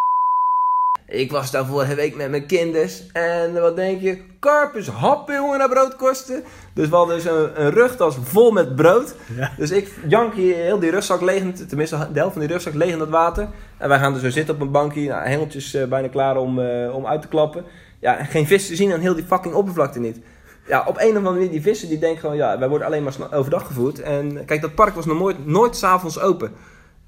Ik 1.13 1.31
was 1.31 1.51
daar 1.51 1.67
vorige 1.67 1.95
week 1.95 2.17
met 2.17 2.31
mijn 2.31 2.47
kinders. 2.47 3.03
En 3.13 3.61
wat 3.61 3.77
denk 3.77 4.01
je? 4.01 4.19
Karpers 4.39 4.87
happen, 4.89 5.35
jongen, 5.35 5.59
naar 5.59 5.69
broodkosten. 5.69 6.43
Dus 6.75 6.89
we 6.89 6.97
hadden 6.97 7.15
dus 7.17 7.25
een, 7.25 7.63
een 7.65 7.71
rugtas 7.71 8.17
vol 8.23 8.51
met 8.51 8.77
brood. 8.77 9.15
Ja. 9.37 9.51
Dus 9.57 9.71
ik 9.71 9.93
jank 10.09 10.35
hier 10.35 10.55
heel 10.57 10.79
die 10.79 10.91
rugzak 10.91 11.21
leeg. 11.21 11.41
in- 11.41 11.67
Tenminste, 11.69 11.97
de 12.13 12.19
helft 12.19 12.33
van 12.33 12.41
die 12.43 12.51
rugzak 12.51 12.75
leeg 12.75 12.93
in 12.93 12.99
dat 12.99 13.09
water. 13.09 13.49
En 13.79 13.89
wij 13.89 13.99
gaan 13.99 14.15
er 14.15 14.21
zo 14.21 14.31
zitten 14.31 14.55
op 14.55 14.61
een 14.61 14.71
bankje. 14.71 15.09
Nou, 15.09 15.27
hengeltjes 15.29 15.75
eh, 15.75 15.85
bijna 15.89 16.09
klaar 16.09 16.37
om, 16.37 16.59
eh, 16.61 16.95
om 16.95 17.07
uit 17.07 17.23
te 17.23 17.29
klappen. 17.29 17.65
Ja, 18.01 18.17
en 18.19 18.27
geen 18.27 18.47
vis 18.47 18.67
te 18.67 18.77
zien 18.77 18.93
aan 18.93 19.01
heel 19.01 19.15
die 19.15 19.25
fucking 19.25 19.55
oppervlakte 19.55 20.01
niet. 20.01 20.19
Ja, 20.67 20.85
op 20.87 20.97
een 20.99 21.09
of 21.11 21.17
andere 21.17 21.35
manier, 21.35 21.51
die 21.51 21.63
vissen 21.63 21.89
die 21.89 21.99
denken 21.99 22.21
gewoon, 22.21 22.37
ja, 22.37 22.59
wij 22.59 22.69
worden 22.69 22.87
alleen 22.87 23.03
maar 23.03 23.33
overdag 23.33 23.67
gevoerd. 23.67 24.01
En 24.01 24.45
kijk, 24.45 24.61
dat 24.61 24.75
park 24.75 24.95
was 24.95 25.07
nog 25.07 25.19
nooit, 25.19 25.47
nooit 25.47 25.77
s'avonds 25.77 26.21
open. 26.21 26.53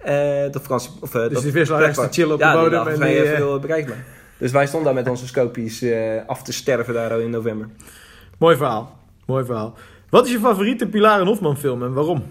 Eh 0.04 0.52
vakantie, 0.52 0.90
of, 1.00 1.14
eh, 1.14 1.22
Dus 1.22 1.32
dat 1.32 1.42
die 1.42 1.52
vis 1.52 1.68
lag 1.68 1.80
ergens 1.80 1.98
te 1.98 2.08
chillen 2.10 2.34
op 2.34 2.40
ja, 2.40 2.52
de 2.52 2.58
bodem. 2.58 2.84
Ja, 2.84 2.90
en 2.90 3.00
die 3.00 3.18
lag 3.18 3.24
eh, 3.24 3.36
veel 3.36 3.58
bekijkbaar. 3.58 4.04
Dus 4.38 4.52
wij 4.52 4.66
stonden 4.66 4.94
daar 4.94 5.02
met 5.02 5.12
onze 5.12 5.26
scopies 5.26 5.82
eh, 5.82 6.26
af 6.26 6.42
te 6.42 6.52
sterven 6.52 6.94
daar 6.94 7.20
in 7.20 7.30
november. 7.30 7.68
Mooi 8.38 8.56
verhaal. 8.56 8.98
Mooi 9.26 9.44
verhaal. 9.44 9.74
Wat 10.10 10.26
is 10.26 10.32
je 10.32 10.38
favoriete 10.38 10.86
Pilar 10.86 11.20
en 11.20 11.26
Hofman 11.26 11.56
film 11.56 11.82
en 11.82 11.92
waarom? 11.92 12.24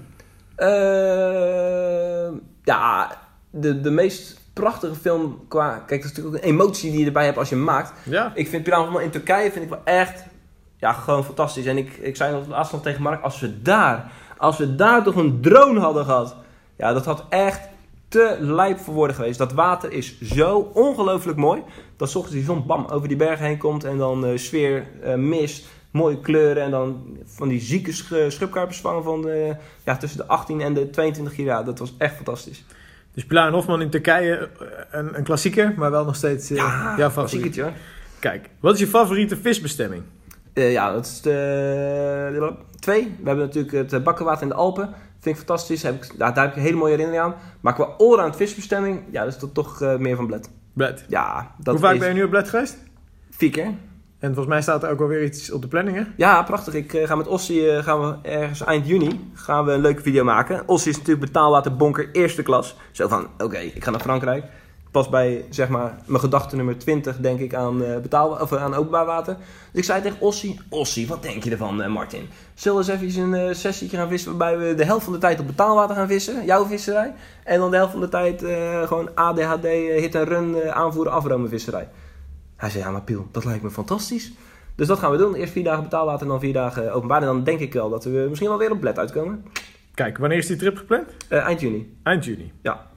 Eh, 0.56 2.38
ja, 2.64 3.18
de, 3.50 3.82
de 3.82 3.92
meest 3.92 4.40
prachtige 4.54 4.96
film 4.96 5.46
qua... 5.48 5.70
Kijk, 5.78 6.02
dat 6.02 6.12
is 6.12 6.18
natuurlijk 6.18 6.36
ook 6.36 6.44
een 6.44 6.50
emotie 6.50 6.92
die 6.92 7.00
je 7.00 7.06
erbij 7.06 7.26
hebt 7.26 7.38
als 7.38 7.50
je 7.50 7.56
hem 7.56 7.64
maakt. 7.64 7.94
Ja. 8.04 8.32
Ik 8.36 8.48
vind 8.48 8.64
Piranha 8.64 9.00
in 9.00 9.10
Turkije 9.10 9.52
vind 9.52 9.64
ik 9.64 9.70
wel 9.70 9.82
echt... 9.84 10.24
Ja, 10.78 10.94
gewoon 10.94 11.24
fantastisch. 11.24 11.66
En 11.66 11.78
ik, 11.78 11.98
ik 11.98 12.16
zei 12.16 12.34
nog 12.34 12.48
laatst 12.48 12.72
nog 12.72 12.82
tegen 12.82 13.02
Mark, 13.02 13.24
als 13.24 13.40
we 13.40 13.62
daar... 13.62 14.12
Als 14.38 14.58
we 14.58 14.76
daar 14.76 15.04
toch 15.04 15.16
een 15.16 15.42
drone 15.42 15.80
hadden 15.80 16.06
gehad... 16.06 16.36
Ja, 16.78 16.94
dat 16.94 17.06
had 17.06 17.26
echt 17.30 17.62
te 18.08 18.38
lijp 18.40 18.80
voor 18.80 18.94
woorden 18.94 19.16
geweest. 19.16 19.38
Dat 19.38 19.54
water 19.54 19.92
is 19.92 20.22
zo 20.22 20.72
ongelooflijk 20.74 21.38
mooi. 21.38 21.62
Dat 21.98 22.10
's 22.10 22.16
ochtends 22.16 22.38
die 22.38 22.46
zon 22.46 22.66
bam 22.66 22.86
over 22.86 23.08
die 23.08 23.18
bergen 23.18 23.46
heen 23.46 23.58
komt. 23.58 23.84
En 23.84 23.98
dan 23.98 24.26
eh, 24.26 24.38
sfeer, 24.38 24.88
eh, 25.04 25.16
mist, 25.16 25.68
mooie 25.92 26.20
kleuren. 26.20 26.64
En 26.64 26.72
dan 26.72 27.18
van 27.26 27.48
die 27.48 27.62
zieke 27.62 27.92
sch 27.92 28.14
schubkarpers 28.28 28.82
vangen 28.82 29.04
van 29.04 29.30
eh, 29.30 29.56
ja, 29.86 29.98
tussen 29.98 30.20
de 30.20 30.28
18 30.28 30.62
en 30.62 30.74
de 30.74 30.90
22 30.90 31.38
jaar. 31.38 31.46
Ja, 31.46 31.64
dat 31.64 31.80
was 31.80 31.94
echt 31.98 32.16
fantastisch. 32.16 32.66
Dus 33.14 33.26
Pilar 33.26 33.48
en 33.48 33.54
Hofman 33.54 33.82
in 33.82 33.90
Turkije, 33.90 34.36
eh, 34.38 34.68
een, 34.92 35.18
een 35.18 35.24
klassieker, 35.24 35.74
maar 35.78 35.92
wel 35.92 36.06
nog 36.06 36.16
steeds 36.16 36.52
eh, 36.52 36.94
jouw 36.98 37.12
was 37.12 37.14
favoriet. 37.14 37.56
het, 37.56 37.66
hoor. 37.66 37.74
Kijk, 38.20 38.50
wat 38.60 38.74
is 38.74 38.80
je 38.80 38.88
favoriete 38.88 39.38
visbestemming? 39.38 40.04
Eh, 40.54 40.72
ja, 40.72 40.92
dat 40.92 41.06
is 41.06 41.22
de 41.22 42.54
twee. 42.80 43.04
We 43.04 43.28
hebben 43.28 43.46
natuurlijk 43.46 43.74
het 43.74 43.94
eh, 43.94 44.02
bakkenwater 44.02 44.42
in 44.42 44.50
de 44.50 44.54
Alpen. 44.56 44.94
Vind 45.22 45.38
ik 45.38 45.46
fantastisch. 45.46 45.84
Heb 45.84 46.04
ik, 46.04 46.18
daar, 46.18 46.34
daar 46.34 46.44
heb 46.44 46.52
ik 46.52 46.58
een 46.58 46.66
hele 46.66 46.78
mooie 46.78 46.92
herinnering 46.92 47.24
aan. 47.24 47.36
Maar 47.62 47.74
qua 47.74 47.84
allround 47.84 48.36
visbestemming, 48.36 49.02
ja, 49.12 49.24
dat 49.24 49.34
is 49.34 49.40
toch, 49.40 49.50
toch 49.54 49.82
eh, 49.82 49.98
meer 49.98 50.16
van 50.16 50.28
Bled. 50.28 50.50
Brad. 50.74 51.04
Ja, 51.08 51.52
dat 51.58 51.74
Hoe 51.74 51.84
vaak 51.84 51.94
is 51.94 52.00
ben 52.00 52.08
je 52.08 52.14
nu 52.14 52.24
op 52.24 52.30
Bled 52.30 52.50
geweest? 52.50 52.78
vier 53.30 53.52
keer. 53.52 53.72
En 54.20 54.28
volgens 54.28 54.48
mij 54.48 54.62
staat 54.62 54.84
er 54.84 54.90
ook 54.90 55.02
alweer 55.02 55.24
iets 55.24 55.52
op 55.52 55.62
de 55.62 55.68
planning, 55.68 55.98
hè? 55.98 56.04
Ja, 56.16 56.44
prachtig. 56.44 56.74
Ik 56.74 56.94
eh, 56.94 57.08
ga 57.08 57.16
met 57.16 57.28
Ossie 57.28 57.72
eh, 57.72 57.84
gaan 57.84 58.02
we 58.02 58.30
ergens 58.30 58.64
eind 58.64 58.88
juni 58.88 59.32
gaan 59.34 59.66
we 59.66 59.72
een 59.72 59.82
leuke 59.82 60.02
video 60.02 60.24
maken. 60.24 60.68
Ossie 60.68 60.92
is 60.92 60.98
natuurlijk 60.98 61.26
betaalwaterbonker 61.26 62.10
eerste 62.12 62.44
klas. 62.44 62.76
Zo 62.92 63.08
van, 63.08 63.28
oké, 63.38 63.58
ik 63.58 63.84
ga 63.84 63.92
naar 63.92 64.00
Frankrijk. 64.00 64.46
Pas 64.92 65.10
bij, 65.10 65.46
zeg 65.50 65.70
maar, 65.70 65.96
mijn 66.06 66.20
gedachte 66.20 66.56
nummer 66.56 66.78
20 66.78 67.18
denk 67.18 67.40
ik 67.40 67.54
aan, 67.54 67.84
eh 67.84 67.98
betaal, 67.98 68.30
of, 68.30 68.52
eh, 68.52 68.64
aan 68.64 68.74
openbaar 68.74 69.06
water. 69.06 69.36
Dus 69.72 69.80
ik 69.80 69.84
zei 69.84 70.02
tegen 70.02 70.20
Ossie, 70.20 70.60
Ossie, 70.70 71.08
wat 71.08 71.22
denk 71.22 71.44
je 71.44 71.52
ervan, 71.52 71.82
eh, 71.82 71.90
Martin? 71.90 72.30
Zullen 72.54 72.86
we 72.86 72.92
eens 72.92 73.02
even 73.02 73.24
een 73.24 73.48
uh, 73.48 73.54
sessietje 73.54 73.98
gaan 73.98 74.10
vissen 74.10 74.38
waarbij 74.38 74.68
we 74.68 74.76
de 74.76 74.86
helft 74.86 75.04
van 75.04 75.14
de 75.14 75.20
tijd 75.20 75.40
op 75.40 75.48
betaalwater 75.48 75.96
gaan 75.96 76.08
vissen? 76.08 76.46
Jouw 76.46 76.66
visserij. 76.66 77.14
En 77.44 77.60
dan 77.60 77.72
de 77.72 77.78
helft 77.78 77.92
van 77.92 78.02
de 78.02 78.10
tijd 78.10 78.44
gewoon 78.88 79.16
ADHD, 79.16 79.64
hit 79.64 80.16
en 80.16 80.24
run, 80.24 80.74
aanvoeren, 80.74 81.12
afromen 81.12 81.50
visserij. 81.50 81.90
Hij 82.56 82.70
zei, 82.70 82.84
ja 82.84 82.92
maar 82.92 83.02
Piel, 83.02 83.28
dat 83.32 83.46
lijkt 83.46 83.64
me 83.64 83.72
fantastisch. 83.72 84.32
Dus 84.76 84.88
dat 84.88 85.00
gaan 85.00 85.12
we 85.12 85.18
doen. 85.18 85.34
Eerst 85.34 85.54
vier 85.54 85.64
dagen 85.64 85.84
betaalwater 85.84 86.22
en 86.22 86.28
dan 86.28 86.40
vier 86.40 86.54
dagen 86.54 86.94
openbaar. 86.94 87.22
En 87.22 87.28
dan 87.28 87.44
denk 87.44 87.60
ik 87.60 87.74
wel 87.74 87.90
dat 87.90 88.04
we 88.04 88.26
misschien 88.28 88.50
wel 88.50 88.58
weer 88.58 88.72
op 88.72 88.80
bled 88.80 89.00
uitkomen. 89.00 89.46
Kijk, 89.94 90.18
wanneer 90.18 90.38
is 90.38 90.48
die 90.48 90.56
trip 90.56 90.78
gepland? 90.78 91.08
Eind 91.30 91.62
juni. 91.62 91.98
Eind 92.04 92.26
juni. 92.26 92.52
Ja. 92.62 92.91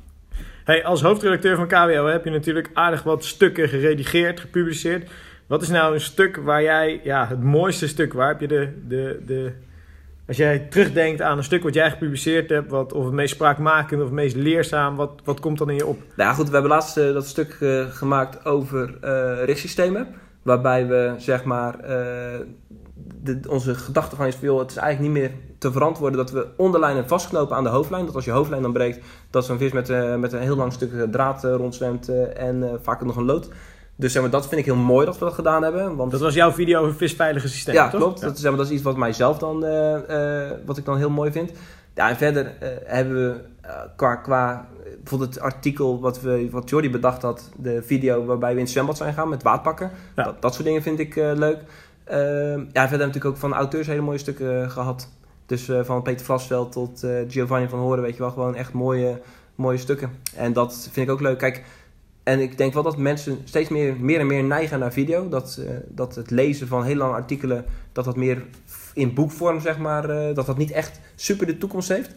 Hey, 0.64 0.84
als 0.84 1.02
hoofdredacteur 1.02 1.56
van 1.56 1.66
KWO 1.66 2.06
heb 2.06 2.24
je 2.24 2.30
natuurlijk 2.30 2.70
aardig 2.74 3.02
wat 3.02 3.24
stukken 3.24 3.68
geredigeerd, 3.68 4.40
gepubliceerd. 4.40 5.10
Wat 5.46 5.62
is 5.62 5.68
nou 5.68 5.94
een 5.94 6.00
stuk 6.00 6.36
waar 6.36 6.62
jij, 6.62 7.00
ja, 7.02 7.26
het 7.28 7.42
mooiste 7.42 7.88
stuk, 7.88 8.12
waar 8.12 8.28
heb 8.28 8.40
je 8.40 8.48
de, 8.48 8.82
de, 8.88 9.22
de... 9.26 9.52
Als 10.26 10.36
jij 10.36 10.58
terugdenkt 10.58 11.22
aan 11.22 11.36
een 11.36 11.44
stuk 11.44 11.62
wat 11.62 11.74
jij 11.74 11.90
gepubliceerd 11.90 12.50
hebt, 12.50 12.70
wat, 12.70 12.92
of 12.92 13.04
het 13.04 13.14
meest 13.14 13.34
spraakmakend 13.34 14.00
of 14.00 14.06
het 14.06 14.14
meest 14.14 14.36
leerzaam, 14.36 14.96
wat, 14.96 15.20
wat 15.24 15.40
komt 15.40 15.58
dan 15.58 15.70
in 15.70 15.76
je 15.76 15.86
op? 15.86 16.02
Nou 16.16 16.34
goed, 16.34 16.46
we 16.46 16.52
hebben 16.52 16.70
laatst 16.70 16.96
eh, 16.96 17.12
dat 17.12 17.26
stuk 17.26 17.56
eh, 17.60 17.90
gemaakt 17.90 18.44
over 18.44 18.98
eh 19.00 19.44
richtsystemen. 19.44 20.06
Waarbij 20.42 20.86
we, 20.86 21.14
zeg 21.18 21.44
maar, 21.44 21.76
de, 23.22 23.40
onze 23.48 23.74
gedachte 23.74 24.16
van 24.16 24.26
is 24.26 24.38
joh, 24.40 24.60
het 24.60 24.70
is 24.70 24.76
eigenlijk 24.76 25.14
niet 25.14 25.22
meer 25.22 25.38
te 25.64 25.72
verantwoorden 25.72 26.18
dat 26.18 26.30
we 26.30 26.46
onderlijnen 26.56 27.08
vastknopen 27.08 27.56
aan 27.56 27.64
de 27.64 27.70
hoofdlijn. 27.70 28.06
Dat 28.06 28.14
als 28.14 28.24
je 28.24 28.30
hoofdlijn 28.30 28.62
dan 28.62 28.72
breekt, 28.72 29.04
dat 29.30 29.44
zo'n 29.44 29.58
vis 29.58 29.72
met, 29.72 29.90
eh, 29.90 30.16
met 30.16 30.32
een 30.32 30.40
heel 30.40 30.56
lang 30.56 30.72
stuk 30.72 31.12
draad 31.12 31.44
eh, 31.44 31.54
rondzwemt 31.54 32.08
eh, 32.08 32.46
en 32.48 32.62
eh, 32.62 32.74
vaak 32.82 33.00
ook 33.00 33.06
nog 33.06 33.16
een 33.16 33.24
lood. 33.24 33.48
Dus 33.96 34.12
zeg 34.12 34.22
maar, 34.22 34.30
dat 34.30 34.48
vind 34.48 34.60
ik 34.60 34.66
heel 34.66 34.76
mooi 34.76 35.06
dat 35.06 35.18
we 35.18 35.24
dat 35.24 35.34
gedaan 35.34 35.62
hebben. 35.62 35.96
Want 35.96 36.10
Dat 36.10 36.20
was 36.20 36.34
jouw 36.34 36.52
video 36.52 36.80
over 36.80 36.94
visveilige 36.94 37.48
systemen, 37.48 37.82
ja, 37.82 37.88
toch? 37.90 38.00
klopt. 38.00 38.20
Dat, 38.20 38.34
is, 38.34 38.40
zeg 38.40 38.50
maar, 38.50 38.58
dat 38.58 38.68
is 38.68 38.74
iets 38.74 38.82
wat 38.82 38.96
mijzelf 38.96 39.38
dan, 39.38 39.64
eh, 39.64 40.44
eh, 40.44 40.50
wat 40.66 40.76
ik 40.76 40.84
dan 40.84 40.96
heel 40.96 41.10
mooi 41.10 41.32
vind. 41.32 41.52
Ja, 41.94 42.08
en 42.08 42.16
verder 42.16 42.52
eh, 42.60 42.68
hebben 42.84 43.14
we 43.14 43.40
eh, 43.60 43.74
qua, 43.96 44.14
qua 44.16 44.68
eh, 44.84 44.90
bijvoorbeeld 45.02 45.34
het 45.34 45.42
artikel 45.42 46.00
wat, 46.00 46.20
we, 46.20 46.48
wat 46.50 46.70
Jordi 46.70 46.90
bedacht 46.90 47.22
had, 47.22 47.50
de 47.56 47.82
video 47.82 48.24
waarbij 48.24 48.50
we 48.50 48.56
in 48.56 48.62
het 48.62 48.72
zwembad 48.72 48.96
zijn 48.96 49.14
gaan 49.14 49.28
met 49.28 49.42
waadpakken. 49.42 49.90
Ja. 50.16 50.22
Dat, 50.24 50.42
dat 50.42 50.52
soort 50.54 50.66
dingen 50.66 50.82
vind 50.82 50.98
ik 50.98 51.16
eh, 51.16 51.30
leuk. 51.34 51.58
Ehm, 52.04 52.18
ja, 52.18 52.24
verder 52.56 52.64
hebben 52.72 52.98
we 52.98 53.04
natuurlijk 53.04 53.24
ook 53.24 53.36
van 53.36 53.52
auteurs 53.52 53.86
hele 53.86 54.00
mooie 54.00 54.18
stukken 54.18 54.62
eh, 54.62 54.70
gehad. 54.70 55.08
Dus 55.46 55.70
van 55.82 56.02
Peter 56.02 56.24
Vlasveld 56.24 56.72
tot 56.72 57.02
eh, 57.02 57.10
Giovanni 57.28 57.68
van 57.68 57.78
Horen, 57.78 58.02
weet 58.02 58.12
je 58.12 58.18
wel, 58.18 58.30
gewoon 58.30 58.54
echt 58.54 58.72
mooie, 58.72 59.20
mooie 59.54 59.78
stukken. 59.78 60.10
En 60.36 60.52
dat 60.52 60.88
vind 60.92 61.06
ik 61.06 61.12
ook 61.12 61.20
leuk. 61.20 61.38
Kijk, 61.38 61.64
en 62.22 62.40
ik 62.40 62.58
denk 62.58 62.74
wel 62.74 62.82
dat 62.82 62.96
mensen 62.96 63.38
steeds 63.44 63.68
meer, 63.68 63.96
meer 64.00 64.20
en 64.20 64.26
meer 64.26 64.44
neigen 64.44 64.78
naar 64.78 64.92
video. 64.92 65.28
Dat, 65.28 65.60
eh, 65.60 65.74
dat 65.88 66.14
het 66.14 66.30
lezen 66.30 66.68
van 66.68 66.84
heel 66.84 66.96
lange 66.96 67.14
artikelen, 67.14 67.64
dat 67.92 68.04
dat 68.04 68.16
meer 68.16 68.44
in 68.94 69.14
boekvorm, 69.14 69.60
zeg 69.60 69.78
maar, 69.78 70.34
dat 70.34 70.46
dat 70.46 70.56
niet 70.56 70.70
echt 70.70 71.00
super 71.14 71.46
de 71.46 71.58
toekomst 71.58 71.88
heeft. 71.88 72.14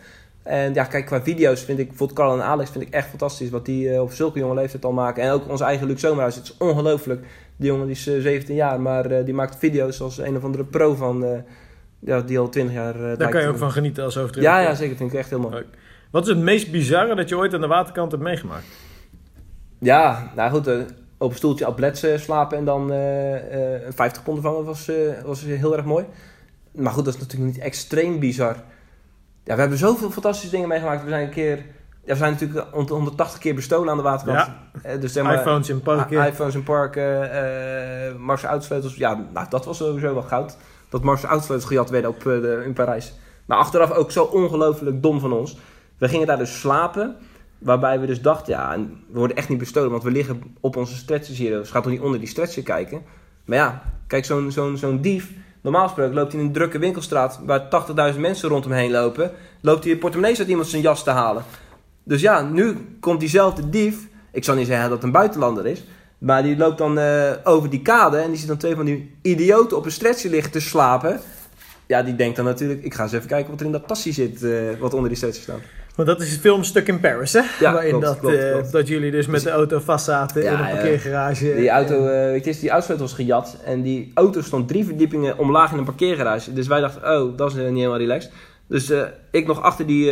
En 0.48 0.74
ja, 0.74 0.84
kijk, 0.84 1.06
qua 1.06 1.22
video's 1.22 1.62
vind 1.62 1.80
ik 1.80 1.88
bijvoorbeeld 1.88 2.20
Carl 2.20 2.34
en 2.34 2.44
Alex 2.44 2.70
vind 2.70 2.84
ik 2.84 2.94
echt 2.94 3.10
fantastisch. 3.10 3.50
Wat 3.50 3.66
die 3.66 3.94
eh, 3.94 4.02
op 4.02 4.12
zulke 4.12 4.40
jonge 4.40 4.54
leeftijd 4.54 4.86
al 4.86 4.92
maken. 4.92 5.24
En 5.24 5.32
ook 5.32 5.50
onze 5.50 5.64
eigen 5.64 5.88
Luc 5.88 6.00
Zomerhuis, 6.00 6.36
het 6.36 6.44
is 6.44 6.58
ongelooflijk. 6.58 7.26
Die 7.56 7.68
jongen 7.68 7.86
die 7.88 7.96
is 7.96 8.08
eh, 8.08 8.22
17 8.22 8.56
jaar, 8.56 8.82
maar 8.82 9.26
die 9.26 9.34
maakt 9.34 9.58
video's 9.58 10.02
als 10.02 10.18
een 10.18 10.38
of 10.38 10.44
andere 10.44 10.64
pro 10.64 10.94
van, 10.94 11.44
ja, 12.00 12.22
die 12.22 12.40
al 12.40 12.50
20 12.50 12.76
jaar... 12.76 12.96
eh, 13.12 13.18
Daar 13.18 13.30
kan 13.30 13.42
je 13.42 13.48
ook 13.48 13.58
van 13.58 13.72
genieten 13.72 14.04
als 14.04 14.18
over 14.18 14.42
Ja, 14.42 14.60
ja, 14.60 14.74
zeker. 14.74 14.98
Vind 14.98 15.12
ik 15.14 15.18
echt 15.20 15.30
heel 15.30 15.40
mooi. 15.40 15.66
Wat 16.12 16.24
is 16.24 16.30
het 16.30 16.38
meest 16.38 16.72
bizarre 16.72 17.16
dat 17.16 17.30
je 17.30 17.38
ooit 17.38 17.54
aan 17.54 17.62
de 17.62 17.68
waterkant 17.68 18.12
hebt 18.12 18.24
meegemaakt? 18.24 18.66
Ja, 19.80 20.32
nou 20.36 20.52
goed, 20.52 20.68
eh, 20.68 20.76
op 21.18 21.30
een 21.30 21.36
stoeltje 21.38 21.66
ablets 21.66 22.04
eh, 22.04 22.18
slapen 22.18 22.58
en 22.58 22.66
dan 22.66 22.92
eh, 22.92 23.76
eh, 23.76 23.86
een 23.86 23.94
50 23.94 24.24
pond 24.24 24.42
vangen 24.42 24.64
was, 24.66 24.92
was 25.26 25.42
heel 25.42 25.76
erg 25.78 25.86
mooi. 25.86 26.06
Maar 26.72 26.92
goed, 26.94 27.06
dat 27.06 27.14
is 27.14 27.20
natuurlijk 27.20 27.54
niet 27.54 27.62
extreem 27.64 28.20
bizar. 28.20 28.56
Ja, 29.44 29.54
we 29.54 29.60
hebben 29.60 29.78
zoveel 29.78 30.12
fantastische 30.12 30.52
dingen 30.56 30.68
meegemaakt. 30.68 31.04
We 31.04 31.10
zijn 31.10 31.24
een 31.24 31.30
keer, 31.34 31.58
ja, 32.04 32.14
we 32.14 32.16
zijn 32.16 32.32
natuurlijk 32.32 32.68
hond- 32.72 32.90
180 32.90 33.40
keer 33.40 33.56
bestolen 33.56 33.90
aan 33.90 33.98
de 33.98 34.04
waterkant. 34.04 34.50
Ja. 34.84 34.96
Dus 34.98 35.14
zeg 35.14 35.24
maar, 35.24 35.40
iPhones 35.40 35.70
in 35.70 35.82
parken. 35.82 36.26
iPhones 36.28 36.56
in 36.56 36.64
parken, 36.64 37.32
eh 37.32 38.16
Mars 38.16 38.46
uitsleutels. 38.46 38.96
Ja, 38.96 39.26
nou, 39.34 39.46
dat 39.50 39.66
was 39.66 39.78
sowieso 39.78 40.14
wel 40.14 40.24
goud. 40.24 40.58
Dat 40.90 41.04
Mars 41.04 41.26
uitsleutels 41.26 41.70
gejat 41.70 41.90
werden 41.90 42.10
op, 42.10 42.26
eh, 42.26 42.66
in 42.66 42.74
Parijs. 42.74 43.14
Maar 43.46 43.58
achteraf 43.58 43.92
ook 43.92 44.12
zo 44.12 44.24
ongelooflijk 44.24 45.02
dom 45.02 45.20
van 45.20 45.34
ons. 45.34 45.58
We 45.98 46.08
gingen 46.08 46.28
daar 46.28 46.38
dus 46.38 46.60
slapen. 46.60 47.16
Waarbij 47.58 48.00
we 48.00 48.06
dus 48.06 48.22
dachten, 48.22 48.54
ja, 48.54 48.78
we 49.12 49.18
worden 49.20 49.38
echt 49.38 49.50
niet 49.50 49.58
bestolen. 49.58 49.92
Want 49.92 50.04
we 50.04 50.12
liggen 50.12 50.56
op 50.60 50.76
onze 50.76 50.96
stretchers 50.96 51.38
hier. 51.38 51.58
Dus 51.58 51.70
gaat 51.70 51.84
toch 51.84 51.92
niet 51.92 52.02
onder 52.02 52.20
die 52.20 52.28
stretcher 52.28 52.64
kijken. 52.64 53.02
Maar 53.46 53.58
ja, 53.58 53.82
kijk, 54.08 54.26
zo'n 54.26 54.52
zo'n 54.52 54.78
zo'n 54.78 55.02
dief. 55.02 55.32
Normaal 55.62 55.84
gesproken 55.84 56.14
loopt 56.14 56.32
hij 56.32 56.42
in 56.42 56.48
een 56.48 56.54
drukke 56.54 56.80
winkelstraat. 56.80 57.40
Waar 57.46 57.70
80.000 58.14 58.20
mensen 58.20 58.50
rondom 58.50 58.72
heen 58.72 58.92
lopen. 58.92 59.32
Loopt 59.62 59.84
hij 59.84 59.94
je 59.94 60.00
portemonnee 60.00 60.38
uit 60.38 60.48
iemand 60.48 60.68
zijn 60.68 60.82
jas 60.82 61.04
te 61.04 61.10
halen. 61.10 61.44
Dus 62.04 62.22
ja, 62.22 62.42
nu 62.42 62.78
komt 63.00 63.20
diezelfde 63.20 63.70
dief. 63.70 64.08
Ik 64.32 64.44
zal 64.44 64.56
niet 64.56 64.68
zeggen 64.68 64.86
dat 64.90 64.96
het 64.98 65.06
een 65.06 65.12
buitenlander 65.12 65.66
is. 65.66 65.84
Maar 66.18 66.44
die 66.44 66.58
loopt 66.58 66.78
dan 66.78 67.00
eh, 67.00 67.32
over 67.44 67.70
die 67.70 67.82
kade. 67.82 68.18
En 68.18 68.30
die 68.30 68.38
ziet 68.40 68.48
dan 68.48 68.58
twee 68.58 68.76
van 68.76 68.86
die 68.86 69.16
idioten 69.22 69.78
op 69.78 69.86
een 69.86 69.92
stretcher 69.92 70.30
liggen 70.30 70.52
te 70.52 70.60
slapen. 70.60 71.20
Ja, 71.86 72.04
die 72.04 72.16
denkt 72.16 72.36
dan 72.36 72.46
natuurlijk, 72.46 72.84
ik 72.84 72.94
ga 72.94 73.04
eens 73.04 73.12
even 73.12 73.28
kijken 73.28 73.50
wat 73.52 73.60
er 73.60 73.66
in 73.66 73.72
dat 73.72 73.88
tasje 73.88 74.12
zit. 74.12 74.44
eh, 74.44 74.52
wat 74.80 74.94
onder 74.94 75.08
die 75.10 75.18
stretcher 75.18 75.44
staat. 75.44 75.60
Want 75.96 76.08
dat 76.10 76.22
is 76.22 76.32
het 76.32 76.40
film 76.40 76.64
Stuk 76.64 76.88
in 76.88 77.00
Paris, 77.00 77.34
hè? 77.34 77.42
Ja, 77.60 77.74
Waarin 77.74 77.90
klopt, 77.90 78.06
dat, 78.06 78.20
klopt, 78.20 78.36
eh, 78.38 78.52
klopt. 78.52 78.72
dat 78.72 78.88
jullie 78.88 79.12
dus 79.12 79.28
met 79.28 79.42
de 79.44 79.50
auto 79.50 79.80
vastzaten 79.80 80.44
Ja, 80.44 80.52
in 80.52 80.60
een 80.60 80.66
ja. 80.68 80.72
parkeergarage. 80.74 81.56
Die 81.56 81.70
auto, 81.70 82.04
weet 82.04 82.46
je, 82.46 82.60
die 82.60 82.70
auto 82.70 82.98
was 82.98 83.14
gejat. 83.14 83.58
En 83.66 83.82
die 83.82 84.12
auto 84.14 84.42
stond 84.42 84.68
drie 84.68 84.86
verdiepingen 84.86 85.38
omlaag 85.38 85.72
in 85.72 85.78
een 85.78 85.84
parkeergarage. 85.86 86.54
Dus 86.54 86.68
wij 86.68 86.80
dachten, 86.80 87.20
oh, 87.22 87.38
dat 87.38 87.50
is 87.50 87.56
niet 87.56 87.66
helemaal 87.66 87.98
relaxed. 87.98 88.32
Dus 88.68 88.92
ik 89.32 89.48
nog 89.48 89.62
achter 89.62 89.86
die, 89.88 90.12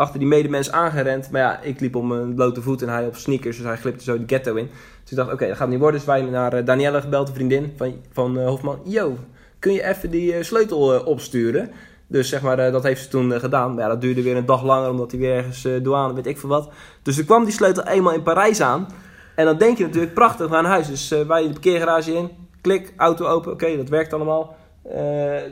achter 0.00 0.18
die 0.18 0.28
medemens 0.28 0.72
aangerend. 0.72 1.30
Maar 1.30 1.40
ja, 1.40 1.60
ik 1.60 1.80
liep 1.80 1.94
op 1.94 2.04
mijn 2.04 2.34
blote 2.34 2.62
voet 2.62 2.82
en 2.82 2.88
hij 2.88 3.06
op 3.06 3.16
sneakers. 3.16 3.56
Dus 3.56 3.66
hij 3.66 3.76
glipte 3.76 4.04
zo 4.04 4.18
de 4.18 4.24
ghetto 4.26 4.54
in. 4.54 4.68
Dus 5.02 5.10
ik 5.10 5.16
dacht, 5.16 5.32
oké, 5.32 5.46
dat 5.46 5.56
gaat 5.56 5.68
niet 5.68 5.78
worden. 5.78 5.98
Dus 5.98 6.08
wij 6.08 6.22
naar 6.22 6.52
eh, 6.52 6.64
Danielle 6.64 7.00
gebeld, 7.00 7.28
een 7.28 7.34
vriendin 7.34 7.72
van, 7.76 7.94
van 8.12 8.38
eh, 8.38 8.46
Hofman. 8.46 8.80
Yo, 8.84 9.16
kun 9.58 9.72
je 9.72 9.82
even 9.82 10.10
die 10.10 10.34
eh, 10.34 10.42
sleutel 10.42 11.00
opsturen? 11.00 11.70
Dus 12.06 12.28
zeg 12.28 12.42
maar, 12.42 12.56
dat 12.72 12.82
heeft 12.82 13.02
ze 13.02 13.08
toen 13.08 13.40
gedaan. 13.40 13.74
Maar 13.74 13.82
ja, 13.82 13.88
dat 13.88 14.00
duurde 14.00 14.22
weer 14.22 14.36
een 14.36 14.46
dag 14.46 14.62
langer, 14.62 14.90
omdat 14.90 15.10
hij 15.10 15.20
weer 15.20 15.34
ergens 15.34 15.68
douane, 15.82 16.14
weet 16.14 16.26
ik 16.26 16.38
veel 16.38 16.48
wat. 16.48 16.70
Dus 17.02 17.18
er 17.18 17.24
kwam 17.24 17.44
die 17.44 17.52
sleutel 17.52 17.86
eenmaal 17.86 18.12
in 18.12 18.22
Parijs 18.22 18.60
aan. 18.60 18.88
En 19.34 19.44
dan 19.44 19.58
denk 19.58 19.78
je 19.78 19.84
natuurlijk, 19.84 20.14
prachtig, 20.14 20.48
naar 20.48 20.64
huis. 20.64 20.86
Dus 20.86 21.08
wij 21.08 21.42
de 21.42 21.50
parkeergarage 21.52 22.12
in, 22.12 22.30
klik, 22.60 22.92
auto 22.96 23.26
open, 23.26 23.52
oké, 23.52 23.76
dat 23.76 23.88
werkt 23.88 24.12
allemaal. 24.12 24.56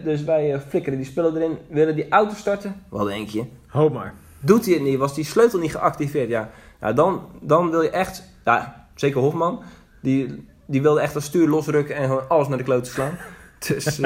Dus 0.04 0.24
wij 0.24 0.60
flikkeren 0.68 0.98
die 0.98 1.06
spullen 1.06 1.36
erin, 1.36 1.58
willen 1.68 1.94
die 1.94 2.08
auto 2.08 2.34
starten. 2.34 2.82
Wat 2.88 3.06
denk 3.06 3.28
je? 3.28 3.44
Hoop 3.66 3.92
maar. 3.92 4.14
Doet 4.40 4.64
hij 4.64 4.74
het 4.74 4.82
niet? 4.82 4.98
Was 4.98 5.14
die 5.14 5.24
sleutel 5.24 5.58
niet 5.58 5.72
geactiveerd? 5.72 6.28
Ja, 6.28 6.50
ja 6.80 6.92
dan, 6.92 7.28
dan 7.40 7.70
wil 7.70 7.82
je 7.82 7.90
echt, 7.90 8.22
ja, 8.44 8.86
zeker 8.94 9.20
Hofman, 9.20 9.62
die, 10.02 10.48
die 10.66 10.82
wilde 10.82 11.00
echt 11.00 11.14
dat 11.14 11.22
stuur 11.22 11.48
losrukken 11.48 11.96
en 11.96 12.06
gewoon 12.06 12.28
alles 12.28 12.48
naar 12.48 12.58
de 12.58 12.64
kloot 12.64 12.86
slaan. 12.86 13.18
Dus 13.68 14.00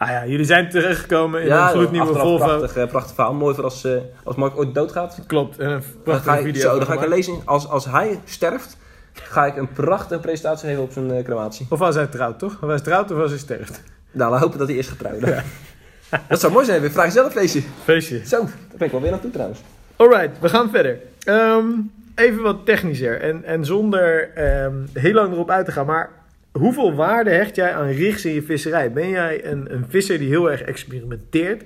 Ah 0.00 0.08
ja, 0.16 0.26
jullie 0.26 0.44
zijn 0.44 0.68
terechtgekomen 0.68 1.40
in 1.40 1.46
ja, 1.46 1.66
een 1.66 1.70
gloednieuwe 1.72 2.14
Volvo. 2.14 2.44
Prachtig, 2.44 2.76
eh, 2.76 2.88
prachtig 2.88 3.14
verhaal. 3.14 3.34
Mooi 3.34 3.54
voor 3.54 3.64
als, 3.64 3.84
eh, 3.84 3.96
als 4.24 4.36
Mark 4.36 4.56
ooit 4.56 4.74
doodgaat. 4.74 5.18
Klopt, 5.26 5.58
en 5.58 5.70
een 5.70 5.82
prachtige 6.04 6.42
video. 6.42 6.60
zo, 6.60 6.76
dan 6.76 6.86
ga 6.86 6.92
ik 6.92 7.02
een 7.02 7.08
lezing. 7.08 7.42
Als, 7.44 7.68
als 7.68 7.84
hij 7.84 8.20
sterft, 8.24 8.76
ga 9.12 9.46
ik 9.46 9.56
een 9.56 9.72
prachtige 9.72 10.20
presentatie 10.20 10.68
geven 10.68 10.82
op 10.82 10.92
zijn 10.92 11.24
crematie. 11.24 11.66
Of 11.70 11.78
was 11.78 11.94
hij 11.94 12.06
trouwt, 12.06 12.38
toch? 12.38 12.62
Of 12.62 12.68
hij 12.68 12.80
trouwt 12.80 13.10
of 13.10 13.16
was 13.16 13.30
hij 13.30 13.38
sterft? 13.38 13.82
Nou, 14.10 14.32
we 14.32 14.38
hopen 14.38 14.58
dat 14.58 14.68
hij 14.68 14.76
is 14.76 14.88
getrouwd. 14.88 15.22
Dat 16.28 16.40
zou 16.40 16.52
mooi 16.52 16.64
zijn. 16.64 16.80
We 16.80 16.90
vragen 16.90 17.12
zelf 17.12 17.32
feestje. 17.32 17.62
Feestje. 17.84 18.26
Zo, 18.26 18.40
daar 18.40 18.50
ben 18.76 18.86
ik 18.86 18.92
wel 18.92 19.00
weer 19.00 19.10
naartoe 19.10 19.30
trouwens. 19.30 19.60
Alright, 19.96 20.38
we 20.40 20.48
gaan 20.48 20.70
verder. 20.70 20.98
Ehm, 21.24 21.64
even 22.14 22.42
wat 22.42 22.66
technischer 22.66 23.20
en, 23.20 23.44
en 23.44 23.64
zonder 23.64 24.30
ehm, 24.34 24.74
heel 24.92 25.12
lang 25.12 25.32
erop 25.32 25.50
uit 25.50 25.64
te 25.66 25.72
gaan. 25.72 25.86
Maar 25.86 26.10
hoeveel 26.52 26.94
waarde 26.94 27.30
hecht 27.30 27.56
jij 27.56 27.74
aan 27.74 27.88
rigs 27.88 28.24
in 28.24 28.34
je 28.34 28.42
visserij? 28.42 28.92
Ben 28.92 29.08
jij 29.08 29.44
een, 29.46 29.72
een 29.74 29.84
visser 29.88 30.18
die 30.18 30.28
heel 30.28 30.50
erg 30.50 30.62
experimenteert? 30.62 31.62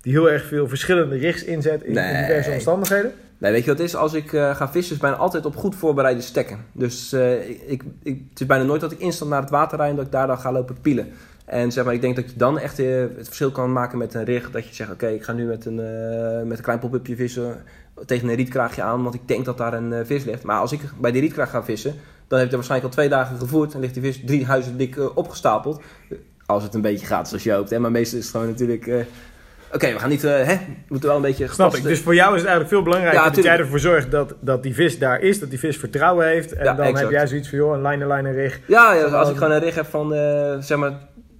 Die 0.00 0.12
heel 0.12 0.30
erg 0.30 0.44
veel 0.44 0.68
verschillende 0.68 1.16
rigs 1.16 1.44
inzet 1.44 1.82
in, 1.82 1.94
diverse 2.26 2.50
omstandigheden? 2.50 3.12
Nee, 3.38 3.52
weet 3.52 3.64
je 3.64 3.70
wat 3.70 3.78
het 3.78 3.88
is? 3.88 3.94
Als 3.96 4.12
ik 4.14 4.32
eh, 4.32 4.54
ga 4.56 4.64
vissen, 4.64 4.80
is 4.80 4.88
het 4.88 5.00
bijna 5.00 5.16
altijd 5.16 5.46
op 5.46 5.56
goed 5.56 5.74
voorbereide 5.76 6.20
stekken. 6.20 6.58
Dus 6.72 7.12
eh, 7.12 7.48
ik, 7.48 7.60
ik, 7.66 7.82
ik- 8.02 8.22
het 8.30 8.40
is 8.40 8.46
bijna 8.46 8.64
nooit 8.64 8.80
dat 8.80 8.92
ik 8.92 8.98
instant 8.98 9.30
naar 9.30 9.40
het 9.40 9.50
water 9.50 9.78
rijd 9.78 9.90
en 9.90 9.96
dat 9.96 10.04
ik 10.06 10.12
daar 10.12 10.26
dan 10.26 10.38
ga 10.38 10.52
lopen 10.52 10.76
pielen. 10.80 11.12
En 11.44 11.72
zeg 11.72 11.84
maar, 11.84 11.94
ik 11.94 12.00
denk 12.00 12.16
dat 12.16 12.30
je 12.30 12.36
dan 12.36 12.58
echt 12.58 12.78
eh, 12.78 12.86
het 13.16 13.26
verschil 13.26 13.50
kan 13.50 13.72
maken 13.72 13.98
met 13.98 14.14
een 14.14 14.24
rig. 14.24 14.50
Dat 14.50 14.68
je 14.68 14.74
zegt, 14.74 14.90
oké, 14.92 15.06
ik 15.06 15.24
ga 15.24 15.32
nu 15.32 15.44
met 15.44 15.64
een, 15.66 15.78
eh, 15.80 16.42
met 16.46 16.58
een 16.58 16.64
klein 16.64 16.78
pop-upje 16.78 17.16
vissen 17.16 17.62
tegen 18.06 18.28
een 18.28 18.34
rietkraagje 18.34 18.82
aan, 18.82 19.02
want 19.02 19.14
ik 19.14 19.28
denk 19.28 19.44
dat 19.44 19.58
daar 19.58 19.72
een 19.74 19.92
eh, 19.92 20.00
vis 20.04 20.24
ligt. 20.24 20.42
Maar 20.42 20.58
als 20.60 20.72
ik 20.72 20.80
bij 21.00 21.12
die 21.12 21.20
rietkraag 21.20 21.50
ga 21.50 21.62
vissen, 21.64 21.94
dan 22.28 22.38
heb 22.38 22.46
ik 22.46 22.50
er 22.52 22.58
waarschijnlijk 22.58 22.90
al 22.90 22.96
twee 22.96 23.08
dagen 23.08 23.38
gevoerd 23.38 23.74
en 23.74 23.80
ligt 23.80 23.94
die 23.94 24.02
vis 24.02 24.20
drie 24.24 24.46
huizen 24.46 24.76
dik 24.76 25.16
opgestapeld. 25.16 25.82
Als 26.46 26.62
het 26.62 26.74
een 26.74 26.80
beetje 26.80 27.06
gaat 27.06 27.28
zoals 27.28 27.42
je 27.42 27.52
hoopt. 27.52 27.70
Hè? 27.70 27.78
Maar 27.78 27.90
meestal 27.90 28.18
is 28.18 28.24
het 28.24 28.34
gewoon 28.34 28.50
natuurlijk... 28.50 29.06
Oké, 29.72 29.92
we 29.92 29.98
gaan 29.98 30.08
niet... 30.08 30.22
hè? 30.22 30.44
We 30.44 30.58
moeten 30.88 31.08
wel 31.08 31.16
een 31.16 31.22
beetje... 31.24 31.44
Snap 31.48 31.56
ik. 31.56 31.56
gepaste- 31.74 31.88
Dus 31.88 32.00
voor 32.00 32.14
jou 32.14 32.34
is 32.34 32.40
het 32.40 32.48
eigenlijk 32.50 32.68
veel 32.68 32.82
belangrijker 32.82 33.20
Ja, 33.22 33.30
dat 33.30 33.44
jij 33.44 33.58
ervoor 33.58 33.78
zorgt 33.78 34.10
dat, 34.10 34.34
dat 34.40 34.62
die 34.62 34.74
vis 34.74 34.98
daar 34.98 35.20
is, 35.20 35.40
dat 35.40 35.50
die 35.50 35.58
vis 35.58 35.76
vertrouwen 35.76 36.26
heeft. 36.26 36.52
En 36.52 36.64
Ja, 36.64 36.74
dan 36.74 36.96
heb 36.96 37.10
jij 37.10 37.26
zoiets 37.26 37.48
van, 37.48 37.58
joh, 37.58 37.74
een 37.76 37.82
line-line 37.86 38.30
rig. 38.30 38.60
Ja, 38.66 38.92
ja, 38.94 39.04
als 39.04 39.30
ik 39.30 39.36
gewoon 39.36 39.52
een 39.52 39.60
rig 39.60 39.74
heb 39.74 39.86
van 39.86 40.10
zeg 40.62 40.78
maar 40.78 40.92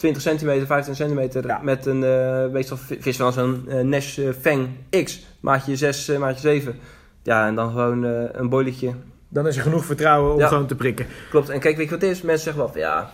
20 0.05 0.23
centimeter, 0.23 0.67
15 0.67 0.95
centimeter 0.95 1.47
Ja. 1.47 1.61
met 1.63 1.87
een 1.87 2.05
eh 2.05 2.47
meestal 2.47 2.77
vi- 2.77 2.97
vis 3.01 3.17
van 3.17 3.33
zo'n 3.33 3.65
eh, 3.69 3.81
Nash 3.81 4.19
eh, 4.19 4.29
Fang 4.41 4.69
X, 5.05 5.27
maatje 5.41 5.77
6, 5.77 6.09
eh, 6.09 6.19
maatje 6.19 6.41
7. 6.41 6.75
Ja, 7.23 7.47
en 7.47 7.55
dan 7.55 7.71
gewoon 7.71 8.03
een 8.33 8.49
boiletje. 8.49 8.93
Dan 9.29 9.47
is 9.47 9.57
er 9.57 9.63
genoeg 9.63 9.85
vertrouwen 9.85 10.33
om 10.33 10.39
Ja. 10.39 10.47
gewoon 10.49 10.67
te 10.67 10.75
prikken. 10.75 11.07
Klopt. 11.31 11.49
En 11.49 11.61
kijk, 11.61 11.77
weet 11.77 11.85
je 11.85 11.91
wat 11.93 12.01
het 12.01 12.11
is? 12.11 12.23
Mensen 12.23 12.45
zeggen 12.45 12.63
wel 12.63 12.73
van 12.73 12.81
ja, 12.81 13.11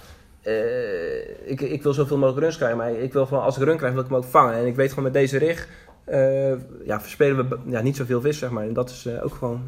ik, 1.45 1.61
ik 1.61 1.83
wil 1.83 1.93
zoveel 1.95 2.17
mogelijk 2.19 2.43
runs 2.43 2.57
krijgen, 2.57 2.77
maar 2.79 2.93
ik 2.93 3.13
wil 3.13 3.27
gewoon 3.27 3.43
als 3.43 3.57
ik 3.57 3.63
run 3.63 3.77
krijg, 3.77 3.93
wil 3.93 4.03
ik 4.03 4.09
hem 4.09 4.17
ook 4.19 4.25
vangen. 4.25 4.55
En 4.55 4.67
ik 4.67 4.77
weet 4.77 4.89
gewoon 4.89 5.05
met 5.05 5.13
deze 5.13 5.39
rig, 5.39 5.69
ja, 6.85 7.01
verspelen 7.01 7.49
we 7.49 7.59
ja, 7.67 7.81
niet 7.81 7.97
zoveel 7.97 8.21
vis, 8.21 8.39
zeg 8.39 8.51
maar. 8.51 8.65
En 8.65 8.73
dat 8.73 8.91
is 8.91 9.09
ook 9.23 9.35
gewoon 9.35 9.63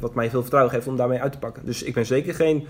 wat 0.00 0.14
mij 0.14 0.30
veel 0.30 0.40
vertrouwen 0.40 0.74
geeft 0.74 0.86
om 0.86 0.96
daarmee 0.96 1.20
uit 1.20 1.32
te 1.32 1.38
pakken. 1.38 1.64
Dus 1.66 1.82
ik 1.82 1.94
ben 1.94 2.06
zeker 2.06 2.34
geen 2.34 2.66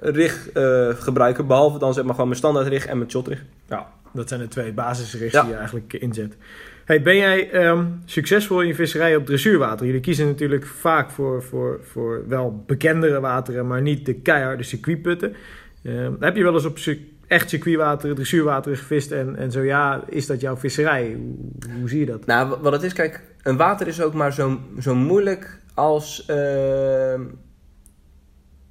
rig 0.00 0.50
eh, 0.50 0.88
gebruiker, 0.88 1.46
behalve 1.46 1.78
dan 1.78 1.94
zeg 1.94 2.04
maar 2.04 2.12
gewoon 2.12 2.28
mijn 2.28 2.40
standaard 2.40 2.66
rig 2.66 2.86
en 2.86 2.98
mijn 2.98 3.10
shot 3.10 3.28
rig. 3.28 3.44
Ja, 3.68 3.86
dat 4.12 4.28
zijn 4.28 4.40
de 4.40 4.48
twee 4.48 4.72
basisrigs 4.72 5.32
Ja. 5.32 5.40
die 5.40 5.50
je 5.50 5.56
eigenlijk 5.56 5.92
inzet. 5.92 6.36
Hey, 6.84 7.02
ben 7.02 7.16
jij 7.16 7.50
ehm, 7.50 7.84
succesvol 8.04 8.60
in 8.60 8.66
je 8.66 8.74
visserij 8.74 9.16
op 9.16 9.26
dressuurwater? 9.26 9.86
Jullie 9.86 10.00
kiezen 10.00 10.26
natuurlijk 10.26 10.66
vaak 10.66 11.10
voor, 11.10 11.42
voor, 11.42 11.80
voor 11.82 12.28
wel 12.28 12.62
bekendere 12.66 13.20
wateren, 13.20 13.66
maar 13.66 13.82
niet 13.82 14.06
de 14.06 14.14
keiharde 14.14 14.62
circuitputten. 14.62 15.34
Ehm, 15.82 16.12
heb 16.20 16.36
je 16.36 16.42
wel 16.42 16.54
eens 16.54 16.64
op 16.64 16.78
echt 17.26 17.48
circuitwater, 17.48 18.14
dressuurwater 18.14 18.76
gevist? 18.76 19.10
En, 19.10 19.36
en 19.36 19.50
zo 19.50 19.60
ja, 19.62 20.04
is 20.08 20.26
dat 20.26 20.40
jouw 20.40 20.56
visserij? 20.56 21.16
Hoe, 21.16 21.74
hoe 21.78 21.88
zie 21.88 22.00
je 22.00 22.06
dat? 22.06 22.26
Nou, 22.26 22.48
wa- 22.48 22.60
wat 22.60 22.72
het 22.72 22.82
is, 22.82 22.92
kijk, 22.92 23.20
een 23.42 23.56
water 23.56 23.86
is 23.86 24.02
ook 24.02 24.14
maar 24.14 24.32
zo, 24.32 24.60
zo 24.80 24.94
moeilijk 24.94 25.58
als. 25.74 26.24
ehm 26.26 27.20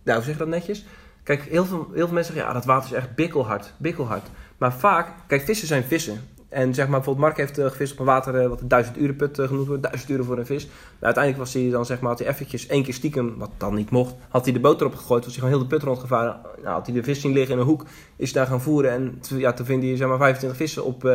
nou, 0.04 0.18
hoe 0.18 0.28
zeg 0.28 0.34
je 0.34 0.38
dat 0.44 0.48
netjes? 0.48 0.86
Kijk, 1.30 1.44
heel 1.44 1.66
veel, 1.66 1.88
heel 1.94 2.06
veel 2.06 2.14
mensen 2.14 2.34
zeggen, 2.34 2.52
ja, 2.52 2.60
dat 2.60 2.66
water 2.66 2.90
is 2.90 2.96
echt 2.96 3.16
bikkelhard, 3.16 3.74
bikkelhard. 3.78 4.28
Maar 4.58 4.74
vaak, 4.74 5.08
kijk, 5.28 5.42
vissen 5.42 5.68
zijn 5.68 5.84
vissen. 5.84 6.22
En 6.48 6.74
zeg 6.74 6.88
maar, 6.88 6.96
bijvoorbeeld 6.96 7.26
Mark 7.26 7.38
heeft 7.38 7.60
uh, 7.60 7.66
gevist 7.66 7.92
op 7.92 8.00
een 8.00 8.06
water 8.06 8.42
uh, 8.42 8.48
wat 8.48 8.62
een 8.62 8.68
duizend 8.68 8.98
uren 8.98 9.16
put 9.16 9.40
uh, 9.40 9.48
genoemd 9.48 9.68
wordt. 9.68 9.84
Duizend 9.84 10.10
uren 10.10 10.26
voor 10.26 10.38
een 10.38 10.46
vis. 10.46 10.66
Maar 10.66 10.76
uiteindelijk 11.00 11.44
was 11.44 11.54
hij 11.54 11.70
dan, 11.70 11.86
zeg 11.86 12.00
maar, 12.00 12.10
had 12.10 12.20
hij 12.20 12.28
eventjes 12.28 12.68
één 12.68 12.84
keer 12.84 12.94
stiekem, 12.94 13.38
wat 13.38 13.50
dan 13.58 13.76
niet 13.76 13.90
mocht, 13.90 14.16
had 14.30 14.44
hij 14.44 14.54
de 14.54 14.60
boot 14.60 14.82
erop 14.82 14.96
gegooid. 14.96 15.26
Was 15.26 15.34
hij 15.36 15.44
gewoon 15.44 15.60
heel 15.60 15.68
de 15.68 15.76
put 15.76 15.84
rondgevaren. 15.84 16.40
Nou, 16.64 16.74
had 16.76 16.86
hij 16.86 16.96
de 16.96 17.04
vis 17.04 17.22
zien 17.22 17.34
liggen 17.34 17.54
in 17.54 17.60
een 17.60 17.68
hoek, 17.68 17.86
is 18.16 18.34
daar 18.34 18.48
gaan 18.48 18.62
voeren. 18.62 18.92
En 18.92 19.22
ja, 19.38 19.54
toen 19.54 19.66
vind 19.66 19.84
hij, 19.84 19.96
zeg 19.96 20.08
maar, 20.08 20.18
25 20.18 20.60
vissen 20.60 20.86
op, 20.86 21.10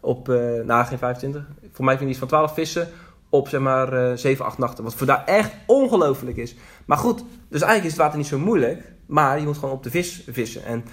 op 0.00 0.26
nou 0.64 0.84
geen 0.84 0.98
25. 0.98 1.46
Voor 1.72 1.84
mij 1.84 1.96
vind 1.96 2.00
hij 2.00 2.08
iets 2.08 2.18
van 2.18 2.28
12 2.28 2.54
vissen 2.54 2.88
op, 3.28 3.48
zeg 3.48 3.60
maar, 3.60 4.18
7, 4.18 4.44
8 4.44 4.58
nachten. 4.58 4.84
Wat 4.84 4.94
voor 4.94 5.06
daar 5.06 5.24
echt 5.24 5.52
ongelooflijk 5.66 6.36
is. 6.36 6.54
Maar 6.84 6.98
goed, 6.98 7.24
dus 7.48 7.60
eigenlijk 7.60 7.84
is 7.84 7.92
het 7.92 8.00
water 8.00 8.18
niet 8.18 8.26
zo 8.26 8.38
moeilijk. 8.38 8.91
Maar 9.06 9.38
je 9.38 9.46
moet 9.46 9.58
gewoon 9.58 9.74
op 9.74 9.82
de 9.82 9.90
vis 9.90 10.24
vissen. 10.30 10.64
En 10.64 10.84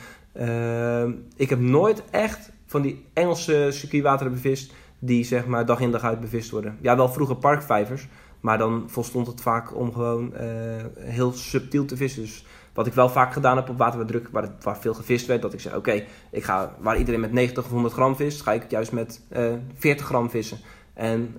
ik 1.35 1.49
heb 1.49 1.59
nooit 1.59 2.03
echt 2.09 2.51
van 2.65 2.81
die 2.81 3.05
Engelse 3.13 3.67
circuitwateren 3.71 4.33
bevist 4.33 4.73
die 4.99 5.23
zeg 5.23 5.45
maar 5.45 5.65
dag 5.65 5.79
in 5.79 5.91
dag 5.91 6.03
uit 6.03 6.19
bevist 6.19 6.49
worden. 6.49 6.77
Ja, 6.81 6.95
wel 6.95 7.09
vroeger 7.09 7.35
parkvijvers, 7.35 8.07
maar 8.39 8.57
dan 8.57 8.83
volstond 8.87 9.27
het 9.27 9.41
vaak 9.41 9.75
om 9.75 9.93
gewoon 9.93 10.33
uh, 10.33 10.41
heel 10.95 11.31
subtiel 11.31 11.85
te 11.85 11.97
vissen. 11.97 12.21
Dus 12.21 12.45
wat 12.73 12.87
ik 12.87 12.93
wel 12.93 13.09
vaak 13.09 13.33
gedaan 13.33 13.55
heb 13.55 13.69
op 13.69 13.77
water 13.77 14.05
druk, 14.05 14.29
waar, 14.31 14.49
waar 14.61 14.77
veel 14.77 14.93
gevist 14.93 15.25
werd, 15.25 15.41
dat 15.41 15.53
ik 15.53 15.59
zei: 15.59 15.75
Oké, 15.75 16.03
ik 16.31 16.43
ga 16.43 16.75
waar 16.79 16.97
iedereen 16.97 17.19
met 17.19 17.31
90 17.31 17.63
of 17.63 17.71
100 17.71 17.93
gram 17.93 18.15
vist, 18.15 18.41
ga 18.41 18.51
ik 18.51 18.69
juist 18.69 18.91
met 18.91 19.21
uh, 19.31 19.53
eh, 19.53 19.59
40 19.75 20.05
gram 20.05 20.29
vissen. 20.29 20.57
En 20.93 21.35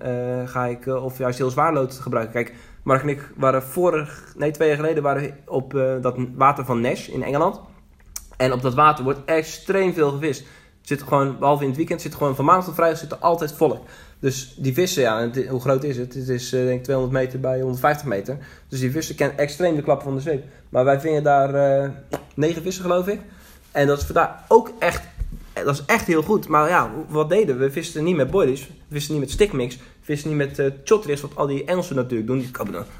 ga 0.47 0.67
ik, 0.67 0.87
of 0.87 1.19
juist 1.19 1.39
heel 1.39 1.51
zwaar 1.51 1.73
lood 1.73 1.95
gebruiken. 1.95 2.33
Kijk, 2.33 2.55
Mark 2.83 3.03
en 3.03 3.09
ik 3.09 3.33
waren 3.37 3.63
vorig, 3.63 4.33
nee, 4.37 4.51
twee 4.51 4.69
jaar 4.69 4.77
geleden 4.77 5.03
waren 5.03 5.37
op 5.47 5.73
dat 6.01 6.17
water 6.35 6.65
van 6.65 6.81
Nash 6.81 7.09
in 7.09 7.23
Engeland. 7.23 7.61
En 8.37 8.53
op 8.53 8.63
dat 8.63 8.75
water 8.75 9.05
wordt 9.05 9.21
extreem 9.25 9.95
veel 9.95 10.11
gevist. 10.11 10.45
Zit 10.81 11.03
gewoon, 11.03 11.39
behalve 11.39 11.63
in 11.63 11.69
het 11.69 11.79
weekend, 11.79 12.01
zit 12.01 12.15
gewoon 12.15 12.37
van 12.37 12.45
maandag 12.45 12.65
tot 12.65 12.75
vrijdag 12.75 12.99
zit 12.99 13.13
er 13.13 13.19
altijd 13.19 13.53
volk. 13.53 13.87
Dus 14.21 14.55
die 14.57 14.73
vissen, 14.75 15.03
ja, 15.03 15.31
hoe 15.49 15.61
groot 15.61 15.85
is 15.85 15.97
het? 15.97 16.15
Het 16.15 16.29
is 16.29 16.53
uh, 16.53 16.65
denk 16.65 16.79
ik 16.79 16.85
200 16.85 17.23
meter 17.23 17.41
bij 17.41 17.61
150 17.61 18.07
meter. 18.07 18.39
Dus 18.69 18.81
die 18.81 18.91
vissen 18.91 19.15
kennen 19.15 19.39
extreem 19.39 19.77
de 19.77 19.83
klappen 19.83 20.05
van 20.05 20.15
de 20.15 20.21
zweep. 20.21 20.45
Maar 20.69 20.85
wij 20.85 21.01
vingen 21.01 21.23
daar 21.23 21.83
uh, 21.83 21.91
negen 22.35 22.63
vissen, 22.63 22.83
geloof 22.83 23.09
ik. 23.09 23.21
En 23.71 23.87
dat 23.87 23.99
is 23.99 24.07
daar 24.07 24.45
ook 24.49 24.73
echt, 24.79 25.03
dat 25.53 25.75
is 25.75 25.85
echt 25.87 26.07
heel 26.07 26.23
goed. 26.23 26.49
Maar 26.49 26.69
ja, 26.69 26.91
wat 27.09 27.29
deden 27.29 27.59
we? 27.59 27.65
We 27.65 27.71
visten 27.71 28.05
niet 28.05 28.17
met 28.17 28.31
boilies, 28.31 28.67
we 28.67 28.95
visten 28.95 29.13
niet 29.13 29.23
met 29.23 29.33
stickmix, 29.33 29.79
we 30.11 30.17
visten 30.17 30.37
niet 30.37 30.49
met 30.49 30.59
uh, 30.59 30.67
chotris, 30.85 31.21
wat 31.21 31.37
al 31.37 31.47
die 31.47 31.65
Engelsen 31.65 31.97
natuurlijk 31.97 32.29
doen. 32.29 32.39
Die 32.39 32.51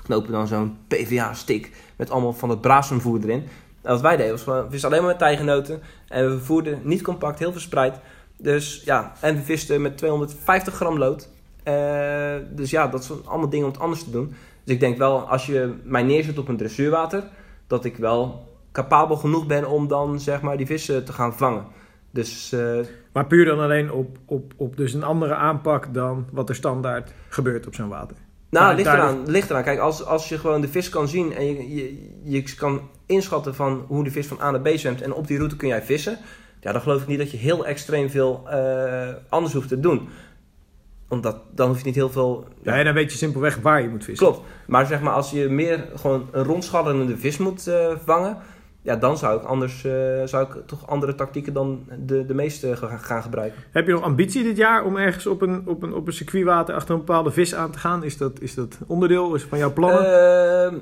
knopen 0.03 0.33
dan 0.33 0.47
zo'n 0.47 0.77
PVA-stick 0.89 1.71
met 1.97 2.11
allemaal 2.11 2.33
van 2.33 2.51
het 2.51 2.61
brazenvoer 2.61 3.19
erin. 3.23 3.45
En 3.83 3.93
wat 3.93 4.01
wij 4.01 4.17
deden 4.17 4.33
was 4.33 4.45
we 4.45 4.67
visten 4.71 4.89
alleen 4.89 5.03
maar 5.03 5.11
met 5.11 5.19
tijgenoten. 5.19 5.81
En 6.09 6.31
we 6.31 6.39
voerden 6.39 6.81
niet 6.83 7.03
compact, 7.03 7.39
heel 7.39 7.53
verspreid. 7.53 7.97
Dus 8.37 8.83
ja, 8.85 9.13
en 9.21 9.35
we 9.35 9.43
visten 9.43 9.83
met 9.83 9.97
250 9.97 10.75
gram 10.75 10.99
lood. 10.99 11.29
Uh, 11.65 12.35
dus 12.51 12.71
ja, 12.71 12.89
dat 12.89 13.05
zijn 13.05 13.19
allemaal 13.25 13.49
dingen 13.49 13.67
om 13.67 13.73
het 13.73 13.81
anders 13.81 14.05
te 14.05 14.11
doen. 14.11 14.35
Dus 14.65 14.75
ik 14.75 14.81
denk 14.81 14.99
wel, 14.99 15.21
als 15.21 15.47
je 15.47 15.75
mij 15.85 16.03
neerzet 16.03 16.39
op 16.39 16.49
een 16.49 16.57
dressuurwater, 16.57 17.25
dat 17.67 17.85
ik 17.85 17.97
wel 17.97 18.49
capabel 18.73 19.17
genoeg 19.17 19.47
ben 19.47 19.69
om 19.69 19.89
dan 19.89 20.21
zeg 20.21 20.41
maar 20.41 20.57
die 20.57 20.67
vissen 20.67 21.05
te 21.05 21.13
gaan 21.13 21.35
vangen. 21.35 21.65
Dus, 22.11 22.53
uh, 22.53 22.79
maar 23.13 23.27
puur 23.27 23.45
dan 23.45 23.61
alleen 23.61 23.93
op, 23.93 24.19
op, 24.25 24.53
op 24.57 24.77
dus 24.77 24.93
een 24.93 25.05
andere 25.05 25.35
aanpak 25.35 25.95
dan 25.95 26.27
wat 26.33 26.49
er 26.49 26.55
standaard 26.55 27.13
gebeurt 27.29 27.67
op 27.67 27.75
zo'n 27.75 27.89
water? 27.89 28.17
Nou, 28.51 28.77
ligt 28.77 28.89
eraan, 28.89 29.31
ligt 29.31 29.51
eraan. 29.51 29.63
Kijk, 29.63 29.79
als, 29.79 30.05
als 30.05 30.29
je 30.29 30.39
gewoon 30.39 30.61
de 30.61 30.69
vis 30.69 30.89
kan 30.89 31.09
zien 31.09 31.35
en 31.35 31.47
je, 31.47 31.75
je, 31.75 32.09
je 32.23 32.55
kan 32.55 32.81
inschatten 33.07 33.55
van 33.55 33.85
hoe 33.89 34.05
de 34.05 34.11
vis 34.11 34.27
van 34.27 34.41
A 34.41 34.51
naar 34.51 34.61
B 34.61 34.69
zwemt 34.69 35.03
en 35.03 35.13
op 35.13 35.27
die 35.27 35.37
route 35.37 35.57
kun 35.57 35.69
jij 35.69 35.83
vissen, 35.83 36.19
ja, 36.61 36.73
dan 36.73 36.81
geloof 36.81 37.03
ik 37.03 37.07
niet 37.07 37.19
dat 37.19 37.31
je 37.31 37.37
heel 37.37 37.67
extreem 37.67 38.11
veel 38.11 38.45
uh, 38.47 39.09
anders 39.29 39.55
hoeft 39.55 39.69
te 39.69 39.81
doen. 39.81 40.09
Omdat 41.09 41.37
dan 41.55 41.69
hoef 41.69 41.79
je 41.79 41.85
niet 41.85 41.95
heel 41.95 42.11
veel. 42.11 42.49
Ja, 42.63 42.77
ja, 42.77 42.85
dan 42.85 42.95
weet 42.95 43.13
je 43.13 43.19
simpelweg 43.19 43.57
waar 43.57 43.83
je 43.83 43.89
moet 43.89 44.05
vissen. 44.05 44.27
Klopt. 44.27 44.47
Maar 44.67 44.87
zeg 44.87 45.01
maar, 45.01 45.13
als 45.13 45.31
je 45.31 45.49
meer 45.49 45.89
gewoon 45.95 46.29
een 46.31 46.45
rondschadderende 46.45 47.17
vis 47.17 47.39
moet 47.39 47.69
uh, 47.69 47.93
vangen, 48.05 48.37
ja, 48.83 48.97
dan 48.97 49.19
zou 49.19 49.41
ik 49.41 49.47
anders 49.47 49.85
uh, 49.85 49.93
zou 50.25 50.47
ik 50.47 50.67
toch 50.67 50.89
andere 50.89 51.15
tactieken 51.15 51.53
dan 51.53 51.87
de, 51.99 52.27
de 52.27 52.35
meeste 52.35 52.77
gaan 52.77 53.23
gebruiken. 53.23 53.63
Heb 53.71 53.87
je 53.87 53.93
nog 53.93 54.03
ambitie 54.03 54.43
dit 54.43 54.57
jaar 54.57 54.85
om 54.85 54.97
ergens 54.97 55.27
op 55.27 55.43
een, 55.43 55.69
op 55.69 55.83
een, 55.83 55.95
op 55.95 56.07
een 56.07 56.13
circuitwater 56.13 56.75
achter 56.75 56.95
een 56.95 57.01
bepaalde 57.01 57.31
vis 57.31 57.55
aan 57.55 57.71
te 57.71 57.79
gaan? 57.79 58.05
Is 58.05 58.17
dat, 58.17 58.41
is 58.41 58.55
dat 58.55 58.79
onderdeel 58.87 59.35
is 59.35 59.43
van 59.43 59.59
jouw 59.59 59.73
plannen? 59.73 60.73
Uh, 60.73 60.79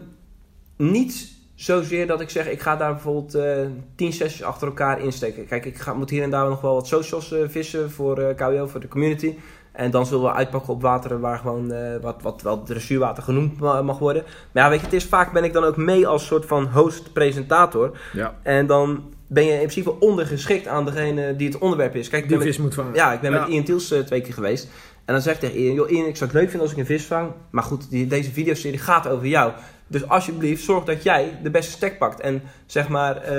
niet 0.77 1.37
zozeer 1.55 2.07
dat 2.07 2.21
ik 2.21 2.31
zeg, 2.31 2.49
ik 2.49 2.61
ga 2.61 2.77
daar 2.77 2.93
bijvoorbeeld 2.93 3.35
uh, 3.35 3.67
tien 3.97 4.13
sessies 4.13 4.43
achter 4.43 4.69
elkaar 4.69 5.01
insteken. 5.01 5.47
Kijk, 5.47 5.65
ik 5.65 5.79
ga, 5.79 5.95
moet 5.95 6.11
hier 6.11 6.23
en 6.23 6.31
daar 6.31 6.49
nog 6.49 6.61
wel 6.61 6.75
wat 6.75 6.87
socials 6.87 7.33
uh, 7.33 7.49
vissen 7.49 7.91
voor 7.91 8.35
KWO, 8.35 8.67
voor 8.67 8.81
de 8.81 8.89
community. 8.89 9.35
En 9.79 9.91
dan 9.91 10.07
zullen 10.07 10.25
we 10.25 10.33
uitpakken 10.33 10.73
op 10.73 10.83
wateren 10.83 11.21
waar 11.21 11.39
gewoon 11.39 11.73
wat, 12.01 12.23
wat 12.23 12.43
wel 12.43 12.63
dressuurwater 12.63 13.23
genoemd 13.23 13.59
mag 13.61 13.99
worden. 13.99 14.23
Maar 14.53 14.63
ja, 14.63 14.71
weet 14.71 14.79
je, 14.79 14.85
het 14.85 14.95
is 14.95 15.05
vaak 15.05 15.33
ben 15.33 15.45
ik 15.45 15.53
dan 15.53 15.65
ook 15.65 15.77
mee 15.77 16.07
als 16.07 16.27
soort 16.27 16.47
van 16.47 16.67
host-presentator. 16.67 17.99
Ja. 18.13 18.35
En 18.43 18.67
dan 18.67 19.03
ben 19.27 19.45
je 19.45 19.53
in 19.53 19.59
principe 19.59 20.01
ondergeschikt 20.01 20.67
aan 20.67 20.85
degene 20.85 21.37
die 21.37 21.49
het 21.49 21.59
onderwerp 21.59 21.95
is. 21.95 22.09
Kijk, 22.09 22.29
die 22.29 22.39
vis 22.39 22.57
met, 22.57 22.67
moet 22.67 22.75
vangen. 22.75 22.95
Ja, 22.95 23.13
ik 23.13 23.21
ben 23.21 23.33
met 23.33 23.49
Ian 23.49 23.65
Tiels 23.65 23.95
twee 24.07 24.21
keer 24.21 24.35
geweest. 24.35 24.69
En 25.05 25.15
dan 25.15 25.23
zeg 25.23 25.35
ik 25.35 25.41
tegen 25.41 25.57
Ian, 25.57 25.75
joh 25.75 25.91
Ian, 25.91 26.07
ik 26.07 26.17
zou 26.17 26.31
het 26.31 26.41
leuk 26.41 26.49
vinden 26.49 26.61
als 26.61 26.73
ik 26.73 26.79
een 26.79 26.87
vis 26.87 27.07
vang. 27.07 27.33
Maar 27.51 27.63
goed, 27.63 27.91
die, 27.91 28.07
deze 28.07 28.33
videoserie 28.33 28.79
gaat 28.79 29.09
over 29.09 29.27
jou. 29.27 29.53
Dus 29.87 30.09
alsjeblieft, 30.09 30.65
zorg 30.65 30.85
dat 30.85 31.03
jij 31.03 31.39
de 31.43 31.51
beste 31.51 31.73
stek 31.73 31.99
pakt. 31.99 32.21
En 32.21 32.43
zeg 32.67 32.89
maar, 32.89 33.17
uh, 33.17 33.31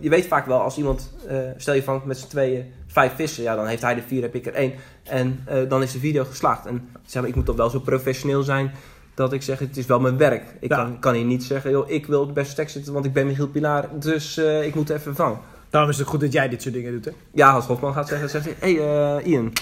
je 0.00 0.08
weet 0.08 0.26
vaak 0.26 0.46
wel 0.46 0.60
als 0.60 0.76
iemand, 0.76 1.12
uh, 1.30 1.38
stel 1.56 1.74
je 1.74 1.82
vangt 1.82 2.04
met 2.04 2.18
z'n 2.18 2.28
tweeën 2.28 2.72
vijf 2.88 3.14
vissen, 3.14 3.42
ja, 3.42 3.56
dan 3.56 3.66
heeft 3.66 3.82
hij 3.82 3.96
er 3.96 4.02
vier, 4.06 4.22
heb 4.22 4.34
ik 4.34 4.46
er 4.46 4.54
één. 4.54 4.72
En 5.02 5.44
uh, 5.52 5.68
dan 5.68 5.82
is 5.82 5.92
de 5.92 5.98
video 5.98 6.24
geslaagd. 6.24 6.66
En 6.66 6.88
zeg 7.06 7.20
maar, 7.20 7.30
ik 7.30 7.36
moet 7.36 7.46
toch 7.46 7.56
wel 7.56 7.70
zo 7.70 7.78
professioneel 7.78 8.42
zijn 8.42 8.70
dat 9.14 9.32
ik 9.32 9.42
zeg, 9.42 9.58
het 9.58 9.76
is 9.76 9.86
wel 9.86 10.00
mijn 10.00 10.16
werk. 10.16 10.44
Ik 10.60 10.70
ja. 10.70 10.76
kan, 10.76 10.98
kan 10.98 11.14
hier 11.14 11.24
niet 11.24 11.44
zeggen, 11.44 11.70
joh, 11.70 11.90
ik 11.90 12.06
wil 12.06 12.26
de 12.26 12.32
beste 12.32 12.52
stek 12.52 12.68
zitten, 12.68 12.92
want 12.92 13.04
ik 13.04 13.12
ben 13.12 13.26
Michiel 13.26 13.48
Pilaar, 13.48 13.88
dus 13.98 14.38
ik 14.38 14.74
moet 14.74 14.90
even 14.90 15.14
vangen. 15.14 15.38
Daarom 15.70 15.90
is 15.90 15.98
het 15.98 16.06
goed 16.06 16.20
dat 16.20 16.32
jij 16.32 16.48
dit 16.48 16.62
soort 16.62 16.74
dingen 16.74 16.92
doet, 16.92 17.04
hè? 17.04 17.10
Ja, 17.32 17.50
als 17.50 17.66
Hofman 17.66 17.92
gaat 17.92 18.08
zeggen, 18.08 18.30
zegt 18.30 18.44
hij, 18.44 18.54
hé 18.58 18.82
hey, 18.82 19.22
Ian, 19.22 19.52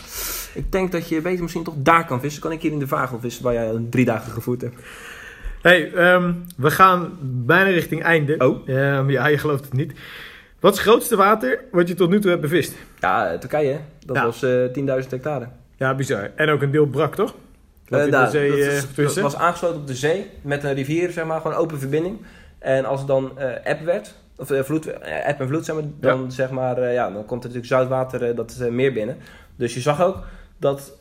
ik 0.55 0.73
denk 0.73 0.93
dat 0.93 1.09
je 1.09 1.21
beter 1.21 1.43
misschien 1.43 1.65
toch 1.65 1.75
daar 1.77 2.07
kan 2.07 2.21
vissen. 2.21 2.43
Kan 2.43 2.53
ik 2.53 2.63
hier 2.63 2.73
in 2.73 2.79
de 2.79 2.87
Vagel 2.87 3.21
vissen, 3.21 3.45
waar 3.45 3.53
jij 3.53 3.81
drie 3.91 4.05
dagen 4.05 4.33
gevoerd 4.33 4.61
hebt? 4.61 4.75
Hey, 5.63 6.13
um, 6.15 6.45
we 6.57 6.71
gaan 6.71 7.19
bijna 7.21 7.71
richting 7.71 8.03
einde. 8.03 8.37
Oh. 8.39 8.69
Um, 8.69 9.11
ja, 9.11 9.27
je 9.27 9.39
gelooft 9.39 9.65
het 9.65 9.73
niet. 9.73 9.93
Wat 10.67 10.75
is 10.75 10.81
het 10.81 10.91
grootste 10.91 11.17
water 11.17 11.65
wat 11.71 11.89
je 11.89 11.95
tot 11.95 12.11
nu 12.11 12.21
toe 12.21 12.31
hebt 12.31 12.43
bevist? 12.43 12.75
Ja, 13.01 13.39
Turkije. 13.39 13.79
Dat 14.07 14.17
ja. 14.17 14.25
was 14.25 14.43
uh, 14.43 15.03
10.000 15.03 15.09
hectare. 15.09 15.49
Ja, 15.77 15.95
bizar. 15.95 16.31
En 16.35 16.49
ook 16.49 16.63
een 16.63 16.71
deel 16.71 16.87
brak, 16.87 17.15
toch? 17.15 17.35
Dat, 17.85 18.07
uh, 18.07 18.13
nou, 18.13 18.31
zee, 18.31 18.51
dat, 18.51 18.59
is, 18.59 18.95
dat, 18.95 19.15
was 19.15 19.37
aangesloten 19.37 19.81
op 19.81 19.87
de 19.87 19.95
zee 19.95 20.31
met 20.43 20.65
een 20.65 20.75
rivier, 20.75 21.11
zeg 21.11 21.25
maar, 21.25 21.41
gewoon 21.41 21.57
open 21.57 21.79
verbinding. 21.79 22.19
En 22.59 22.85
als 22.85 22.99
het 22.99 23.09
dan 23.09 23.33
uh, 23.39 23.45
eb 23.65 23.85
werd, 23.85 24.15
of 24.37 24.51
uh, 24.51 24.63
vloed, 24.63 24.87
eb 25.01 25.41
en 25.41 25.49
vloed, 25.49 25.65
zeg 25.65 25.75
maar, 25.75 25.85
dan, 26.01 26.23
ja. 26.23 26.31
zeg 26.31 26.51
maar, 26.51 26.93
ja, 26.93 27.11
dan 27.11 27.25
komt 27.25 27.45
er 27.45 27.51
natuurlijk 27.51 27.67
zoutwater 27.67 28.35
dat 28.35 28.59
meer 28.71 28.93
binnen. 28.93 29.17
Dus 29.57 29.75
je 29.75 29.81
zag 29.81 30.03
ook 30.03 30.25
dat 30.59 30.99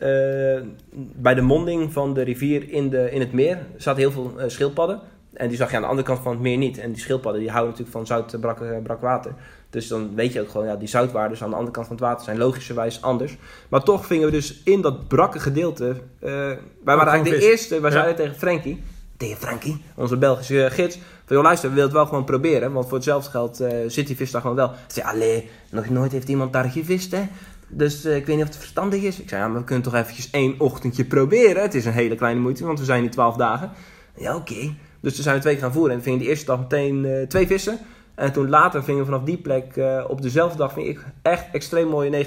bij 1.16 1.34
de 1.34 1.42
monding 1.42 1.94
van 1.94 2.14
de 2.14 2.22
rivier 2.22 2.70
in, 2.70 2.90
de, 2.90 3.12
in 3.12 3.20
het 3.20 3.34
meer 3.34 3.58
zaten 3.78 4.02
heel 4.02 4.12
veel 4.12 4.34
schildpadden. 4.48 5.00
En 5.36 5.48
die 5.48 5.58
zag 5.58 5.70
je 5.70 5.76
aan 5.76 5.82
de 5.82 5.88
andere 5.88 6.08
kant 6.08 6.20
van 6.20 6.32
het 6.32 6.42
meer 6.42 6.58
niet. 6.58 6.78
En 6.78 6.92
die 6.92 7.02
schildpadden 7.02 7.42
die 7.42 7.50
houden 7.50 7.72
natuurlijk 7.72 7.98
van 7.98 8.08
zout 8.08 8.40
brak, 8.40 8.84
brak 8.84 9.02
water. 9.02 9.34
Dus 9.70 9.88
dan 9.88 10.16
weet 10.16 10.34
je 10.34 10.42
ook 10.42 10.50
gewoon, 10.50 10.68
ja, 10.68 10.76
die 10.76 10.88
zoutwaarden 10.88 11.42
aan 11.42 11.50
de 11.50 11.56
andere 11.56 11.74
kant 11.74 11.88
van 11.88 11.96
het 11.96 12.06
water 12.06 12.24
zijn 12.24 12.38
logischerwijs 12.38 13.02
anders. 13.02 13.38
Maar 13.70 13.84
toch 13.84 14.06
vingen 14.06 14.26
we 14.26 14.32
dus 14.32 14.62
in 14.64 14.82
dat 14.82 15.08
brakke 15.08 15.40
gedeelte. 15.40 15.86
Uh, 15.86 15.96
wij 16.20 16.58
waren 16.84 17.08
eigenlijk 17.08 17.42
de 17.42 17.50
eerste, 17.50 17.80
wij 17.80 17.92
ja. 17.92 17.96
zeiden 17.96 18.16
tegen 18.16 18.36
Frankie, 18.36 18.84
tegen 19.18 19.38
Frankie, 19.38 19.82
onze 19.96 20.18
Belgische 20.18 20.68
gids. 20.72 20.96
Van 21.26 21.36
joh, 21.36 21.44
luister, 21.44 21.70
we 21.70 21.76
willen 21.76 21.90
het 21.90 22.00
wel 22.00 22.08
gewoon 22.08 22.26
proberen. 22.26 22.72
Want 22.72 22.86
voor 22.86 22.96
hetzelfde 22.96 23.30
geld 23.30 23.62
uh, 23.62 23.70
zit 23.88 24.08
die 24.08 24.16
vis 24.16 24.32
daar 24.32 24.42
gewoon 24.42 24.56
wel. 24.56 24.70
Ze 24.70 24.76
zei, 24.88 25.08
allee, 25.08 25.50
nog 25.72 25.90
nooit 25.90 26.12
heeft 26.12 26.30
iemand 26.30 26.54
daar 26.54 26.70
gevist, 26.70 27.12
hè? 27.12 27.24
Dus 27.68 28.06
uh, 28.06 28.16
ik 28.16 28.26
weet 28.26 28.36
niet 28.36 28.46
of 28.46 28.52
het 28.52 28.60
verstandig 28.60 29.02
is. 29.02 29.20
Ik 29.20 29.30
zei, 29.30 29.42
ja, 29.42 29.48
maar 29.48 29.60
we 29.60 29.66
kunnen 29.66 29.84
toch 29.84 29.94
eventjes 29.94 30.30
één 30.30 30.60
ochtendje 30.60 31.06
proberen. 31.06 31.62
Het 31.62 31.74
is 31.74 31.86
een 31.86 31.94
hele 31.94 32.16
kleine 32.16 32.40
moeite, 32.40 32.66
want 32.66 32.80
we 32.80 32.86
zijn 32.86 33.02
hier 33.02 33.12
twaalf 33.12 33.36
dagen. 33.36 33.72
Ja, 34.16 34.36
oké. 34.36 34.52
Okay. 34.52 34.76
Dus 35.06 35.14
toen 35.14 35.24
zijn 35.24 35.36
we 35.36 35.42
twee 35.42 35.58
gaan 35.58 35.72
voeren. 35.72 35.96
En 35.96 36.02
vingen 36.02 36.20
de 36.20 36.26
eerste 36.26 36.46
dag 36.46 36.60
meteen 36.60 37.06
uh, 37.06 37.28
twee 37.28 37.48
vissen. 37.48 37.78
En 38.16 38.32
toen 38.32 38.50
later 38.50 38.84
vingen 38.84 39.00
we 39.00 39.06
vanaf 39.06 39.24
die 39.24 39.38
plek, 39.38 39.76
uh, 39.76 40.04
op 40.08 40.22
dezelfde 40.22 40.58
dag, 40.58 40.74
ving 40.74 40.88
ik 40.88 41.06
echt 41.22 41.46
extreem 41.52 41.88
mooie 41.88 42.26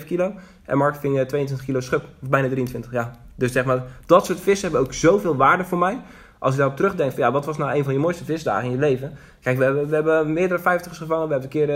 19,7 0.00 0.04
kilo. 0.06 0.32
En 0.64 0.78
Mark 0.78 0.96
ving 0.96 1.26
22 1.26 1.64
kilo 1.66 1.80
schub, 1.80 2.04
of 2.22 2.28
bijna 2.28 2.48
23, 2.48 2.92
ja. 2.92 3.18
Dus 3.34 3.52
zeg 3.52 3.64
maar, 3.64 3.82
dat 4.06 4.26
soort 4.26 4.40
vissen 4.40 4.70
hebben 4.70 4.86
ook 4.86 4.94
zoveel 4.94 5.36
waarde 5.36 5.64
voor 5.64 5.78
mij. 5.78 6.00
Als 6.38 6.52
je 6.52 6.58
daarop 6.58 6.76
terugdenkt, 6.76 7.14
van, 7.14 7.22
ja, 7.22 7.32
wat 7.32 7.44
was 7.44 7.56
nou 7.56 7.76
een 7.76 7.84
van 7.84 7.92
je 7.92 7.98
mooiste 7.98 8.24
visdagen 8.24 8.64
in 8.64 8.70
je 8.70 8.78
leven? 8.78 9.12
Kijk, 9.40 9.58
we 9.58 9.64
hebben, 9.64 9.88
we 9.88 9.94
hebben 9.94 10.32
meerdere 10.32 10.60
50ers 10.60 10.96
gevangen. 10.96 11.28
We 11.28 11.32
hebben 11.32 11.42
een 11.42 11.66
keer 11.66 11.70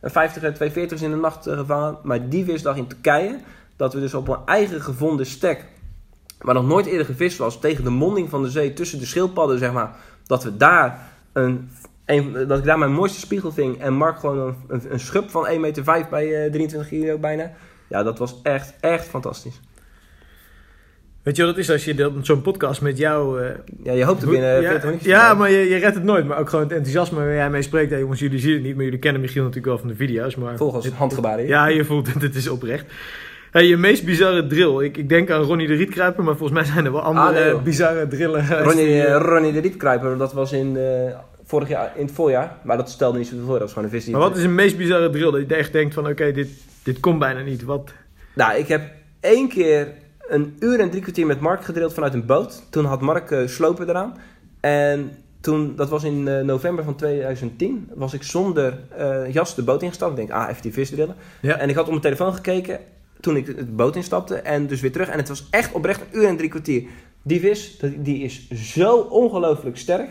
een 0.00 0.10
50 0.10 0.42
en 0.42 0.54
twee 0.54 0.70
40ers 0.70 1.02
in 1.02 1.10
de 1.10 1.16
nacht 1.16 1.44
gevangen. 1.44 1.98
Maar 2.02 2.28
die 2.28 2.44
visdag 2.44 2.76
in 2.76 2.86
Turkije, 2.86 3.38
dat 3.76 3.94
we 3.94 4.00
dus 4.00 4.14
op 4.14 4.28
een 4.28 4.38
eigen 4.44 4.80
gevonden 4.80 5.26
stek, 5.26 5.64
waar 6.38 6.54
nog 6.54 6.66
nooit 6.66 6.86
eerder 6.86 7.06
gevist 7.06 7.38
was, 7.38 7.60
tegen 7.60 7.84
de 7.84 7.90
monding 7.90 8.30
van 8.30 8.42
de 8.42 8.48
zee, 8.50 8.72
tussen 8.72 8.98
de 8.98 9.06
schildpadden, 9.06 9.58
zeg 9.58 9.72
maar, 9.72 9.96
dat 10.26 10.44
we 10.44 10.56
daar 10.56 11.00
een 11.32 11.70
een, 12.06 12.32
dat 12.48 12.58
ik 12.58 12.64
daar 12.64 12.78
mijn 12.78 12.92
mooiste 12.92 13.18
spiegel 13.20 13.52
ving 13.52 13.80
en 13.80 13.92
Mark 13.94 14.18
gewoon 14.18 14.38
een, 14.38 14.54
een, 14.68 14.92
een 14.92 15.00
schub 15.00 15.30
van 15.30 15.48
1,5 15.52 15.58
meter 15.60 15.84
bij 16.10 16.44
eh, 16.44 16.50
23 16.50 16.88
kilo 16.88 17.18
bijna. 17.18 17.50
Ja, 17.88 18.02
dat 18.02 18.18
was 18.18 18.40
echt, 18.42 18.74
echt 18.80 19.06
fantastisch. 19.06 19.60
Weet 21.22 21.36
je 21.36 21.42
wat 21.44 21.50
het 21.50 21.60
is 21.64 21.70
als 21.70 21.84
je 21.84 22.12
zo'n 22.22 22.42
podcast 22.42 22.80
met 22.80 22.98
jou... 22.98 23.42
eh, 23.42 23.50
Ja, 23.82 23.92
je 23.92 24.04
hoopt 24.04 24.22
er 24.22 24.28
binnen 24.28 24.60
ja, 24.62 24.68
40 24.68 24.84
minuutjes. 24.84 25.12
Ja, 25.12 25.34
maar 25.34 25.50
je, 25.50 25.58
je 25.58 25.76
redt 25.76 25.94
het 25.94 26.04
nooit. 26.04 26.26
Maar 26.26 26.38
ook 26.38 26.48
gewoon 26.48 26.64
het 26.64 26.74
enthousiasme 26.74 27.18
waar 27.18 27.34
jij 27.34 27.50
mee 27.50 27.62
spreekt. 27.62 27.90
Hey, 27.90 28.00
jongens, 28.00 28.20
jullie 28.20 28.38
zien 28.38 28.52
het 28.54 28.62
niet, 28.62 28.74
maar 28.74 28.84
jullie 28.84 28.98
kennen 28.98 29.20
Michiel 29.20 29.40
natuurlijk 29.42 29.66
wel 29.66 29.78
van 29.78 29.88
de 29.88 29.94
video's. 29.96 30.36
Maar 30.36 30.56
Volgens 30.56 30.84
Het- 30.84 30.94
handgebaren. 30.94 31.46
Ja, 31.46 31.66
je 31.66 31.84
voelt 31.84 32.12
het, 32.12 32.22
het 32.22 32.34
is 32.34 32.48
oprecht. 32.48 32.84
Hey, 33.56 33.66
je 33.66 33.76
meest 33.76 34.04
bizarre 34.04 34.46
drill. 34.46 34.84
Ik, 34.84 34.96
ik 34.96 35.08
denk 35.08 35.30
aan 35.30 35.42
Ronnie 35.42 35.66
de 35.66 35.74
Rietkruiper, 35.74 36.24
maar 36.24 36.36
volgens 36.36 36.58
mij 36.58 36.68
zijn 36.72 36.84
er 36.84 36.92
wel 36.92 37.00
andere 37.00 37.26
Ah, 37.26 37.34
nee, 37.34 37.48
joh. 37.48 37.62
bizarre 37.62 38.08
drillen. 38.08 38.48
Ronnie, 38.62 38.86
die, 38.86 39.02
eh, 39.02 39.14
eh, 39.14 39.22
Ronnie 39.22 39.52
de 39.52 39.60
Rietkruiper, 39.60 40.18
dat 40.18 40.32
was 40.32 40.52
in, 40.52 40.76
eh, 40.76 41.14
vorig 41.44 41.68
jaar, 41.68 41.92
in 41.96 42.04
het 42.04 42.14
voorjaar. 42.14 42.56
Maar 42.62 42.76
dat 42.76 42.90
stelde 42.90 43.18
niet 43.18 43.26
zoveel 43.26 43.44
voor, 43.44 43.52
dat 43.52 43.62
was 43.62 43.72
gewoon 43.72 43.84
een 43.84 43.94
vis 43.94 44.04
die... 44.04 44.12
maar 44.12 44.22
wat 44.28 44.36
is 44.36 44.44
een 44.44 44.54
meest 44.54 44.76
bizarre 44.76 45.10
drill? 45.10 45.30
Dat 45.30 45.48
je 45.48 45.54
echt 45.54 45.72
denkt 45.72 45.94
van, 45.94 46.08
oké, 46.08 46.32
dit, 46.32 46.48
dit 46.82 47.00
komt 47.00 47.18
bijna 47.18 47.40
niet. 47.40 47.64
Wat? 47.64 47.92
Nou, 48.34 48.58
ik 48.58 48.68
heb 48.68 48.82
één 49.20 49.48
keer 49.48 49.88
een 50.28 50.56
uur 50.60 50.80
en 50.80 50.90
drie 50.90 51.02
kwartier 51.02 51.26
met 51.26 51.40
Mark 51.40 51.64
gedrild 51.64 51.94
vanuit 51.94 52.14
een 52.14 52.26
boot. 52.26 52.62
Toen 52.70 52.84
had 52.84 53.00
Mark 53.00 53.30
eh, 53.30 53.46
slopen 53.46 53.88
eraan. 53.88 54.16
En 54.60 55.10
toen, 55.40 55.76
dat 55.76 55.88
was 55.88 56.04
in 56.04 56.28
eh, 56.28 56.40
november 56.40 56.84
van 56.84 56.96
2010, 56.96 57.90
was 57.94 58.14
ik 58.14 58.22
zonder 58.22 58.78
eh, 58.96 59.32
jas 59.32 59.54
de 59.54 59.62
boot 59.62 59.82
ingestapt. 59.82 60.10
Ik 60.10 60.16
denk, 60.16 60.30
ah, 60.40 60.48
even 60.50 60.62
die 60.62 60.72
vis 60.72 60.90
drillen. 60.90 61.14
Ja. 61.40 61.56
En 61.56 61.68
ik 61.68 61.74
had 61.74 61.84
op 61.84 61.90
mijn 61.90 62.02
telefoon 62.02 62.34
gekeken 62.34 62.80
toen 63.26 63.36
ik 63.36 63.56
de 63.56 63.64
boot 63.64 63.96
instapte 63.96 64.34
en 64.34 64.66
dus 64.66 64.80
weer 64.80 64.92
terug. 64.92 65.08
En 65.08 65.18
het 65.18 65.28
was 65.28 65.46
echt 65.50 65.72
oprecht 65.72 66.00
een 66.00 66.18
uur 66.18 66.28
en 66.28 66.36
drie 66.36 66.48
kwartier. 66.48 66.82
Die 67.22 67.40
vis, 67.40 67.78
die 67.96 68.22
is 68.22 68.50
zo 68.50 68.96
ongelooflijk 68.96 69.76
sterk. 69.76 70.08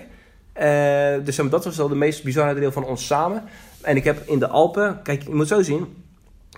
Eh, 0.53 1.13
dus 1.24 1.36
dat 1.36 1.66
was 1.66 1.78
wel 1.78 1.88
de 1.88 1.95
meest 1.95 2.24
bizarre 2.24 2.59
deel 2.59 2.72
van 2.72 2.86
ons 2.86 3.05
samen. 3.05 3.43
En 3.82 3.95
ik 3.95 4.03
heb 4.03 4.22
in 4.26 4.39
de 4.39 4.47
Alpen, 4.47 4.99
kijk, 5.03 5.24
je 5.24 5.34
moet 5.34 5.47
zo 5.47 5.61
zien. 5.61 6.03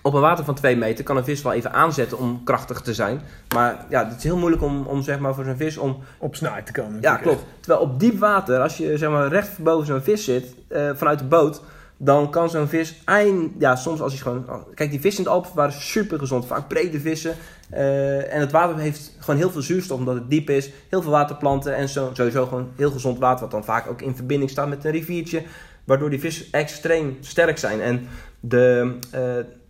Op 0.02 0.14
een 0.14 0.20
water 0.20 0.44
van 0.44 0.54
2 0.54 0.76
meter 0.76 1.04
kan 1.04 1.16
een 1.16 1.24
vis 1.24 1.42
wel 1.42 1.52
even 1.52 1.72
aanzetten 1.72 2.18
om 2.18 2.44
krachtig 2.44 2.80
te 2.80 2.94
zijn. 2.94 3.20
Maar 3.54 3.86
ja, 3.88 4.08
het 4.08 4.16
is 4.16 4.24
heel 4.24 4.36
moeilijk 4.36 4.62
om, 4.62 4.86
om 4.86 5.02
zeg 5.02 5.18
maar, 5.18 5.34
voor 5.34 5.44
zo'n 5.44 5.56
vis 5.56 5.76
om 5.76 5.98
Op 6.18 6.36
snelheid 6.36 6.66
te 6.66 6.72
komen. 6.72 7.00
ja, 7.00 7.16
klopt. 7.16 7.44
Terwijl 7.60 7.82
op 7.82 8.00
diep 8.00 8.18
water, 8.18 8.60
als 8.60 8.76
je 8.76 8.98
zeg 8.98 9.10
maar, 9.10 9.28
recht 9.28 9.58
boven 9.58 9.86
zo'n 9.86 10.02
vis 10.02 10.24
zit, 10.24 10.54
eh, 10.68 10.90
vanuit 10.94 11.18
de 11.18 11.24
boot, 11.24 11.62
dan 12.00 12.30
kan 12.30 12.50
zo'n 12.50 12.68
vis 12.68 13.00
eind... 13.04 13.52
Ja, 13.58 13.76
soms 13.76 14.00
als 14.00 14.12
hij 14.12 14.22
gewoon... 14.22 14.64
Kijk, 14.74 14.90
die 14.90 15.00
vissen 15.00 15.24
in 15.24 15.30
de 15.30 15.36
Alpen 15.36 15.54
waren 15.54 15.72
super 15.72 16.18
gezond. 16.18 16.46
Vaak 16.46 16.68
brede 16.68 17.00
vissen. 17.00 17.34
Eh, 17.70 18.34
en 18.34 18.40
het 18.40 18.52
water 18.52 18.78
heeft 18.78 19.16
gewoon 19.18 19.40
heel 19.40 19.50
veel 19.50 19.62
zuurstof, 19.62 19.98
omdat 19.98 20.14
het 20.14 20.30
diep 20.30 20.50
is. 20.50 20.70
Heel 20.88 21.02
veel 21.02 21.10
waterplanten 21.10 21.76
en 21.76 21.88
zo, 21.88 22.10
sowieso 22.12 22.46
gewoon 22.46 22.68
heel 22.76 22.90
gezond 22.90 23.18
water. 23.18 23.40
Wat 23.40 23.50
dan 23.50 23.64
vaak 23.64 23.90
ook 23.90 24.02
in 24.02 24.16
verbinding 24.16 24.50
staat 24.50 24.68
met 24.68 24.84
een 24.84 24.90
riviertje. 24.90 25.42
Waardoor 25.84 26.10
die 26.10 26.20
vissen 26.20 26.46
extreem 26.50 27.16
sterk 27.20 27.58
zijn. 27.58 27.80
En 27.80 28.08
de, 28.40 28.96
eh, 29.10 29.20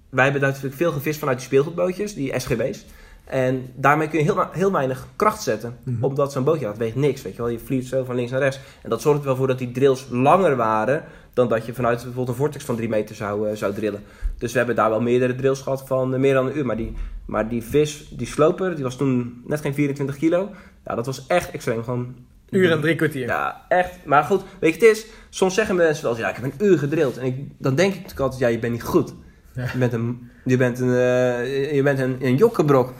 wij 0.09 0.25
hebben 0.25 0.43
natuurlijk 0.43 0.75
veel 0.75 0.93
gevist 0.93 1.19
vanuit 1.19 1.39
die 1.39 1.47
speelgoedbootjes, 1.47 2.15
die 2.15 2.39
SGB's. 2.41 2.85
En 3.29 3.73
daarmee 3.75 4.09
kun 4.09 4.19
je 4.19 4.25
heel, 4.25 4.47
heel 4.53 4.73
weinig 4.73 5.07
kracht 5.17 5.43
zetten. 5.43 5.77
Mhm. 5.83 6.05
Omdat 6.05 6.33
zo'n 6.33 6.45
bootje, 6.45 6.65
dat 6.65 6.77
weegt 6.77 6.95
niks, 6.95 7.23
weet 7.23 7.37
je 7.37 7.43
wel. 7.43 7.51
Je 7.51 7.59
vliegt 7.59 7.87
zo 7.87 8.05
van 8.05 8.15
links 8.15 8.31
naar 8.31 8.41
rechts. 8.41 8.61
En 8.83 8.91
dat 8.91 9.01
zorgt 9.01 9.21
er 9.21 9.27
wel 9.27 9.37
voor 9.37 9.47
dat 9.47 9.59
die 9.59 9.71
drills 9.71 10.07
langer 10.11 10.57
waren... 10.57 11.05
dan 11.33 11.49
dat 11.49 11.67
je 11.67 11.75
vanuit 11.75 11.97
bijvoorbeeld 11.97 12.29
een 12.29 12.35
vortex 12.35 12.65
van 12.65 12.77
3 12.77 12.89
meter 12.89 13.15
zou, 13.15 13.49
eh, 13.49 13.57
zou 13.57 13.75
drillen. 13.75 14.03
Dus 14.39 14.53
we 14.53 14.59
hebben 14.59 14.77
daar 14.77 14.91
wel 14.91 15.01
meerdere 15.01 15.35
drills 15.35 15.61
gehad 15.61 15.83
van 15.87 16.15
eh, 16.15 16.21
meer 16.21 16.35
dan 16.35 16.47
een 16.47 16.59
uur. 16.59 16.67
Maar 16.67 16.77
die, 16.77 16.93
maar 17.25 17.49
die 17.49 17.63
vis, 17.63 18.09
die 18.17 18.27
sloper, 18.27 18.75
die 18.75 18.85
was 18.85 18.97
toen 18.97 19.43
net 19.47 19.61
geen 19.61 19.75
24 19.75 20.17
kilo. 20.17 20.51
Ja, 20.85 20.95
dat 20.95 21.07
was 21.07 21.27
echt 21.27 21.51
extreem. 21.51 21.85
Gewoon... 21.85 22.15
Uur 22.51 22.71
en 22.71 22.81
drie 22.81 22.97
kwartier. 22.97 23.27
Ja, 23.27 23.65
echt. 23.69 23.99
Maar 24.05 24.25
goed, 24.25 24.43
weet 24.61 24.81
je, 24.81 24.87
het 24.87 24.97
is... 24.97 25.07
Soms 25.29 25.55
zeggen 25.55 25.77
mensen 25.77 26.03
wel 26.03 26.13
eens, 26.13 26.21
ja, 26.21 26.29
ik 26.29 26.37
heb 26.37 26.45
een 26.45 26.67
uur 26.67 26.79
gedrild. 26.79 27.19
En 27.19 27.27
ik, 27.27 27.37
dan 27.59 27.75
denk 27.75 27.91
ik 27.91 27.95
natuurlijk 27.95 28.21
altijd, 28.21 28.41
ja, 28.41 28.49
je 28.49 28.59
bent 28.59 28.73
niet 28.73 28.83
goed. 28.83 29.15
Ja. 29.55 29.69
Je 29.73 29.79
bent 29.79 29.93
een, 29.93 30.31
je 30.45 30.57
bent 30.57 30.81
een, 30.81 30.95
eh, 30.95 31.75
je 31.75 31.83
bent 31.83 31.99
een, 31.99 32.17
een 32.21 32.37
jokkenbrok. 32.37 32.93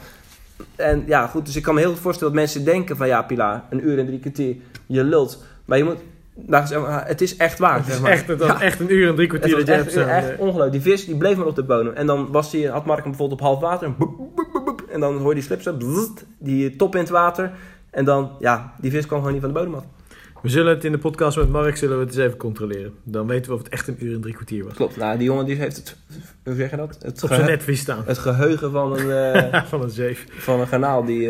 En 0.75 1.03
ja, 1.07 1.27
goed, 1.27 1.45
dus 1.45 1.55
ik 1.55 1.63
kan 1.63 1.73
me 1.73 1.79
heel 1.79 1.89
goed 1.89 1.99
voorstellen 1.99 2.33
dat 2.33 2.41
mensen 2.43 2.63
denken 2.65 2.97
van, 2.97 3.07
ja, 3.07 3.21
Pilar, 3.21 3.63
een 3.69 3.87
uur 3.87 3.99
en 3.99 4.05
drie 4.05 4.19
kwartier, 4.19 4.55
je 4.85 5.03
lult. 5.03 5.43
Maar 5.65 5.77
je 5.77 5.83
moet, 5.83 5.97
nou, 6.33 6.79
maar, 6.79 7.07
het 7.07 7.21
is 7.21 7.37
echt 7.37 7.59
waar. 7.59 7.75
Het 7.77 7.87
is 7.87 7.91
zeg 7.93 8.01
maar. 8.01 8.11
echt, 8.11 8.27
het 8.27 8.39
was 8.39 8.47
Ja. 8.47 8.61
echt 8.61 8.79
een 8.79 8.93
uur 8.93 9.09
en 9.09 9.15
drie 9.15 9.27
kwartier 9.27 9.55
dat 9.55 9.67
je 9.67 9.73
echt, 9.73 9.95
hebt. 9.95 10.07
echt 10.09 10.29
eh, 10.29 10.39
ongelooflijk. 10.39 10.71
Die 10.71 10.81
vis 10.81 11.05
die 11.05 11.17
bleef 11.17 11.37
maar 11.37 11.45
op 11.45 11.55
de 11.55 11.63
bodem. 11.63 11.93
En 11.93 12.05
dan 12.05 12.31
was 12.31 12.51
die, 12.51 12.69
had 12.69 12.85
Mark 12.85 12.99
hem 12.99 13.09
bijvoorbeeld 13.09 13.39
op 13.41 13.45
half 13.47 13.59
water. 13.59 13.87
en 13.87 13.95
boep, 13.97 14.17
boep, 14.17 14.35
boep, 14.35 14.65
boep, 14.65 14.83
en 14.91 14.99
dan 14.99 15.17
hoor 15.17 15.29
je 15.29 15.33
die 15.35 15.43
slip 15.43 15.61
zo. 15.61 15.73
bzzzt, 15.73 16.25
Die 16.37 16.75
top 16.75 16.93
in 16.95 17.01
het 17.01 17.09
water. 17.09 17.51
En 17.89 18.05
dan, 18.05 18.31
ja, 18.39 18.73
die 18.81 18.91
vis 18.91 19.05
kwam 19.05 19.17
gewoon 19.19 19.33
niet 19.33 19.43
van 19.43 19.53
de 19.53 19.59
bodem 19.59 19.75
af. 19.75 19.83
We 20.41 20.49
zullen 20.49 20.73
het 20.73 20.83
in 20.85 20.91
de 20.91 20.97
podcast 20.97 21.37
met 21.37 21.49
Mark 21.49 21.77
zullen 21.77 21.97
we 21.97 22.03
het 22.05 22.15
eens 22.15 22.23
even 22.25 22.37
controleren. 22.37 22.93
Dan 23.03 23.27
weten 23.27 23.51
we 23.51 23.57
of 23.57 23.63
het 23.63 23.73
echt 23.73 23.87
een 23.87 23.95
uur 23.99 24.13
en 24.15 24.21
drie 24.21 24.33
kwartier 24.33 24.63
was. 24.63 24.73
Klopt. 24.73 24.97
Nou, 24.97 25.17
die 25.17 25.27
jongen 25.27 25.45
die 25.45 25.55
heeft 25.55 25.75
het, 25.75 25.95
hoe 26.43 26.55
zeg 26.55 26.69
je 26.69 26.75
dat? 26.77 26.97
Het, 27.01 27.23
Op 27.23 27.29
zijn 27.29 27.45
netvlies 27.45 27.79
staan. 27.79 28.03
het 28.05 28.17
geheugen 28.17 28.71
van 28.71 28.99
een, 28.99 29.11
eh, 29.33 29.63
Van 29.69 29.81
een 29.81 29.89
zeef. 29.89 30.25
van 30.29 30.59
een 30.59 30.67
garnaal 30.67 31.05
die, 31.05 31.27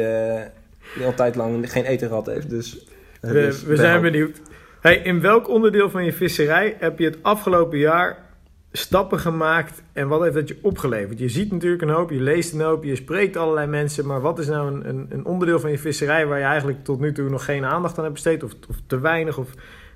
die 0.96 1.06
al 1.06 1.14
tijd 1.16 1.36
lang 1.36 1.72
geen 1.72 1.86
eten 1.86 2.08
gehad 2.08 2.26
heeft. 2.26 2.50
Dus, 2.50 2.86
We, 3.22 3.34
dus 3.34 3.64
we 3.64 3.76
zijn 3.76 4.02
benieuwd. 4.02 4.42
Hey, 4.82 4.98
in 4.98 5.22
welk 5.22 5.50
onderdeel 5.50 5.90
van 5.90 6.06
je 6.06 6.14
visserij 6.14 6.76
heb 6.80 7.00
je 7.00 7.06
het 7.06 7.18
afgelopen 7.22 7.78
jaar 7.78 8.29
stappen 8.72 9.20
gemaakt 9.20 9.82
en 9.94 10.08
wat 10.08 10.22
heeft 10.22 10.34
dat 10.34 10.48
je 10.48 10.60
opgeleverd? 10.62 11.20
Je 11.20 11.30
ziet 11.30 11.52
natuurlijk 11.52 11.82
een 11.82 11.90
hoop, 11.90 12.10
je 12.10 12.22
leest 12.22 12.54
een 12.54 12.62
hoop, 12.62 12.84
je 12.84 12.96
spreekt 12.96 13.38
allerlei 13.38 13.68
mensen, 13.68 14.06
maar 14.06 14.22
wat 14.22 14.40
is 14.40 14.48
nou 14.48 14.72
een, 14.74 14.90
een, 14.90 15.08
een 15.10 15.26
onderdeel 15.26 15.60
van 15.60 15.72
je 15.72 15.78
visserij 15.78 16.26
waar 16.28 16.38
je 16.40 16.44
eigenlijk 16.46 16.84
tot 16.84 17.00
nu 17.00 17.12
toe 17.14 17.30
nog 17.30 17.46
geen 17.46 17.66
aandacht 17.66 17.98
aan 17.98 18.04
hebt 18.04 18.14
besteed 18.16 18.44
of, 18.44 18.52
of 18.70 18.76
te 18.88 19.00
weinig 19.00 19.38
of 19.38 19.48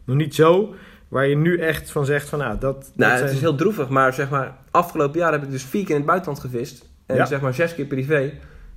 nog 0.03 0.15
niet 0.15 0.36
zo, 0.36 0.74
waar 1.07 1.28
je 1.28 1.36
nu 1.36 1.57
echt 1.59 1.91
van 1.91 2.05
zegt 2.05 2.30
van 2.30 2.39
nou 2.39 2.51
dat, 2.59 2.61
dat 2.82 2.91
Nou, 2.95 3.11
het 3.11 3.19
zijn- 3.19 3.32
is 3.34 3.39
heel 3.41 3.55
droevig, 3.55 3.89
maar 3.89 4.13
zeg 4.13 4.30
maar, 4.30 4.55
afgelopen 4.71 5.19
jaar 5.19 5.32
heb 5.32 5.43
ik 5.43 5.51
dus 5.51 5.63
vier 5.63 5.82
keer 5.82 5.91
in 5.91 5.95
het 6.01 6.05
buitenland 6.05 6.39
gevist. 6.39 6.89
En 7.05 7.15
Ja. 7.15 7.26
zeg 7.26 7.41
maar 7.41 7.53
zes 7.53 7.76
keer 7.76 7.86
privé. 7.86 8.32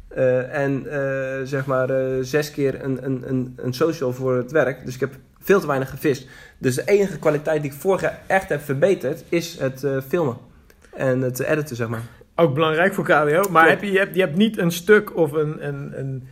Eh, 0.08 0.54
en 0.62 0.86
eh, 0.86 1.40
zeg 1.44 1.66
maar 1.66 1.90
eh, 1.90 2.16
zes 2.20 2.50
keer 2.50 2.84
een, 2.84 3.04
een, 3.04 3.22
een, 3.28 3.52
een 3.56 3.72
social 3.74 4.12
voor 4.12 4.36
het 4.36 4.52
werk. 4.52 4.84
Dus 4.84 4.94
ik 4.94 5.00
heb 5.00 5.14
veel 5.40 5.60
te 5.60 5.66
weinig 5.66 5.90
gevist. 5.90 6.28
Dus 6.58 6.74
de 6.74 6.84
enige 6.84 7.18
kwaliteit 7.18 7.62
die 7.62 7.70
ik 7.70 7.76
vorig 7.76 8.00
jaar 8.00 8.20
echt 8.26 8.48
heb 8.48 8.62
verbeterd, 8.62 9.24
is 9.28 9.58
het 9.58 9.84
eh, 9.84 9.96
filmen. 10.08 10.36
En 10.92 11.20
het 11.20 11.40
editen, 11.40 11.76
zeg 11.76 11.88
maar. 11.88 12.02
Ook 12.34 12.54
belangrijk 12.54 12.94
voor 12.94 13.04
KWO. 13.04 13.50
Maar 13.50 13.68
heb 13.68 13.82
je, 13.82 13.92
je, 13.92 13.98
hebt, 13.98 14.14
je 14.14 14.20
hebt 14.20 14.36
niet 14.36 14.58
een 14.58 14.70
stuk 14.70 15.16
of 15.16 15.32
een, 15.32 15.66
een, 15.66 15.92
een, 15.98 16.28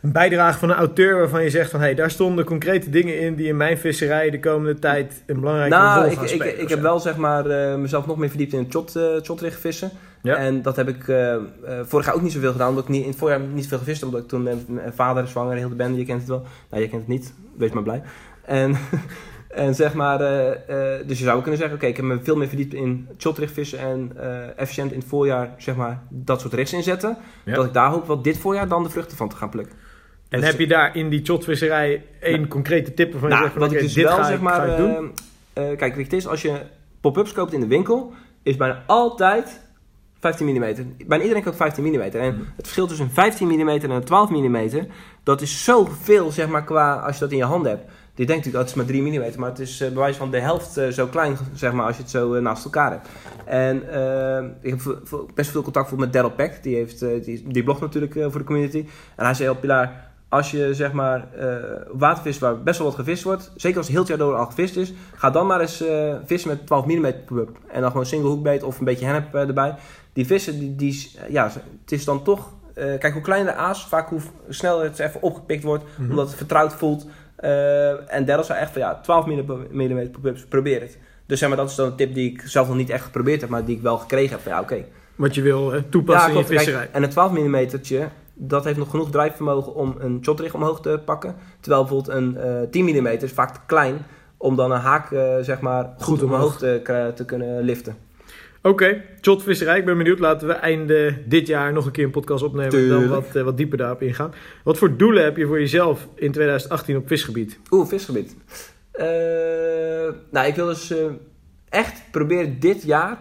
een 0.00 0.12
bijdrage 0.12 0.58
van 0.58 0.70
een 0.70 0.76
auteur 0.76 1.18
waarvan 1.18 1.42
je 1.42 1.50
zegt 1.50 1.70
van... 1.70 1.80
hé, 1.80 1.86
hey, 1.86 1.94
daar 1.94 2.10
stonden 2.10 2.44
concrete 2.44 2.90
dingen 2.90 3.20
in 3.20 3.34
die 3.34 3.46
in 3.46 3.56
mijn 3.56 3.78
visserij 3.78 4.30
de 4.30 4.40
komende 4.40 4.78
tijd 4.78 5.22
een 5.26 5.40
belangrijke 5.40 5.76
nou, 5.76 6.00
rol 6.00 6.10
ik, 6.10 6.16
gaan 6.16 6.24
ik, 6.24 6.30
spelen. 6.30 6.58
ik 6.58 6.64
of 6.64 6.70
heb 6.70 6.80
wel 6.80 7.00
zeg 7.00 7.16
maar 7.16 7.46
eh, 7.46 7.78
mezelf 7.78 8.06
nog 8.06 8.16
meer 8.16 8.28
verdiept 8.28 8.52
in 8.52 8.58
het 8.58 8.72
shot, 8.72 8.96
eh, 8.96 9.22
shotricht 9.22 9.60
vissen. 9.60 9.90
Ja. 10.22 10.36
En 10.36 10.62
dat 10.62 10.76
heb 10.76 10.88
ik 10.88 11.08
eh, 11.08 11.34
eh, 11.34 11.40
vorig 11.82 12.06
jaar 12.06 12.14
ook 12.14 12.22
niet 12.22 12.32
zoveel 12.32 12.52
gedaan. 12.52 12.68
Omdat 12.68 12.84
ik 12.84 12.90
niet, 12.90 13.02
in 13.02 13.08
het 13.08 13.18
voorjaar 13.18 13.40
niet 13.40 13.62
zoveel 13.62 13.78
gevist. 13.78 14.02
Omdat 14.02 14.20
ik 14.20 14.28
toen 14.28 14.42
met 14.42 14.68
mijn 14.68 14.92
vader 14.92 15.28
zwanger, 15.28 15.56
heel 15.56 15.68
de 15.68 15.74
bende, 15.74 15.98
je 15.98 16.04
kent 16.04 16.20
het 16.20 16.28
wel. 16.28 16.46
Nou, 16.70 16.82
je 16.82 16.88
kent 16.88 17.00
het 17.00 17.10
niet. 17.10 17.32
Wees 17.56 17.70
maar 17.70 17.82
blij. 17.82 18.02
En, 18.48 18.76
en 19.64 19.74
zeg 19.74 19.94
maar, 19.94 20.20
eh, 20.20 20.50
eh, 20.96 21.06
dus 21.06 21.18
je 21.18 21.24
zou 21.24 21.40
kunnen 21.42 21.58
zeggen, 21.60 21.76
oké, 21.76 21.86
ik 21.86 21.96
heb 21.96 22.04
me 22.04 22.18
veel 22.22 22.36
meer 22.36 22.48
verdiept 22.48 22.74
in 22.74 23.08
shotricht 23.18 23.52
vissen. 23.52 23.78
En 23.78 24.12
eh, 24.16 24.58
efficiënt 24.58 24.92
in 24.92 24.98
het 24.98 25.08
voorjaar, 25.08 25.54
zeg 25.58 25.76
maar, 25.76 26.02
dat 26.08 26.40
soort 26.40 26.52
richts 26.52 26.72
inzetten. 26.72 27.16
Ja. 27.44 27.54
Dat 27.54 27.64
ik 27.64 27.72
daar 27.72 27.90
hoop 27.90 28.06
wel 28.06 28.22
dit 28.22 28.38
voorjaar 28.38 28.68
dan 28.68 28.82
de 28.82 28.90
vruchten 28.90 29.16
van 29.16 29.28
te 29.28 29.36
gaan 29.36 29.50
plukken. 29.50 29.74
En 30.28 30.40
Dus- 30.40 30.50
heb 30.50 30.58
je 30.58 30.66
daar 30.66 30.96
in 30.96 31.08
die 31.08 31.24
shotvisserij 31.26 32.04
één 32.20 32.48
concrete 32.48 32.94
tip 32.94 33.12
waarvan 33.12 33.28
je 33.28 33.34
Nou, 33.34 33.46
zegt 33.48 33.58
van... 33.58 33.68
wat 33.68 33.72
ik 33.72 33.80
dus 33.80 33.92
dit 33.92 34.04
wel 34.04 34.16
ga 34.16 34.24
zeg 34.24 34.40
maar. 34.40 34.54
ga 34.54 34.64
ik 34.64 34.76
doen? 34.76 35.12
eh, 35.52 35.70
eh, 35.70 35.78
kijk, 35.78 35.96
het 35.96 36.12
is 36.12 36.26
als 36.26 36.42
je 36.42 36.60
pop-ups 37.00 37.32
koopt 37.32 37.52
in 37.52 37.60
de 37.60 37.66
winkel, 37.66 38.12
is 38.42 38.56
bijna 38.56 38.82
altijd 38.86 39.60
15 40.20 40.46
mm. 40.46 40.60
Bijna 41.06 41.22
iedereen 41.22 41.42
koopt 41.42 41.56
15 41.56 41.84
mm. 41.84 42.00
En 42.00 42.12
het 42.56 42.64
verschil 42.64 42.86
tussen 42.86 43.10
15 43.10 43.48
mm 43.48 43.68
en 43.68 43.90
een 43.90 44.04
12 44.04 44.30
mm, 44.30 44.68
dat 45.22 45.40
is 45.40 45.64
zoveel 45.64 46.30
zeg 46.30 46.48
maar 46.48 46.64
qua 46.64 46.94
als 46.94 47.14
je 47.14 47.20
dat 47.20 47.30
in 47.30 47.36
je 47.36 47.44
hand 47.44 47.66
hebt. 47.66 47.90
Je 48.18 48.26
denkt 48.26 48.44
natuurlijk, 48.44 48.54
dat 48.54 48.60
het 48.62 48.70
is 48.70 49.00
maar 49.02 49.12
3 49.12 49.30
mm, 49.32 49.40
maar 49.40 49.50
het 49.50 49.58
is 49.58 49.80
eh, 49.80 49.88
bij 49.88 49.98
wijze 49.98 50.18
van 50.18 50.30
de 50.30 50.40
helft 50.40 50.76
eh, 50.76 50.88
zo 50.88 51.06
klein, 51.06 51.36
zeg 51.54 51.72
maar, 51.72 51.86
als 51.86 51.96
je 51.96 52.02
het 52.02 52.10
zo 52.10 52.34
eh, 52.34 52.42
naast 52.42 52.64
elkaar 52.64 52.90
hebt. 52.90 53.08
En 53.44 53.76
ik 54.60 54.70
heb 54.70 54.98
best 55.34 55.50
veel 55.50 55.62
contact 55.62 55.96
met 55.96 56.12
Daryl 56.12 56.30
Peck, 56.30 56.62
die, 56.62 56.74
heeft, 56.76 56.98
die, 57.24 57.44
die 57.48 57.62
blogt 57.62 57.80
natuurlijk 57.80 58.12
voor 58.12 58.38
de 58.38 58.44
community. 58.44 58.86
En 59.16 59.24
hij 59.24 59.34
zei 59.34 59.48
al, 59.48 59.54
Pilar, 59.54 59.90
als 60.28 60.50
je 60.50 60.74
zeg 60.74 60.92
maar 60.92 61.28
watervis 61.92 62.38
waar 62.38 62.62
best 62.62 62.78
wel 62.78 62.86
wat 62.86 62.96
gevist 62.96 63.22
wordt, 63.22 63.52
zeker 63.56 63.76
als 63.76 63.86
het 63.86 63.94
heel 63.96 64.04
het 64.04 64.08
jaar 64.16 64.26
door 64.28 64.34
al 64.36 64.46
gevist 64.46 64.76
is, 64.76 64.92
ga 65.14 65.30
dan 65.30 65.46
maar 65.46 65.60
eens 65.60 65.86
eh, 65.86 66.14
vissen 66.24 66.50
met 66.50 66.66
12 66.66 66.86
mm 66.86 67.12
pop-up. 67.26 67.50
En 67.66 67.80
dan 67.80 67.90
gewoon 67.90 68.06
single 68.06 68.28
hoekbeet 68.28 68.62
of 68.62 68.78
een 68.78 68.84
beetje 68.84 69.04
hennep 69.04 69.34
erbij. 69.34 69.74
Die 70.12 70.26
vissen, 70.26 70.58
die, 70.58 70.76
die, 70.76 71.10
ja, 71.28 71.44
het 71.82 71.92
is 71.92 72.04
dan 72.04 72.22
toch, 72.22 72.52
kijk 72.74 73.12
hoe 73.12 73.22
kleiner 73.22 73.52
de 73.52 73.58
aas, 73.58 73.86
vaak 73.86 74.08
hoe 74.08 74.20
sneller 74.48 74.84
het 74.84 74.98
even 74.98 75.22
opgepikt 75.22 75.62
wordt, 75.62 75.84
Mhm. 75.96 76.10
omdat 76.10 76.26
het 76.26 76.36
vertrouwd 76.36 76.72
voelt. 76.74 77.06
Eh, 77.38 78.14
en 78.14 78.24
Daryl 78.24 78.44
zei 78.44 78.58
echt 78.60 78.72
van 78.72 78.80
ja, 78.80 78.94
12 79.02 79.26
mm 79.70 80.10
pop-ups, 80.10 80.44
probeer 80.46 80.80
het. 80.80 80.98
Dus 81.26 81.38
zeg 81.38 81.48
maar, 81.48 81.58
dat 81.58 81.70
is 81.70 81.74
dan 81.74 81.86
een 81.86 81.96
tip 81.96 82.14
die 82.14 82.30
ik 82.32 82.42
zelf 82.44 82.66
nog 82.68 82.76
niet 82.76 82.90
echt 82.90 83.04
geprobeerd 83.04 83.40
heb, 83.40 83.50
maar 83.50 83.64
die 83.64 83.76
ik 83.76 83.82
wel 83.82 83.98
gekregen 83.98 84.30
heb 84.30 84.40
van 84.40 84.52
ja, 84.52 84.60
oké. 84.60 84.84
Wat 85.16 85.34
je 85.34 85.42
wil 85.42 85.72
toepassen 85.90 86.30
in 86.30 86.36
je 86.38 86.44
klopt. 86.44 86.48
Kijk, 86.48 86.60
visserij. 86.60 86.88
en 86.92 87.02
een 87.02 87.10
12 87.10 87.32
mm, 87.32 87.68
dat 88.34 88.64
heeft 88.64 88.78
nog 88.78 88.90
genoeg 88.90 89.10
drijfvermogen 89.10 89.74
om 89.74 89.94
een 89.98 90.18
shotrig 90.22 90.54
omhoog 90.54 90.80
te 90.80 91.00
pakken. 91.04 91.34
Terwijl 91.60 91.82
bijvoorbeeld 91.84 92.16
een 92.16 92.36
eh 92.36 92.68
10 92.70 92.84
mm 92.84 93.06
is 93.06 93.32
vaak 93.32 93.50
te 93.54 93.60
klein 93.66 93.98
om 94.36 94.56
dan 94.56 94.70
een 94.72 94.80
haak 94.80 95.10
eh, 95.12 95.34
zeg 95.40 95.60
maar 95.60 95.84
goed, 95.84 96.04
Goed 96.04 96.22
omhoog 96.22 96.38
omhoog. 96.40 96.56
te, 96.58 96.80
kra- 96.82 97.12
te 97.12 97.24
kunnen 97.24 97.62
liften. 97.62 97.96
Oké, 98.68 99.04
Jot 99.20 99.42
Visserij, 99.42 99.78
ik 99.78 99.84
ben 99.84 99.96
benieuwd. 99.96 100.18
Laten 100.18 100.48
we 100.48 100.52
einde 100.52 101.22
dit 101.26 101.46
jaar 101.46 101.72
nog 101.72 101.86
een 101.86 101.92
keer 101.92 102.04
een 102.04 102.10
podcast 102.10 102.42
opnemen 102.42 102.78
en 102.78 102.88
dan 102.88 103.08
wat, 103.08 103.36
eh, 103.36 103.42
wat 103.42 103.56
dieper 103.56 103.78
daarop 103.78 104.02
ingaan. 104.02 104.34
Wat 104.64 104.78
voor 104.78 104.96
doelen 104.96 105.24
heb 105.24 105.36
je 105.36 105.46
voor 105.46 105.58
jezelf 105.60 106.08
in 106.14 106.32
2018 106.32 106.96
op 106.96 107.06
visgebied? 107.06 107.58
Oeh, 107.70 107.88
visgebied. 107.88 108.36
Eh, 108.90 109.06
nou, 110.30 110.46
ik 110.46 110.54
wil 110.54 110.66
dus 110.66 110.90
eh, 110.90 110.98
echt 111.68 112.02
proberen 112.10 112.60
dit 112.60 112.82
jaar... 112.82 113.18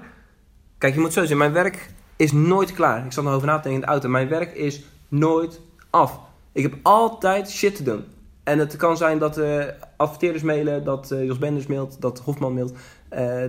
Kijk, 0.77 0.93
je 0.93 0.99
moet 0.99 1.13
zo 1.13 1.25
zien, 1.25 1.37
mijn 1.37 1.53
werk 1.53 1.89
is 2.15 2.31
nooit 2.31 2.73
klaar. 2.73 3.05
Ik 3.05 3.11
zat 3.11 3.23
nog 3.23 3.33
over 3.33 3.47
na 3.47 3.55
te 3.55 3.61
denken 3.61 3.81
in 3.81 3.85
de 3.85 3.91
auto. 3.91 4.09
Mijn 4.09 4.29
werk 4.29 4.53
is 4.53 4.83
nooit 5.07 5.61
af. 5.89 6.19
Ik 6.51 6.63
heb 6.63 6.73
altijd 6.81 7.49
shit 7.49 7.75
te 7.75 7.83
doen. 7.83 8.03
En 8.43 8.59
het 8.59 8.75
kan 8.75 8.97
zijn 8.97 9.17
dat 9.17 9.37
eh 9.37 9.65
adverteerders 9.97 10.43
mailen, 10.43 10.83
dat 10.83 11.15
Jos 11.23 11.37
Benders 11.37 11.67
mailt, 11.67 12.01
dat 12.01 12.19
Hofman 12.19 12.53
mailt. 12.53 12.73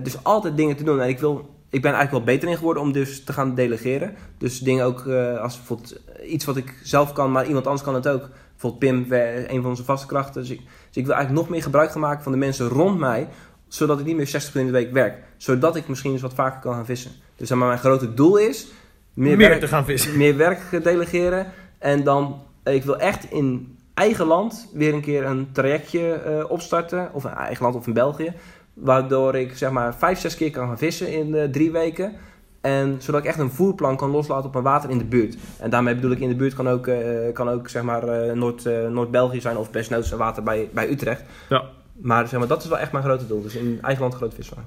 Dus 0.03 0.23
altijd 0.23 0.57
dingen 0.57 0.75
te 0.75 0.83
doen. 0.83 1.01
En 1.01 1.09
ik, 1.09 1.19
wil, 1.19 1.58
ik 1.69 1.81
ben 1.81 1.93
eigenlijk 1.93 2.25
wel 2.25 2.35
beter 2.35 2.49
in 2.49 2.57
geworden 2.57 2.83
om 2.83 2.91
dus 2.91 3.23
te 3.23 3.33
gaan 3.33 3.55
delegeren. 3.55 4.15
Dus 4.37 4.59
dingen 4.59 4.85
ook 4.85 5.05
eh, 5.05 5.41
als 5.41 5.57
bijvoorbeeld 5.57 6.01
iets 6.25 6.45
wat 6.45 6.57
ik 6.57 6.79
zelf 6.83 7.13
kan, 7.13 7.31
maar 7.31 7.47
iemand 7.47 7.65
anders 7.65 7.83
kan 7.83 7.95
het 7.95 8.07
ook. 8.07 8.29
Bijvoorbeeld 8.51 9.07
Pim, 9.07 9.13
een 9.47 9.61
van 9.61 9.69
onze 9.69 9.83
vaste 9.83 10.07
krachten. 10.07 10.41
Dus 10.41 10.51
ik, 10.51 10.57
dus 10.57 10.97
ik 10.97 11.05
wil 11.05 11.15
eigenlijk 11.15 11.43
nog 11.43 11.51
meer 11.51 11.63
gebruik 11.63 11.91
gaan 11.91 12.01
maken 12.01 12.23
van 12.23 12.31
de 12.31 12.37
mensen 12.37 12.67
rond 12.67 12.99
mij. 12.99 13.27
Zodat 13.67 13.99
ik 13.99 14.05
niet 14.05 14.15
meer 14.15 14.27
60 14.27 14.53
uur 14.53 14.61
in 14.61 14.67
de 14.67 14.73
week 14.73 14.91
werk. 14.91 15.23
Zodat 15.37 15.75
ik 15.75 15.87
misschien 15.87 16.11
eens 16.11 16.21
wat 16.21 16.33
vaker 16.33 16.59
kan 16.59 16.73
gaan 16.73 16.85
vissen. 16.85 17.11
Dus 17.35 17.49
maar, 17.49 17.67
mijn 17.67 17.79
grote 17.79 18.13
doel 18.13 18.37
is 18.37 18.67
meer, 19.13 19.37
Meer, 19.37 19.49
werk, 19.49 19.59
te 19.59 19.67
gaan 19.67 19.85
vissen. 19.85 20.17
meer 20.17 20.37
werk 20.37 20.83
delegeren. 20.83 21.47
En 21.77 22.03
dan, 22.03 22.41
eh, 22.63 22.73
ik 22.73 22.83
wil 22.83 22.99
echt 22.99 23.31
in 23.31 23.77
eigen 23.93 24.25
land 24.25 24.69
weer 24.73 24.93
een 24.93 25.01
keer 25.01 25.25
een 25.25 25.51
trajectje 25.51 26.13
eh, 26.13 26.51
opstarten. 26.51 27.09
Of 27.13 27.23
in 27.23 27.29
eigen 27.29 27.63
land 27.63 27.75
of 27.75 27.87
in 27.87 27.93
België. 27.93 28.33
Waardoor 28.73 29.35
ik 29.35 29.57
zeg 29.57 29.71
maar 29.71 29.95
vijf, 29.95 30.19
zes 30.19 30.35
keer 30.35 30.51
kan 30.51 30.67
gaan 30.67 30.77
vissen 30.77 31.07
in 31.13 31.35
eh, 31.35 31.43
drie 31.49 31.71
weken. 31.71 32.13
En 32.61 32.95
zodat 32.99 33.21
ik 33.21 33.27
echt 33.27 33.39
een 33.39 33.49
voerplan 33.51 33.97
kan 33.97 34.09
loslaten 34.09 34.45
op 34.45 34.51
mijn 34.51 34.63
water 34.63 34.89
in 34.89 34.97
de 34.97 35.03
buurt. 35.05 35.37
En 35.59 35.69
daarmee 35.69 35.95
bedoel 35.95 36.11
ik 36.11 36.19
in 36.19 36.29
de 36.29 36.35
buurt 36.35 36.53
kan 36.53 36.69
ook, 36.69 36.87
eh, 36.87 36.97
kan 37.33 37.49
ook 37.49 37.69
zeg 37.69 37.83
maar 37.83 38.03
eh, 38.07 38.33
Noord, 38.33 38.63
Noord-België 38.89 39.41
zijn 39.41 39.57
of 39.57 39.71
best 39.71 39.91
een 39.91 40.17
water 40.17 40.43
bij, 40.43 40.69
bij 40.73 40.89
Utrecht. 40.89 41.23
Ja. 41.49 41.63
Maar, 42.01 42.27
zeg 42.27 42.39
maar 42.39 42.47
dat 42.47 42.63
is 42.63 42.69
wel 42.69 42.77
echt 42.79 42.91
mijn 42.91 43.03
grote 43.03 43.27
doel. 43.27 43.41
Dus 43.41 43.55
in 43.55 43.79
eigen 43.81 44.01
land 44.01 44.15
groot 44.15 44.33
visvangen. 44.33 44.65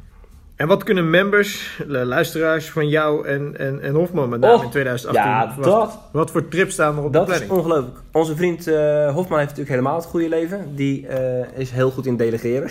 En 0.56 0.66
wat 0.68 0.82
kunnen 0.84 1.10
members, 1.10 1.80
lu- 1.86 2.04
luisteraars 2.04 2.70
van 2.70 2.88
jou 2.88 3.26
en, 3.26 3.58
en, 3.58 3.80
en 3.80 3.94
Hofman 3.94 4.28
met 4.28 4.40
name 4.40 4.62
in 4.64 4.70
2018 4.70 5.30
Ja, 5.30 5.52
verwachten? 5.52 5.98
dat, 5.98 6.08
Wat 6.12 6.30
voor 6.30 6.48
trips 6.48 6.72
staan 6.72 6.96
er 6.98 7.02
op 7.04 7.12
dat 7.12 7.26
de 7.26 7.32
is 7.32 7.38
planning? 7.38 7.66
ongelooflijk. 7.66 7.98
Onze 8.12 8.36
vriend 8.36 8.64
Hofman 9.14 9.38
heeft 9.38 9.50
natuurlijk 9.50 9.68
helemaal 9.68 9.94
het 9.96 10.04
goede 10.04 10.28
leven. 10.28 10.74
Die 10.76 11.06
is 11.54 11.70
heel 11.70 11.90
goed 11.90 12.06
in 12.06 12.16
delegeren. 12.16 12.70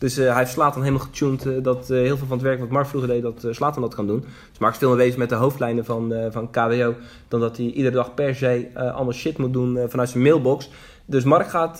Dus 0.00 0.16
eh, 0.16 0.26
hij 0.26 0.36
heeft 0.36 0.50
Slatan 0.50 0.82
helemaal 0.82 1.04
getuned 1.04 1.46
eh, 1.46 1.62
dat 1.62 1.90
eh, 1.90 1.98
heel 1.98 2.16
veel 2.16 2.26
van 2.26 2.36
het 2.36 2.46
werk 2.46 2.60
wat 2.60 2.68
Mark 2.68 2.86
vroeger 2.86 3.10
deed, 3.10 3.22
dat 3.22 3.44
uh, 3.44 3.52
Slatan 3.52 3.82
dat 3.82 3.94
kan 3.94 4.06
doen. 4.06 4.24
Dus 4.50 4.58
Mark 4.58 4.72
is 4.72 4.78
veel 4.78 4.96
meer 4.96 5.18
met 5.18 5.28
de 5.28 5.34
hoofdlijnen 5.34 5.84
van, 5.84 6.14
van 6.30 6.50
KWO 6.50 6.94
dan 7.28 7.40
dat 7.40 7.56
hij 7.56 7.66
iedere 7.66 7.94
dag 7.94 8.14
per 8.14 8.34
se 8.34 8.68
allemaal 8.74 9.12
shit 9.12 9.38
moet 9.38 9.52
doen 9.52 9.78
vanuit 9.88 10.08
zijn 10.08 10.22
mailbox. 10.22 10.70
Dus 11.04 11.24
Mark 11.24 11.48
gaat, 11.48 11.76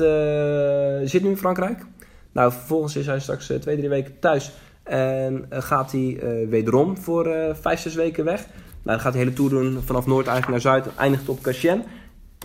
zit 1.10 1.22
nu 1.22 1.28
in 1.28 1.36
Frankrijk. 1.36 1.86
Nou, 2.32 2.52
vervolgens 2.52 2.96
is 2.96 3.06
hij 3.06 3.20
straks 3.20 3.46
twee, 3.46 3.76
drie 3.76 3.88
weken 3.88 4.18
thuis. 4.18 4.52
En 4.82 5.46
gaat 5.50 5.92
hij 5.92 6.18
wederom 6.48 6.98
voor 6.98 7.26
eh, 7.26 7.54
vijf, 7.54 7.80
zes 7.80 7.94
weken 7.94 8.24
weg. 8.24 8.46
Nou, 8.46 8.52
dan 8.82 9.00
gaat 9.00 9.14
hij 9.14 9.24
de 9.24 9.30
hele 9.30 9.32
tour 9.32 9.50
doen 9.50 9.82
vanaf 9.82 10.06
Noord 10.06 10.26
eigenlijk 10.26 10.64
naar 10.64 10.72
Zuid. 10.72 10.96
Eindigt 10.96 11.28
op 11.28 11.42
Cachen. 11.42 11.84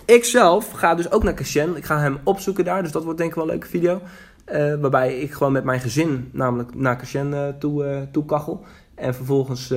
Ik 0.06 0.24
zelf 0.24 0.72
ga 0.72 0.96
dus 0.96 1.12
ook 1.12 1.24
naar 1.24 1.34
Cachen. 1.34 1.76
Ik 1.76 1.86
ga 1.86 2.00
hem 2.00 2.18
opzoeken 2.24 2.66
daar. 2.66 2.84
Dus 2.84 2.92
dat 2.92 3.04
wordt 3.04 3.18
denk 3.18 3.30
ik 3.30 3.36
wel 3.36 3.46
een 3.46 3.52
leuke 3.52 3.68
video. 3.68 4.02
Eh, 4.46 4.76
waarbij 4.76 5.20
ik 5.20 5.32
gewoon 5.32 5.54
met 5.54 5.64
mijn 5.64 5.80
gezin 5.80 6.30
namelijk 6.34 6.76
naar 6.76 6.98
Cachen 6.98 7.34
eh, 7.34 7.48
toe, 7.60 7.86
eh, 7.86 8.02
toe 8.12 8.26
kachel. 8.26 8.64
En 8.96 9.16
vervolgens 9.16 9.74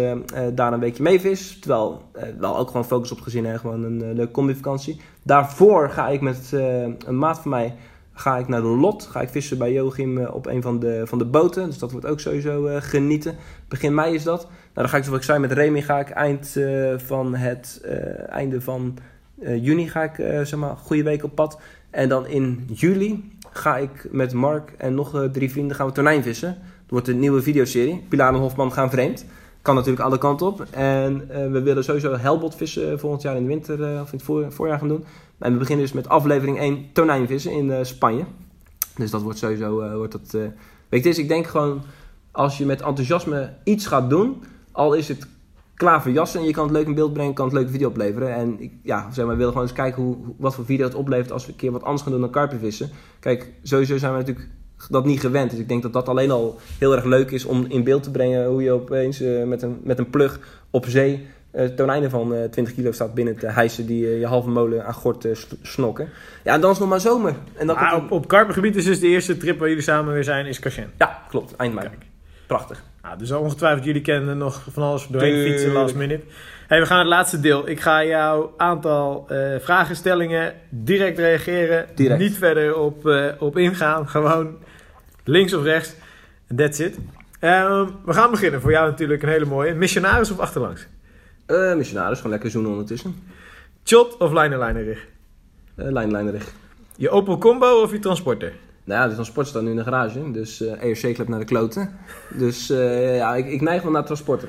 daar 0.54 0.72
een 0.72 0.80
weekje 0.80 1.02
mee 1.02 1.20
vis. 1.20 1.58
Terwijl 1.58 2.02
wel 2.38 2.58
ook 2.58 2.66
gewoon 2.66 2.84
focus 2.84 3.12
op 3.12 3.20
gezin 3.20 3.46
en 3.46 3.58
gewoon 3.58 3.82
een 3.82 4.12
leuke 4.14 4.32
combi-vakantie. 4.32 5.00
Daarvoor 5.22 5.90
ga 5.90 6.08
ik 6.08 6.20
met 6.20 6.52
een 7.06 7.18
maat 7.18 7.38
van 7.38 7.50
mij 7.50 7.74
ga 8.12 8.38
ik 8.38 8.48
naar 8.48 8.60
de 8.60 8.66
Lot. 8.66 9.02
Ga 9.02 9.20
ik 9.20 9.28
vissen 9.28 9.58
bij 9.58 9.72
Joachim 9.72 10.18
op 10.18 10.46
een 10.46 10.62
van 10.62 10.78
de, 10.78 11.02
van 11.04 11.18
de 11.18 11.24
boten. 11.24 11.66
Dus 11.66 11.78
dat 11.78 11.92
wordt 11.92 12.06
ook 12.06 12.20
sowieso 12.20 12.78
genieten. 12.80 13.36
Begin 13.68 13.94
mei 13.94 14.14
is 14.14 14.22
dat. 14.22 14.42
Nou, 14.42 14.52
dan 14.72 14.88
ga 14.88 14.96
ik 14.96 15.04
zoals 15.04 15.18
ik 15.18 15.24
zei 15.24 15.38
met 15.38 15.52
Remy 15.52 15.82
ga 15.82 15.98
ik 15.98 16.10
eind 16.10 16.56
van 16.96 17.34
het 17.34 17.80
einde 18.28 18.60
van 18.60 18.98
juni 19.40 19.88
ga 19.88 20.02
ik 20.02 20.14
zeg 20.46 20.56
maar 20.56 20.76
goede 20.76 21.02
week 21.02 21.24
op 21.24 21.34
pad. 21.34 21.60
En 21.90 22.08
dan 22.08 22.26
in 22.26 22.68
juli 22.72 23.37
ga 23.58 23.76
ik 23.76 24.08
met 24.10 24.32
Mark 24.32 24.72
en 24.76 24.94
nog 24.94 25.14
eh, 25.14 25.24
drie 25.24 25.50
vrienden 25.50 25.76
gaan 25.76 25.86
we 25.86 25.92
tonijn 25.92 26.22
vissen. 26.22 26.48
Dat 26.48 26.90
wordt 26.90 27.08
een 27.08 27.18
nieuwe 27.18 27.42
videoserie. 27.42 28.04
Pilar 28.08 28.34
en 28.34 28.40
Hofman 28.40 28.72
gaan 28.72 28.90
vreemd. 28.90 29.24
Kan 29.62 29.74
natuurlijk 29.74 30.04
alle 30.04 30.18
kanten 30.18 30.46
op. 30.46 30.66
En 30.70 31.30
eh, 31.30 31.50
we 31.50 31.62
willen 31.62 31.84
sowieso 31.84 32.16
helbot 32.16 32.54
vissen 32.54 32.98
volgend 32.98 33.22
jaar 33.22 33.36
in 33.36 33.42
de 33.42 33.48
winter 33.48 33.82
eh, 33.82 34.00
of 34.00 34.12
in 34.12 34.16
het 34.16 34.22
voor, 34.22 34.52
voorjaar 34.52 34.78
gaan 34.78 34.88
doen. 34.88 35.04
En 35.38 35.52
we 35.52 35.58
beginnen 35.58 35.84
dus 35.84 35.94
met 35.94 36.08
aflevering 36.08 36.58
1 36.58 36.86
tonijnvissen 36.92 37.52
in 37.52 37.70
eh, 37.70 37.84
Spanje. 37.84 38.24
Dus 38.96 39.10
dat 39.10 39.22
wordt 39.22 39.38
sowieso, 39.38 39.80
eh, 39.80 39.94
wordt 39.94 40.12
dat, 40.12 40.34
eh, 40.34 40.40
weet 40.88 41.02
je, 41.02 41.08
dus 41.08 41.18
ik 41.18 41.28
denk 41.28 41.46
gewoon, 41.46 41.82
als 42.30 42.58
je 42.58 42.66
met 42.66 42.82
enthousiasme 42.82 43.52
iets 43.64 43.86
gaat 43.86 44.10
doen, 44.10 44.42
al 44.72 44.94
is 44.94 45.08
het 45.08 45.26
klaar 45.78 46.02
voor 46.02 46.12
jassen 46.12 46.40
en 46.40 46.46
je 46.46 46.52
kan 46.52 46.64
het 46.64 46.72
leuk 46.72 46.86
in 46.86 46.94
beeld 46.94 47.12
brengen, 47.12 47.34
kan 47.34 47.44
het 47.44 47.54
leuke 47.54 47.70
video 47.70 47.88
opleveren. 47.88 48.34
En 48.34 48.60
ik, 48.60 48.72
ja, 48.82 49.10
zeg 49.12 49.24
maar, 49.24 49.32
we 49.32 49.38
willen 49.38 49.52
gewoon 49.52 49.68
eens 49.68 49.76
kijken 49.76 50.02
hoe, 50.02 50.16
wat 50.36 50.54
voor 50.54 50.64
video 50.64 50.84
het 50.84 50.94
oplevert 50.94 51.32
als 51.32 51.46
we 51.46 51.52
een 51.52 51.58
keer 51.58 51.72
wat 51.72 51.82
anders 51.82 52.02
gaan 52.02 52.12
doen 52.12 52.20
dan 52.20 52.30
karpenvissen. 52.30 52.90
Kijk, 53.20 53.52
sowieso 53.62 53.96
zijn 53.96 54.12
we 54.12 54.18
natuurlijk 54.18 54.48
dat 54.90 55.04
niet 55.04 55.20
gewend. 55.20 55.50
Dus 55.50 55.60
ik 55.60 55.68
denk 55.68 55.82
dat 55.82 55.92
dat 55.92 56.08
alleen 56.08 56.30
al 56.30 56.58
heel 56.78 56.94
erg 56.94 57.04
leuk 57.04 57.30
is 57.30 57.44
om 57.44 57.64
in 57.68 57.84
beeld 57.84 58.02
te 58.02 58.10
brengen 58.10 58.46
hoe 58.46 58.62
je 58.62 58.72
opeens 58.72 59.20
eh, 59.20 59.44
met, 59.44 59.62
een, 59.62 59.80
met 59.82 59.98
een 59.98 60.10
plug 60.10 60.40
op 60.70 60.86
zee 60.86 61.26
eh, 61.50 61.66
tonijnen 61.66 62.10
van 62.10 62.34
eh 62.34 62.44
20 62.44 62.74
kilo 62.74 62.92
staat 62.92 63.14
binnen 63.14 63.38
te 63.38 63.46
hijsen 63.46 63.86
die 63.86 64.18
je 64.18 64.26
halve 64.26 64.48
molen 64.48 64.86
aan 64.86 64.94
gort 64.94 65.26
snokken. 65.62 66.08
Ja, 66.44 66.54
en 66.54 66.60
dan 66.60 66.70
is 66.70 66.78
het 66.78 66.86
nog 66.86 66.88
maar 66.88 67.00
zomer. 67.00 67.34
En 67.54 67.66
dan 67.66 67.76
komt 67.76 68.02
op, 68.02 68.10
op 68.10 68.28
karpengebied 68.28 68.76
is 68.76 68.84
dus 68.84 69.00
de 69.00 69.06
eerste 69.06 69.36
trip 69.36 69.58
waar 69.58 69.68
jullie 69.68 69.82
samen 69.82 70.14
weer 70.14 70.24
zijn, 70.24 70.46
is 70.46 70.58
Cachen. 70.58 70.90
Ja, 70.98 71.22
klopt. 71.28 71.56
Eind 71.56 71.74
mei. 71.74 71.88
Prachtig. 72.46 72.82
Dus 73.16 73.30
ongetwijfeld 73.30 73.84
jullie 73.84 74.02
kennen 74.02 74.38
nog 74.38 74.62
van 74.70 74.82
alles 74.82 75.06
doorheen 75.06 75.50
fietsen 75.50 75.72
last 75.72 75.94
minute. 75.94 76.24
Hey, 76.66 76.80
we 76.80 76.86
gaan 76.86 76.98
het 76.98 77.08
laatste 77.08 77.40
deel. 77.40 77.68
Ik 77.68 77.80
ga 77.80 78.04
jou 78.04 78.50
aantal 78.56 79.24
eh 79.28 79.58
vragenstellingen 79.60 80.54
direct 80.68 81.18
reageren. 81.18 81.86
Direct. 81.94 82.20
Niet 82.20 82.38
verder 82.38 82.76
op, 82.76 83.06
eh, 83.06 83.26
op 83.38 83.56
ingaan. 83.58 84.08
Gewoon 84.08 84.56
links 85.24 85.52
of 85.54 85.62
rechts. 85.62 85.94
That's 86.56 86.78
it. 86.78 86.98
Ehm, 87.40 87.86
we 88.04 88.12
gaan 88.12 88.30
beginnen. 88.30 88.60
Voor 88.60 88.70
jou 88.70 88.90
natuurlijk 88.90 89.22
een 89.22 89.28
hele 89.28 89.44
mooie. 89.44 89.74
Missionaris 89.74 90.30
of 90.30 90.38
achterlangs? 90.38 90.86
Eh 91.46 91.74
missionaris, 91.74 92.16
gewoon 92.16 92.32
lekker 92.32 92.50
zoenen 92.50 92.70
ondertussen. 92.70 93.14
Shot 93.84 94.16
of 94.16 94.32
liner-liner 94.32 94.84
rig? 94.84 95.06
Eh 95.74 95.90
lijnlijnerig. 95.90 96.52
Je 96.96 97.10
Opel 97.10 97.38
Combo 97.38 97.82
of 97.82 97.92
je 97.92 97.98
Transporter? 97.98 98.52
Nou 98.88 99.00
ja, 99.00 99.08
de 99.08 99.14
transport 99.14 99.46
staat 99.46 99.62
nu 99.62 99.70
in 99.70 99.76
de 99.76 99.82
garage. 99.82 100.30
Dus 100.30 100.60
eh 100.60 100.82
ERC-club 100.82 101.28
naar 101.28 101.38
de 101.38 101.44
kloten. 101.44 101.90
Dus 102.34 102.70
eh, 102.70 103.16
ja, 103.16 103.34
ik, 103.34 103.46
ik 103.46 103.60
neig 103.60 103.82
wel 103.82 103.92
naar 103.92 104.04
transporten. 104.04 104.48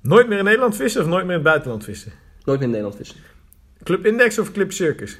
Nooit 0.00 0.28
meer 0.28 0.38
in 0.38 0.44
Nederland 0.44 0.76
vissen 0.76 1.00
of 1.02 1.06
nooit 1.06 1.22
meer 1.22 1.30
in 1.30 1.40
het 1.40 1.48
buitenland 1.48 1.84
vissen? 1.84 2.12
Nooit 2.44 2.58
meer 2.58 2.68
in 2.68 2.74
Nederland 2.74 2.96
vissen. 2.96 3.16
Club 3.82 4.06
Index 4.06 4.38
of 4.38 4.52
Club 4.52 4.72
Circus? 4.72 5.18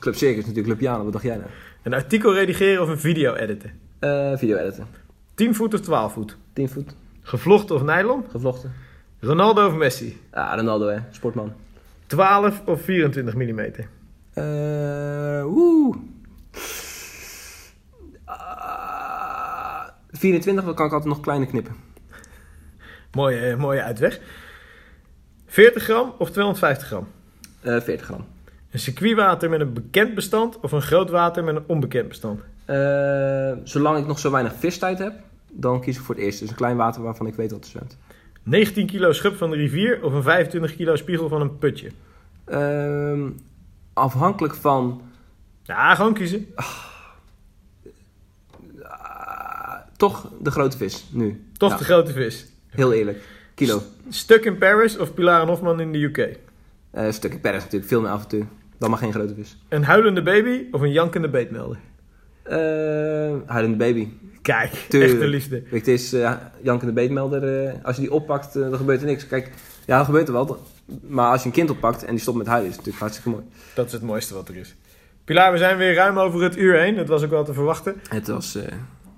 Club 0.00 0.14
Circus 0.14 0.46
natuurlijk, 0.46 0.66
Club 0.66 0.80
Jana. 0.80 1.02
Wat 1.02 1.12
dacht 1.12 1.24
jij 1.24 1.36
nou? 1.36 1.48
Een 1.82 1.94
artikel 1.94 2.34
redigeren 2.34 2.82
of 2.82 2.88
een 2.88 2.98
video 2.98 3.34
editen? 3.34 3.70
Eh 3.98 4.36
video 4.36 4.56
editen. 4.56 4.86
10 5.34 5.54
voet 5.54 5.74
of 5.74 5.80
12 5.80 6.12
voet? 6.12 6.36
10 6.52 6.68
voet. 6.68 6.94
Gevlochten 7.22 7.74
of 7.74 7.82
nylon? 7.82 8.24
Gevlochten. 8.30 8.72
Ronaldo 9.20 9.66
of 9.66 9.74
Messi? 9.74 10.20
Ah, 10.30 10.56
Ronaldo 10.56 10.86
hè. 10.86 10.98
Sportman. 11.10 11.52
12 12.06 12.62
of 12.64 12.82
24 12.82 13.34
mm? 13.34 13.60
Eh 14.34 15.46
Oeh. 15.46 15.96
Ah, 18.28 19.86
24, 20.18 20.64
dan 20.64 20.74
kan 20.74 20.86
ik 20.86 20.92
altijd 20.92 21.12
nog 21.12 21.20
kleiner 21.20 21.48
knippen. 21.48 21.74
Mooie, 23.12 23.38
eh, 23.38 23.56
mooie 23.56 23.82
uitweg. 23.82 24.20
40 25.46 25.82
gram 25.82 26.14
of 26.18 26.30
250 26.30 26.86
gram? 26.86 27.06
Eh 27.60 27.80
40 27.80 28.06
gram. 28.06 28.26
Een 28.70 28.78
circuitwater 28.78 29.50
met 29.50 29.60
een 29.60 29.72
bekend 29.72 30.14
bestand 30.14 30.60
of 30.60 30.72
een 30.72 30.82
groot 30.82 31.10
water 31.10 31.44
met 31.44 31.56
een 31.56 31.64
onbekend 31.66 32.08
bestand? 32.08 32.40
Eh, 32.64 33.52
zolang 33.64 33.98
ik 33.98 34.06
nog 34.06 34.18
zo 34.18 34.30
weinig 34.30 34.54
vistijd 34.58 34.98
heb, 34.98 35.12
dan 35.50 35.80
kies 35.80 35.96
ik 35.96 36.02
voor 36.02 36.14
het 36.14 36.24
eerste. 36.24 36.40
Dus 36.40 36.50
een 36.50 36.56
klein 36.56 36.76
water 36.76 37.02
waarvan 37.02 37.26
ik 37.26 37.34
weet 37.34 37.50
wat 37.50 37.64
er 37.64 37.70
zwemt. 37.70 37.96
19 38.42 38.86
kilo 38.86 39.12
schub 39.12 39.36
van 39.36 39.50
de 39.50 39.56
rivier 39.56 40.02
of 40.02 40.12
een 40.12 40.22
25 40.22 40.76
kilo 40.76 40.96
spiegel 40.96 41.28
van 41.28 41.40
een 41.40 41.58
putje? 41.58 41.90
Ehm, 42.44 43.28
afhankelijk 43.92 44.54
van 44.54 45.02
Ja, 45.62 45.94
gewoon 45.94 46.14
kiezen. 46.14 46.46
ah, 46.54 46.66
toch 49.96 50.30
de 50.40 50.50
grote 50.50 50.76
vis 50.76 51.06
nu. 51.12 51.44
Toch 51.56 51.70
Ja, 51.70 51.76
de 51.76 51.84
grote 51.84 52.12
vis. 52.12 52.46
Heel 52.68 52.92
eerlijk. 52.92 53.18
Kilo. 53.54 53.82
Stuk 54.08 54.44
in 54.44 54.58
Paris 54.58 54.98
of 54.98 55.14
Pilar 55.14 55.40
en 55.40 55.46
Hofman 55.48 55.80
in 55.80 55.92
de 55.92 55.98
UK? 56.02 56.38
Eh 56.90 57.10
stukje 57.10 57.38
Paris 57.38 57.62
natuurlijk, 57.62 57.90
veel 57.90 58.00
meer 58.00 58.10
avontuur. 58.10 58.46
Dan 58.78 58.90
maar 58.90 58.98
geen 58.98 59.12
grote 59.12 59.34
vis. 59.34 59.56
Een 59.68 59.84
huilende 59.84 60.22
baby 60.22 60.64
of 60.70 60.80
een 60.80 60.92
jankende 60.92 61.28
beetmelder? 61.28 61.78
Eh 62.42 63.34
huilende 63.46 63.76
baby. 63.76 64.08
Kijk, 64.42 64.70
Tuurlijk. 64.88 65.12
echt 65.12 65.22
een 65.22 65.28
liefde. 65.28 65.60
Kijk, 65.60 65.74
het 65.74 65.88
is 65.88 66.14
uh, 66.14 66.32
Janke 66.62 66.86
de 66.86 66.92
Beetmelder. 66.92 67.72
als 67.82 67.96
je 67.96 68.02
die 68.02 68.12
oppakt, 68.12 68.52
dan 68.52 68.76
gebeurt 68.76 69.00
er 69.00 69.06
niks. 69.06 69.26
Kijk, 69.26 69.50
ja, 69.86 69.96
dan 69.96 70.04
gebeurt 70.04 70.26
er 70.26 70.32
wel. 70.32 70.58
Maar 71.06 71.30
als 71.30 71.40
je 71.40 71.46
een 71.46 71.52
kind 71.54 71.70
oppakt 71.70 72.04
en 72.04 72.10
die 72.10 72.20
stopt 72.20 72.38
met 72.38 72.46
huilen, 72.46 72.70
is 72.70 72.76
het 72.76 72.84
natuurlijk 72.86 73.12
hartstikke 73.12 73.38
mooi. 73.38 73.50
Dat 73.74 73.86
is 73.86 73.92
het 73.92 74.02
mooiste 74.02 74.34
wat 74.34 74.48
er 74.48 74.56
is. 74.56 74.74
Pilar, 75.24 75.52
we 75.52 75.58
zijn 75.58 75.76
weer 75.76 75.94
ruim 75.94 76.18
over 76.18 76.42
het 76.42 76.56
uur 76.56 76.78
heen. 76.78 76.96
Dat 76.96 77.08
was 77.08 77.22
ook 77.22 77.30
wel 77.30 77.44
te 77.44 77.54
verwachten. 77.54 77.94
Het 78.08 78.28
was... 78.28 78.58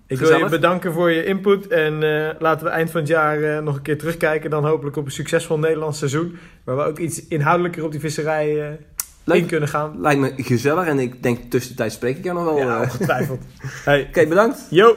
Ik 0.09 0.19
wil 0.19 0.39
je 0.39 0.49
bedanken 0.49 0.93
voor 0.93 1.11
je 1.11 1.25
input. 1.25 1.67
En 1.67 2.03
eh, 2.03 2.35
laten 2.39 2.67
we 2.67 2.73
eind 2.73 2.91
van 2.91 3.01
het 3.01 3.09
jaar 3.09 3.43
eh, 3.43 3.63
nog 3.63 3.77
een 3.77 3.83
keer 3.83 3.99
terugkijken. 3.99 4.51
Dan 4.51 4.65
hopelijk 4.65 4.97
op 4.97 5.05
een 5.05 5.11
succesvol 5.11 5.59
Nederlands 5.59 5.99
seizoen. 5.99 6.39
Waar 6.65 6.77
we 6.77 6.83
ook 6.83 6.99
iets 6.99 7.27
inhoudelijker 7.27 7.85
op 7.85 7.91
die 7.91 8.01
visserij 8.01 8.79
eh, 9.25 9.37
in 9.37 9.47
kunnen 9.47 9.69
gaan. 9.69 10.01
Lijkt 10.01 10.21
me 10.21 10.33
gezellig 10.37 10.87
en 10.87 10.99
ik 10.99 11.23
denk 11.23 11.51
tussentijd 11.51 11.93
spreek 11.93 12.17
ik 12.17 12.25
jou 12.25 12.37
nog 12.37 12.45
wel. 12.45 12.59
Ja, 12.59 12.81
ongetwijfeld. 12.81 13.41
hey, 13.85 14.07
Oké, 14.09 14.27
bedankt. 14.27 14.67
yo! 14.71 14.97